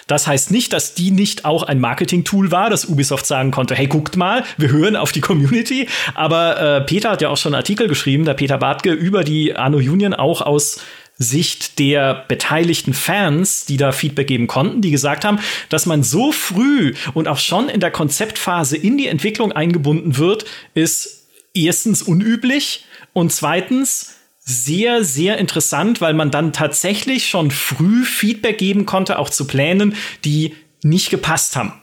Das 0.08 0.28
heißt 0.28 0.52
nicht, 0.52 0.74
dass 0.74 0.94
die 0.96 1.12
nicht 1.12 1.46
auch 1.46 1.64
ein 1.64 1.80
Marketing-Tool 1.80 2.52
war, 2.52 2.70
dass 2.70 2.86
Ubisoft 2.86 3.26
sagen 3.26 3.52
konnte, 3.52 3.76
hey, 3.76 3.88
guckt 3.88 4.18
mal, 4.18 4.44
wir 4.58 4.70
hören 4.70 4.96
auf 4.96 5.12
die 5.12 5.22
Community. 5.22 5.88
Aber 6.16 6.60
äh, 6.60 6.82
Peter 6.82 7.12
hat 7.12 7.22
ja 7.22 7.30
auch 7.30 7.38
schon 7.38 7.54
einen 7.54 7.62
Artikel 7.62 7.88
geschrieben, 7.88 8.26
der 8.26 8.34
Peter 8.34 8.58
Bartke, 8.58 8.92
über 8.92 9.24
die 9.24 9.56
Anno 9.56 9.78
Union 9.78 10.14
auch 10.14 10.42
aus 10.42 10.80
Sicht 11.18 11.80
der 11.80 12.26
beteiligten 12.28 12.94
Fans, 12.94 13.66
die 13.66 13.78
da 13.78 13.92
Feedback 13.92 14.28
geben 14.28 14.48
konnten, 14.48 14.82
die 14.82 14.92
gesagt 14.92 15.24
haben, 15.24 15.40
dass 15.70 15.86
man 15.86 16.04
so 16.04 16.32
früh 16.32 16.94
und 17.14 17.28
auch 17.28 17.38
schon 17.38 17.70
in 17.70 17.80
der 17.80 17.92
Konzeptphase 17.92 18.76
in 18.76 18.98
die 18.98 19.08
Entwicklung 19.08 19.52
eingebunden 19.54 20.18
wird, 20.18 20.46
ist 20.74 21.28
erstens 21.54 22.02
unüblich 22.02 22.86
und 23.14 23.32
zweitens 23.32 24.15
sehr, 24.46 25.04
sehr 25.04 25.40
interessant, 25.40 26.02
weil 26.02 26.14
man 26.14 26.30
dann 26.30 26.54
tatsächlich 26.54 27.28
schon 27.28 27.50
früh 27.50 28.04
Feedback 28.04 28.60
geben 28.60 28.86
konnte, 28.86 29.18
auch 29.18 29.32
zu 29.32 29.48
Plänen, 29.48 29.96
die 30.24 30.54
nicht 30.84 31.10
gepasst 31.10 31.56
haben. 31.56 31.74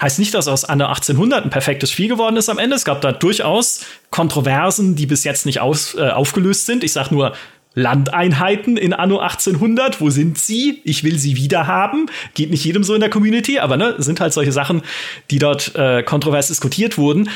Heißt 0.00 0.18
nicht, 0.18 0.32
dass 0.34 0.48
aus 0.48 0.64
Anno 0.64 0.86
1800 0.86 1.44
ein 1.44 1.50
perfektes 1.50 1.90
Spiel 1.90 2.08
geworden 2.08 2.36
ist 2.36 2.48
am 2.48 2.58
Ende. 2.58 2.76
Es 2.76 2.84
gab 2.84 3.00
da 3.00 3.12
durchaus 3.12 3.84
Kontroversen, 4.10 4.96
die 4.96 5.06
bis 5.06 5.24
jetzt 5.24 5.46
nicht 5.46 5.60
aus, 5.60 5.94
äh, 5.94 6.08
aufgelöst 6.10 6.66
sind. 6.66 6.84
Ich 6.84 6.92
sag 6.92 7.10
nur 7.10 7.34
Landeinheiten 7.74 8.76
in 8.76 8.92
Anno 8.92 9.18
1800. 9.18 10.00
Wo 10.00 10.10
sind 10.10 10.38
sie? 10.38 10.80
Ich 10.84 11.04
will 11.04 11.18
sie 11.18 11.36
wieder 11.36 11.66
haben. 11.66 12.06
Geht 12.34 12.50
nicht 12.50 12.64
jedem 12.64 12.82
so 12.82 12.94
in 12.94 13.00
der 13.00 13.10
Community, 13.10 13.58
aber 13.58 13.76
ne, 13.76 13.94
sind 13.98 14.20
halt 14.20 14.32
solche 14.32 14.52
Sachen, 14.52 14.82
die 15.30 15.38
dort 15.38 15.74
äh, 15.74 16.02
kontrovers 16.02 16.48
diskutiert 16.48 16.98
wurden 16.98 17.28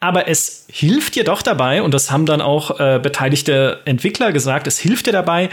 aber 0.00 0.28
es 0.28 0.66
hilft 0.70 1.14
dir 1.14 1.24
doch 1.24 1.42
dabei, 1.42 1.82
und 1.82 1.94
das 1.94 2.10
haben 2.10 2.26
dann 2.26 2.40
auch 2.40 2.78
äh, 2.78 3.00
beteiligte 3.02 3.80
Entwickler 3.84 4.32
gesagt, 4.32 4.66
es 4.66 4.78
hilft 4.78 5.06
dir 5.06 5.12
dabei, 5.12 5.48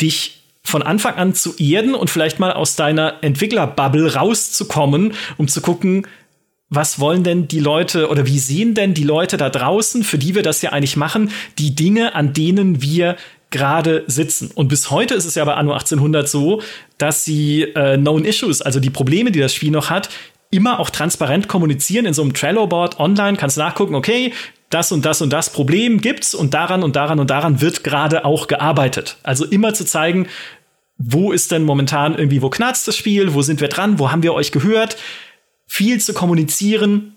dich 0.00 0.42
von 0.62 0.82
Anfang 0.82 1.14
an 1.14 1.34
zu 1.34 1.54
erden 1.58 1.94
und 1.94 2.10
vielleicht 2.10 2.38
mal 2.40 2.52
aus 2.52 2.76
deiner 2.76 3.22
Entwicklerbubble 3.22 4.14
rauszukommen, 4.14 5.14
um 5.36 5.48
zu 5.48 5.60
gucken, 5.60 6.06
was 6.68 6.98
wollen 6.98 7.22
denn 7.22 7.46
die 7.46 7.60
Leute 7.60 8.08
oder 8.08 8.26
wie 8.26 8.40
sehen 8.40 8.74
denn 8.74 8.92
die 8.92 9.04
Leute 9.04 9.36
da 9.36 9.48
draußen, 9.48 10.02
für 10.02 10.18
die 10.18 10.34
wir 10.34 10.42
das 10.42 10.62
ja 10.62 10.72
eigentlich 10.72 10.96
machen, 10.96 11.30
die 11.58 11.76
Dinge, 11.76 12.16
an 12.16 12.32
denen 12.32 12.82
wir 12.82 13.16
gerade 13.50 14.02
sitzen. 14.08 14.50
Und 14.52 14.66
bis 14.68 14.90
heute 14.90 15.14
ist 15.14 15.24
es 15.24 15.36
ja 15.36 15.44
bei 15.44 15.54
Anno 15.54 15.72
1800 15.72 16.28
so, 16.28 16.60
dass 16.98 17.24
sie 17.24 17.62
äh, 17.62 17.96
Known 17.96 18.24
Issues, 18.24 18.60
also 18.60 18.80
die 18.80 18.90
Probleme, 18.90 19.30
die 19.30 19.38
das 19.38 19.54
Spiel 19.54 19.70
noch 19.70 19.90
hat, 19.90 20.08
immer 20.50 20.80
auch 20.80 20.90
transparent 20.90 21.48
kommunizieren 21.48 22.06
in 22.06 22.14
so 22.14 22.22
einem 22.22 22.34
Trello-Board 22.34 23.00
online, 23.00 23.36
kannst 23.36 23.58
nachgucken, 23.58 23.94
okay, 23.94 24.32
das 24.70 24.92
und 24.92 25.04
das 25.04 25.22
und 25.22 25.32
das 25.32 25.50
Problem 25.50 26.00
gibt's 26.00 26.34
und 26.34 26.54
daran 26.54 26.82
und 26.82 26.96
daran 26.96 27.20
und 27.20 27.30
daran 27.30 27.60
wird 27.60 27.84
gerade 27.84 28.24
auch 28.24 28.46
gearbeitet. 28.46 29.16
Also 29.22 29.44
immer 29.44 29.74
zu 29.74 29.84
zeigen, 29.84 30.26
wo 30.98 31.32
ist 31.32 31.52
denn 31.52 31.62
momentan 31.62 32.16
irgendwie, 32.16 32.42
wo 32.42 32.50
knarzt 32.50 32.88
das 32.88 32.96
Spiel, 32.96 33.34
wo 33.34 33.42
sind 33.42 33.60
wir 33.60 33.68
dran, 33.68 33.98
wo 33.98 34.10
haben 34.10 34.22
wir 34.22 34.34
euch 34.34 34.50
gehört, 34.50 34.96
viel 35.66 36.00
zu 36.00 36.14
kommunizieren. 36.14 37.16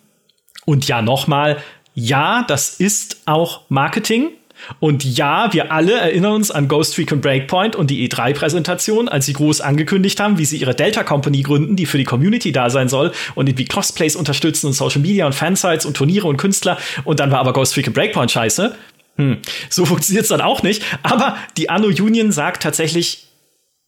Und 0.66 0.88
ja, 0.88 1.02
nochmal, 1.02 1.58
ja, 1.94 2.44
das 2.48 2.80
ist 2.80 3.22
auch 3.26 3.62
Marketing. 3.70 4.32
Und 4.80 5.03
ja, 5.03 5.51
wir 5.53 5.72
alle 5.72 5.93
erinnern 5.93 6.34
uns 6.34 6.51
an 6.51 6.68
Ghost 6.68 6.97
Recon 6.97 7.22
Breakpoint 7.22 7.76
und 7.76 7.89
die 7.89 8.07
E3-Präsentation, 8.10 9.07
als 9.10 9.26
sie 9.26 9.34
groß 9.34 9.62
angekündigt 9.62 10.20
haben, 10.20 10.38
wie 10.38 10.45
sie 10.45 10.57
ihre 10.57 10.76
Delta 10.76 11.03
Company 11.03 11.41
gründen, 11.41 11.76
die 11.76 11.86
für 11.86 11.97
die 11.97 12.03
Community 12.03 12.51
da 12.51 12.70
sein 12.70 12.89
soll 12.89 13.12
und 13.36 13.47
irgendwie 13.47 13.66
Crossplays 13.66 14.16
unterstützen 14.16 14.68
und 14.68 14.74
Social 14.74 15.01
Media 15.01 15.26
und 15.26 15.34
Fansites 15.34 15.86
und 15.86 15.95
Turniere 15.95 16.28
und 16.28 16.38
Künstler. 16.38 16.78
Und 17.03 17.20
dann 17.20 17.32
war 17.32 17.39
aber 17.39 17.53
Ghost 17.53 17.76
Recon 17.78 17.93
Breakpoint 17.93 18.32
scheiße. 18.32 18.76
Hm. 19.16 19.38
So 19.70 19.86
funktioniert 19.88 20.24
es 20.24 20.30
dann 20.30 20.41
auch 20.41 20.64
nicht. 20.64 20.84
Aber 21.03 21.38
die 21.57 21.70
Anno 21.70 21.88
Union 21.88 22.32
sagt 22.32 22.64
tatsächlich, 22.64 23.28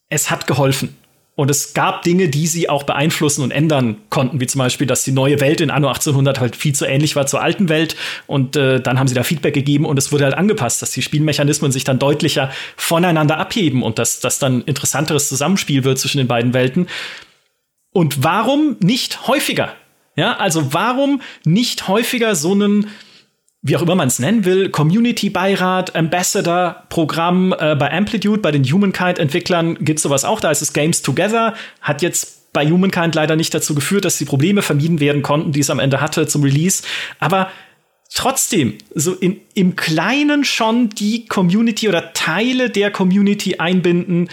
es 0.08 0.30
hat 0.30 0.46
geholfen. 0.46 0.96
Und 1.34 1.50
es 1.50 1.72
gab 1.72 2.02
Dinge, 2.02 2.28
die 2.28 2.46
sie 2.46 2.68
auch 2.68 2.82
beeinflussen 2.82 3.42
und 3.42 3.52
ändern 3.52 3.96
konnten, 4.10 4.40
wie 4.40 4.46
zum 4.46 4.58
Beispiel, 4.58 4.86
dass 4.86 5.02
die 5.02 5.12
neue 5.12 5.40
Welt 5.40 5.62
in 5.62 5.70
Anno 5.70 5.88
1800 5.88 6.40
halt 6.40 6.56
viel 6.56 6.74
zu 6.74 6.84
ähnlich 6.84 7.16
war 7.16 7.26
zur 7.26 7.40
alten 7.40 7.70
Welt. 7.70 7.96
Und 8.26 8.54
äh, 8.54 8.80
dann 8.80 8.98
haben 8.98 9.08
sie 9.08 9.14
da 9.14 9.22
Feedback 9.22 9.54
gegeben 9.54 9.86
und 9.86 9.98
es 9.98 10.12
wurde 10.12 10.24
halt 10.24 10.34
angepasst, 10.34 10.82
dass 10.82 10.90
die 10.90 11.00
Spielmechanismen 11.00 11.72
sich 11.72 11.84
dann 11.84 11.98
deutlicher 11.98 12.50
voneinander 12.76 13.38
abheben 13.38 13.82
und 13.82 13.98
dass 13.98 14.20
das 14.20 14.38
dann 14.38 14.60
interessanteres 14.62 15.30
Zusammenspiel 15.30 15.84
wird 15.84 15.98
zwischen 15.98 16.18
den 16.18 16.28
beiden 16.28 16.52
Welten. 16.52 16.86
Und 17.92 18.22
warum 18.22 18.76
nicht 18.80 19.26
häufiger? 19.26 19.72
Ja, 20.16 20.36
also 20.36 20.74
warum 20.74 21.22
nicht 21.44 21.88
häufiger 21.88 22.34
so 22.34 22.52
einen 22.52 22.88
wie 23.62 23.76
auch 23.76 23.82
immer 23.82 23.94
man 23.94 24.08
es 24.08 24.18
nennen 24.18 24.44
will, 24.44 24.70
Community-Beirat, 24.70 25.94
Ambassador-Programm 25.94 27.54
äh, 27.56 27.76
bei 27.76 27.92
Amplitude, 27.92 28.40
bei 28.40 28.50
den 28.50 28.64
Humankind-Entwicklern 28.64 29.76
gibt 29.76 30.00
sowas 30.00 30.24
auch. 30.24 30.40
Da 30.40 30.50
ist 30.50 30.62
es 30.62 30.72
Games 30.72 31.02
Together, 31.02 31.54
hat 31.80 32.02
jetzt 32.02 32.52
bei 32.52 32.66
Humankind 32.66 33.14
leider 33.14 33.36
nicht 33.36 33.54
dazu 33.54 33.76
geführt, 33.76 34.04
dass 34.04 34.18
die 34.18 34.24
Probleme 34.24 34.62
vermieden 34.62 34.98
werden 34.98 35.22
konnten, 35.22 35.52
die 35.52 35.60
es 35.60 35.70
am 35.70 35.78
Ende 35.78 36.00
hatte 36.00 36.26
zum 36.26 36.42
Release. 36.42 36.82
Aber 37.20 37.50
trotzdem, 38.12 38.78
so 38.94 39.14
in, 39.14 39.40
im 39.54 39.76
Kleinen 39.76 40.44
schon 40.44 40.90
die 40.90 41.26
Community 41.26 41.88
oder 41.88 42.12
Teile 42.14 42.68
der 42.68 42.90
Community 42.90 43.56
einbinden. 43.58 44.28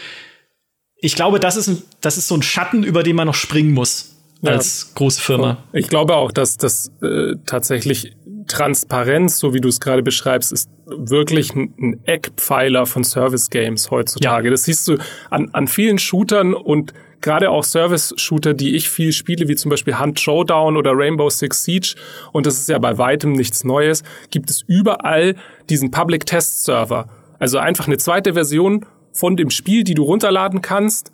Ich 0.97 1.15
glaube, 1.15 1.39
das 1.39 1.55
ist, 1.55 1.67
ein, 1.67 1.83
das 2.01 2.17
ist 2.17 2.27
so 2.27 2.35
ein 2.35 2.41
Schatten, 2.41 2.83
über 2.83 3.03
den 3.03 3.15
man 3.15 3.27
noch 3.27 3.35
springen 3.35 3.73
muss 3.73 4.18
als 4.43 4.87
ja. 4.87 4.95
große 4.95 5.21
Firma. 5.21 5.57
Ich 5.73 5.87
glaube 5.87 6.15
auch, 6.15 6.31
dass 6.31 6.57
das 6.57 6.91
äh, 7.01 7.35
tatsächlich 7.45 8.15
Transparenz, 8.47 9.39
so 9.39 9.53
wie 9.53 9.61
du 9.61 9.69
es 9.69 9.79
gerade 9.79 10.03
beschreibst, 10.03 10.51
ist 10.51 10.69
wirklich 10.85 11.53
ein 11.55 11.99
Eckpfeiler 12.05 12.85
von 12.85 13.03
Service 13.03 13.49
Games 13.49 13.91
heutzutage. 13.91 14.47
Ja. 14.47 14.51
Das 14.51 14.63
siehst 14.63 14.87
du 14.87 14.97
an, 15.29 15.49
an 15.53 15.67
vielen 15.67 15.99
Shootern 15.99 16.53
und 16.53 16.93
gerade 17.21 17.51
auch 17.51 17.63
Service-Shooter, 17.63 18.53
die 18.53 18.75
ich 18.75 18.89
viel 18.89 19.11
spiele, 19.11 19.47
wie 19.47 19.55
zum 19.55 19.69
Beispiel 19.69 19.99
Hunt 19.99 20.19
Showdown 20.19 20.77
oder 20.77 20.91
Rainbow 20.95 21.29
Six 21.29 21.63
Siege, 21.63 21.95
und 22.31 22.45
das 22.45 22.57
ist 22.59 22.69
ja 22.69 22.79
bei 22.79 22.97
weitem 22.97 23.33
nichts 23.33 23.63
Neues, 23.63 24.03
gibt 24.31 24.49
es 24.49 24.63
überall 24.67 25.35
diesen 25.69 25.91
Public 25.91 26.25
Test 26.25 26.63
Server. 26.63 27.09
Also 27.37 27.57
einfach 27.57 27.87
eine 27.87 27.97
zweite 27.97 28.33
Version 28.33 28.85
von 29.11 29.35
dem 29.35 29.49
Spiel, 29.49 29.83
die 29.83 29.93
du 29.93 30.03
runterladen 30.03 30.61
kannst, 30.61 31.11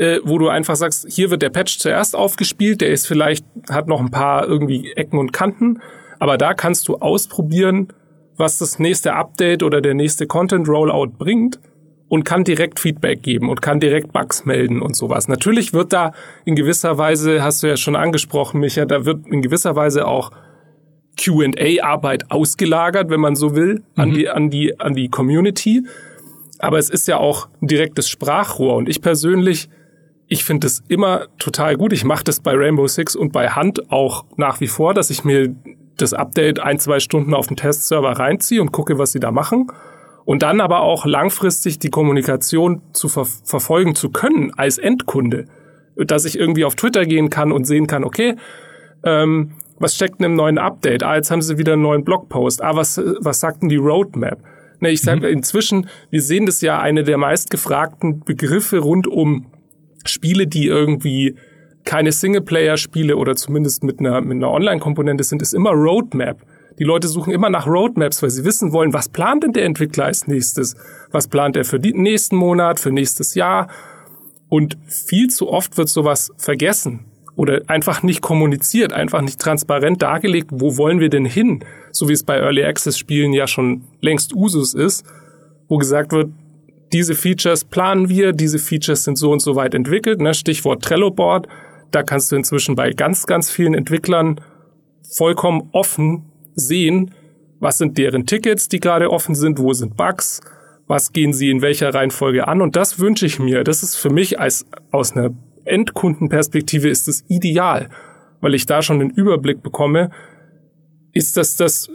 äh, 0.00 0.20
wo 0.24 0.38
du 0.38 0.48
einfach 0.48 0.76
sagst, 0.76 1.06
hier 1.10 1.30
wird 1.30 1.42
der 1.42 1.50
Patch 1.50 1.78
zuerst 1.78 2.16
aufgespielt, 2.16 2.80
der 2.80 2.88
ist 2.88 3.06
vielleicht, 3.06 3.44
hat 3.68 3.86
noch 3.86 4.00
ein 4.00 4.10
paar 4.10 4.48
irgendwie 4.48 4.92
Ecken 4.92 5.18
und 5.18 5.32
Kanten, 5.32 5.80
aber 6.18 6.38
da 6.38 6.54
kannst 6.54 6.88
du 6.88 6.96
ausprobieren, 6.96 7.88
was 8.38 8.56
das 8.56 8.78
nächste 8.78 9.12
Update 9.12 9.62
oder 9.62 9.82
der 9.82 9.92
nächste 9.92 10.26
Content 10.26 10.66
Rollout 10.66 11.18
bringt 11.18 11.60
und 12.08 12.24
kann 12.24 12.44
direkt 12.44 12.80
Feedback 12.80 13.22
geben 13.22 13.50
und 13.50 13.60
kann 13.60 13.78
direkt 13.78 14.14
Bugs 14.14 14.46
melden 14.46 14.80
und 14.80 14.96
sowas. 14.96 15.28
Natürlich 15.28 15.74
wird 15.74 15.92
da 15.92 16.12
in 16.46 16.56
gewisser 16.56 16.96
Weise, 16.96 17.42
hast 17.42 17.62
du 17.62 17.66
ja 17.66 17.76
schon 17.76 17.94
angesprochen, 17.94 18.58
Micha, 18.58 18.86
da 18.86 19.04
wird 19.04 19.26
in 19.26 19.42
gewisser 19.42 19.76
Weise 19.76 20.06
auch 20.06 20.30
Q&A-Arbeit 21.22 22.30
ausgelagert, 22.30 23.10
wenn 23.10 23.20
man 23.20 23.36
so 23.36 23.54
will, 23.54 23.74
mhm. 23.74 24.02
an 24.02 24.12
die, 24.12 24.28
an 24.30 24.50
die, 24.50 24.80
an 24.80 24.94
die 24.94 25.10
Community. 25.10 25.82
Aber 26.58 26.78
es 26.78 26.88
ist 26.88 27.06
ja 27.06 27.18
auch 27.18 27.48
ein 27.60 27.66
direktes 27.66 28.08
Sprachrohr 28.08 28.76
und 28.76 28.88
ich 28.88 29.02
persönlich, 29.02 29.68
ich 30.32 30.44
finde 30.44 30.68
es 30.68 30.84
immer 30.86 31.26
total 31.38 31.76
gut. 31.76 31.92
Ich 31.92 32.04
mache 32.04 32.22
das 32.22 32.38
bei 32.38 32.54
Rainbow 32.54 32.86
Six 32.86 33.16
und 33.16 33.32
bei 33.32 33.48
Hand 33.48 33.90
auch 33.90 34.24
nach 34.36 34.60
wie 34.60 34.68
vor, 34.68 34.94
dass 34.94 35.10
ich 35.10 35.24
mir 35.24 35.52
das 35.96 36.14
Update 36.14 36.60
ein, 36.60 36.78
zwei 36.78 37.00
Stunden 37.00 37.34
auf 37.34 37.48
den 37.48 37.56
Testserver 37.56 38.12
reinziehe 38.12 38.62
und 38.62 38.70
gucke, 38.70 38.96
was 38.96 39.10
sie 39.10 39.18
da 39.18 39.32
machen. 39.32 39.72
Und 40.24 40.44
dann 40.44 40.60
aber 40.60 40.82
auch 40.82 41.04
langfristig 41.04 41.80
die 41.80 41.90
Kommunikation 41.90 42.80
zu 42.92 43.08
ver 43.08 43.24
verfolgen 43.24 43.96
zu 43.96 44.10
können 44.10 44.54
als 44.56 44.78
Endkunde. 44.78 45.46
Dass 45.96 46.24
ich 46.24 46.38
irgendwie 46.38 46.64
auf 46.64 46.76
Twitter 46.76 47.06
gehen 47.06 47.28
kann 47.28 47.50
und 47.50 47.64
sehen 47.64 47.88
kann, 47.88 48.04
okay, 48.04 48.36
ähm, 49.02 49.54
was 49.80 49.96
steckt 49.96 50.20
in 50.20 50.26
einem 50.26 50.36
neuen 50.36 50.58
Update? 50.58 51.02
Ah, 51.02 51.16
jetzt 51.16 51.32
haben 51.32 51.42
sie 51.42 51.58
wieder 51.58 51.72
einen 51.72 51.82
neuen 51.82 52.04
Blogpost. 52.04 52.62
Ah, 52.62 52.76
was, 52.76 53.02
was 53.18 53.40
sagt 53.40 53.62
denn 53.62 53.68
die 53.68 53.76
Roadmap? 53.76 54.38
Ne, 54.78 54.90
ich 54.90 55.02
sage 55.02 55.26
mhm. 55.26 55.38
inzwischen, 55.38 55.88
wir 56.10 56.22
sehen 56.22 56.46
das 56.46 56.60
ja 56.60 56.78
eine 56.78 57.02
der 57.02 57.18
meistgefragten 57.18 58.20
Begriffe 58.20 58.78
rund 58.78 59.08
um 59.08 59.46
Spiele, 60.04 60.46
die 60.46 60.66
irgendwie 60.66 61.36
keine 61.84 62.12
Singleplayer-Spiele 62.12 63.16
oder 63.16 63.36
zumindest 63.36 63.84
mit 63.84 64.00
einer, 64.00 64.20
mit 64.20 64.36
einer 64.36 64.50
Online-Komponente 64.50 65.24
sind, 65.24 65.42
ist 65.42 65.54
immer 65.54 65.70
Roadmap. 65.70 66.44
Die 66.78 66.84
Leute 66.84 67.08
suchen 67.08 67.32
immer 67.32 67.50
nach 67.50 67.66
Roadmaps, 67.66 68.22
weil 68.22 68.30
sie 68.30 68.44
wissen 68.44 68.72
wollen, 68.72 68.92
was 68.92 69.08
plant 69.08 69.44
denn 69.44 69.52
der 69.52 69.64
Entwickler 69.64 70.06
als 70.06 70.26
nächstes? 70.26 70.76
Was 71.10 71.28
plant 71.28 71.56
er 71.56 71.64
für 71.64 71.80
den 71.80 72.02
nächsten 72.02 72.36
Monat, 72.36 72.80
für 72.80 72.90
nächstes 72.90 73.34
Jahr? 73.34 73.68
Und 74.48 74.78
viel 74.86 75.28
zu 75.28 75.48
oft 75.48 75.76
wird 75.76 75.88
sowas 75.88 76.30
vergessen 76.36 77.06
oder 77.36 77.62
einfach 77.68 78.02
nicht 78.02 78.20
kommuniziert, 78.20 78.92
einfach 78.92 79.20
nicht 79.20 79.40
transparent 79.40 80.02
dargelegt, 80.02 80.50
wo 80.52 80.76
wollen 80.76 81.00
wir 81.00 81.08
denn 81.08 81.24
hin? 81.24 81.64
So 81.92 82.08
wie 82.08 82.12
es 82.12 82.22
bei 82.22 82.36
Early 82.36 82.64
Access 82.64 82.98
Spielen 82.98 83.32
ja 83.32 83.46
schon 83.46 83.84
längst 84.00 84.34
Usus 84.34 84.74
ist, 84.74 85.04
wo 85.68 85.78
gesagt 85.78 86.12
wird, 86.12 86.30
diese 86.92 87.14
Features 87.14 87.64
planen 87.64 88.08
wir, 88.08 88.32
diese 88.32 88.58
Features 88.58 89.04
sind 89.04 89.16
so 89.16 89.30
und 89.30 89.40
so 89.40 89.56
weit 89.56 89.74
entwickelt, 89.74 90.20
ne? 90.20 90.34
Stichwort 90.34 90.82
Trello 90.82 91.10
Board 91.10 91.46
da 91.90 92.02
kannst 92.02 92.30
du 92.30 92.36
inzwischen 92.36 92.74
bei 92.74 92.92
ganz, 92.92 93.26
ganz 93.26 93.50
vielen 93.50 93.74
Entwicklern 93.74 94.40
vollkommen 95.02 95.68
offen 95.72 96.30
sehen, 96.54 97.12
was 97.58 97.78
sind 97.78 97.98
deren 97.98 98.26
Tickets, 98.26 98.68
die 98.68 98.80
gerade 98.80 99.10
offen 99.10 99.34
sind, 99.34 99.58
wo 99.58 99.72
sind 99.72 99.96
Bugs, 99.96 100.40
was 100.86 101.12
gehen 101.12 101.32
sie 101.32 101.50
in 101.50 101.62
welcher 101.62 101.92
Reihenfolge 101.92 102.48
an. 102.48 102.62
Und 102.62 102.76
das 102.76 102.98
wünsche 102.98 103.26
ich 103.26 103.38
mir. 103.38 103.64
Das 103.64 103.82
ist 103.82 103.96
für 103.96 104.10
mich 104.10 104.40
als 104.40 104.66
aus 104.90 105.16
einer 105.16 105.30
Endkundenperspektive 105.64 106.88
ist 106.88 107.06
es 107.06 107.24
ideal, 107.28 107.88
weil 108.40 108.54
ich 108.54 108.66
da 108.66 108.82
schon 108.82 108.98
den 108.98 109.10
Überblick 109.10 109.62
bekomme. 109.62 110.10
Ist 111.12 111.36
das 111.36 111.56
das, 111.56 111.90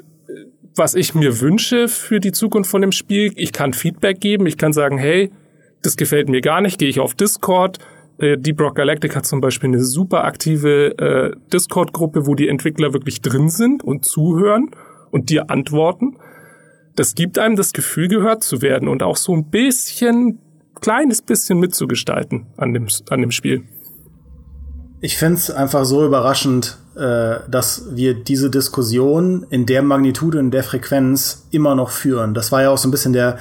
was 0.76 0.95
ich 0.95 1.15
mir 1.15 1.39
wünsche 1.41 1.88
für 1.88 2.19
die 2.19 2.32
Zukunft 2.32 2.69
von 2.69 2.82
dem 2.82 2.91
Spiel? 2.91 3.32
Ich 3.36 3.53
kann 3.53 3.73
Feedback 3.73 4.19
geben. 4.19 4.45
Ich 4.45 4.57
kann 4.57 4.73
sagen, 4.73 4.97
hey, 4.97 5.32
das 5.82 5.97
gefällt 5.97 6.30
mir 6.30 6.41
gar 6.41 6.61
nicht. 6.61 6.78
Gehe 6.78 6.89
ich 6.89 6.99
auf 6.99 7.13
Discord, 7.13 7.80
äh, 8.17 8.38
Deep 8.38 8.59
Rock 8.61 8.76
Galactic 8.76 9.15
hat 9.15 9.26
zum 9.26 9.41
Beispiel 9.41 9.69
eine 9.69 9.84
super 9.84 10.23
aktive 10.23 10.97
äh, 10.97 11.36
Discord-Gruppe, 11.51 12.28
wo 12.28 12.36
die 12.36 12.47
Entwickler 12.47 12.93
wirklich 12.93 13.21
drin 13.21 13.49
sind 13.49 13.84
und 13.84 14.05
zuhören 14.05 14.71
und 15.11 15.30
dir 15.30 15.49
antworten. 15.49 16.17
Das 16.95 17.15
gibt 17.15 17.38
einem 17.38 17.55
das 17.55 17.73
Gefühl, 17.73 18.07
gehört 18.07 18.43
zu 18.43 18.61
werden 18.61 18.88
und 18.88 19.03
auch 19.03 19.17
so 19.17 19.34
ein 19.34 19.49
bisschen, 19.49 20.39
kleines 20.80 21.21
bisschen 21.21 21.59
mitzugestalten 21.59 22.47
an 22.57 22.73
dem, 22.73 22.88
an 23.09 23.21
dem 23.21 23.32
Spiel. 23.32 23.63
Ich 25.01 25.17
finde 25.17 25.36
es 25.36 25.51
einfach 25.51 25.84
so 25.84 26.05
überraschend, 26.05 26.78
äh, 26.96 27.39
dass 27.50 27.84
wir 27.91 28.14
diese 28.14 28.50
Diskussion 28.50 29.46
in 29.50 29.66
der 29.66 29.82
Magnitude 29.82 30.39
und 30.39 30.52
der 30.52 30.64
Frequenz 30.64 31.46
immer 31.52 31.76
noch 31.76 31.89
führen. 31.89 32.34
Das 32.34 32.52
war 32.52 32.62
ja 32.62 32.70
auch 32.70 32.78
so 32.78 32.88
ein 32.88 32.91
bisschen 32.91 33.14
der 33.14 33.38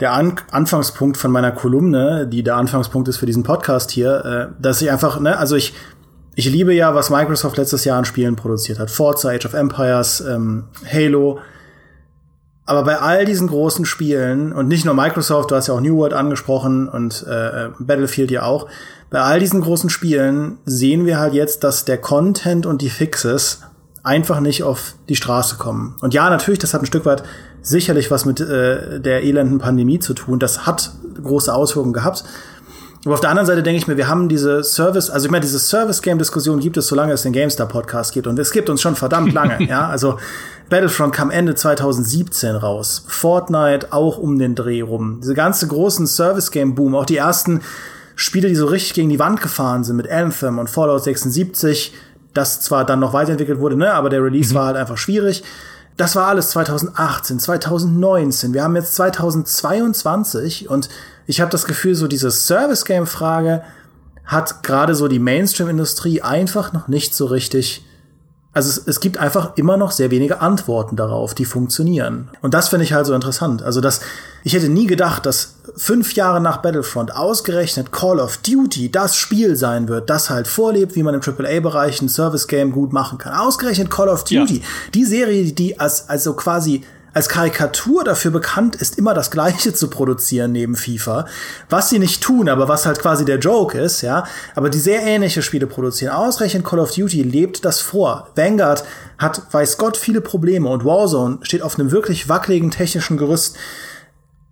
der 0.00 0.12
An 0.12 0.36
Anfangspunkt 0.50 1.16
von 1.16 1.30
meiner 1.30 1.50
Kolumne, 1.50 2.26
die 2.26 2.42
der 2.42 2.56
Anfangspunkt 2.56 3.08
ist 3.08 3.16
für 3.16 3.26
diesen 3.26 3.42
Podcast 3.42 3.90
hier, 3.90 4.24
äh, 4.24 4.62
dass 4.62 4.80
ich 4.80 4.90
einfach, 4.90 5.18
ne, 5.20 5.36
also 5.38 5.56
ich, 5.56 5.74
ich 6.34 6.48
liebe 6.50 6.72
ja, 6.72 6.94
was 6.94 7.10
Microsoft 7.10 7.56
letztes 7.56 7.84
Jahr 7.84 7.98
an 7.98 8.04
Spielen 8.04 8.36
produziert 8.36 8.78
hat. 8.78 8.90
Forza, 8.90 9.30
Age 9.30 9.46
of 9.46 9.54
Empires, 9.54 10.20
ähm, 10.20 10.64
Halo. 10.90 11.40
Aber 12.64 12.84
bei 12.84 12.98
all 12.98 13.24
diesen 13.24 13.48
großen 13.48 13.86
Spielen 13.86 14.52
und 14.52 14.68
nicht 14.68 14.84
nur 14.84 14.94
Microsoft, 14.94 15.50
du 15.50 15.56
hast 15.56 15.68
ja 15.68 15.74
auch 15.74 15.80
New 15.80 15.96
World 15.96 16.12
angesprochen 16.12 16.88
und 16.88 17.26
äh, 17.26 17.70
Battlefield 17.78 18.30
ja 18.30 18.42
auch, 18.42 18.68
bei 19.10 19.20
all 19.20 19.40
diesen 19.40 19.60
großen 19.60 19.90
Spielen 19.90 20.58
sehen 20.64 21.06
wir 21.06 21.18
halt 21.18 21.34
jetzt, 21.34 21.64
dass 21.64 21.84
der 21.84 21.98
Content 21.98 22.66
und 22.66 22.82
die 22.82 22.90
Fixes 22.90 23.62
einfach 24.02 24.40
nicht 24.40 24.62
auf 24.62 24.94
die 25.08 25.16
Straße 25.16 25.56
kommen. 25.56 25.96
Und 26.00 26.14
ja, 26.14 26.28
natürlich, 26.30 26.58
das 26.58 26.74
hat 26.74 26.82
ein 26.82 26.86
Stück 26.86 27.04
weit 27.04 27.22
sicherlich 27.62 28.10
was 28.10 28.24
mit 28.24 28.40
äh, 28.40 29.00
der 29.00 29.24
elenden 29.24 29.58
Pandemie 29.58 29.98
zu 29.98 30.14
tun. 30.14 30.38
Das 30.38 30.66
hat 30.66 30.92
große 31.22 31.52
Auswirkungen 31.52 31.92
gehabt. 31.92 32.24
Aber 33.04 33.14
auf 33.14 33.20
der 33.20 33.30
anderen 33.30 33.46
Seite 33.46 33.62
denke 33.62 33.78
ich 33.78 33.86
mir, 33.86 33.96
wir 33.96 34.08
haben 34.08 34.28
diese 34.28 34.62
Service, 34.64 35.08
also 35.08 35.26
ich 35.26 35.30
meine, 35.30 35.42
diese 35.42 35.58
Service-Game-Diskussion 35.58 36.60
gibt 36.60 36.76
es, 36.76 36.88
solange 36.88 37.12
es 37.12 37.22
den 37.22 37.32
GameStar-Podcast 37.32 38.12
gibt. 38.12 38.26
Und 38.26 38.38
es 38.38 38.50
gibt 38.50 38.68
uns 38.68 38.82
schon 38.82 38.96
verdammt 38.96 39.32
lange, 39.32 39.62
ja. 39.68 39.88
Also 39.88 40.18
Battlefront 40.68 41.14
kam 41.14 41.30
Ende 41.30 41.54
2017 41.54 42.56
raus. 42.56 43.04
Fortnite 43.06 43.92
auch 43.92 44.18
um 44.18 44.38
den 44.38 44.54
Dreh 44.54 44.82
rum. 44.82 45.20
Diese 45.22 45.34
ganze 45.34 45.66
großen 45.68 46.06
Service-Game-Boom, 46.06 46.94
auch 46.94 47.06
die 47.06 47.16
ersten 47.16 47.60
Spiele, 48.20 48.48
die 48.48 48.56
so 48.56 48.66
richtig 48.66 48.94
gegen 48.94 49.10
die 49.10 49.20
Wand 49.20 49.40
gefahren 49.40 49.84
sind 49.84 49.94
mit 49.94 50.10
Anthem 50.10 50.58
und 50.58 50.68
Fallout 50.68 51.04
76, 51.04 51.94
das 52.34 52.60
zwar 52.60 52.84
dann 52.84 52.98
noch 52.98 53.12
weiterentwickelt 53.12 53.60
wurde, 53.60 53.76
ne, 53.76 53.94
aber 53.94 54.10
der 54.10 54.24
Release 54.24 54.52
mhm. 54.52 54.58
war 54.58 54.66
halt 54.66 54.76
einfach 54.76 54.98
schwierig. 54.98 55.44
Das 55.96 56.16
war 56.16 56.26
alles 56.26 56.50
2018, 56.50 57.38
2019. 57.38 58.54
Wir 58.54 58.64
haben 58.64 58.74
jetzt 58.74 58.96
2022 58.96 60.68
und 60.68 60.88
ich 61.28 61.40
habe 61.40 61.52
das 61.52 61.64
Gefühl, 61.64 61.94
so 61.94 62.08
diese 62.08 62.32
Service-Game-Frage 62.32 63.62
hat 64.24 64.64
gerade 64.64 64.96
so 64.96 65.06
die 65.06 65.20
Mainstream-Industrie 65.20 66.20
einfach 66.20 66.72
noch 66.72 66.88
nicht 66.88 67.14
so 67.14 67.26
richtig 67.26 67.84
also 68.52 68.70
es, 68.70 68.78
es 68.86 69.00
gibt 69.00 69.18
einfach 69.18 69.56
immer 69.56 69.76
noch 69.76 69.92
sehr 69.92 70.10
wenige 70.10 70.40
Antworten 70.40 70.96
darauf, 70.96 71.34
die 71.34 71.44
funktionieren. 71.44 72.30
Und 72.40 72.54
das 72.54 72.68
finde 72.68 72.84
ich 72.84 72.92
halt 72.92 73.06
so 73.06 73.14
interessant. 73.14 73.62
Also 73.62 73.80
das, 73.80 74.00
ich 74.42 74.54
hätte 74.54 74.68
nie 74.68 74.86
gedacht, 74.86 75.26
dass 75.26 75.54
fünf 75.76 76.14
Jahre 76.14 76.40
nach 76.40 76.58
Battlefront 76.58 77.14
ausgerechnet 77.14 77.92
Call 77.92 78.18
of 78.18 78.38
Duty 78.38 78.90
das 78.90 79.16
Spiel 79.16 79.54
sein 79.54 79.88
wird, 79.88 80.10
das 80.10 80.30
halt 80.30 80.48
vorlebt, 80.48 80.96
wie 80.96 81.02
man 81.02 81.14
im 81.14 81.20
AAA-Bereich 81.20 82.00
ein 82.02 82.08
Service-Game 82.08 82.72
gut 82.72 82.92
machen 82.92 83.18
kann. 83.18 83.34
Ausgerechnet 83.34 83.90
Call 83.90 84.08
of 84.08 84.24
Duty, 84.24 84.58
ja. 84.58 84.64
die 84.94 85.04
Serie, 85.04 85.52
die 85.52 85.78
als 85.78 86.08
also 86.08 86.32
quasi 86.32 86.82
als 87.18 87.28
Karikatur 87.28 88.04
dafür 88.04 88.30
bekannt 88.30 88.76
ist, 88.76 88.96
immer 88.96 89.12
das 89.12 89.32
Gleiche 89.32 89.74
zu 89.74 89.90
produzieren 89.90 90.52
neben 90.52 90.76
FIFA. 90.76 91.26
Was 91.68 91.90
sie 91.90 91.98
nicht 91.98 92.22
tun, 92.22 92.48
aber 92.48 92.68
was 92.68 92.86
halt 92.86 93.00
quasi 93.00 93.24
der 93.24 93.40
Joke 93.40 93.76
ist, 93.76 94.02
ja. 94.02 94.22
Aber 94.54 94.70
die 94.70 94.78
sehr 94.78 95.02
ähnliche 95.02 95.42
Spiele 95.42 95.66
produzieren. 95.66 96.14
Ausreichend 96.14 96.64
Call 96.64 96.78
of 96.78 96.92
Duty 96.92 97.24
lebt 97.24 97.64
das 97.64 97.80
vor. 97.80 98.28
Vanguard 98.36 98.84
hat, 99.18 99.42
weiß 99.50 99.78
Gott, 99.78 99.96
viele 99.96 100.20
Probleme 100.20 100.68
und 100.68 100.84
Warzone 100.84 101.38
steht 101.42 101.62
auf 101.62 101.76
einem 101.76 101.90
wirklich 101.90 102.28
wackeligen 102.28 102.70
technischen 102.70 103.16
Gerüst. 103.16 103.56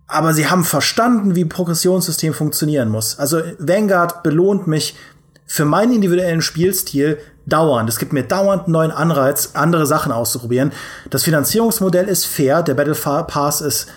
Aber 0.05 0.33
sie 0.33 0.47
haben 0.47 0.65
verstanden, 0.65 1.35
wie 1.35 1.45
Progressionssystem 1.45 2.33
funktionieren 2.33 2.89
muss. 2.89 3.17
Also 3.17 3.43
Vanguard 3.59 4.23
belohnt 4.23 4.67
mich 4.67 4.93
für 5.47 5.65
meinen 5.65 5.93
individuellen 5.93 6.41
Spielstil 6.41 7.17
dauernd. 7.45 7.89
Es 7.89 7.97
gibt 7.97 8.13
mir 8.13 8.23
dauernd 8.23 8.65
einen 8.65 8.73
neuen 8.73 8.91
Anreiz, 8.91 9.51
andere 9.53 9.87
Sachen 9.87 10.11
auszuprobieren. 10.11 10.73
Das 11.09 11.23
Finanzierungsmodell 11.23 12.07
ist 12.07 12.25
fair, 12.25 12.61
der 12.61 12.73
Battle 12.73 12.93
Pass 12.93 13.61
ist 13.61 13.87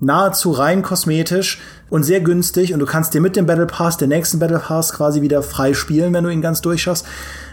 nahezu 0.00 0.52
rein 0.52 0.82
kosmetisch 0.82 1.60
und 1.90 2.04
sehr 2.04 2.20
günstig 2.20 2.72
und 2.72 2.80
du 2.80 2.86
kannst 2.86 3.14
dir 3.14 3.20
mit 3.20 3.36
dem 3.36 3.46
Battle 3.46 3.66
Pass 3.66 3.96
den 3.96 4.10
nächsten 4.10 4.38
Battle 4.38 4.58
Pass 4.60 4.92
quasi 4.92 5.20
wieder 5.22 5.42
frei 5.42 5.74
spielen, 5.74 6.12
wenn 6.14 6.24
du 6.24 6.30
ihn 6.30 6.42
ganz 6.42 6.60
durchschaust. 6.60 7.04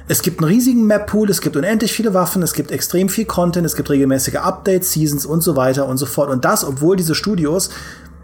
Es 0.07 0.21
gibt 0.21 0.39
einen 0.39 0.49
riesigen 0.49 0.85
Map 0.85 1.07
Pool, 1.07 1.29
es 1.29 1.41
gibt 1.41 1.55
unendlich 1.55 1.93
viele 1.93 2.13
Waffen, 2.13 2.43
es 2.43 2.53
gibt 2.53 2.71
extrem 2.71 3.09
viel 3.09 3.25
Content, 3.25 3.65
es 3.65 3.75
gibt 3.75 3.89
regelmäßige 3.89 4.35
Updates, 4.35 4.91
Seasons 4.91 5.25
und 5.25 5.41
so 5.41 5.55
weiter 5.55 5.87
und 5.87 5.97
so 5.97 6.05
fort. 6.05 6.29
Und 6.29 6.43
das, 6.43 6.63
obwohl 6.63 6.97
diese 6.97 7.15
Studios 7.15 7.69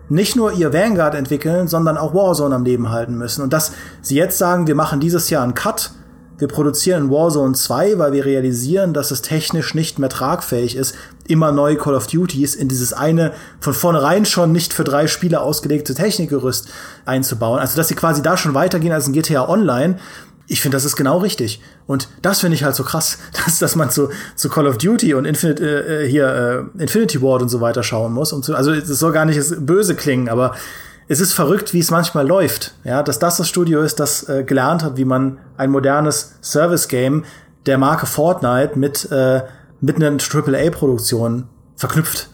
nicht 0.10 0.36
nur 0.36 0.53
ihr 0.53 0.74
Vanguard 0.74 1.16
entwickeln, 1.16 1.68
sondern 1.68 1.97
auch 1.97 2.14
Warzone 2.14 2.55
am 2.55 2.64
Leben 2.64 2.89
halten 2.89 3.18
müssen. 3.18 3.41
Und 3.41 3.53
dass 3.53 3.72
sie 4.01 4.16
jetzt 4.16 4.38
sagen, 4.38 4.68
wir 4.68 4.76
machen 4.76 4.99
dieses 4.99 5.30
Jahr 5.30 5.43
einen 5.43 5.53
Cut, 5.53 5.91
wir 6.39 6.47
produzieren 6.47 7.10
Warzone 7.10 7.55
2, 7.55 7.97
weil 7.97 8.12
wir 8.12 8.26
realisieren, 8.26 8.93
dass 8.93 9.10
es 9.10 9.24
technisch 9.24 9.74
nicht 9.74 9.97
mehr 9.97 10.10
tragfähig 10.10 10.76
ist, 10.76 10.95
immer 11.28 11.51
neue 11.51 11.78
Call 11.78 11.95
of 11.95 12.05
Duties 12.05 12.53
in 12.53 12.68
dieses 12.68 12.93
eine 12.93 13.34
von 13.60 13.74
vornherein 13.74 14.24
schon 14.24 14.51
nicht 14.51 14.72
für 14.72 14.84
drei 14.84 15.08
Spieler 15.08 15.41
ausgelegte 15.41 15.95
Technikgerüst 15.95 16.70
einzubauen. 17.05 17.60
Also 17.60 17.76
dass 17.76 17.88
sie 17.88 17.95
quasi 17.95 18.22
da 18.22 18.38
schon 18.38 18.53
weitergehen 18.53 18.93
als 18.93 19.08
ein 19.08 19.14
GTA 19.14 19.49
Online, 19.49 19.97
ich 20.48 20.62
finde, 20.62 20.78
das 20.78 20.86
ist 20.86 20.95
genau 20.95 21.18
richtig. 21.18 21.62
Und 21.86 22.08
das 22.22 22.39
finde 22.39 22.56
ich 22.56 22.64
halt 22.64 22.76
so 22.76 22.84
krass, 22.84 23.18
dass, 23.45 23.60
dass 23.60 23.76
man 23.76 23.89
zu, 23.89 24.10
zu 24.36 24.50
Call 24.50 24.68
of 24.68 24.78
Duty 24.78 25.14
und 25.14 25.26
Infinite, 25.26 25.64
äh, 25.64 26.06
äh, 26.06 26.10
hier 26.10 26.70
äh, 26.78 26.82
Infinity 26.82 27.22
Ward 27.22 27.41
und 27.41 27.50
so 27.50 27.62
weiter 27.62 27.84
schauen 27.84 28.14
muss. 28.14 28.34
Um 28.34 28.43
zu, 28.43 28.56
also 28.56 28.72
es 28.72 28.88
soll 28.88 29.12
gar 29.12 29.26
nicht 29.26 29.39
böse 29.66 29.95
klingen, 29.95 30.30
aber 30.30 30.56
es 31.10 31.20
ist 31.20 31.34
verrückt, 31.34 31.74
wie 31.74 31.80
es 31.80 31.91
manchmal 31.91 32.28
läuft. 32.28 32.76
Ja, 32.84 33.04
dass 33.04 33.20
das 33.20 33.38
das 33.38 33.48
Studio 33.48 33.82
ist, 33.82 34.00
das 34.00 34.28
äh, 34.28 34.43
gelernt 34.43 34.84
hat, 34.84 34.98
wie 34.98 35.06
man 35.06 35.39
ein 35.58 35.70
modernes 35.70 36.36
Service-Game 36.41 37.26
der 37.66 37.78
Marke 37.78 38.06
Fortnite 38.06 38.78
mit, 38.78 39.10
äh, 39.12 39.41
mit 39.82 39.98
einer 39.98 40.18
AAA-Produktion 40.18 41.48
verknüpft. 41.76 42.30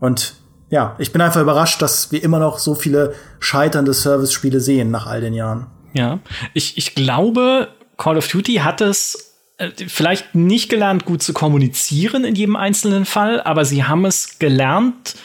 Und 0.00 0.34
ja, 0.70 0.94
ich 0.98 1.12
bin 1.12 1.22
einfach 1.22 1.40
überrascht, 1.40 1.80
dass 1.80 2.12
wir 2.12 2.22
immer 2.22 2.38
noch 2.38 2.58
so 2.58 2.74
viele 2.74 3.14
scheiternde 3.40 3.94
Service-Spiele 3.94 4.60
sehen 4.60 4.90
nach 4.90 5.06
all 5.06 5.20
den 5.20 5.34
Jahren. 5.34 5.66
Ja, 5.98 6.20
ich, 6.54 6.78
ich 6.78 6.94
glaube, 6.94 7.74
Call 7.96 8.16
of 8.16 8.28
Duty 8.28 8.54
hat 8.62 8.80
es 8.80 9.34
äh, 9.56 9.70
vielleicht 9.88 10.36
nicht 10.36 10.68
gelernt, 10.68 11.04
gut 11.04 11.24
zu 11.24 11.32
kommunizieren 11.32 12.24
in 12.24 12.36
jedem 12.36 12.54
einzelnen 12.54 13.04
Fall, 13.04 13.40
aber 13.40 13.64
sie 13.64 13.82
haben 13.82 14.04
es 14.04 14.38
gelernt, 14.38 15.16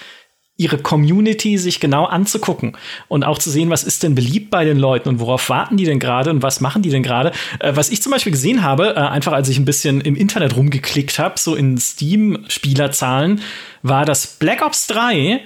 ihre 0.57 0.79
Community 0.79 1.59
sich 1.59 1.79
genau 1.79 2.05
anzugucken 2.05 2.75
und 3.07 3.23
auch 3.23 3.37
zu 3.37 3.51
sehen, 3.51 3.69
was 3.69 3.83
ist 3.83 4.01
denn 4.01 4.15
beliebt 4.15 4.49
bei 4.49 4.65
den 4.65 4.77
Leuten 4.77 5.09
und 5.09 5.19
worauf 5.19 5.47
warten 5.49 5.77
die 5.77 5.85
denn 5.85 5.99
gerade 5.99 6.31
und 6.31 6.41
was 6.41 6.59
machen 6.59 6.81
die 6.81 6.89
denn 6.89 7.03
gerade. 7.03 7.33
Äh, 7.59 7.75
was 7.75 7.91
ich 7.91 8.01
zum 8.01 8.11
Beispiel 8.11 8.31
gesehen 8.31 8.63
habe, 8.63 8.95
äh, 8.95 8.99
einfach 8.99 9.33
als 9.33 9.49
ich 9.49 9.59
ein 9.59 9.65
bisschen 9.65 10.01
im 10.01 10.15
Internet 10.15 10.55
rumgeklickt 10.55 11.19
habe, 11.19 11.39
so 11.39 11.53
in 11.53 11.77
Steam-Spielerzahlen, 11.77 13.41
war, 13.83 14.05
dass 14.05 14.25
Black 14.25 14.65
Ops 14.65 14.87
3 14.87 15.39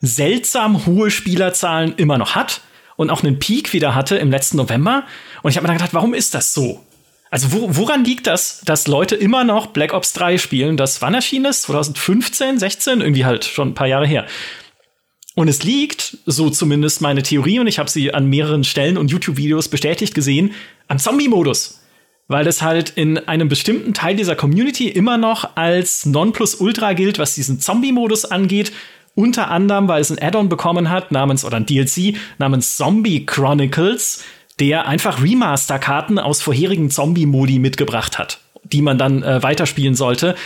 seltsam 0.00 0.86
hohe 0.86 1.10
Spielerzahlen 1.10 1.92
immer 1.98 2.16
noch 2.16 2.34
hat 2.34 2.62
und 3.00 3.08
auch 3.08 3.22
einen 3.22 3.38
Peak 3.38 3.72
wieder 3.72 3.94
hatte 3.94 4.16
im 4.18 4.30
letzten 4.30 4.58
November. 4.58 5.04
Und 5.40 5.50
ich 5.50 5.56
habe 5.56 5.64
mir 5.64 5.68
dann 5.68 5.78
gedacht, 5.78 5.94
warum 5.94 6.12
ist 6.12 6.34
das 6.34 6.52
so? 6.52 6.84
Also 7.30 7.50
wo, 7.50 7.74
woran 7.78 8.04
liegt 8.04 8.26
das, 8.26 8.60
dass 8.66 8.88
Leute 8.88 9.16
immer 9.16 9.42
noch 9.42 9.68
Black 9.68 9.94
Ops 9.94 10.12
3 10.12 10.36
spielen? 10.36 10.76
Das 10.76 11.00
wann 11.00 11.14
erschien 11.14 11.46
es? 11.46 11.62
2015, 11.62 12.58
16? 12.58 13.00
Irgendwie 13.00 13.24
halt 13.24 13.46
schon 13.46 13.68
ein 13.68 13.74
paar 13.74 13.86
Jahre 13.86 14.06
her. 14.06 14.26
Und 15.34 15.48
es 15.48 15.62
liegt, 15.62 16.18
so 16.26 16.50
zumindest 16.50 17.00
meine 17.00 17.22
Theorie, 17.22 17.58
und 17.58 17.68
ich 17.68 17.78
habe 17.78 17.88
sie 17.88 18.12
an 18.12 18.26
mehreren 18.26 18.64
Stellen 18.64 18.98
und 18.98 19.10
YouTube-Videos 19.10 19.68
bestätigt 19.68 20.14
gesehen, 20.14 20.52
am 20.86 20.98
Zombie-Modus. 20.98 21.80
Weil 22.28 22.44
das 22.44 22.60
halt 22.60 22.90
in 22.90 23.16
einem 23.16 23.48
bestimmten 23.48 23.94
Teil 23.94 24.14
dieser 24.14 24.36
Community 24.36 24.88
immer 24.88 25.16
noch 25.16 25.56
als 25.56 26.04
Nonplusultra 26.04 26.92
gilt, 26.92 27.18
was 27.18 27.34
diesen 27.34 27.60
Zombie-Modus 27.60 28.26
angeht 28.26 28.72
unter 29.14 29.50
anderem, 29.50 29.88
weil 29.88 30.00
es 30.00 30.10
ein 30.10 30.20
Add-on 30.20 30.48
bekommen 30.48 30.90
hat, 30.90 31.12
namens, 31.12 31.44
oder 31.44 31.56
ein 31.56 31.66
DLC, 31.66 32.16
namens 32.38 32.76
Zombie 32.76 33.26
Chronicles, 33.26 34.24
der 34.58 34.86
einfach 34.86 35.22
Remaster-Karten 35.22 36.18
aus 36.18 36.42
vorherigen 36.42 36.90
Zombie-Modi 36.90 37.58
mitgebracht 37.58 38.18
hat, 38.18 38.40
die 38.64 38.82
man 38.82 38.98
dann 38.98 39.22
äh, 39.22 39.42
weiterspielen 39.42 39.94
sollte. 39.94 40.36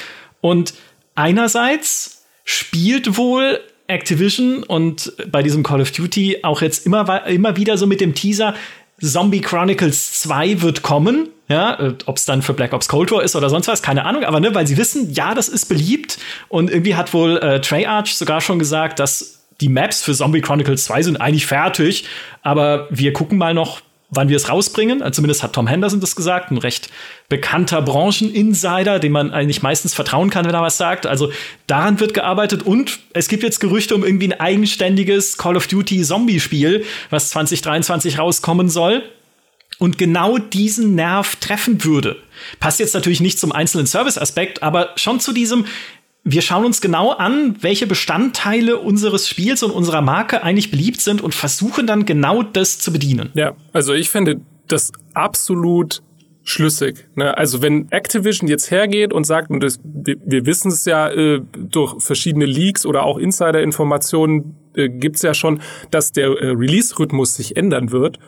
Und 0.40 0.74
einerseits 1.14 2.24
spielt 2.44 3.16
wohl 3.16 3.60
Activision 3.86 4.62
und 4.62 5.12
bei 5.30 5.42
diesem 5.42 5.62
Call 5.62 5.80
of 5.80 5.90
Duty 5.90 6.38
auch 6.42 6.62
jetzt 6.62 6.86
immer, 6.86 7.26
immer 7.26 7.56
wieder 7.56 7.76
so 7.76 7.86
mit 7.86 8.00
dem 8.00 8.14
Teaser, 8.14 8.54
Zombie 9.00 9.40
Chronicles 9.40 10.20
2 10.22 10.62
wird 10.62 10.82
kommen. 10.82 11.28
Ja, 11.48 11.78
äh, 11.78 11.94
ob 12.06 12.16
es 12.16 12.24
dann 12.24 12.40
für 12.40 12.54
Black 12.54 12.72
Ops 12.72 12.88
Cold 12.88 13.10
War 13.10 13.22
ist 13.22 13.36
oder 13.36 13.50
sonst 13.50 13.68
was, 13.68 13.82
keine 13.82 14.06
Ahnung, 14.06 14.24
aber 14.24 14.40
ne, 14.40 14.54
weil 14.54 14.66
sie 14.66 14.78
wissen, 14.78 15.12
ja, 15.12 15.34
das 15.34 15.48
ist 15.48 15.66
beliebt 15.66 16.18
und 16.48 16.70
irgendwie 16.70 16.94
hat 16.94 17.12
wohl 17.12 17.36
äh, 17.36 17.60
Treyarch 17.60 18.14
sogar 18.16 18.40
schon 18.40 18.58
gesagt, 18.58 18.98
dass 18.98 19.44
die 19.60 19.68
Maps 19.68 20.02
für 20.02 20.14
Zombie 20.14 20.40
Chronicles 20.40 20.84
2 20.84 21.02
sind 21.02 21.16
eigentlich 21.20 21.46
fertig, 21.46 22.06
aber 22.42 22.88
wir 22.90 23.12
gucken 23.12 23.36
mal 23.36 23.52
noch, 23.52 23.82
wann 24.10 24.28
wir 24.28 24.36
es 24.36 24.48
rausbringen. 24.48 25.02
Also 25.02 25.16
zumindest 25.16 25.42
hat 25.42 25.52
Tom 25.52 25.66
Henderson 25.66 26.00
das 26.00 26.16
gesagt, 26.16 26.50
ein 26.50 26.58
recht 26.58 26.88
bekannter 27.28 27.82
Brancheninsider, 27.82 28.98
dem 28.98 29.12
man 29.12 29.32
eigentlich 29.32 29.62
meistens 29.62 29.94
vertrauen 29.94 30.30
kann, 30.30 30.44
wenn 30.44 30.54
er 30.54 30.62
was 30.62 30.76
sagt. 30.76 31.06
Also 31.06 31.32
daran 31.66 32.00
wird 32.00 32.14
gearbeitet 32.14 32.62
und 32.62 33.00
es 33.12 33.28
gibt 33.28 33.42
jetzt 33.42 33.60
Gerüchte 33.60 33.94
um 33.94 34.04
irgendwie 34.04 34.32
ein 34.32 34.40
eigenständiges 34.40 35.36
Call 35.36 35.56
of 35.56 35.66
Duty 35.66 36.02
Zombie-Spiel, 36.02 36.84
was 37.10 37.30
2023 37.30 38.18
rauskommen 38.18 38.68
soll 38.68 39.02
und 39.78 39.98
genau 39.98 40.38
diesen 40.38 40.94
Nerv 40.94 41.36
treffen 41.36 41.84
würde. 41.84 42.16
Passt 42.60 42.80
jetzt 42.80 42.94
natürlich 42.94 43.20
nicht 43.20 43.38
zum 43.38 43.52
einzelnen 43.52 43.86
Service-Aspekt, 43.86 44.62
aber 44.62 44.90
schon 44.96 45.20
zu 45.20 45.32
diesem, 45.32 45.66
wir 46.24 46.42
schauen 46.42 46.64
uns 46.64 46.80
genau 46.80 47.10
an, 47.10 47.56
welche 47.60 47.86
Bestandteile 47.86 48.78
unseres 48.78 49.28
Spiels 49.28 49.62
und 49.62 49.70
unserer 49.70 50.00
Marke 50.00 50.42
eigentlich 50.42 50.70
beliebt 50.70 51.00
sind 51.00 51.20
und 51.20 51.34
versuchen 51.34 51.86
dann 51.86 52.06
genau 52.06 52.42
das 52.42 52.78
zu 52.78 52.92
bedienen. 52.92 53.30
Ja, 53.34 53.54
also 53.72 53.92
ich 53.92 54.10
finde 54.10 54.40
das 54.68 54.92
absolut 55.12 56.02
schlüssig. 56.44 57.06
Ne? 57.14 57.36
Also 57.36 57.62
wenn 57.62 57.90
Activision 57.90 58.48
jetzt 58.48 58.70
hergeht 58.70 59.12
und 59.12 59.24
sagt, 59.24 59.50
und 59.50 59.60
das, 59.62 59.80
wir, 59.82 60.16
wir 60.24 60.46
wissen 60.46 60.70
es 60.70 60.84
ja 60.84 61.08
äh, 61.08 61.40
durch 61.56 62.02
verschiedene 62.02 62.44
Leaks 62.44 62.84
oder 62.86 63.02
auch 63.02 63.18
Insider-Informationen 63.18 64.56
äh, 64.74 64.88
gibt 64.88 65.16
es 65.16 65.22
ja 65.22 65.34
schon, 65.34 65.60
dass 65.90 66.12
der 66.12 66.26
äh, 66.26 66.50
Release-Rhythmus 66.50 67.34
sich 67.34 67.56
ändern 67.56 67.90
wird 67.90 68.18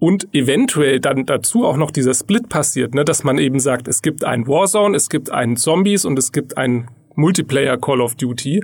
und 0.00 0.34
eventuell 0.34 0.98
dann 0.98 1.26
dazu 1.26 1.64
auch 1.64 1.76
noch 1.76 1.92
dieser 1.92 2.14
Split 2.14 2.48
passiert, 2.48 2.94
ne? 2.94 3.04
dass 3.04 3.22
man 3.22 3.38
eben 3.38 3.60
sagt, 3.60 3.86
es 3.86 4.02
gibt 4.02 4.24
einen 4.24 4.48
Warzone, 4.48 4.96
es 4.96 5.08
gibt 5.08 5.30
einen 5.30 5.56
Zombies 5.56 6.04
und 6.04 6.18
es 6.18 6.32
gibt 6.32 6.56
einen 6.58 6.88
Multiplayer 7.14 7.76
Call 7.76 8.00
of 8.00 8.16
Duty 8.16 8.62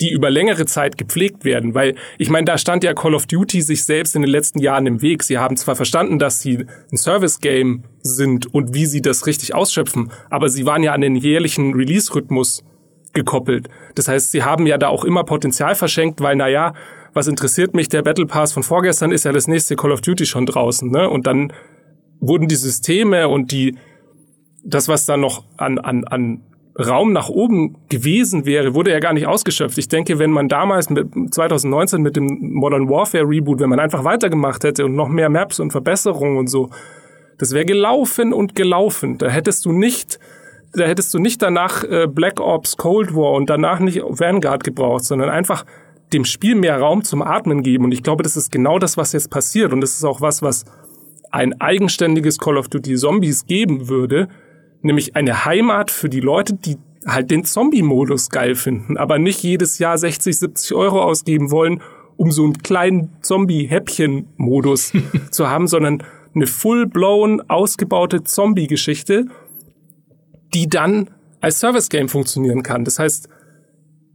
die 0.00 0.10
über 0.10 0.30
längere 0.30 0.66
Zeit 0.66 0.96
gepflegt 0.96 1.44
werden. 1.44 1.74
Weil 1.74 1.94
ich 2.18 2.30
meine, 2.30 2.46
da 2.46 2.58
stand 2.58 2.84
ja 2.84 2.94
Call 2.94 3.14
of 3.14 3.26
Duty 3.26 3.60
sich 3.60 3.84
selbst 3.84 4.16
in 4.16 4.22
den 4.22 4.30
letzten 4.30 4.58
Jahren 4.58 4.86
im 4.86 5.02
Weg. 5.02 5.22
Sie 5.22 5.38
haben 5.38 5.56
zwar 5.56 5.76
verstanden, 5.76 6.18
dass 6.18 6.40
sie 6.40 6.66
ein 6.90 6.96
Service-Game 6.96 7.84
sind 8.02 8.52
und 8.54 8.74
wie 8.74 8.86
sie 8.86 9.02
das 9.02 9.26
richtig 9.26 9.54
ausschöpfen, 9.54 10.10
aber 10.30 10.48
sie 10.48 10.64
waren 10.64 10.82
ja 10.82 10.92
an 10.92 11.02
den 11.02 11.16
jährlichen 11.16 11.74
Release-Rhythmus 11.74 12.64
gekoppelt. 13.12 13.68
Das 13.94 14.08
heißt, 14.08 14.30
sie 14.32 14.42
haben 14.42 14.66
ja 14.66 14.78
da 14.78 14.88
auch 14.88 15.04
immer 15.04 15.24
Potenzial 15.24 15.74
verschenkt, 15.74 16.20
weil, 16.20 16.36
naja, 16.36 16.74
was 17.12 17.26
interessiert 17.26 17.74
mich, 17.74 17.88
der 17.88 18.02
Battle 18.02 18.26
Pass 18.26 18.52
von 18.52 18.62
vorgestern 18.62 19.12
ist 19.12 19.24
ja 19.24 19.32
das 19.32 19.48
nächste 19.48 19.76
Call 19.76 19.92
of 19.92 20.00
Duty 20.00 20.26
schon 20.26 20.46
draußen, 20.46 20.90
ne? 20.90 21.08
Und 21.08 21.26
dann 21.26 21.52
wurden 22.20 22.48
die 22.48 22.56
Systeme 22.56 23.28
und 23.28 23.50
die, 23.52 23.76
das, 24.62 24.88
was 24.88 25.06
da 25.06 25.16
noch 25.16 25.44
an, 25.56 25.78
an, 25.78 26.04
an 26.04 26.42
Raum 26.78 27.12
nach 27.12 27.28
oben 27.28 27.76
gewesen 27.88 28.46
wäre, 28.46 28.74
wurde 28.74 28.92
ja 28.92 29.00
gar 29.00 29.12
nicht 29.12 29.26
ausgeschöpft. 29.26 29.76
Ich 29.78 29.88
denke, 29.88 30.18
wenn 30.18 30.30
man 30.30 30.48
damals 30.48 30.88
mit 30.88 31.34
2019 31.34 32.00
mit 32.00 32.16
dem 32.16 32.54
Modern 32.54 32.88
Warfare 32.88 33.28
Reboot, 33.28 33.60
wenn 33.60 33.70
man 33.70 33.80
einfach 33.80 34.04
weitergemacht 34.04 34.64
hätte 34.64 34.84
und 34.84 34.94
noch 34.94 35.08
mehr 35.08 35.28
Maps 35.28 35.60
und 35.60 35.72
Verbesserungen 35.72 36.38
und 36.38 36.46
so, 36.46 36.70
das 37.38 37.52
wäre 37.52 37.64
gelaufen 37.64 38.32
und 38.32 38.54
gelaufen. 38.54 39.18
Da 39.18 39.28
hättest 39.28 39.64
du 39.64 39.72
nicht, 39.72 40.18
da 40.72 40.84
hättest 40.84 41.12
du 41.12 41.18
nicht 41.18 41.42
danach 41.42 41.84
äh, 41.84 42.06
Black 42.06 42.40
Ops 42.40 42.76
Cold 42.76 43.14
War 43.14 43.32
und 43.32 43.50
danach 43.50 43.80
nicht 43.80 44.00
Vanguard 44.02 44.62
gebraucht, 44.62 45.04
sondern 45.04 45.28
einfach 45.28 45.64
dem 46.12 46.24
Spiel 46.24 46.54
mehr 46.54 46.78
Raum 46.78 47.04
zum 47.04 47.22
Atmen 47.22 47.62
geben. 47.62 47.84
Und 47.84 47.92
ich 47.92 48.02
glaube, 48.02 48.22
das 48.22 48.36
ist 48.36 48.50
genau 48.50 48.78
das, 48.78 48.96
was 48.96 49.12
jetzt 49.12 49.30
passiert. 49.30 49.72
Und 49.72 49.80
das 49.80 49.94
ist 49.94 50.04
auch 50.04 50.20
was, 50.20 50.42
was 50.42 50.64
ein 51.30 51.60
eigenständiges 51.60 52.38
Call 52.38 52.56
of 52.56 52.68
Duty 52.68 52.96
Zombies 52.96 53.46
geben 53.46 53.88
würde, 53.88 54.28
nämlich 54.82 55.16
eine 55.16 55.44
Heimat 55.44 55.90
für 55.90 56.08
die 56.08 56.20
Leute, 56.20 56.54
die 56.54 56.76
halt 57.06 57.30
den 57.30 57.44
Zombie-Modus 57.44 58.28
geil 58.28 58.54
finden, 58.54 58.96
aber 58.96 59.18
nicht 59.18 59.42
jedes 59.42 59.78
Jahr 59.78 59.96
60, 59.96 60.38
70 60.38 60.74
Euro 60.74 61.02
ausgeben 61.02 61.50
wollen, 61.50 61.80
um 62.16 62.30
so 62.30 62.44
einen 62.44 62.58
kleinen 62.58 63.12
Zombie-Häppchen-Modus 63.22 64.92
zu 65.30 65.48
haben, 65.48 65.66
sondern 65.66 66.02
eine 66.34 66.46
full-blown 66.46 67.42
ausgebaute 67.48 68.24
Zombie-Geschichte, 68.24 69.26
die 70.52 70.68
dann 70.68 71.10
als 71.40 71.60
Service-Game 71.60 72.08
funktionieren 72.08 72.62
kann. 72.62 72.84
Das 72.84 72.98
heißt, 72.98 73.28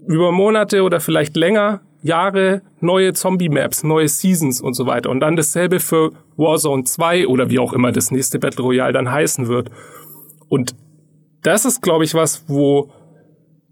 über 0.06 0.32
Monate 0.32 0.84
oder 0.84 1.00
vielleicht 1.00 1.36
länger, 1.36 1.82
Jahre, 2.06 2.62
neue 2.82 3.14
Zombie-Maps, 3.14 3.84
neue 3.84 4.08
Seasons 4.08 4.62
und 4.62 4.76
so 4.76 4.86
weiter. 4.86 5.10
Und 5.10 5.22
dann 5.22 5.36
dasselbe 5.36 5.80
für 5.80 6.12
Warzone 6.38 6.84
2 6.84 7.26
oder 7.26 7.50
wie 7.50 7.58
auch 7.58 7.74
immer 7.74 7.92
das 7.92 8.12
nächste 8.12 8.38
Battle 8.38 8.64
Royale 8.64 8.94
dann 8.94 9.12
heißen 9.12 9.48
wird. 9.48 9.72
Und 10.48 10.76
das 11.42 11.66
ist, 11.66 11.82
glaube 11.82 12.04
ich, 12.04 12.14
was, 12.14 12.46
wo 12.48 12.92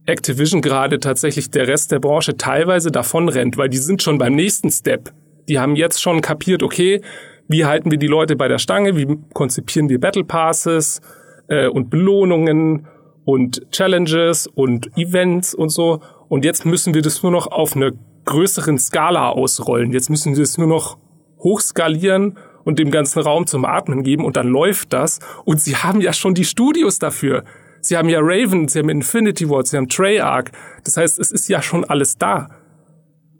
Activision 0.07 0.61
gerade 0.63 0.99
tatsächlich 0.99 1.51
der 1.51 1.67
Rest 1.67 1.91
der 1.91 1.99
Branche 1.99 2.35
teilweise 2.35 2.91
davon 2.91 3.29
rennt, 3.29 3.57
weil 3.57 3.69
die 3.69 3.77
sind 3.77 4.01
schon 4.01 4.17
beim 4.17 4.33
nächsten 4.33 4.71
Step. 4.71 5.13
Die 5.47 5.59
haben 5.59 5.75
jetzt 5.75 6.01
schon 6.01 6.21
kapiert, 6.21 6.63
okay, 6.63 7.01
wie 7.47 7.65
halten 7.65 7.91
wir 7.91 7.99
die 7.99 8.07
Leute 8.07 8.35
bei 8.35 8.47
der 8.47 8.57
Stange, 8.57 8.97
wie 8.97 9.15
konzipieren 9.33 9.89
wir 9.89 9.99
Battle 9.99 10.23
Passes 10.23 11.01
äh, 11.49 11.67
und 11.67 11.91
Belohnungen 11.91 12.87
und 13.25 13.69
Challenges 13.69 14.47
und 14.47 14.89
Events 14.97 15.53
und 15.53 15.69
so. 15.69 16.01
Und 16.29 16.45
jetzt 16.45 16.65
müssen 16.65 16.95
wir 16.95 17.03
das 17.03 17.21
nur 17.21 17.31
noch 17.31 17.45
auf 17.45 17.75
einer 17.75 17.91
größeren 18.25 18.77
Skala 18.77 19.29
ausrollen. 19.29 19.91
Jetzt 19.91 20.09
müssen 20.09 20.35
wir 20.35 20.43
es 20.43 20.57
nur 20.57 20.67
noch 20.67 20.97
hochskalieren 21.39 22.37
und 22.63 22.79
dem 22.79 22.91
ganzen 22.91 23.21
Raum 23.21 23.47
zum 23.47 23.65
Atmen 23.65 24.03
geben 24.03 24.23
und 24.25 24.37
dann 24.37 24.47
läuft 24.47 24.93
das. 24.93 25.19
Und 25.45 25.61
sie 25.61 25.75
haben 25.75 26.01
ja 26.01 26.13
schon 26.13 26.33
die 26.33 26.45
Studios 26.45 26.99
dafür. 26.99 27.43
Sie 27.81 27.97
haben 27.97 28.07
ja 28.07 28.19
Raven, 28.21 28.67
sie 28.67 28.79
haben 28.79 28.89
Infinity 28.89 29.49
Ward, 29.49 29.67
sie 29.67 29.77
haben 29.77 29.89
Treyarch. 29.89 30.51
Das 30.83 30.95
heißt, 30.95 31.19
es 31.19 31.31
ist 31.31 31.49
ja 31.49 31.61
schon 31.61 31.83
alles 31.83 32.17
da. 32.17 32.49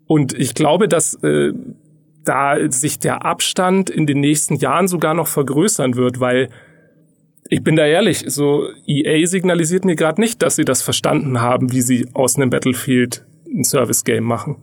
Und 0.06 0.34
ich 0.34 0.54
glaube, 0.54 0.90
dass 0.90 1.14
äh, 1.24 1.54
da 2.26 2.58
sich 2.70 3.00
der 3.00 3.26
Abstand 3.26 3.90
in 3.90 4.06
den 4.06 4.20
nächsten 4.20 4.56
Jahren 4.56 4.88
sogar 4.88 5.14
noch 5.14 5.28
vergrößern 5.28 5.96
wird, 5.96 6.20
weil 6.20 6.50
ich 7.50 7.64
bin 7.64 7.76
da 7.76 7.86
ehrlich, 7.86 8.26
so 8.28 8.68
EA 8.88 9.26
signalisiert 9.28 9.86
mir 9.86 9.96
gerade 9.96 10.20
nicht, 10.20 10.42
dass 10.42 10.56
sie 10.56 10.66
das 10.66 10.82
verstanden 10.82 11.42
haben, 11.42 11.72
wie 11.72 11.82
sie 11.82 12.08
aus 12.14 12.36
einem 12.36 12.50
Battlefield 12.50 13.26
ein 13.48 13.64
Service 13.64 14.04
Game 14.04 14.24
machen. 14.24 14.58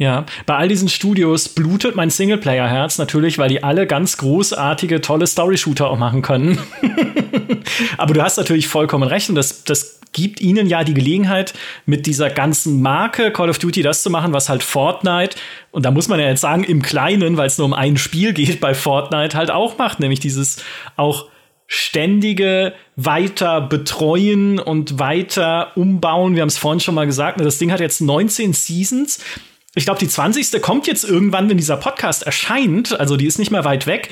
Ja, 0.00 0.24
bei 0.46 0.56
all 0.56 0.66
diesen 0.66 0.88
Studios 0.88 1.50
blutet 1.50 1.94
mein 1.94 2.08
Singleplayer-Herz 2.08 2.96
natürlich, 2.96 3.36
weil 3.36 3.50
die 3.50 3.62
alle 3.62 3.86
ganz 3.86 4.16
großartige, 4.16 5.02
tolle 5.02 5.26
Story-Shooter 5.26 5.90
auch 5.90 5.98
machen 5.98 6.22
können. 6.22 6.58
Aber 7.98 8.14
du 8.14 8.22
hast 8.22 8.38
natürlich 8.38 8.66
vollkommen 8.66 9.06
recht 9.06 9.28
und 9.28 9.34
das, 9.34 9.62
das 9.64 10.00
gibt 10.12 10.40
ihnen 10.40 10.68
ja 10.68 10.84
die 10.84 10.94
Gelegenheit, 10.94 11.52
mit 11.84 12.06
dieser 12.06 12.30
ganzen 12.30 12.80
Marke 12.80 13.30
Call 13.30 13.50
of 13.50 13.58
Duty 13.58 13.82
das 13.82 14.02
zu 14.02 14.08
machen, 14.08 14.32
was 14.32 14.48
halt 14.48 14.62
Fortnite, 14.62 15.36
und 15.70 15.84
da 15.84 15.90
muss 15.90 16.08
man 16.08 16.18
ja 16.18 16.28
jetzt 16.28 16.40
sagen, 16.40 16.64
im 16.64 16.80
Kleinen, 16.80 17.36
weil 17.36 17.48
es 17.48 17.58
nur 17.58 17.66
um 17.66 17.74
ein 17.74 17.98
Spiel 17.98 18.32
geht, 18.32 18.58
bei 18.58 18.72
Fortnite 18.72 19.36
halt 19.36 19.50
auch 19.50 19.76
macht, 19.76 20.00
nämlich 20.00 20.18
dieses 20.18 20.64
auch 20.96 21.26
ständige 21.66 22.72
weiter 22.96 23.60
betreuen 23.60 24.58
und 24.58 24.98
weiter 24.98 25.76
umbauen. 25.76 26.36
Wir 26.36 26.40
haben 26.40 26.48
es 26.48 26.56
vorhin 26.56 26.80
schon 26.80 26.94
mal 26.94 27.06
gesagt, 27.06 27.36
ne, 27.36 27.44
das 27.44 27.58
Ding 27.58 27.70
hat 27.70 27.80
jetzt 27.80 28.00
19 28.00 28.54
Seasons 28.54 29.22
ich 29.74 29.84
glaube, 29.84 30.00
die 30.00 30.08
20. 30.08 30.60
kommt 30.60 30.86
jetzt 30.86 31.04
irgendwann, 31.04 31.48
wenn 31.48 31.56
dieser 31.56 31.76
Podcast 31.76 32.24
erscheint. 32.24 32.98
Also 32.98 33.16
die 33.16 33.26
ist 33.26 33.38
nicht 33.38 33.50
mehr 33.50 33.64
weit 33.64 33.86
weg. 33.86 34.10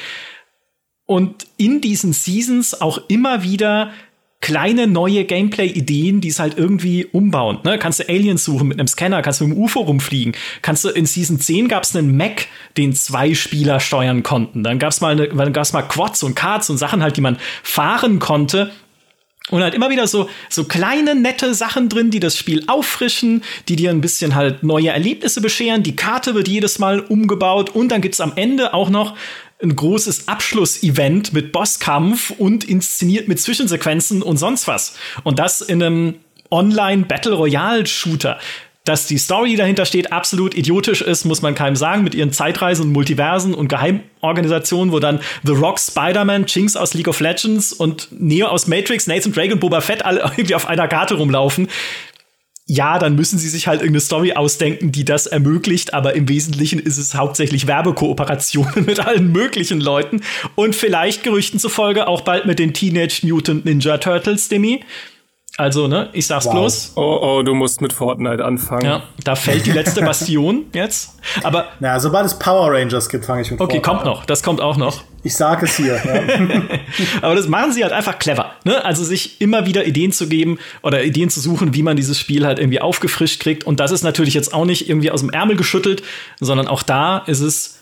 Und 1.07 1.47
in 1.57 1.81
diesen 1.81 2.13
Seasons 2.13 2.81
auch 2.81 3.01
immer 3.09 3.43
wieder 3.43 3.93
kleine 4.41 4.87
neue 4.87 5.25
Gameplay-Ideen, 5.25 6.21
die 6.21 6.29
es 6.29 6.39
halt 6.39 6.57
irgendwie 6.57 7.07
umbauen. 7.07 7.59
Ne? 7.65 7.79
Kannst 7.79 7.99
du 7.99 8.09
Aliens 8.09 8.45
suchen 8.45 8.69
mit 8.69 8.79
einem 8.79 8.87
Scanner, 8.87 9.21
kannst 9.21 9.41
du 9.41 9.47
mit 9.47 9.57
dem 9.57 9.63
UFO 9.65 9.81
rumfliegen. 9.81 10.35
Kannst 10.63 10.85
du 10.85 10.91
in 10.91 11.07
Season 11.07 11.41
10 11.41 11.67
gab 11.67 11.83
es 11.83 11.97
einen 11.97 12.17
Mac, 12.17 12.47
den 12.77 12.93
zwei 12.93 13.35
Spieler 13.35 13.81
steuern 13.81 14.23
konnten. 14.23 14.63
Dann 14.63 14.79
gab 14.79 14.93
es 14.93 15.01
mal, 15.01 15.17
gab's 15.51 15.73
mal 15.73 15.83
Quads 15.83 16.23
und 16.23 16.37
Karts 16.37 16.71
und 16.71 16.79
Sachen 16.79 17.03
halt, 17.03 17.17
die 17.17 17.21
man 17.21 17.39
fahren 17.63 18.21
konnte. 18.21 18.71
Und 19.51 19.63
halt 19.63 19.75
immer 19.75 19.91
wieder 19.91 20.07
so, 20.07 20.29
so 20.49 20.65
kleine, 20.65 21.15
nette 21.15 21.55
Sachen 21.55 21.89
drin, 21.89 22.11
die 22.11 22.21
das 22.21 22.37
Spiel 22.37 22.65
auffrischen, 22.67 23.43
die 23.69 23.77
dir 23.77 23.91
ein 23.91 24.01
bisschen 24.01 24.35
halt 24.35 24.63
neue 24.63 24.91
Erlebnisse 24.91 25.41
bescheren. 25.41 25.83
Die 25.83 25.97
Karte 25.97 26.35
wird 26.35 26.49
jedes 26.49 26.79
Mal 26.79 27.01
umgebaut 27.01 27.71
und 27.71 27.91
dann 27.91 28.01
gibt's 28.01 28.21
am 28.21 28.33
Ende 28.37 28.75
auch 28.75 28.91
noch 28.91 29.17
ein 29.63 29.75
großes 29.75 30.29
Abschlussevent 30.29 31.33
mit 31.33 31.53
Bosskampf 31.53 32.31
und 32.31 32.65
inszeniert 32.65 33.27
mit 33.27 33.41
Zwischensequenzen 33.41 34.23
und 34.23 34.37
sonst 34.37 34.69
was. 34.69 34.97
Und 35.25 35.39
das 35.39 35.61
in 35.61 35.83
einem 35.83 36.15
Online-Battle 36.51 37.35
Royale-Shooter 37.35 38.39
dass 38.89 39.07
die 39.07 39.18
Story 39.18 39.57
dahinter 39.57 39.84
steht, 39.84 40.12
absolut 40.12 40.57
idiotisch 40.57 41.03
ist, 41.03 41.26
muss 41.26 41.43
man 41.43 41.55
keinem 41.55 41.76
sagen, 41.76 42.05
mit 42.05 42.14
ihren 42.14 42.32
Zeitreisen 42.32 42.86
und 42.86 42.93
Multiversen 42.93 43.53
und 43.53 43.68
Geheimorganisationen, 43.68 44.93
wo 44.93 44.99
dann 44.99 45.20
The 45.45 45.53
Rock, 45.53 45.78
Spider-Man, 45.78 46.47
Jinx 46.47 46.74
aus 46.74 46.95
League 46.95 47.09
of 47.09 47.20
Legends 47.20 47.74
und 47.74 48.09
Neo 48.11 48.47
aus 48.47 48.66
Matrix, 48.66 49.07
Nathan 49.07 49.32
Drake 49.32 49.53
und 49.53 49.61
Boba 49.61 49.82
Fett 49.82 50.07
alle 50.07 50.20
irgendwie 50.36 50.55
auf 50.55 50.66
einer 50.66 50.89
Karte 50.89 51.16
rumlaufen. 51.16 51.68
Ja, 52.64 52.99
dann 52.99 53.14
müssen 53.14 53.39
sie 53.39 53.49
sich 53.49 53.66
halt 53.66 53.80
irgendeine 53.80 54.01
Story 54.01 54.32
ausdenken, 54.32 54.91
die 54.91 55.05
das 55.05 55.26
ermöglicht, 55.26 55.93
aber 55.93 56.14
im 56.14 56.28
Wesentlichen 56.28 56.78
ist 56.78 56.97
es 56.97 57.14
hauptsächlich 57.14 57.66
Werbekooperationen 57.66 58.84
mit 58.86 59.01
allen 59.01 59.32
möglichen 59.32 59.80
Leuten 59.80 60.22
und 60.55 60.74
vielleicht 60.74 61.24
Gerüchten 61.24 61.61
zufolge 61.61 62.09
auch 62.09 62.22
bald 62.22 62.47
mit 62.47 62.59
den 62.59 62.72
Teenage 62.72 63.20
Mutant 63.26 63.66
Ninja 63.66 63.99
Turtles, 63.99 64.49
Demi. 64.49 64.80
Also, 65.59 65.89
ne, 65.89 66.09
ich 66.13 66.25
sag's 66.25 66.47
wow. 66.47 66.53
bloß. 66.53 66.93
Oh, 66.95 67.19
oh, 67.21 67.43
du 67.43 67.53
musst 67.53 67.81
mit 67.81 67.93
Fortnite 67.93 68.45
anfangen. 68.45 68.85
Ja, 68.85 69.03
da 69.25 69.35
fällt 69.35 69.67
die 69.67 69.73
letzte 69.73 70.01
Bastion 70.05 70.67
jetzt. 70.73 71.19
Aber. 71.43 71.67
Na, 71.81 71.99
sobald 71.99 72.27
es 72.27 72.39
Power 72.39 72.73
Rangers 72.73 73.09
gibt, 73.09 73.25
fange 73.25 73.43
ich 73.43 73.51
mit 73.51 73.61
Okay, 73.61 73.83
Fortnite 73.83 73.91
kommt 73.91 74.05
noch. 74.05 74.25
Das 74.25 74.45
kommt 74.45 74.61
auch 74.61 74.77
noch. 74.77 75.03
Ich, 75.19 75.33
ich 75.33 75.37
sag 75.37 75.61
es 75.65 75.77
hier. 75.77 75.97
Ja. 75.97 76.63
Aber 77.23 77.35
das 77.35 77.49
machen 77.49 77.73
sie 77.73 77.83
halt 77.83 77.93
einfach 77.93 78.21
clever. 78.21 78.53
Ne? 78.63 78.85
Also 78.85 79.03
sich 79.03 79.41
immer 79.41 79.67
wieder 79.67 79.85
Ideen 79.85 80.13
zu 80.13 80.29
geben 80.29 80.61
oder 80.83 81.03
Ideen 81.03 81.29
zu 81.29 81.41
suchen, 81.41 81.75
wie 81.75 81.83
man 81.83 81.97
dieses 81.97 82.21
Spiel 82.21 82.47
halt 82.47 82.61
irgendwie 82.61 82.81
aufgefrischt 82.81 83.41
kriegt. 83.41 83.65
Und 83.65 83.81
das 83.81 83.91
ist 83.91 84.05
natürlich 84.05 84.35
jetzt 84.35 84.55
auch 84.55 84.65
nicht 84.65 84.89
irgendwie 84.89 85.11
aus 85.11 85.23
dem 85.23 85.31
Ärmel 85.31 85.57
geschüttelt, 85.57 86.05
sondern 86.39 86.69
auch 86.69 86.85
da 86.85 87.19
ist 87.19 87.41
es 87.41 87.78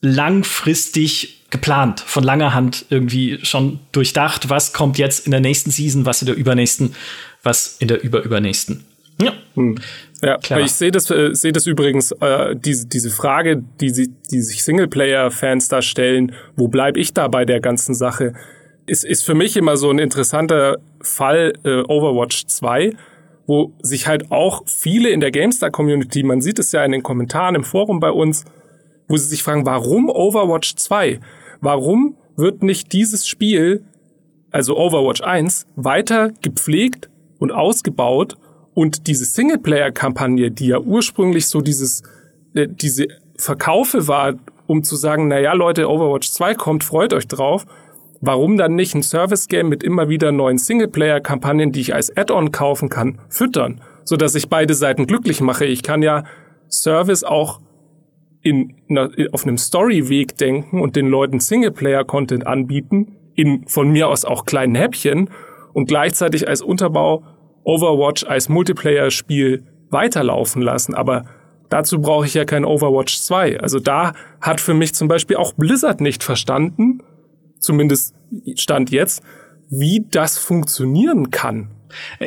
langfristig 0.00 1.46
geplant, 1.50 2.00
von 2.00 2.22
langer 2.22 2.54
Hand 2.54 2.86
irgendwie 2.90 3.38
schon 3.42 3.80
durchdacht, 3.92 4.50
was 4.50 4.72
kommt 4.72 4.98
jetzt 4.98 5.26
in 5.26 5.30
der 5.30 5.40
nächsten 5.40 5.70
Season, 5.70 6.04
was 6.04 6.22
in 6.22 6.26
der 6.26 6.36
übernächsten, 6.36 6.94
was 7.42 7.76
in 7.78 7.88
der 7.88 8.02
überübernächsten. 8.02 8.84
Ja, 9.20 9.32
Hm. 9.58 9.76
Ja, 10.22 10.36
Clever. 10.38 10.60
ich 10.62 10.72
sehe 10.72 10.90
das, 10.90 11.10
äh, 11.10 11.32
sehe 11.32 11.52
das 11.52 11.66
übrigens, 11.66 12.12
äh, 12.12 12.56
diese, 12.56 12.86
diese 12.88 13.10
Frage, 13.10 13.62
die, 13.80 13.90
sie, 13.90 14.08
die 14.30 14.40
sich 14.40 14.64
Singleplayer-Fans 14.64 15.68
da 15.68 15.80
stellen, 15.80 16.32
wo 16.56 16.68
bleibe 16.68 16.98
ich 16.98 17.14
da 17.14 17.28
bei 17.28 17.44
der 17.44 17.60
ganzen 17.60 17.94
Sache, 17.94 18.32
ist, 18.86 19.04
ist 19.04 19.24
für 19.24 19.34
mich 19.34 19.56
immer 19.56 19.76
so 19.76 19.90
ein 19.90 19.98
interessanter 19.98 20.78
Fall 21.00 21.52
äh, 21.64 21.82
Overwatch 21.82 22.46
2, 22.46 22.92
wo 23.46 23.72
sich 23.80 24.08
halt 24.08 24.30
auch 24.30 24.62
viele 24.66 25.10
in 25.10 25.20
der 25.20 25.30
GameStar-Community, 25.30 26.22
man 26.22 26.40
sieht 26.40 26.58
es 26.58 26.72
ja 26.72 26.84
in 26.84 26.92
den 26.92 27.02
Kommentaren 27.02 27.54
im 27.54 27.64
Forum 27.64 28.00
bei 28.00 28.10
uns, 28.10 28.44
wo 29.08 29.16
sie 29.16 29.28
sich 29.28 29.42
fragen, 29.42 29.66
warum 29.66 30.08
Overwatch 30.08 30.76
2? 30.76 31.20
Warum 31.60 32.16
wird 32.36 32.62
nicht 32.62 32.92
dieses 32.92 33.26
Spiel, 33.26 33.84
also 34.50 34.76
Overwatch 34.78 35.22
1, 35.22 35.66
weiter 35.76 36.30
gepflegt 36.40 37.10
und 37.38 37.50
ausgebaut 37.50 38.36
und 38.74 39.06
diese 39.08 39.24
Singleplayer-Kampagne, 39.24 40.50
die 40.50 40.68
ja 40.68 40.78
ursprünglich 40.78 41.48
so 41.48 41.60
dieses, 41.60 42.02
äh, 42.54 42.68
diese 42.68 43.08
Verkaufe 43.36 44.06
war, 44.06 44.34
um 44.66 44.84
zu 44.84 44.96
sagen, 44.96 45.28
na 45.28 45.40
ja, 45.40 45.52
Leute, 45.52 45.88
Overwatch 45.88 46.30
2 46.30 46.54
kommt, 46.54 46.84
freut 46.84 47.12
euch 47.12 47.26
drauf, 47.26 47.66
warum 48.20 48.56
dann 48.56 48.74
nicht 48.74 48.94
ein 48.94 49.02
Service-Game 49.02 49.68
mit 49.68 49.82
immer 49.82 50.08
wieder 50.08 50.30
neuen 50.30 50.58
Singleplayer-Kampagnen, 50.58 51.72
die 51.72 51.80
ich 51.80 51.94
als 51.94 52.14
Add-on 52.16 52.52
kaufen 52.52 52.88
kann, 52.88 53.18
füttern, 53.28 53.80
so 54.04 54.16
dass 54.16 54.34
ich 54.34 54.48
beide 54.48 54.74
Seiten 54.74 55.06
glücklich 55.06 55.40
mache. 55.40 55.64
Ich 55.64 55.82
kann 55.82 56.02
ja 56.02 56.24
Service 56.68 57.24
auch 57.24 57.60
in, 58.48 58.98
auf 59.32 59.44
einem 59.44 59.58
Story-Weg 59.58 60.36
denken 60.36 60.80
und 60.80 60.96
den 60.96 61.08
Leuten 61.08 61.40
Singleplayer-Content 61.40 62.46
anbieten, 62.46 63.16
in 63.34 63.66
von 63.68 63.90
mir 63.90 64.08
aus 64.08 64.24
auch 64.24 64.44
kleinen 64.44 64.74
Häppchen 64.74 65.30
und 65.72 65.86
gleichzeitig 65.86 66.48
als 66.48 66.62
Unterbau 66.62 67.24
Overwatch 67.64 68.24
als 68.24 68.48
Multiplayer-Spiel 68.48 69.64
weiterlaufen 69.90 70.62
lassen. 70.62 70.94
Aber 70.94 71.24
dazu 71.68 72.00
brauche 72.00 72.26
ich 72.26 72.34
ja 72.34 72.44
kein 72.44 72.64
Overwatch 72.64 73.20
2. 73.20 73.60
Also 73.60 73.78
da 73.78 74.14
hat 74.40 74.60
für 74.60 74.74
mich 74.74 74.94
zum 74.94 75.08
Beispiel 75.08 75.36
auch 75.36 75.52
Blizzard 75.52 76.00
nicht 76.00 76.24
verstanden, 76.24 77.02
zumindest 77.58 78.14
Stand 78.54 78.90
jetzt, 78.90 79.22
wie 79.70 80.06
das 80.10 80.38
funktionieren 80.38 81.30
kann. 81.30 81.70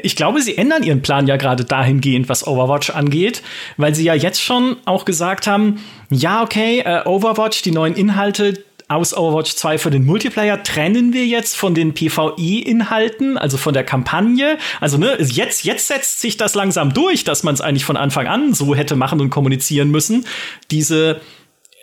Ich 0.04 0.16
glaube, 0.16 0.42
sie 0.42 0.58
ändern 0.58 0.84
ihren 0.84 1.02
Plan 1.02 1.28
ja 1.28 1.38
gerade 1.38 1.66
dahingehend, 1.66 2.30
was 2.30 2.48
Overwatch 2.48 2.90
angeht, 2.90 3.42
weil 3.78 3.94
sie 3.96 4.04
ja 4.04 4.14
jetzt 4.14 4.42
schon 4.42 4.78
auch 4.86 5.06
gesagt 5.06 5.48
haben, 5.48 5.84
ja, 6.10 6.44
okay, 6.44 6.80
äh, 6.80 7.06
Overwatch, 7.06 7.62
die 7.62 7.72
neuen 7.72 7.96
Inhalte 7.96 8.64
aus 8.92 9.16
Overwatch 9.16 9.56
2 9.56 9.78
für 9.78 9.90
den 9.90 10.06
Multiplayer 10.06 10.62
trennen 10.64 11.14
wir 11.14 11.26
jetzt 11.26 11.56
von 11.56 11.74
den 11.74 11.94
PvE-Inhalten, 11.94 13.38
also 13.38 13.58
von 13.58 13.74
der 13.74 13.86
Kampagne. 13.86 14.58
Also 14.82 14.98
ne, 14.98 15.18
jetzt, 15.20 15.64
jetzt 15.64 15.88
setzt 15.88 16.20
sich 16.20 16.36
das 16.36 16.56
langsam 16.56 16.94
durch, 16.94 17.24
dass 17.24 17.44
man 17.44 17.54
es 17.54 17.62
eigentlich 17.62 17.86
von 17.86 17.96
Anfang 17.96 18.28
an 18.28 18.54
so 18.54 18.76
hätte 18.76 18.98
machen 18.98 19.22
und 19.22 19.30
kommunizieren 19.30 19.92
müssen. 19.92 20.26
Diese 20.72 21.22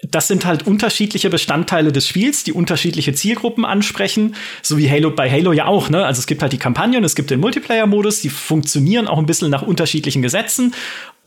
das 0.03 0.29
sind 0.29 0.45
halt 0.45 0.67
unterschiedliche 0.67 1.31
Bestandteile 1.31 1.93
des 1.93 2.07
Spiels, 2.07 2.45
die 2.45 2.53
unterschiedliche 2.53 3.15
Zielgruppen 3.15 3.65
ansprechen, 3.65 4.37
so 4.63 4.79
wie 4.79 4.91
Halo 4.91 5.11
bei 5.11 5.31
Halo 5.31 5.53
ja 5.53 5.67
auch, 5.67 5.91
ne? 5.91 6.05
Also 6.05 6.21
es 6.21 6.27
gibt 6.27 6.43
halt 6.43 6.53
die 6.53 6.59
Kampagne 6.59 6.99
und 6.99 7.05
es 7.05 7.15
gibt 7.15 7.31
den 7.31 7.41
Multiplayer-Modus, 7.41 8.21
die 8.21 8.29
funktionieren 8.29 9.09
auch 9.09 9.19
ein 9.19 9.27
bisschen 9.27 9.51
nach 9.51 9.63
unterschiedlichen 9.63 10.23
Gesetzen. 10.23 10.75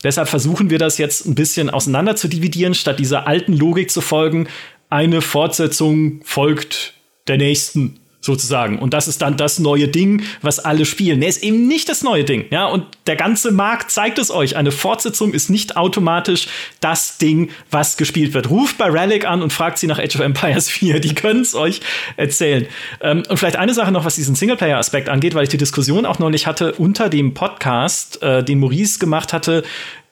Deshalb 0.03 0.29
versuchen 0.29 0.69
wir 0.69 0.79
das 0.79 0.97
jetzt 0.97 1.25
ein 1.25 1.35
bisschen 1.35 1.69
auseinander 1.69 2.15
zu 2.15 2.27
dividieren, 2.27 2.73
statt 2.73 2.99
dieser 2.99 3.27
alten 3.27 3.53
Logik 3.53 3.91
zu 3.91 4.01
folgen. 4.01 4.47
Eine 4.89 5.21
Fortsetzung 5.21 6.21
folgt 6.23 6.93
der 7.27 7.37
nächsten 7.37 8.00
sozusagen. 8.21 8.79
Und 8.79 8.93
das 8.93 9.07
ist 9.07 9.21
dann 9.21 9.35
das 9.35 9.59
neue 9.59 9.87
Ding, 9.87 10.23
was 10.41 10.59
alle 10.59 10.85
spielen. 10.85 11.19
Nee, 11.19 11.27
ist 11.27 11.43
eben 11.43 11.67
nicht 11.67 11.89
das 11.89 12.03
neue 12.03 12.23
Ding. 12.23 12.45
Ja, 12.51 12.65
und 12.67 12.85
der 13.07 13.15
ganze 13.15 13.51
Markt 13.51 13.91
zeigt 13.91 14.19
es 14.19 14.31
euch. 14.31 14.55
Eine 14.55 14.71
Fortsetzung 14.71 15.33
ist 15.33 15.49
nicht 15.49 15.75
automatisch 15.75 16.47
das 16.79 17.17
Ding, 17.17 17.49
was 17.71 17.97
gespielt 17.97 18.33
wird. 18.33 18.49
Ruft 18.49 18.77
bei 18.77 18.85
Relic 18.85 19.25
an 19.25 19.41
und 19.41 19.51
fragt 19.51 19.79
sie 19.79 19.87
nach 19.87 19.99
Age 19.99 20.15
of 20.15 20.21
Empires 20.21 20.69
4. 20.69 20.99
Die 20.99 21.15
können 21.15 21.41
es 21.41 21.55
euch 21.55 21.81
erzählen. 22.15 22.67
Ähm, 23.01 23.23
und 23.27 23.37
vielleicht 23.37 23.57
eine 23.57 23.73
Sache 23.73 23.91
noch, 23.91 24.05
was 24.05 24.15
diesen 24.15 24.35
Singleplayer-Aspekt 24.35 25.09
angeht, 25.09 25.33
weil 25.33 25.43
ich 25.43 25.49
die 25.49 25.57
Diskussion 25.57 26.05
auch 26.05 26.19
neulich 26.19 26.45
hatte 26.47 26.73
unter 26.73 27.09
dem 27.09 27.33
Podcast, 27.33 28.21
äh, 28.21 28.43
den 28.43 28.59
Maurice 28.59 28.99
gemacht 28.99 29.33
hatte, 29.33 29.63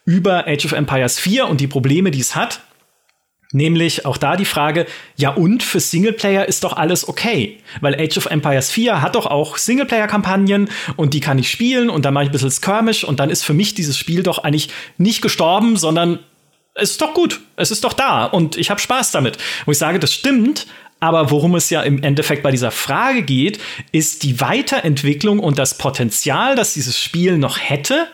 über 0.06 0.48
Age 0.48 0.66
of 0.66 0.72
Empires 0.72 1.20
4 1.20 1.48
und 1.48 1.62
die 1.62 1.68
Probleme, 1.68 2.10
die 2.10 2.20
es 2.20 2.36
hat. 2.36 2.62
Nämlich 3.52 4.06
auch 4.06 4.18
da 4.18 4.36
die 4.36 4.46
Frage, 4.46 4.86
ja 5.16 5.32
und 5.32 5.64
für 5.64 5.80
Singleplayer 5.80 6.48
ist 6.48 6.64
doch 6.64 6.74
alles 6.74 7.08
okay. 7.08 7.58
Weil 7.82 7.96
Age 7.96 8.18
of 8.18 8.28
Empires 8.28 8.70
4 8.70 9.02
hat 9.02 9.16
doch 9.16 9.26
auch 9.26 9.58
Singleplayer-Kampagnen 9.58 10.70
und 10.98 11.16
die 11.16 11.20
kann 11.20 11.40
ich 11.40 11.50
spielen 11.50 11.90
und 11.90 12.06
dann 12.06 12.14
mache 12.14 12.26
ich 12.26 12.30
ein 12.30 12.34
bisschen 12.34 12.52
Skirmish 12.52 13.04
und 13.04 13.20
dann 13.20 13.32
ist 13.32 13.44
für 13.44 13.56
mich 13.56 13.74
dieses 13.74 13.98
Spiel 13.98 14.22
doch 14.22 14.40
eigentlich 14.40 14.70
nicht 14.98 15.24
gestorben, 15.24 15.78
sondern 15.78 16.20
es 16.76 16.92
ist 16.92 17.02
doch 17.02 17.16
gut, 17.16 17.42
es 17.56 17.72
ist 17.72 17.84
doch 17.84 17.94
da 17.94 18.26
und 18.26 18.56
ich 18.56 18.70
habe 18.70 18.80
Spaß 18.80 19.12
damit. 19.12 19.38
Und 19.66 19.74
ich 19.74 19.80
sage, 19.80 19.98
das 19.98 20.14
stimmt, 20.14 20.68
aber 21.00 21.32
worum 21.32 21.56
es 21.56 21.72
ja 21.72 21.82
im 21.82 22.04
Endeffekt 22.04 22.44
bei 22.44 22.52
dieser 22.52 22.72
Frage 22.72 23.24
geht, 23.24 23.60
ist 23.92 24.24
die 24.24 24.42
Weiterentwicklung 24.42 25.40
und 25.40 25.58
das 25.58 25.78
Potenzial, 25.78 26.56
das 26.56 26.76
dieses 26.76 27.00
Spiel 27.00 27.38
noch 27.38 27.58
hätte, 27.60 28.08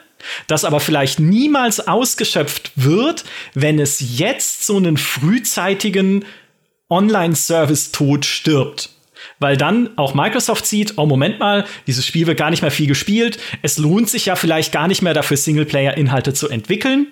das 0.48 0.66
aber 0.66 0.80
vielleicht 0.80 1.20
niemals 1.20 1.88
ausgeschöpft 1.88 2.72
wird, 2.76 3.26
wenn 3.54 3.80
es 3.80 4.18
jetzt 4.18 4.66
so 4.66 4.78
einen 4.78 4.98
frühzeitigen 4.98 6.26
Online-Service-Tod 6.90 8.26
stirbt. 8.26 8.90
Weil 9.40 9.58
dann 9.58 9.98
auch 9.98 10.14
Microsoft 10.14 10.66
sieht, 10.66 10.98
oh 10.98 11.06
Moment 11.06 11.40
mal, 11.40 11.66
dieses 11.88 12.06
Spiel 12.06 12.28
wird 12.28 12.38
gar 12.38 12.52
nicht 12.52 12.62
mehr 12.62 12.72
viel 12.72 12.88
gespielt, 12.88 13.40
es 13.62 13.78
lohnt 13.78 14.10
sich 14.10 14.28
ja 14.28 14.36
vielleicht 14.36 14.72
gar 14.72 14.88
nicht 14.88 15.02
mehr 15.02 15.14
dafür 15.14 15.38
Singleplayer-Inhalte 15.38 16.34
zu 16.34 16.48
entwickeln 16.48 17.08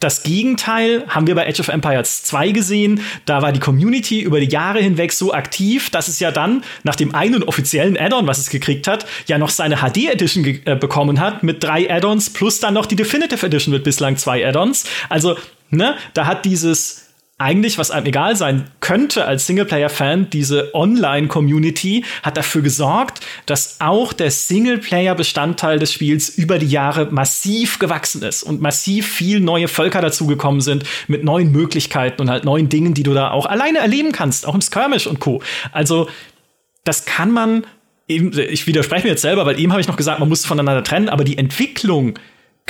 das 0.00 0.22
Gegenteil 0.22 1.04
haben 1.08 1.26
wir 1.26 1.34
bei 1.34 1.46
Age 1.46 1.60
of 1.60 1.68
Empires 1.68 2.22
2 2.24 2.52
gesehen. 2.52 3.02
Da 3.26 3.42
war 3.42 3.52
die 3.52 3.60
Community 3.60 4.20
über 4.20 4.40
die 4.40 4.48
Jahre 4.48 4.80
hinweg 4.80 5.12
so 5.12 5.34
aktiv, 5.34 5.90
dass 5.90 6.08
es 6.08 6.18
ja 6.20 6.30
dann 6.30 6.64
nach 6.84 6.96
dem 6.96 7.14
einen 7.14 7.42
offiziellen 7.42 7.98
Add-on, 7.98 8.26
was 8.26 8.38
es 8.38 8.48
gekriegt 8.48 8.88
hat, 8.88 9.04
ja 9.26 9.36
noch 9.36 9.50
seine 9.50 9.76
HD 9.76 10.10
Edition 10.10 10.44
äh, 10.44 10.74
bekommen 10.74 11.20
hat 11.20 11.42
mit 11.42 11.62
drei 11.62 11.90
Add-ons 11.90 12.30
plus 12.30 12.60
dann 12.60 12.74
noch 12.74 12.86
die 12.86 12.96
Definitive 12.96 13.44
Edition 13.44 13.74
mit 13.74 13.84
bislang 13.84 14.16
zwei 14.16 14.46
Add-ons. 14.46 14.84
Also, 15.10 15.36
ne, 15.68 15.96
da 16.14 16.24
hat 16.24 16.46
dieses 16.46 17.09
eigentlich, 17.40 17.78
was 17.78 17.90
einem 17.90 18.04
egal 18.04 18.36
sein 18.36 18.66
könnte 18.80 19.24
als 19.24 19.46
Singleplayer-Fan, 19.46 20.28
diese 20.28 20.74
Online-Community 20.74 22.04
hat 22.22 22.36
dafür 22.36 22.60
gesorgt, 22.60 23.20
dass 23.46 23.80
auch 23.80 24.12
der 24.12 24.30
Singleplayer-Bestandteil 24.30 25.78
des 25.78 25.90
Spiels 25.90 26.28
über 26.28 26.58
die 26.58 26.68
Jahre 26.68 27.06
massiv 27.10 27.78
gewachsen 27.78 28.22
ist 28.22 28.42
und 28.42 28.60
massiv 28.60 29.08
viel 29.08 29.40
neue 29.40 29.68
Völker 29.68 30.02
dazugekommen 30.02 30.60
sind 30.60 30.84
mit 31.08 31.24
neuen 31.24 31.50
Möglichkeiten 31.50 32.20
und 32.20 32.30
halt 32.30 32.44
neuen 32.44 32.68
Dingen, 32.68 32.92
die 32.92 33.04
du 33.04 33.14
da 33.14 33.30
auch 33.30 33.46
alleine 33.46 33.78
erleben 33.78 34.12
kannst, 34.12 34.46
auch 34.46 34.54
im 34.54 34.60
Skirmish 34.60 35.06
und 35.06 35.18
Co. 35.18 35.42
Also, 35.72 36.10
das 36.84 37.06
kann 37.06 37.30
man 37.30 37.64
eben, 38.06 38.38
ich 38.38 38.66
widerspreche 38.66 39.04
mir 39.04 39.12
jetzt 39.12 39.22
selber, 39.22 39.46
weil 39.46 39.58
eben 39.58 39.72
habe 39.72 39.80
ich 39.80 39.88
noch 39.88 39.96
gesagt, 39.96 40.20
man 40.20 40.28
muss 40.28 40.44
voneinander 40.44 40.84
trennen, 40.84 41.08
aber 41.08 41.24
die 41.24 41.38
Entwicklung 41.38 42.18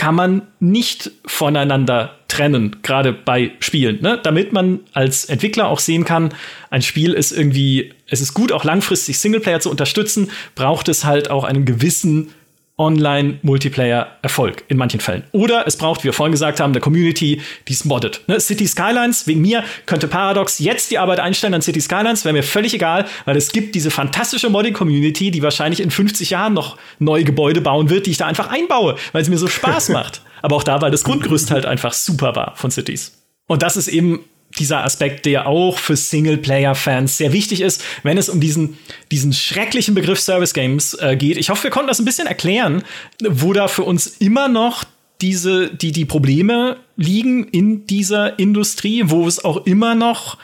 kann 0.01 0.15
man 0.15 0.41
nicht 0.61 1.11
voneinander 1.27 2.17
trennen, 2.27 2.77
gerade 2.81 3.13
bei 3.13 3.51
Spielen, 3.61 4.01
ne? 4.01 4.19
damit 4.23 4.51
man 4.51 4.81
als 4.95 5.27
Entwickler 5.27 5.69
auch 5.69 5.79
sehen 5.79 6.07
kann, 6.07 6.33
ein 6.71 6.81
Spiel 6.81 7.13
ist 7.13 7.33
irgendwie, 7.33 7.93
es 8.07 8.23
ist 8.23 8.33
gut, 8.33 8.51
auch 8.51 8.65
langfristig 8.65 9.19
Singleplayer 9.19 9.61
zu 9.61 9.69
unterstützen, 9.71 10.31
braucht 10.55 10.89
es 10.89 11.05
halt 11.05 11.31
auch 11.31 11.45
einen 11.45 11.67
gewissen 11.67 12.33
Online-Multiplayer-Erfolg 12.81 14.65
in 14.69 14.79
manchen 14.79 15.01
Fällen. 15.01 15.25
Oder 15.33 15.67
es 15.67 15.77
braucht, 15.77 16.01
wie 16.01 16.05
wir 16.05 16.13
vorhin 16.15 16.33
gesagt 16.33 16.61
haben, 16.61 16.73
eine 16.73 16.81
Community, 16.81 17.43
die 17.69 17.73
es 17.75 17.85
moddet. 17.85 18.23
Ne? 18.27 18.41
City 18.41 18.67
Skylines, 18.67 19.27
wegen 19.27 19.43
mir 19.43 19.63
könnte 19.85 20.09
Paradox 20.09 20.59
jetzt 20.59 20.91
die 20.91 20.99
Arbeit 20.99 21.21
einstellen 21.21 21.53
an 21.53 21.61
City 21.63 21.81
Skylines, 21.81 22.25
wäre 22.25 22.33
mir 22.33 22.43
völlig 22.43 22.73
egal, 22.73 23.07
weil 23.27 23.37
es 23.37 23.53
gibt 23.53 23.75
diese 23.75 23.91
fantastische 23.91 24.49
Modding-Community, 24.49 25.31
die 25.31 25.43
wahrscheinlich 25.43 25.81
in 25.81 25.91
50 25.91 26.31
Jahren 26.31 26.55
noch 26.55 26.79
neue 26.99 27.25
Gebäude 27.25 27.61
bauen 27.61 27.91
wird, 27.91 28.07
die 28.07 28.13
ich 28.13 28.17
da 28.17 28.27
einfach 28.27 28.49
einbaue, 28.49 28.97
weil 29.13 29.21
es 29.23 29.29
mir 29.29 29.39
so 29.39 29.47
Spaß 29.47 29.89
macht. 29.91 30.23
Aber 30.41 30.57
auch 30.57 30.65
da, 30.65 30.81
weil 30.81 30.91
das 30.91 31.05
Grundgerüst 31.05 31.51
halt 31.51 31.67
einfach 31.67 31.93
super 31.93 32.35
war 32.35 32.57
von 32.57 32.71
Cities. 32.71 33.13
Und 33.47 33.63
das 33.63 33.77
ist 33.77 33.89
eben 33.89 34.25
dieser 34.59 34.85
Aspekt, 34.85 35.27
der 35.27 35.47
auch 35.47 35.79
für 35.79 35.97
Singleplayer-Fans 35.97 37.17
sehr 37.17 37.33
wichtig 37.33 37.61
ist, 37.61 37.83
wenn 38.03 38.19
es 38.19 38.29
um 38.29 38.41
diesen, 38.41 38.79
diesen 39.11 39.33
schrecklichen 39.33 39.95
Begriff 39.95 40.21
Service 40.21 40.55
Games 40.55 40.95
äh, 40.95 41.17
geht. 41.17 41.37
Ich 41.37 41.51
hoffe, 41.51 41.65
wir 41.65 41.71
konnten 41.71 41.89
das 41.89 42.01
ein 42.01 42.05
bisschen 42.05 42.27
erklären, 42.27 42.83
wo 43.23 43.53
da 43.53 43.69
für 43.69 43.85
uns 43.85 44.07
immer 44.07 44.49
noch 44.49 44.85
diese, 45.21 45.75
die, 45.75 45.93
die 45.93 46.05
Probleme 46.05 46.79
liegen 46.97 47.45
in 47.45 47.87
dieser 47.87 48.39
Industrie, 48.39 49.05
wo 49.07 49.27
es 49.27 49.45
auch 49.45 49.67
immer 49.67 49.95
noch 49.95 50.39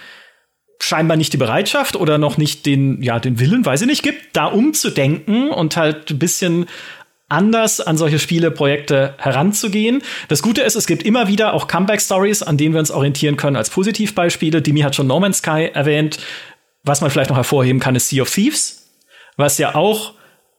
scheinbar 0.78 1.16
nicht 1.16 1.32
die 1.32 1.38
Bereitschaft 1.38 1.96
oder 1.96 2.18
noch 2.18 2.36
nicht 2.36 2.66
den, 2.66 3.02
ja, 3.02 3.18
den 3.18 3.40
Willen, 3.40 3.64
weiß 3.64 3.82
ich 3.82 3.86
nicht, 3.86 4.02
gibt, 4.02 4.36
da 4.36 4.46
umzudenken 4.46 5.50
und 5.50 5.76
halt 5.76 6.10
ein 6.10 6.18
bisschen 6.18 6.66
anders 7.28 7.81
an 7.81 7.97
solche 7.97 8.19
Spieleprojekte 8.19 9.15
heranzugehen. 9.19 10.03
Das 10.28 10.43
Gute 10.43 10.62
ist, 10.62 10.77
es 10.77 10.86
gibt 10.86 11.03
immer 11.03 11.28
wieder 11.28 11.55
auch 11.55 11.66
Comeback-Stories, 11.66 12.43
an 12.43 12.57
denen 12.57 12.74
wir 12.74 12.78
uns 12.78 12.90
orientieren 12.90 13.36
können 13.36 13.57
als 13.57 13.70
Positivbeispiele. 13.70 14.62
Dimi 14.62 14.81
hat 14.81 14.94
schon 14.94 15.07
No 15.07 15.19
Man's 15.19 15.39
Sky 15.39 15.70
erwähnt. 15.73 16.19
Was 16.85 17.01
man 17.01 17.11
vielleicht 17.11 17.31
noch 17.31 17.36
hervorheben 17.36 17.81
kann, 17.81 17.97
ist 17.97 18.09
Sea 18.09 18.23
of 18.23 18.31
Thieves, 18.31 18.93
was 19.36 19.59
ja 19.59 19.74
auch, 19.74 20.15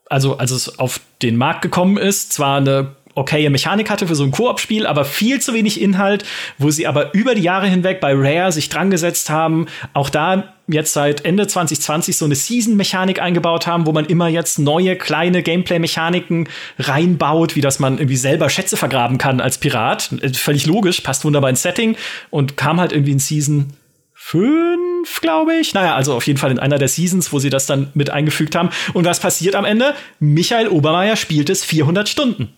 also 0.07 0.38
als 0.38 0.52
es 0.52 0.77
auf 0.77 0.99
den 1.22 1.38
Markt 1.38 1.61
gekommen 1.61 1.95
ist, 1.95 2.34
zwar 2.34 2.57
eine 2.57 2.98
okaye 3.18 3.49
Mechanik 3.49 3.89
hatte 3.89 4.07
für 4.07 4.15
so 4.15 4.23
ein 4.23 4.31
Koop-Spiel, 4.31 4.85
aber 4.85 5.03
viel 5.06 5.41
zu 5.41 5.53
wenig 5.53 5.81
Inhalt, 5.81 6.23
wo 6.57 6.69
sie 6.69 6.88
aber 6.88 7.14
über 7.14 7.35
die 7.35 7.41
Jahre 7.41 7.68
hinweg 7.68 7.99
bei 7.99 8.14
Rare 8.14 8.52
sich 8.52 8.69
dran 8.69 8.89
gesetzt 8.89 9.30
haben, 9.30 9.68
auch 9.94 10.10
da 10.10 10.53
jetzt 10.68 10.94
seit 10.94 11.26
Ende 11.26 11.48
2020 11.48 12.18
so 12.18 12.26
eine 12.26 12.35
Season-Mechanik 12.35 13.22
eingebaut 13.22 13.68
haben, 13.68 13.85
wo 13.85 13.94
man 13.94 14.06
immer 14.06 14.27
jetzt 14.27 14.60
neue 14.60 14.95
kleine 14.95 15.41
Gameplay-Mechaniken 15.41 16.49
reinbaut, 16.77 17.56
wie 17.56 17.61
dass 17.61 17.80
man 17.80 17.98
irgendwie 17.98 18.18
selber 18.18 18.49
Schätze 18.49 18.77
vergraben 18.77 19.18
kann 19.18 19.39
als 19.39 19.57
Pirat. 19.57 20.10
Völlig 20.34 20.65
logisch, 20.65 21.02
passt 21.02 21.26
wunderbar 21.26 21.49
ins 21.49 21.61
Setting 21.61 21.95
und 22.30 22.57
kam 22.57 22.80
halt 22.80 22.91
irgendwie 22.91 23.14
in 23.14 23.19
Season 23.19 23.73
5, 24.14 25.22
glaube 25.22 25.56
ich. 25.56 25.73
Naja, 25.73 25.95
also 25.95 26.14
auf 26.14 26.27
jeden 26.27 26.38
Fall 26.38 26.52
in 26.52 26.60
einer 26.60 26.77
der 26.77 26.89
Seasons, 26.89 27.31
wo 27.31 27.39
sie 27.39 27.49
das 27.49 27.65
dann 27.65 27.91
mit 27.94 28.10
eingefügt 28.10 28.56
haben. 28.56 28.69
Und 28.94 29.06
was 29.06 29.22
passiert 29.22 29.56
am 29.56 29.64
Ende? 29.64 29.94
Michael 30.19 30.68
Obermeier 30.68 31.15
spielt 31.15 31.49
es 31.49 31.64
400 31.64 32.10
Stunden. 32.10 32.49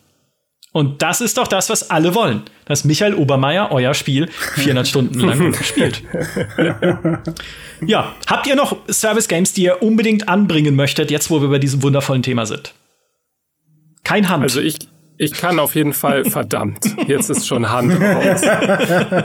Und 0.71 1.01
das 1.01 1.19
ist 1.19 1.37
doch 1.37 1.47
das, 1.47 1.69
was 1.69 1.89
alle 1.89 2.13
wollen, 2.13 2.43
dass 2.65 2.85
Michael 2.85 3.15
Obermeier 3.15 3.69
euer 3.71 3.95
Spiel 3.95 4.27
400 4.27 4.87
Stunden 4.87 5.19
lang 5.19 5.53
spielt. 5.55 6.03
Ja, 7.85 8.13
habt 8.27 8.45
ihr 8.45 8.55
noch 8.55 8.77
Service 8.87 9.27
Games, 9.27 9.53
die 9.53 9.63
ihr 9.63 9.81
unbedingt 9.81 10.29
anbringen 10.29 10.75
möchtet, 10.75 11.09
jetzt 11.09 11.31
wo 11.31 11.41
wir 11.41 11.49
bei 11.49 11.59
diesem 11.59 11.81
wundervollen 11.81 12.21
Thema 12.21 12.45
sind? 12.45 12.73
Kein 14.03 14.29
Hand. 14.29 14.43
Also 14.43 14.61
ich, 14.61 14.77
ich 15.17 15.33
kann 15.33 15.59
auf 15.59 15.75
jeden 15.75 15.93
Fall, 15.93 16.25
verdammt, 16.25 16.85
jetzt 17.07 17.29
ist 17.29 17.47
schon 17.47 17.69
Hand 17.69 17.99
raus. 17.99 18.41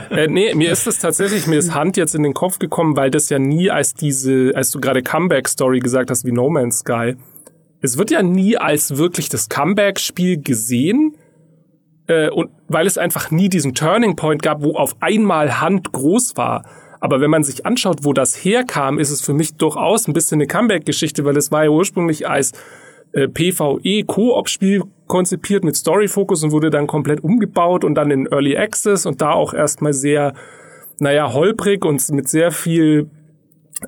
äh, 0.09 0.27
nee, 0.27 0.53
mir 0.55 0.71
ist 0.71 0.87
es 0.87 0.99
tatsächlich, 0.99 1.47
mir 1.47 1.59
ist 1.59 1.73
Hand 1.73 1.95
jetzt 1.95 2.15
in 2.15 2.23
den 2.23 2.33
Kopf 2.33 2.59
gekommen, 2.59 2.95
weil 2.95 3.11
das 3.11 3.29
ja 3.29 3.39
nie 3.39 3.69
als 3.69 3.93
diese, 3.93 4.51
als 4.55 4.71
du 4.71 4.79
gerade 4.79 5.03
Comeback-Story 5.03 5.79
gesagt 5.79 6.09
hast, 6.09 6.25
wie 6.25 6.31
No 6.31 6.49
Man's 6.49 6.79
Sky, 6.79 7.15
es 7.81 7.97
wird 7.97 8.09
ja 8.09 8.23
nie 8.23 8.57
als 8.57 8.97
wirklich 8.97 9.29
das 9.29 9.47
Comeback-Spiel 9.47 10.41
gesehen, 10.41 11.15
äh, 12.07 12.29
und 12.29 12.51
weil 12.67 12.87
es 12.87 12.97
einfach 12.97 13.31
nie 13.31 13.49
diesen 13.49 13.73
Turning 13.73 14.15
Point 14.15 14.41
gab, 14.41 14.63
wo 14.63 14.75
auf 14.75 14.95
einmal 14.99 15.61
Hand 15.61 15.91
groß 15.91 16.37
war. 16.37 16.63
Aber 16.99 17.21
wenn 17.21 17.29
man 17.29 17.43
sich 17.43 17.65
anschaut, 17.65 17.99
wo 18.01 18.13
das 18.13 18.35
herkam, 18.35 18.99
ist 18.99 19.11
es 19.11 19.21
für 19.21 19.33
mich 19.33 19.55
durchaus 19.55 20.07
ein 20.07 20.13
bisschen 20.13 20.37
eine 20.37 20.47
Comeback-Geschichte, 20.47 21.25
weil 21.25 21.37
es 21.37 21.51
war 21.51 21.65
ja 21.65 21.69
ursprünglich 21.69 22.27
als 22.27 22.53
äh, 23.13 23.27
PvE 23.27 24.03
Koop-Spiel 24.05 24.83
konzipiert 25.07 25.63
mit 25.63 25.75
Story-Fokus 25.75 26.43
und 26.43 26.51
wurde 26.51 26.69
dann 26.69 26.87
komplett 26.87 27.23
umgebaut 27.23 27.83
und 27.83 27.95
dann 27.95 28.11
in 28.11 28.25
Early 28.27 28.57
Access 28.57 29.05
und 29.05 29.21
da 29.21 29.31
auch 29.31 29.53
erstmal 29.53 29.93
sehr, 29.93 30.33
naja, 30.99 31.31
holprig 31.31 31.85
und 31.85 32.07
mit 32.09 32.27
sehr 32.27 32.51
viel, 32.51 33.09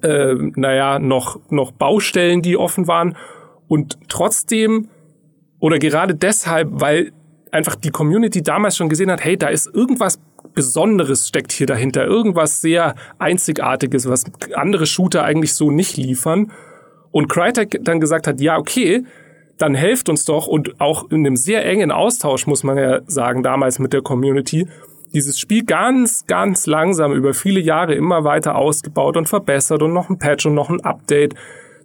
äh, 0.04 0.36
naja, 0.56 1.00
noch, 1.00 1.40
noch 1.50 1.72
Baustellen, 1.72 2.42
die 2.42 2.56
offen 2.56 2.88
waren. 2.88 3.18
Und 3.68 3.98
trotzdem, 4.08 4.90
oder 5.60 5.80
gerade 5.80 6.14
deshalb, 6.14 6.70
weil 6.72 7.12
einfach 7.52 7.76
die 7.76 7.92
Community 7.92 8.42
damals 8.42 8.78
schon 8.78 8.90
gesehen 8.90 9.12
hat, 9.12 9.24
hey, 9.24 9.38
da 9.38 9.48
ist 9.48 9.68
irgendwas 9.74 10.20
Besonderes 10.54 11.28
steckt 11.28 11.52
hier 11.52 11.68
dahinter, 11.68 12.06
irgendwas 12.06 12.62
sehr 12.62 12.96
Einzigartiges, 13.20 14.10
was 14.10 14.24
andere 14.56 14.86
Shooter 14.88 15.24
eigentlich 15.24 15.54
so 15.54 15.72
nicht 15.72 15.98
liefern. 15.98 16.52
Und 17.12 17.30
Crytek 17.30 17.80
dann 17.84 18.00
gesagt 18.00 18.28
hat, 18.28 18.42
ja, 18.42 18.58
okay, 18.58 19.04
dann 19.58 19.76
helft 19.76 20.10
uns 20.10 20.26
doch. 20.26 20.48
Und 20.48 20.80
auch 20.80 21.10
in 21.12 21.26
einem 21.26 21.36
sehr 21.36 21.66
engen 21.66 21.92
Austausch, 21.92 22.48
muss 22.48 22.64
man 22.64 22.78
ja 22.78 23.02
sagen, 23.08 23.44
damals 23.44 23.80
mit 23.80 23.94
der 23.94 24.02
Community, 24.02 24.68
dieses 25.14 25.40
Spiel 25.40 25.64
ganz, 25.64 26.26
ganz 26.28 26.66
langsam 26.66 27.14
über 27.14 27.34
viele 27.34 27.60
Jahre 27.60 27.96
immer 27.96 28.24
weiter 28.24 28.56
ausgebaut 28.56 29.18
und 29.18 29.30
verbessert 29.30 29.82
und 29.82 29.94
noch 29.94 30.10
ein 30.10 30.20
Patch 30.20 30.46
und 30.46 30.54
noch 30.54 30.70
ein 30.70 30.82
Update 30.82 31.34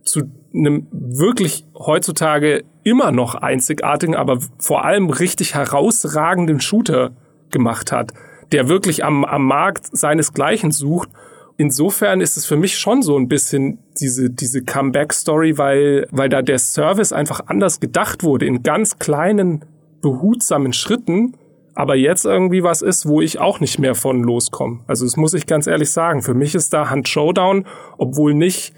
zu 0.05 0.23
einem 0.55 0.87
wirklich 0.91 1.67
heutzutage 1.75 2.65
immer 2.85 3.13
noch 3.13 3.35
einzigartigen, 3.35 4.17
aber 4.17 4.39
vor 4.59 4.85
allem 4.85 5.11
richtig 5.11 5.55
herausragenden 5.55 6.61
Shooter 6.61 7.13
gemacht 7.51 7.93
hat, 7.93 8.13
der 8.51 8.69
wirklich 8.69 9.05
am, 9.05 9.25
am 9.25 9.47
Markt 9.47 9.97
seinesgleichen 9.97 10.73
sucht 10.73 11.09
insofern 11.57 12.21
ist 12.21 12.37
es 12.37 12.47
für 12.47 12.57
mich 12.57 12.79
schon 12.79 13.03
so 13.03 13.17
ein 13.17 13.29
bisschen 13.29 13.79
diese, 14.01 14.31
diese 14.31 14.63
Comeback-Story, 14.63 15.59
weil, 15.59 16.07
weil 16.11 16.29
da 16.29 16.43
der 16.43 16.59
Service 16.59 17.13
einfach 17.13 17.41
anders 17.47 17.81
gedacht 17.81 18.25
wurde, 18.25 18.47
in 18.47 18.63
ganz 18.63 18.99
kleinen, 18.99 19.65
behutsamen 20.01 20.73
Schritten, 20.73 21.37
aber 21.75 21.95
jetzt 21.95 22.27
irgendwie 22.27 22.63
was 22.63 22.83
ist, 22.83 23.07
wo 23.07 23.21
ich 23.21 23.39
auch 23.39 23.61
nicht 23.61 23.79
mehr 23.79 23.95
von 23.95 24.23
loskomme. 24.23 24.81
Also 24.87 25.05
das 25.05 25.17
muss 25.17 25.33
ich 25.35 25.47
ganz 25.47 25.67
ehrlich 25.67 25.91
sagen. 25.91 26.23
Für 26.23 26.35
mich 26.35 26.55
ist 26.55 26.73
da 26.73 26.91
Hand 26.91 27.09
Showdown, 27.09 27.67
obwohl 27.97 28.35
nicht 28.35 28.75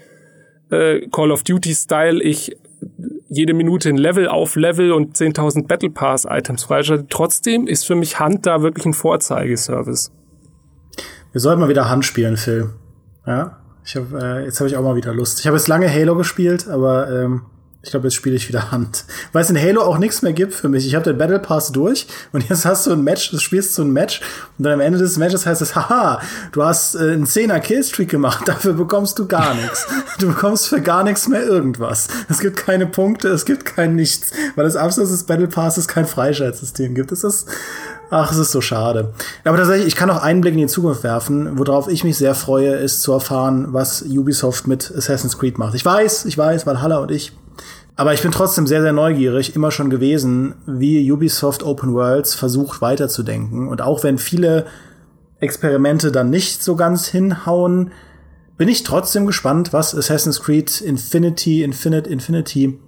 äh, 0.69 1.07
Call 1.07 1.31
of 1.31 1.43
Duty-Style 1.43 2.21
ich 2.21 2.57
jede 3.27 3.53
Minute 3.53 3.89
ein 3.89 3.97
Level 3.97 4.27
auf 4.27 4.55
Level 4.55 4.91
und 4.91 5.17
10.000 5.17 5.67
Battle 5.67 5.89
Pass-Items 5.89 6.63
freischalte. 6.63 7.05
Trotzdem 7.09 7.67
ist 7.67 7.85
für 7.85 7.95
mich 7.95 8.19
Hand 8.19 8.45
da 8.45 8.61
wirklich 8.61 8.85
ein 8.85 8.93
Vorzeigeservice. 8.93 10.11
Wir 11.31 11.41
sollten 11.41 11.59
mal 11.59 11.69
wieder 11.69 11.89
Hand 11.89 12.05
spielen, 12.05 12.37
Phil. 12.37 12.69
Ja, 13.25 13.57
ich 13.83 13.95
hab, 13.95 14.13
äh, 14.13 14.45
jetzt 14.45 14.59
habe 14.59 14.69
ich 14.69 14.77
auch 14.77 14.83
mal 14.83 14.95
wieder 14.95 15.13
Lust. 15.13 15.39
Ich 15.39 15.47
habe 15.47 15.57
jetzt 15.57 15.67
lange 15.67 15.91
Halo 15.91 16.15
gespielt, 16.15 16.67
aber 16.67 17.09
ähm, 17.11 17.41
ich 17.85 17.91
glaube, 17.91 18.07
jetzt 18.07 18.15
spiele 18.15 18.35
ich 18.35 18.49
wieder 18.49 18.71
Hand. 18.71 19.05
Weil 19.31 19.43
es 19.43 19.49
in 19.51 19.61
Halo 19.61 19.81
auch 19.81 19.99
nichts 19.99 20.23
mehr 20.23 20.33
gibt 20.33 20.53
für 20.53 20.69
mich. 20.69 20.87
Ich 20.87 20.95
habe 20.95 21.05
den 21.05 21.19
Battle 21.19 21.37
Pass 21.37 21.71
durch 21.71 22.07
und 22.31 22.49
jetzt 22.49 22.65
hast 22.65 22.87
du 22.87 22.91
ein 22.91 23.03
Match, 23.03 23.29
du 23.29 23.37
spielst 23.37 23.77
du 23.77 23.83
ein 23.83 23.91
Match 23.91 24.21
und 24.57 24.65
dann 24.65 24.73
am 24.73 24.79
Ende 24.79 24.97
des 24.97 25.17
Matches 25.17 25.45
heißt 25.45 25.61
es, 25.61 25.75
haha, 25.75 26.19
du 26.51 26.63
hast 26.63 26.95
äh, 26.95 27.13
einen 27.13 27.27
10er 27.27 27.59
Killstreak 27.59 28.09
gemacht, 28.09 28.41
dafür 28.47 28.73
bekommst 28.73 29.19
du 29.19 29.27
gar 29.27 29.53
nichts. 29.53 29.85
Du 30.19 30.27
bekommst 30.27 30.67
für 30.67 30.81
gar 30.81 31.03
nichts 31.03 31.27
mehr 31.27 31.43
irgendwas. 31.43 32.07
Es 32.27 32.39
gibt 32.39 32.57
keine 32.57 32.87
Punkte, 32.87 33.29
es 33.29 33.45
gibt 33.45 33.65
kein 33.65 33.95
Nichts, 33.95 34.31
weil 34.55 34.65
es 34.65 34.75
Abschluss 34.75 35.11
des 35.11 35.23
Battle 35.23 35.47
Passes 35.47 35.87
kein 35.87 36.07
Freischaltsystem 36.07 36.95
gibt. 36.95 37.11
Es 37.11 37.23
ist 37.23 37.47
Ach, 38.09 38.31
es 38.31 38.37
ist 38.37 38.51
so 38.51 38.61
schade. 38.61 39.13
Aber 39.43 39.57
tatsächlich, 39.57 39.87
ich 39.87 39.95
kann 39.95 40.09
auch 40.09 40.21
einen 40.21 40.41
Blick 40.41 40.53
in 40.53 40.59
die 40.59 40.67
Zukunft 40.67 41.03
werfen. 41.03 41.57
Worauf 41.57 41.87
ich 41.87 42.03
mich 42.03 42.17
sehr 42.17 42.35
freue, 42.35 42.75
ist 42.75 43.01
zu 43.01 43.11
erfahren, 43.13 43.67
was 43.69 44.03
Ubisoft 44.03 44.67
mit 44.67 44.93
Assassin's 44.95 45.37
Creed 45.37 45.57
macht. 45.57 45.73
Ich 45.73 45.83
weiß, 45.83 46.25
ich 46.25 46.37
weiß, 46.37 46.65
Valhalla 46.67 46.97
und 46.97 47.11
ich. 47.11 47.33
Aber 47.97 48.13
ich 48.13 48.21
bin 48.21 48.31
trotzdem 48.31 48.67
sehr, 48.67 48.81
sehr 48.81 48.91
neugierig, 48.91 49.55
immer 49.55 49.71
schon 49.71 49.89
gewesen, 49.89 50.55
wie 50.65 51.09
Ubisoft 51.11 51.63
Open 51.63 51.93
Worlds 51.93 52.35
versucht 52.35 52.81
weiterzudenken. 52.81 53.69
Und 53.69 53.81
auch 53.81 54.03
wenn 54.03 54.17
viele 54.17 54.65
Experimente 55.39 56.11
dann 56.11 56.29
nicht 56.29 56.61
so 56.61 56.75
ganz 56.75 57.07
hinhauen, 57.07 57.91
bin 58.57 58.67
ich 58.67 58.83
trotzdem 58.83 59.25
gespannt, 59.25 59.71
was 59.73 59.95
Assassin's 59.95 60.41
Creed 60.41 60.81
Infinity, 60.81 61.63
Infinite, 61.63 62.09
Infinity 62.09 62.79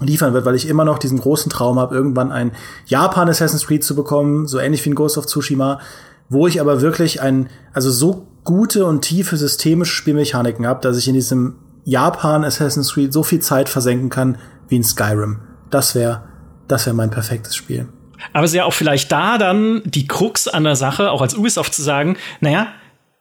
liefern 0.00 0.34
wird, 0.34 0.44
weil 0.44 0.54
ich 0.54 0.68
immer 0.68 0.84
noch 0.84 0.98
diesen 0.98 1.18
großen 1.18 1.50
Traum 1.50 1.78
habe, 1.78 1.94
irgendwann 1.94 2.30
ein 2.30 2.52
Japan 2.86 3.28
Assassin's 3.28 3.66
Creed 3.66 3.82
zu 3.82 3.96
bekommen, 3.96 4.46
so 4.46 4.58
ähnlich 4.58 4.84
wie 4.84 4.90
ein 4.90 4.94
Ghost 4.94 5.16
of 5.16 5.26
Tsushima, 5.26 5.80
wo 6.28 6.46
ich 6.46 6.60
aber 6.60 6.80
wirklich 6.80 7.20
ein, 7.22 7.48
also 7.72 7.90
so 7.90 8.26
gute 8.44 8.84
und 8.84 9.02
tiefe 9.02 9.36
systemische 9.36 9.94
Spielmechaniken 9.94 10.66
habe, 10.66 10.80
dass 10.82 10.98
ich 10.98 11.08
in 11.08 11.14
diesem 11.14 11.54
Japan 11.86 12.44
Assassin's 12.44 12.92
Creed 12.92 13.12
so 13.12 13.22
viel 13.22 13.40
Zeit 13.40 13.68
versenken 13.68 14.10
kann 14.10 14.38
wie 14.68 14.76
in 14.76 14.84
Skyrim. 14.84 15.40
Das 15.70 15.94
wäre, 15.94 16.24
das 16.66 16.84
wäre 16.84 16.96
mein 16.96 17.10
perfektes 17.10 17.54
Spiel. 17.54 17.88
Aber 18.32 18.44
es 18.44 18.50
ist 18.50 18.56
ja 18.56 18.64
auch 18.64 18.72
vielleicht 18.72 19.12
da 19.12 19.38
dann 19.38 19.82
die 19.84 20.08
Krux 20.08 20.48
an 20.48 20.64
der 20.64 20.74
Sache, 20.74 21.10
auch 21.12 21.22
als 21.22 21.34
Ubisoft 21.34 21.74
zu 21.74 21.82
sagen, 21.82 22.16
naja, 22.40 22.68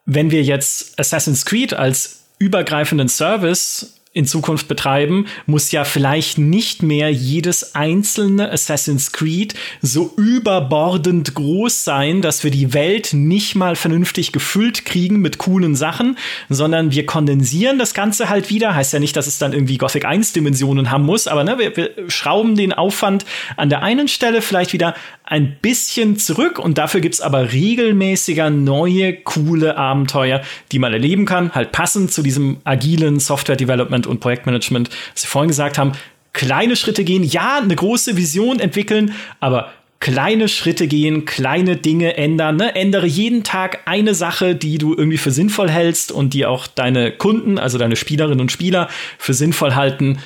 wenn 0.06 0.32
wir 0.32 0.42
jetzt 0.42 1.00
Assassin's 1.00 1.46
Creed 1.46 1.74
als 1.76 2.26
übergreifenden 2.40 3.08
Service 3.08 3.94
in 4.16 4.26
Zukunft 4.26 4.70
betreiben, 4.70 5.26
muss 5.46 5.74
ja 5.74 5.84
vielleicht 5.84 6.38
nicht 6.38 6.82
mehr 6.82 7.12
jedes 7.12 7.76
einzelne 7.76 8.50
Assassin's 8.50 9.12
Creed 9.12 9.56
so 9.82 10.14
überbordend 10.16 11.36
groß 11.36 11.84
sein, 11.84 12.22
dass 12.22 12.46
wir 12.46 12.50
die 12.50 12.74
Welt 12.74 13.10
nicht 13.12 13.56
mal 13.56 13.76
vernünftig 13.76 14.32
gefüllt 14.32 14.86
kriegen 14.86 15.20
mit 15.20 15.38
coolen 15.38 15.76
Sachen, 15.76 16.18
sondern 16.48 16.92
wir 16.92 17.06
kondensieren 17.06 17.78
das 17.78 17.94
Ganze 17.94 18.30
halt 18.30 18.50
wieder. 18.50 18.74
Heißt 18.74 18.94
ja 18.94 19.00
nicht, 19.00 19.18
dass 19.18 19.28
es 19.28 19.38
dann 19.38 19.52
irgendwie 19.52 19.78
Gothic 19.78 20.06
1 20.06 20.32
Dimensionen 20.32 20.92
haben 20.92 21.04
muss, 21.04 21.28
aber 21.28 21.44
ne, 21.44 21.60
wir, 21.60 21.76
wir 21.76 21.92
schrauben 22.08 22.56
den 22.56 22.72
Aufwand 22.72 23.26
an 23.58 23.70
der 23.70 23.84
einen 23.84 24.08
Stelle 24.08 24.42
vielleicht 24.42 24.72
wieder 24.72 24.96
ein 25.26 25.57
bisschen 25.61 26.18
zurück 26.18 26.60
und 26.60 26.77
dafür 26.77 27.02
gibt's 27.02 27.22
aber 27.22 27.52
regelmäßiger 27.52 28.49
neue, 28.49 29.14
coole 29.14 29.77
Abenteuer, 29.77 30.41
die 30.72 30.80
man 30.80 30.93
erleben 30.93 31.26
kann, 31.26 31.52
halt 31.53 31.72
passend 31.72 32.11
zu 32.11 32.22
diesem 32.22 32.57
agilen 32.64 33.19
Software 33.19 33.56
Development 33.56 34.06
und 34.07 34.19
Projektmanagement, 34.19 34.89
was 35.14 35.22
Sie 35.22 35.27
vorhin 35.27 35.49
gesagt 35.49 35.77
haben. 35.77 35.93
Kleine 36.34 36.76
Schritte 36.76 37.03
gehen, 37.03 37.23
ja, 37.23 37.60
eine 37.61 37.76
große 37.76 38.18
Vision 38.18 38.60
entwickeln, 38.60 39.14
aber 39.39 39.72
kleine 39.99 40.47
Schritte 40.49 40.88
gehen, 40.88 41.26
kleine 41.26 41.77
Dinge 41.77 42.18
ändern. 42.18 42.57
Ne? 42.57 42.76
Ändere 42.76 43.07
jeden 43.07 43.43
Tag 43.43 43.80
eine 43.85 44.14
Sache, 44.14 44.53
die 44.53 44.77
du 44.77 44.93
irgendwie 44.93 45.18
für 45.18 45.31
sinnvoll 45.31 45.69
hältst 45.69 46.11
und 46.11 46.34
die 46.34 46.45
auch 46.45 46.68
deine 46.68 47.11
Kunden, 47.11 47.57
also 47.57 47.77
deine 47.77 47.95
Spielerinnen 47.95 48.41
und 48.41 48.52
Spieler, 48.52 48.89
für 49.18 49.34
sinnvoll 49.34 49.73
halten. 49.73 50.19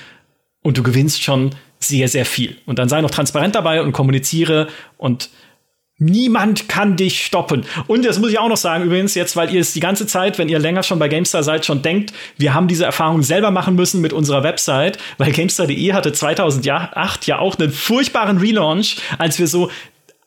Und 0.61 0.77
du 0.77 0.84
gewinnst 0.84 1.23
schon 1.23 1.51
sehr, 1.80 2.07
sehr 2.07 2.26
viel. 2.26 2.57
Und 2.65 2.80
dann 2.80 2.89
sei 2.89 3.01
noch 3.01 3.11
transparent 3.11 3.56
dabei 3.56 3.81
und 3.81 3.91
kommuniziere 3.91 4.68
und 4.97 5.30
Niemand 6.01 6.69
kann 6.69 6.95
dich 6.95 7.26
stoppen. 7.26 7.65
Und 7.88 8.06
das 8.06 8.19
muss 8.19 8.31
ich 8.31 8.39
auch 8.39 8.47
noch 8.47 8.56
sagen, 8.56 8.85
übrigens, 8.85 9.15
jetzt, 9.15 9.35
weil 9.35 9.53
ihr 9.53 9.60
es 9.60 9.73
die 9.73 9.81
ganze 9.81 10.07
Zeit, 10.07 10.38
wenn 10.38 10.47
ihr 10.47 10.57
länger 10.57 10.81
schon 10.81 10.97
bei 10.97 11.10
GameStar 11.10 11.43
seid, 11.43 11.65
schon 11.65 11.81
denkt, 11.81 12.14
wir 12.38 12.53
haben 12.53 12.69
diese 12.69 12.85
Erfahrung 12.85 13.22
selber 13.22 13.51
machen 13.51 13.76
müssen 13.76 13.99
mit 13.99 14.14
unserer 14.14 14.41
Website, 14.41 14.97
weil 15.18 15.34
GameStar.de 15.34 15.91
hatte 15.91 16.14
2008 16.14 17.27
ja 17.27 17.39
auch 17.39 17.60
einen 17.60 17.69
furchtbaren 17.69 18.38
Relaunch, 18.38 18.95
als 19.18 19.39
wir 19.39 19.47
so 19.47 19.69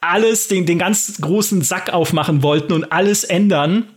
alles, 0.03 0.47
den, 0.49 0.67
den 0.67 0.79
ganz 0.79 1.19
großen 1.23 1.63
Sack 1.63 1.91
aufmachen 1.91 2.43
wollten 2.43 2.75
und 2.75 2.93
alles 2.93 3.25
ändern. 3.25 3.89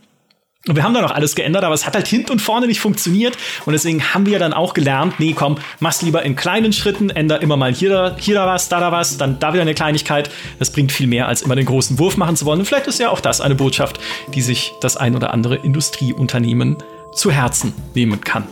Und 0.68 0.74
wir 0.74 0.82
haben 0.82 0.94
dann 0.94 1.04
auch 1.04 1.12
alles 1.12 1.36
geändert, 1.36 1.62
aber 1.62 1.74
es 1.74 1.86
hat 1.86 1.94
halt 1.94 2.08
hinten 2.08 2.32
und 2.32 2.42
vorne 2.42 2.66
nicht 2.66 2.80
funktioniert. 2.80 3.38
Und 3.66 3.72
deswegen 3.72 4.02
haben 4.14 4.26
wir 4.26 4.40
dann 4.40 4.52
auch 4.52 4.74
gelernt, 4.74 5.14
nee, 5.18 5.32
komm, 5.32 5.58
mach's 5.78 6.02
lieber 6.02 6.22
in 6.24 6.34
kleinen 6.34 6.72
Schritten, 6.72 7.10
änder 7.10 7.40
immer 7.40 7.56
mal 7.56 7.72
hier, 7.72 7.90
da, 7.90 8.16
hier 8.18 8.34
da 8.34 8.46
was, 8.46 8.68
da 8.68 8.80
da 8.80 8.90
was, 8.90 9.16
dann 9.16 9.38
da 9.38 9.52
wieder 9.52 9.62
eine 9.62 9.74
Kleinigkeit. 9.74 10.28
Das 10.58 10.70
bringt 10.70 10.90
viel 10.90 11.06
mehr, 11.06 11.28
als 11.28 11.42
immer 11.42 11.54
den 11.54 11.66
großen 11.66 11.98
Wurf 12.00 12.16
machen 12.16 12.36
zu 12.36 12.46
wollen. 12.46 12.60
Und 12.60 12.66
vielleicht 12.66 12.88
ist 12.88 12.98
ja 12.98 13.10
auch 13.10 13.20
das 13.20 13.40
eine 13.40 13.54
Botschaft, 13.54 14.00
die 14.34 14.42
sich 14.42 14.72
das 14.80 14.96
ein 14.96 15.14
oder 15.14 15.32
andere 15.32 15.54
Industrieunternehmen 15.54 16.78
zu 17.14 17.30
Herzen 17.30 17.72
nehmen 17.94 18.20
kann. 18.20 18.44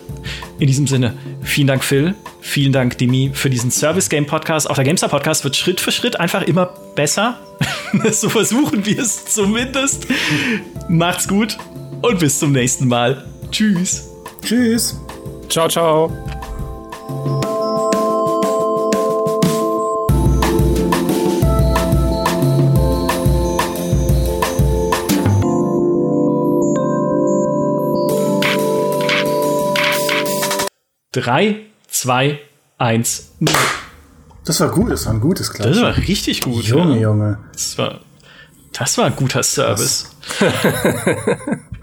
In 0.61 0.69
diesem 0.69 0.87
Sinne, 0.87 1.19
vielen 1.43 1.67
Dank 1.67 1.85
Phil, 1.85 2.15
vielen 2.41 2.73
Dank 2.73 2.97
Demi 2.97 3.33
für 3.35 3.51
diesen 3.51 3.73
Service 3.73 4.09
Game 4.09 4.27
Podcast. 4.27 4.71
Auch 4.71 4.77
der 4.77 4.85
Gamestar 4.85 5.11
Podcast 5.11 5.43
wird 5.43 5.57
Schritt 5.57 5.81
für 5.81 5.91
Schritt 5.91 6.19
einfach 6.21 6.43
immer 6.43 6.67
besser. 6.95 7.41
so 8.13 8.29
versuchen 8.29 8.87
wir 8.87 9.01
es 9.01 9.27
zumindest. 9.27 10.07
Macht's 10.89 11.27
gut 11.27 11.59
und 12.05 12.19
bis 12.19 12.39
zum 12.39 12.53
nächsten 12.53 12.87
Mal. 12.87 13.25
Tschüss. 13.51 14.11
Tschüss. 14.43 15.01
Ciao, 15.49 15.69
ciao. 15.69 16.13
Drei, 31.13 31.61
zwei, 31.89 32.41
eins. 32.77 33.31
Das 34.45 34.61
war 34.61 34.69
gut, 34.69 34.91
das 34.91 35.07
war 35.07 35.15
ein 35.15 35.21
gutes 35.21 35.51
Klatsch. 35.51 35.71
Das 35.71 35.81
war 35.81 35.97
richtig 35.97 36.43
gut. 36.43 36.65
Junge, 36.65 36.97
ja. 36.97 37.03
Junge. 37.03 37.39
Das 37.53 37.79
war, 37.79 38.01
das 38.73 38.99
war 38.99 39.07
ein 39.07 39.17
guter 39.17 39.43
Service. 39.43 40.11